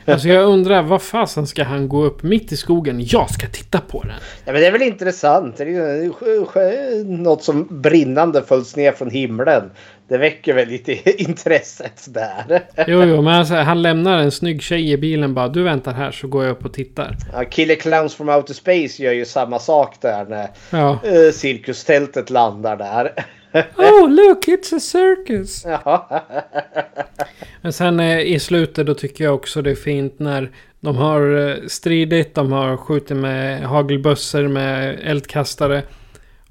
Alltså 0.06 0.27
jag 0.27 0.45
undrar, 0.45 0.84
vad 0.84 1.02
fasen 1.02 1.47
ska 1.47 1.64
han 1.64 1.89
gå 1.89 2.03
upp 2.03 2.23
mitt 2.23 2.52
i 2.52 2.57
skogen? 2.57 3.02
Jag 3.06 3.30
ska 3.30 3.47
titta 3.47 3.81
på 3.81 4.02
den. 4.02 4.11
Ja, 4.45 4.52
men 4.52 4.61
det 4.61 4.68
är 4.68 4.72
väl 4.72 4.81
intressant. 4.81 5.57
Det 5.57 5.64
är 5.64 6.03
ju 6.03 7.03
något 7.03 7.43
som 7.43 7.81
brinnande 7.81 8.43
följs 8.43 8.76
ner 8.76 8.91
från 8.91 9.10
himlen. 9.10 9.72
Det 10.07 10.18
väcker 10.18 10.53
väl 10.53 10.68
lite 10.68 11.22
intresset 11.23 12.06
där. 12.14 12.61
Jo, 12.88 13.03
jo, 13.03 13.22
men 13.22 13.34
alltså, 13.34 13.53
han 13.56 13.82
lämnar 13.82 14.18
en 14.19 14.32
snygg 14.32 14.61
tjej 14.61 14.91
i 14.91 14.98
bilen 14.98 15.34
bara. 15.34 15.48
Du 15.48 15.64
väntar 15.64 15.94
här 15.94 16.11
så 16.11 16.27
går 16.27 16.44
jag 16.44 16.52
upp 16.52 16.65
och 16.65 16.73
tittar. 16.73 17.18
Ja, 17.34 17.44
Killer 17.45 17.76
Clowns 17.76 18.15
from 18.15 18.30
Outer 18.30 18.53
Space 18.53 19.03
gör 19.03 19.14
ju 19.14 19.26
samma 19.26 19.60
sak 19.60 19.95
där 20.02 20.26
när 20.26 20.49
Ja. 20.69 20.99
eh, 21.03 21.32
cirkustältet 21.34 22.30
landar 22.30 22.77
där. 22.77 23.11
Oh, 23.77 24.10
look, 24.10 24.48
it's 24.48 24.76
a 24.76 24.80
circus! 24.80 25.64
Ja. 25.65 26.22
Men 27.61 27.73
sen 27.73 27.99
eh, 27.99 28.19
i 28.19 28.40
slutet 28.40 28.86
då 28.88 28.94
tycker 28.94 29.23
jag 29.23 29.36
också 29.36 29.61
det 29.61 29.72
är 29.72 29.76
fint 29.76 30.19
när 30.19 30.52
de 30.80 30.95
har 30.98 31.48
eh, 31.49 31.56
stridit, 31.68 32.36
de 32.36 32.52
har 32.52 32.77
skjutit 32.77 33.18
med 33.18 33.61
hagelbössor 33.61 34.48
med 34.48 34.99
eldkastare. 35.03 35.84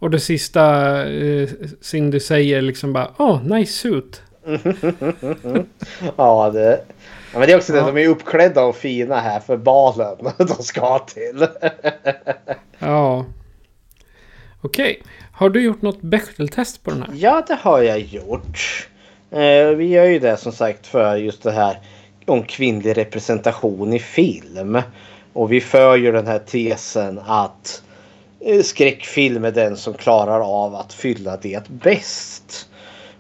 Och 0.04 0.10
det 0.10 0.20
sista 0.20 1.02
eh, 1.08 1.48
Cindy 1.80 2.20
säger 2.20 2.62
liksom 2.62 2.92
bara 2.92 3.10
Oh, 3.18 3.44
nice 3.44 3.72
suit. 3.72 4.22
ja, 6.16 6.50
det... 6.50 6.80
Ja, 7.32 7.38
men 7.38 7.46
det 7.46 7.52
är 7.52 7.56
också 7.56 7.72
det, 7.72 7.78
Ja. 7.78 7.86
de 7.86 7.98
är 8.04 8.08
uppklädda 8.08 8.64
och 8.64 8.76
fina 8.76 9.20
här 9.20 9.40
för 9.40 9.56
balen 9.56 10.16
de 10.38 10.62
ska 10.62 10.98
till. 10.98 11.46
Ja. 12.78 13.24
Okej. 14.60 15.02
Har 15.32 15.50
du 15.50 15.62
gjort 15.64 15.82
något 15.82 16.02
Bechdel-test 16.02 16.82
på 16.82 16.90
den 16.90 17.02
här? 17.02 17.10
Ja, 17.14 17.44
det 17.48 17.58
har 17.60 17.82
jag 17.82 17.98
gjort. 17.98 18.88
Eh, 19.30 19.68
vi 19.76 19.86
gör 19.86 20.04
ju 20.04 20.18
det 20.18 20.36
som 20.36 20.52
sagt 20.52 20.86
för 20.86 21.16
just 21.16 21.42
det 21.42 21.52
här 21.52 21.78
om 22.26 22.42
kvinnlig 22.42 22.96
representation 22.96 23.92
i 23.92 23.98
film. 23.98 24.82
Och 25.32 25.52
vi 25.52 25.60
för 25.60 25.96
ju 25.96 26.12
den 26.12 26.26
här 26.26 26.38
tesen 26.38 27.20
att 27.26 27.82
Eh, 28.46 28.62
skräckfilm 28.62 29.44
är 29.44 29.50
den 29.50 29.76
som 29.76 29.94
klarar 29.94 30.64
av 30.64 30.74
att 30.74 30.92
fylla 30.92 31.36
det 31.36 31.68
bäst. 31.68 32.68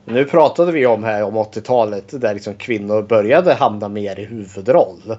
Nu 0.04 0.24
pratade 0.24 0.72
vi 0.72 0.86
om 0.86 1.04
här 1.04 1.22
om 1.22 1.36
80-talet 1.36 2.20
där 2.20 2.34
liksom 2.34 2.54
kvinnor 2.54 3.02
började 3.02 3.54
hamna 3.54 3.88
mer 3.88 4.18
i 4.18 4.24
huvudroll. 4.24 5.16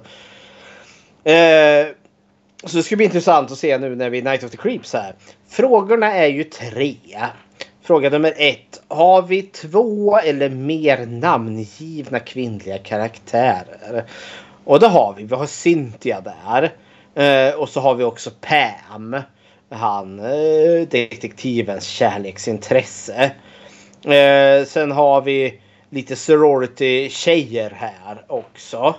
Eh, 1.24 1.86
så 2.64 2.76
det 2.76 2.82
ska 2.82 2.96
bli 2.96 3.04
intressant 3.04 3.50
att 3.50 3.58
se 3.58 3.78
nu 3.78 3.96
när 3.96 4.10
vi 4.10 4.18
är 4.18 4.22
Night 4.22 4.44
of 4.44 4.50
the 4.50 4.56
Creeps 4.56 4.92
här. 4.92 5.14
Frågorna 5.48 6.12
är 6.12 6.26
ju 6.26 6.44
tre. 6.44 6.96
Fråga 7.82 8.10
nummer 8.10 8.34
ett. 8.36 8.82
Har 8.88 9.22
vi 9.22 9.42
två 9.42 10.18
eller 10.18 10.48
mer 10.48 11.06
namngivna 11.06 12.20
kvinnliga 12.20 12.78
karaktärer? 12.78 14.04
Och 14.64 14.80
det 14.80 14.88
har 14.88 15.14
vi. 15.18 15.24
Vi 15.24 15.34
har 15.34 15.46
Cynthia 15.46 16.20
där. 16.20 16.72
Eh, 17.14 17.54
och 17.54 17.68
så 17.68 17.80
har 17.80 17.94
vi 17.94 18.04
också 18.04 18.30
Pam. 18.40 19.16
Han 19.70 20.18
eh, 20.18 20.88
detektivens 20.90 21.84
kärleksintresse. 21.84 23.32
Eh, 24.04 24.66
sen 24.66 24.92
har 24.92 25.22
vi 25.22 25.60
lite 25.90 26.16
sorority-tjejer 26.16 27.70
här 27.70 28.24
också. 28.26 28.94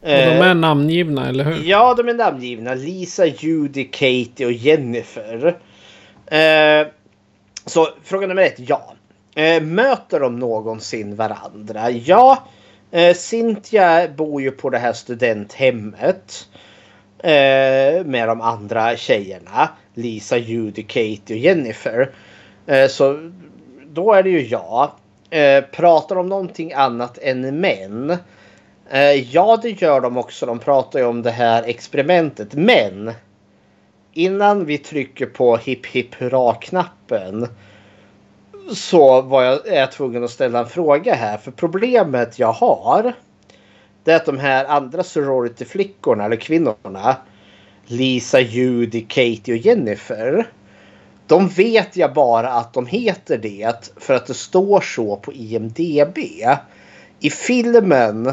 Och 0.00 0.08
de 0.08 0.40
är 0.40 0.54
namngivna, 0.54 1.28
eller 1.28 1.44
hur? 1.44 1.64
Ja, 1.64 1.94
de 1.94 2.08
är 2.08 2.14
namngivna. 2.14 2.74
Lisa, 2.74 3.26
Judy, 3.26 3.84
Katie 3.84 4.46
och 4.46 4.52
Jennifer. 4.52 5.56
Eh, 6.26 6.86
så 7.66 7.88
fråga 8.04 8.26
nummer 8.26 8.42
ett, 8.42 8.58
ja. 8.58 8.94
Eh, 9.34 9.62
möter 9.62 10.20
de 10.20 10.38
någonsin 10.38 11.16
varandra? 11.16 11.90
Ja. 11.90 12.48
Eh, 12.90 13.14
Cynthia 13.14 14.08
bor 14.08 14.42
ju 14.42 14.50
på 14.50 14.70
det 14.70 14.78
här 14.78 14.92
studenthemmet. 14.92 16.48
Eh, 17.18 18.04
med 18.04 18.28
de 18.28 18.40
andra 18.40 18.96
tjejerna. 18.96 19.68
Lisa, 19.98 20.36
Judy, 20.36 20.82
Katie 20.82 21.36
och 21.36 21.36
Jennifer. 21.36 22.10
Eh, 22.66 22.88
så 22.88 23.30
då 23.86 24.12
är 24.12 24.22
det 24.22 24.30
ju 24.30 24.46
jag. 24.46 24.90
Eh, 25.30 25.64
pratar 25.64 26.14
de 26.14 26.20
om 26.20 26.28
någonting 26.28 26.72
annat 26.72 27.18
än 27.18 27.60
män? 27.60 28.16
Eh, 28.90 29.12
ja, 29.34 29.58
det 29.62 29.82
gör 29.82 30.00
de 30.00 30.16
också. 30.16 30.46
De 30.46 30.58
pratar 30.58 30.98
ju 30.98 31.04
om 31.04 31.22
det 31.22 31.30
här 31.30 31.62
experimentet. 31.62 32.54
Men 32.54 33.12
innan 34.12 34.64
vi 34.64 34.78
trycker 34.78 35.26
på 35.26 35.56
hipp 35.56 35.86
hipp 35.86 36.14
hurra-knappen 36.14 37.48
så 38.72 39.22
var 39.22 39.42
jag, 39.42 39.66
är 39.66 39.80
jag 39.80 39.92
tvungen 39.92 40.24
att 40.24 40.30
ställa 40.30 40.58
en 40.58 40.68
fråga 40.68 41.14
här. 41.14 41.38
För 41.38 41.50
problemet 41.50 42.38
jag 42.38 42.52
har 42.52 43.12
det 44.04 44.12
är 44.12 44.16
att 44.16 44.26
de 44.26 44.38
här 44.38 44.64
andra 44.64 45.02
sorority-flickorna 45.02 46.24
eller 46.24 46.36
kvinnorna 46.36 47.16
Lisa, 47.88 48.40
Judy, 48.40 49.00
Katie 49.08 49.54
och 49.54 49.56
Jennifer. 49.56 50.46
De 51.26 51.48
vet 51.48 51.96
jag 51.96 52.14
bara 52.14 52.52
att 52.52 52.74
de 52.74 52.86
heter 52.86 53.38
det 53.38 53.92
för 53.96 54.14
att 54.14 54.26
det 54.26 54.34
står 54.34 54.80
så 54.80 55.16
på 55.16 55.32
IMDB. 55.32 56.18
I 57.20 57.30
filmen 57.30 58.32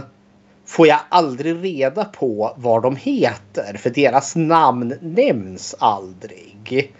får 0.65 0.87
jag 0.87 0.99
aldrig 1.09 1.63
reda 1.63 2.05
på 2.05 2.53
vad 2.57 2.83
de 2.83 2.95
heter 2.95 3.77
för 3.77 3.89
deras 3.89 4.35
namn 4.35 4.93
nämns 5.01 5.75
aldrig. 5.79 6.93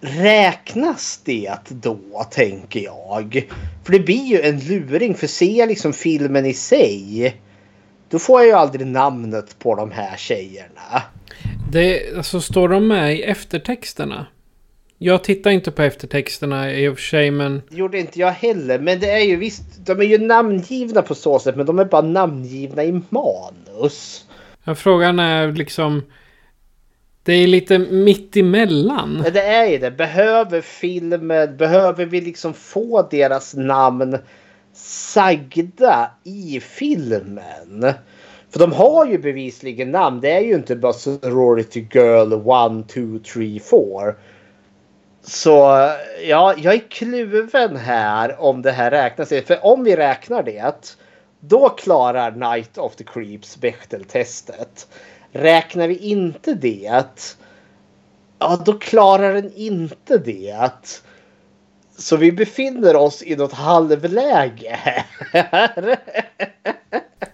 Räknas 0.00 1.20
det 1.24 1.58
då 1.68 2.26
tänker 2.30 2.80
jag? 2.80 3.48
För 3.84 3.92
det 3.92 4.00
blir 4.00 4.24
ju 4.24 4.40
en 4.40 4.60
luring 4.60 5.14
för 5.14 5.26
ser 5.26 5.58
jag 5.58 5.68
liksom 5.68 5.92
filmen 5.92 6.46
i 6.46 6.54
sig 6.54 7.34
då 8.14 8.18
får 8.18 8.40
jag 8.40 8.48
ju 8.48 8.52
aldrig 8.52 8.86
namnet 8.86 9.58
på 9.58 9.74
de 9.74 9.90
här 9.90 10.16
tjejerna. 10.16 11.02
Det, 11.72 12.16
alltså 12.16 12.40
står 12.40 12.68
de 12.68 12.88
med 12.88 13.14
i 13.14 13.22
eftertexterna? 13.22 14.26
Jag 14.98 15.24
tittar 15.24 15.50
inte 15.50 15.70
på 15.70 15.82
eftertexterna 15.82 16.72
i 16.72 16.88
och 16.88 16.94
för 16.94 17.02
sig, 17.02 17.30
men... 17.30 17.62
Gjorde 17.70 17.98
inte 17.98 18.20
jag 18.20 18.30
heller. 18.30 18.78
Men 18.78 19.00
det 19.00 19.10
är 19.10 19.24
ju 19.24 19.36
visst, 19.36 19.86
de 19.86 20.00
är 20.00 20.04
ju 20.04 20.18
namngivna 20.18 21.02
på 21.02 21.14
så 21.14 21.38
sätt. 21.38 21.56
Men 21.56 21.66
de 21.66 21.78
är 21.78 21.84
bara 21.84 22.02
namngivna 22.02 22.84
i 22.84 23.02
manus. 23.08 24.24
Ja, 24.64 24.74
frågan 24.74 25.18
är 25.18 25.52
liksom... 25.52 26.02
Det 27.22 27.32
är 27.32 27.46
lite 27.46 27.78
mitt 27.78 28.36
emellan. 28.36 29.24
Det 29.32 29.42
är 29.42 29.66
ju 29.66 29.78
det. 29.78 29.90
Behöver 29.90 30.60
filmen, 30.60 31.56
behöver 31.56 32.04
vi 32.04 32.20
liksom 32.20 32.54
få 32.54 33.08
deras 33.10 33.54
namn 33.54 34.18
sagda 34.74 36.10
i 36.24 36.60
filmen? 36.60 37.94
För 38.50 38.58
de 38.58 38.72
har 38.72 39.06
ju 39.06 39.18
bevisligen 39.18 39.90
namn. 39.90 40.20
Det 40.20 40.30
är 40.30 40.40
ju 40.40 40.54
inte 40.54 40.76
bara 40.76 40.92
Sorority 40.92 41.86
Girl 41.92 42.32
1, 42.32 42.88
2, 42.88 43.00
3, 43.32 43.60
4. 43.60 44.14
Så 45.22 45.50
ja, 46.28 46.54
jag 46.56 46.74
är 46.74 46.90
kluven 46.90 47.76
här 47.76 48.40
om 48.40 48.62
det 48.62 48.72
här 48.72 48.90
räknas. 48.90 49.28
För 49.28 49.64
om 49.64 49.84
vi 49.84 49.96
räknar 49.96 50.42
det. 50.42 50.96
Då 51.40 51.68
klarar 51.68 52.30
Night 52.30 52.78
of 52.78 52.96
the 52.96 53.04
Creeps 53.04 53.60
Bechteltestet. 53.60 54.88
Räknar 55.32 55.88
vi 55.88 55.96
inte 55.96 56.54
det. 56.54 57.02
Ja, 58.38 58.62
då 58.66 58.72
klarar 58.72 59.34
den 59.34 59.52
inte 59.54 60.18
det. 60.18 60.70
Så 61.98 62.16
vi 62.16 62.32
befinner 62.32 62.96
oss 62.96 63.22
i 63.22 63.36
något 63.36 63.52
halvläge 63.52 64.78
här. 65.42 65.96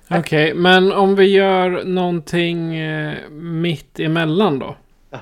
Okej, 0.08 0.54
men 0.54 0.92
om 0.92 1.16
vi 1.16 1.26
gör 1.26 1.84
någonting 1.84 2.76
eh, 2.76 3.16
mitt 3.30 4.00
emellan 4.00 4.58
då? 4.58 4.76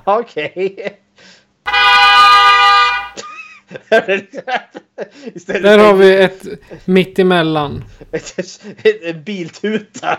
Okej. 0.05 0.98
Istället 5.35 5.62
Där 5.62 5.78
har 5.78 5.94
vi 5.94 6.23
ett 6.23 6.43
mitt 6.85 7.19
emellan. 7.19 7.85
en 9.02 9.24
biltuta. 9.24 10.19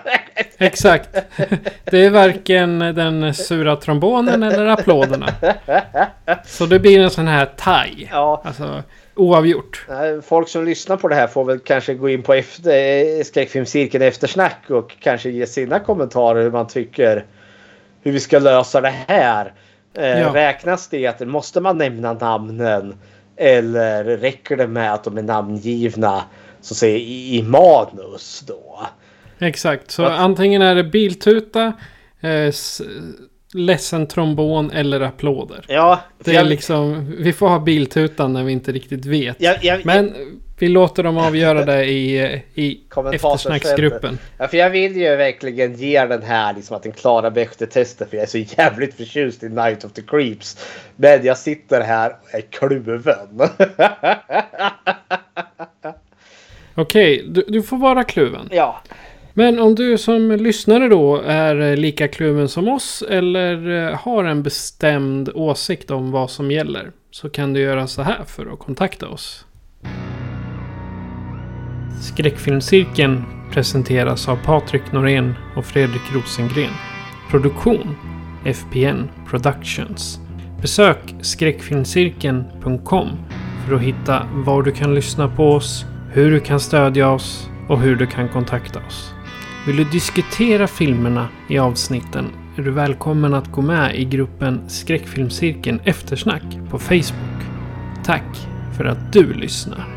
Exakt. 0.57 1.09
Det 1.85 2.05
är 2.05 2.09
varken 2.09 2.79
den 2.79 3.33
sura 3.33 3.75
trombonen 3.75 4.43
eller 4.43 4.65
applåderna. 4.65 5.27
Så 6.45 6.65
det 6.65 6.79
blir 6.79 6.99
en 6.99 7.09
sån 7.09 7.27
här 7.27 7.45
tie. 7.45 8.07
Ja. 8.11 8.41
Alltså 8.45 8.83
oavgjort. 9.19 9.85
Nej, 9.89 10.21
Folk 10.21 10.49
som 10.49 10.65
lyssnar 10.65 10.97
på 10.97 11.07
det 11.07 11.15
här 11.15 11.27
får 11.27 11.45
väl 11.45 11.59
kanske 11.59 11.93
gå 11.93 12.09
in 12.09 12.21
på 12.23 12.33
efter, 12.33 13.23
skräckfilmscirkeln 13.23 14.03
eftersnack 14.03 14.69
och 14.69 14.95
kanske 14.99 15.29
ge 15.29 15.47
sina 15.47 15.79
kommentarer 15.79 16.43
hur 16.43 16.51
man 16.51 16.67
tycker 16.67 17.25
hur 18.01 18.11
vi 18.11 18.19
ska 18.19 18.39
lösa 18.39 18.81
det 18.81 18.93
här. 19.07 19.53
Eh, 19.93 20.19
Ja. 20.19 20.31
Räknas 20.33 20.87
det 20.89 21.07
att 21.07 21.27
måste 21.27 21.61
man 21.61 21.77
nämna 21.77 22.13
namnen 22.13 22.95
eller 23.35 24.03
räcker 24.03 24.57
det 24.57 24.67
med 24.67 24.93
att 24.93 25.03
de 25.03 25.17
är 25.17 25.21
namngivna 25.23 26.23
så 26.61 26.73
att 26.73 26.77
säga 26.77 26.97
i, 26.97 27.43
manus 27.43 28.43
då? 28.47 28.79
Exakt. 29.39 29.91
Så 29.91 30.01
Vad- 30.03 30.11
antingen 30.11 30.61
är 30.61 30.75
det 30.75 30.83
biltuta, 30.83 31.73
eh, 32.21 32.51
ledsen 33.53 34.07
trombon 34.07 34.71
eller 34.71 35.01
applåder. 35.01 35.65
Ja, 35.67 35.99
Det 36.23 36.31
är 36.31 36.35
jag- 36.35 36.47
liksom, 36.47 37.13
vi 37.19 37.33
får 37.33 37.47
ha 37.49 37.59
biltutan 37.59 38.33
när 38.33 38.43
vi 38.43 38.51
inte 38.51 38.71
riktigt 38.71 39.05
vet. 39.05 39.35
Jag, 39.41 39.57
jag, 39.61 39.85
Men 39.85 40.15
Vi 40.61 40.67
låter 40.67 41.03
dem 41.03 41.17
avgöra 41.17 41.65
det 41.65 41.85
i, 41.85 42.41
i 42.53 42.79
eftersnacksgruppen. 43.13 44.17
Ja, 44.37 44.47
för 44.47 44.57
jag 44.57 44.69
vill 44.69 44.95
ju 44.97 45.15
verkligen 45.15 45.75
ge 45.75 46.05
den 46.05 46.21
här 46.23 46.53
liksom 46.53 46.75
att 46.75 46.83
den 46.83 46.91
klarar 46.91 47.29
Bechdel-testet 47.31 48.09
för 48.09 48.17
jag 48.17 48.23
är 48.23 48.27
så 48.27 48.37
jävligt 48.37 48.93
förtjust 48.93 49.43
i 49.43 49.49
Night 49.49 49.85
of 49.85 49.93
the 49.93 50.01
Creeps. 50.01 50.57
Men 50.95 51.25
jag 51.25 51.37
sitter 51.37 51.81
här 51.81 52.09
och 52.21 52.33
är 52.35 52.41
kluven. 52.41 53.39
Okej, 56.75 57.25
du, 57.29 57.43
du 57.47 57.63
får 57.63 57.77
vara 57.77 58.03
kluven. 58.03 58.47
ja. 58.51 58.81
Men 59.39 59.59
om 59.59 59.75
du 59.75 59.97
som 59.97 60.31
lyssnare 60.31 60.87
då 60.87 61.21
är 61.25 61.75
lika 61.75 62.07
kluven 62.07 62.49
som 62.49 62.67
oss 62.67 63.03
eller 63.09 63.87
eh, 63.87 63.99
har 63.99 64.23
en 64.23 64.43
bestämd 64.43 65.29
åsikt 65.33 65.91
om 65.91 66.11
vad 66.11 66.29
som 66.29 66.51
gäller 66.51 66.91
så 67.11 67.29
kan 67.29 67.53
du 67.53 67.59
göra 67.59 67.87
så 67.87 68.01
här 68.01 68.23
för 68.27 68.53
att 68.53 68.59
kontakta 68.59 69.07
oss. 69.07 69.45
Skräckfilmscirkeln 72.01 73.23
presenteras 73.51 74.29
av 74.29 74.35
Patrik 74.35 74.91
Norén 74.91 75.33
och 75.55 75.65
Fredrik 75.65 76.13
Rosengren. 76.13 76.73
Produktion 77.31 77.95
FPN 78.45 79.09
Productions. 79.29 80.19
Besök 80.61 81.15
skräckfilmscirkeln.com 81.21 83.07
för 83.67 83.75
att 83.75 83.81
hitta 83.81 84.27
var 84.33 84.63
du 84.63 84.71
kan 84.71 84.95
lyssna 84.95 85.27
på 85.27 85.51
oss, 85.51 85.85
hur 86.11 86.31
du 86.31 86.39
kan 86.39 86.59
stödja 86.59 87.11
oss 87.11 87.49
och 87.69 87.79
hur 87.79 87.95
du 87.95 88.07
kan 88.07 88.29
kontakta 88.29 88.79
oss. 88.87 89.13
Vill 89.69 89.77
du 89.77 89.83
diskutera 89.83 90.67
filmerna 90.67 91.29
i 91.49 91.57
avsnitten 91.57 92.25
är 92.57 92.61
du 92.61 92.71
välkommen 92.71 93.33
att 93.33 93.51
gå 93.51 93.61
med 93.61 93.95
i 93.95 94.05
gruppen 94.05 94.69
Skräckfilmscirkeln 94.69 95.79
Eftersnack 95.83 96.43
på 96.69 96.79
Facebook. 96.79 97.41
Tack 98.05 98.37
för 98.77 98.85
att 98.85 99.13
du 99.13 99.33
lyssnar. 99.33 99.87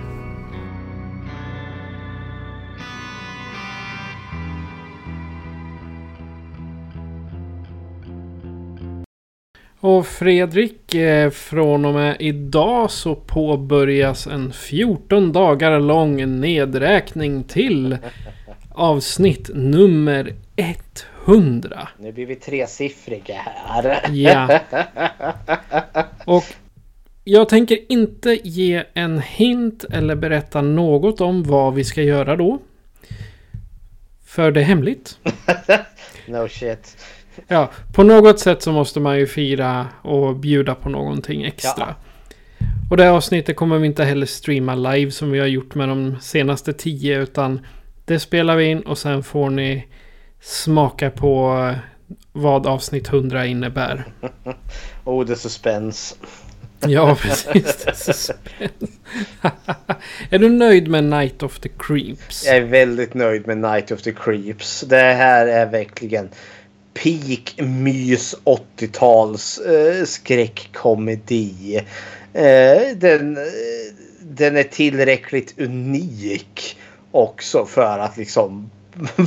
Och 9.80 10.06
Fredrik, 10.06 10.94
eh, 10.94 11.30
från 11.30 11.84
och 11.84 11.94
med 11.94 12.16
idag 12.20 12.90
så 12.90 13.14
påbörjas 13.14 14.26
en 14.26 14.52
14 14.52 15.32
dagar 15.32 15.80
lång 15.80 16.40
nedräkning 16.40 17.44
till 17.44 17.96
avsnitt 18.74 19.50
nummer 19.54 20.34
100. 21.26 21.88
Nu 21.98 22.12
blir 22.12 22.26
vi 22.26 22.36
tresiffriga 22.36 23.34
här. 23.34 24.10
Ja. 24.10 24.60
Och 26.24 26.44
jag 27.24 27.48
tänker 27.48 27.92
inte 27.92 28.48
ge 28.48 28.84
en 28.94 29.20
hint 29.20 29.84
eller 29.84 30.14
berätta 30.14 30.62
något 30.62 31.20
om 31.20 31.42
vad 31.42 31.74
vi 31.74 31.84
ska 31.84 32.02
göra 32.02 32.36
då. 32.36 32.58
För 34.24 34.50
det 34.50 34.60
är 34.60 34.64
hemligt. 34.64 35.18
no 36.26 36.48
shit. 36.48 36.96
Ja, 37.48 37.70
på 37.92 38.02
något 38.02 38.40
sätt 38.40 38.62
så 38.62 38.72
måste 38.72 39.00
man 39.00 39.18
ju 39.18 39.26
fira 39.26 39.86
och 40.02 40.36
bjuda 40.36 40.74
på 40.74 40.88
någonting 40.88 41.44
extra. 41.44 41.94
Och 42.90 42.96
det 42.96 43.04
här 43.04 43.10
avsnittet 43.10 43.56
kommer 43.56 43.78
vi 43.78 43.86
inte 43.86 44.04
heller 44.04 44.26
streama 44.26 44.74
live 44.74 45.10
som 45.10 45.30
vi 45.30 45.38
har 45.38 45.46
gjort 45.46 45.74
med 45.74 45.88
de 45.88 46.16
senaste 46.20 46.72
tio 46.72 47.22
utan 47.22 47.66
det 48.12 48.20
spelar 48.20 48.56
vi 48.56 48.64
in 48.64 48.80
och 48.80 48.98
sen 48.98 49.22
får 49.22 49.50
ni 49.50 49.86
smaka 50.40 51.10
på 51.10 51.74
vad 52.32 52.66
avsnitt 52.66 53.08
100 53.08 53.46
innebär. 53.46 54.04
Oh, 55.04 55.26
the 55.26 55.36
suspense. 55.36 56.14
Ja, 56.86 57.16
precis. 57.20 58.30
Det 58.58 58.64
är 58.64 58.70
är 60.30 60.38
du 60.38 60.48
nöjd 60.48 60.88
med 60.88 61.04
Night 61.04 61.42
of 61.42 61.58
the 61.58 61.68
Creeps? 61.78 62.46
Jag 62.46 62.56
är 62.56 62.60
väldigt 62.64 63.14
nöjd 63.14 63.46
med 63.46 63.58
Night 63.58 63.90
of 63.90 64.02
the 64.02 64.12
Creeps. 64.12 64.80
Det 64.80 64.96
här 64.96 65.46
är 65.46 65.66
verkligen 65.66 66.28
peak 66.94 67.54
mys 67.58 68.36
80-tals 68.44 69.58
eh, 69.58 70.04
skräckkomedi. 70.04 71.80
Eh, 72.32 72.96
den, 72.96 73.36
eh, 73.36 73.42
den 74.20 74.56
är 74.56 74.62
tillräckligt 74.62 75.58
unik 75.58 76.76
också 77.12 77.66
för 77.66 77.98
att 77.98 78.16
liksom 78.16 78.70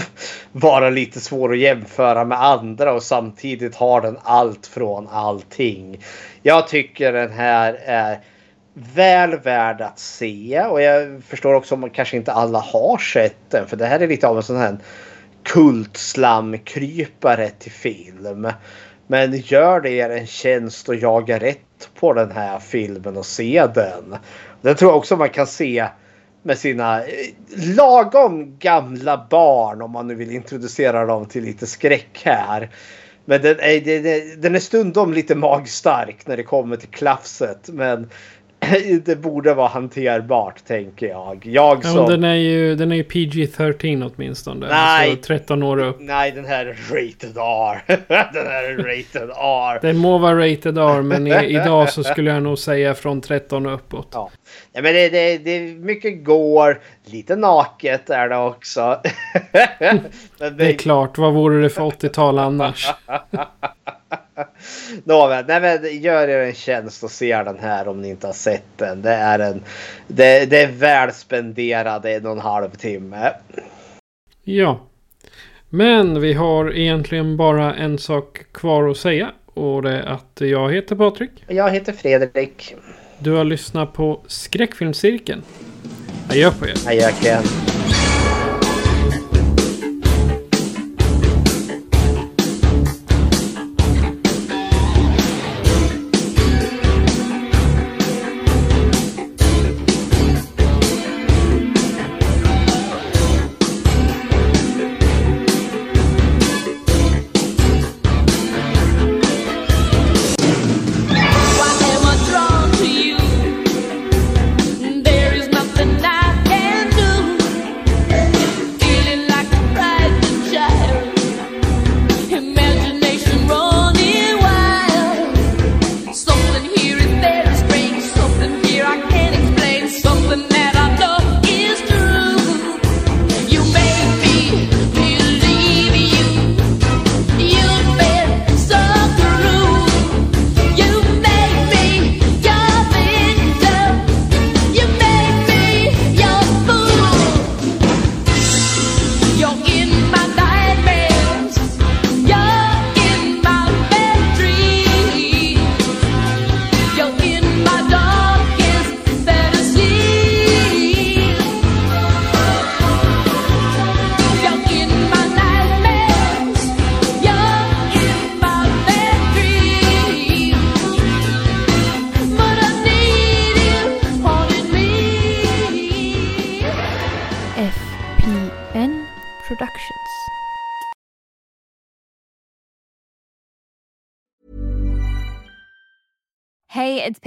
vara 0.52 0.90
lite 0.90 1.20
svår 1.20 1.54
att 1.54 1.60
jämföra 1.60 2.26
med 2.26 2.44
andra 2.44 2.94
och 2.94 3.04
samtidigt 3.04 3.76
har 3.76 4.02
den 4.02 4.18
allt 4.24 4.68
från 4.68 5.08
allting. 5.08 6.04
Jag 6.42 6.68
tycker 6.68 7.14
den 7.14 7.32
här 7.32 7.80
är 7.86 8.20
väl 8.74 9.40
värd 9.40 9.82
att 9.82 10.00
se 10.00 10.62
och 10.62 10.82
jag 10.82 11.24
förstår 11.24 11.54
också 11.54 11.76
om 11.76 11.90
kanske 11.90 12.18
inte 12.18 12.32
alla 12.32 12.60
har 12.60 12.98
sett 12.98 13.50
den 13.50 13.68
för 13.68 13.78
det 13.78 13.86
här 13.86 14.00
är 14.00 14.08
lite 14.08 14.28
av 14.28 14.38
en 14.38 14.44
sån 14.44 14.58
här 14.58 14.78
kultslamkrypare 15.44 17.50
till 17.50 17.72
film. 17.72 18.48
Men 19.08 19.38
gör 19.38 19.82
det 19.82 19.90
er 19.90 20.10
en 20.10 20.28
tjänst 20.28 20.90
och 20.90 20.96
jaga 20.96 21.40
rätt 21.40 21.90
på 22.00 22.14
den 22.14 22.32
här 22.32 22.60
filmen 22.60 23.18
och 23.18 23.26
se 23.26 23.68
den. 23.76 24.16
Den 24.62 24.76
tror 24.76 24.92
jag 24.92 24.98
också 24.98 25.16
man 25.16 25.30
kan 25.30 25.48
se 25.48 25.88
med 26.46 26.58
sina 26.58 27.04
eh, 27.04 27.06
lagom 27.76 28.58
gamla 28.60 29.28
barn 29.30 29.82
om 29.82 29.92
man 29.92 30.08
nu 30.08 30.16
vill 30.16 30.32
introducera 30.32 31.06
dem 31.06 31.26
till 31.26 31.44
lite 31.44 31.68
skräck 31.68 32.22
här. 32.24 32.70
Men 33.26 33.42
den 33.42 33.60
är, 33.60 33.82
den 33.82 34.06
är, 34.06 34.36
den 34.38 34.56
är 34.56 34.60
stundom 34.60 35.14
lite 35.14 35.36
magstark 35.36 36.28
när 36.28 36.38
det 36.38 36.44
kommer 36.44 36.76
till 36.76 36.90
klafset. 36.90 37.70
Men 37.70 38.10
det 39.06 39.16
borde 39.16 39.54
vara 39.54 39.68
hanterbart 39.68 40.66
tänker 40.66 41.08
jag. 41.08 41.46
Jag 41.46 41.78
Ja, 41.78 41.82
som... 41.82 41.96
men 41.96 42.10
den 42.10 42.24
är 42.24 42.36
ju, 42.36 42.76
den 42.76 42.92
är 42.92 42.96
ju 42.96 43.04
PG-13 43.04 44.12
åtminstone. 44.16 44.68
Nej. 44.68 45.10
Alltså 45.10 45.24
13 45.28 45.64
år 45.64 45.80
upp. 45.80 45.98
Nej, 46.00 46.32
den 46.32 46.46
här 46.46 46.66
är 46.66 46.74
rated 46.90 47.38
R. 47.38 47.84
den 48.34 48.48
här 48.48 48.64
är 48.64 48.78
rated 48.78 49.30
R. 49.36 49.80
Det 49.82 49.94
må 49.94 50.18
vara 50.18 50.52
rated 50.52 50.78
R 50.78 51.02
men 51.02 51.28
i, 51.28 51.46
idag 51.46 51.90
så 51.90 52.04
skulle 52.04 52.32
jag 52.32 52.44
nog 52.44 52.60
säga 52.60 52.94
från 52.94 53.22
13 53.22 53.66
och 53.66 53.74
uppåt. 53.74 54.10
Ja. 54.12 54.32
Ja, 54.74 54.82
men 54.82 54.94
det, 54.94 55.10
det, 55.10 55.38
det 55.38 55.52
är 55.52 55.76
mycket 55.76 56.26
går. 56.26 56.80
Lite 57.06 57.36
naket 57.36 58.10
är 58.10 58.30
det 58.30 58.38
också. 58.38 59.02
Det 60.58 60.70
är 60.70 60.78
klart, 60.78 61.18
vad 61.18 61.34
vore 61.34 61.62
det 61.62 61.70
för 61.70 61.82
80-tal 61.82 62.40
annars? 62.40 62.94
Nåväl, 65.04 65.46
nej 65.48 65.62
men 65.62 66.02
gör 66.02 66.28
er 66.28 66.40
en 66.40 66.54
tjänst 66.54 67.04
och 67.04 67.12
se 67.12 67.44
den 67.44 67.60
här 67.60 67.88
om 67.88 68.02
ni 68.02 68.10
inte 68.10 68.28
har 68.28 68.34
sett 68.34 68.78
den. 68.78 69.02
Det 69.02 69.14
är 69.14 69.40
en 69.40 69.64
det, 70.08 70.46
det 70.46 70.64
är 70.64 70.72
väl 70.72 71.14
spenderade 71.14 72.16
en 72.16 72.26
och 72.26 72.32
en 72.32 72.40
halv 72.40 72.70
timme. 72.70 73.32
Ja. 74.44 74.80
Men 75.70 76.22
vi 76.22 76.34
har 76.34 76.76
egentligen 76.76 77.38
bara 77.38 77.76
en 77.76 77.98
sak 77.98 78.46
kvar 78.52 78.90
att 78.90 78.98
säga. 78.98 79.32
Och 79.46 79.82
det 79.82 79.92
är 79.92 80.04
att 80.04 80.42
jag 80.42 80.74
heter 80.74 80.96
Patrik. 80.96 81.32
Jag 81.48 81.70
heter 81.70 81.94
Fredrik. 81.94 82.76
Du 83.20 83.32
har 83.32 83.44
lyssnat 83.44 83.94
på 83.94 84.22
Skräckfilmscirkeln. 84.28 85.42
Adjö 86.30 86.52
på 86.52 86.68
er. 86.68 86.74
Adjöken. 86.88 87.44
Why 87.44 87.75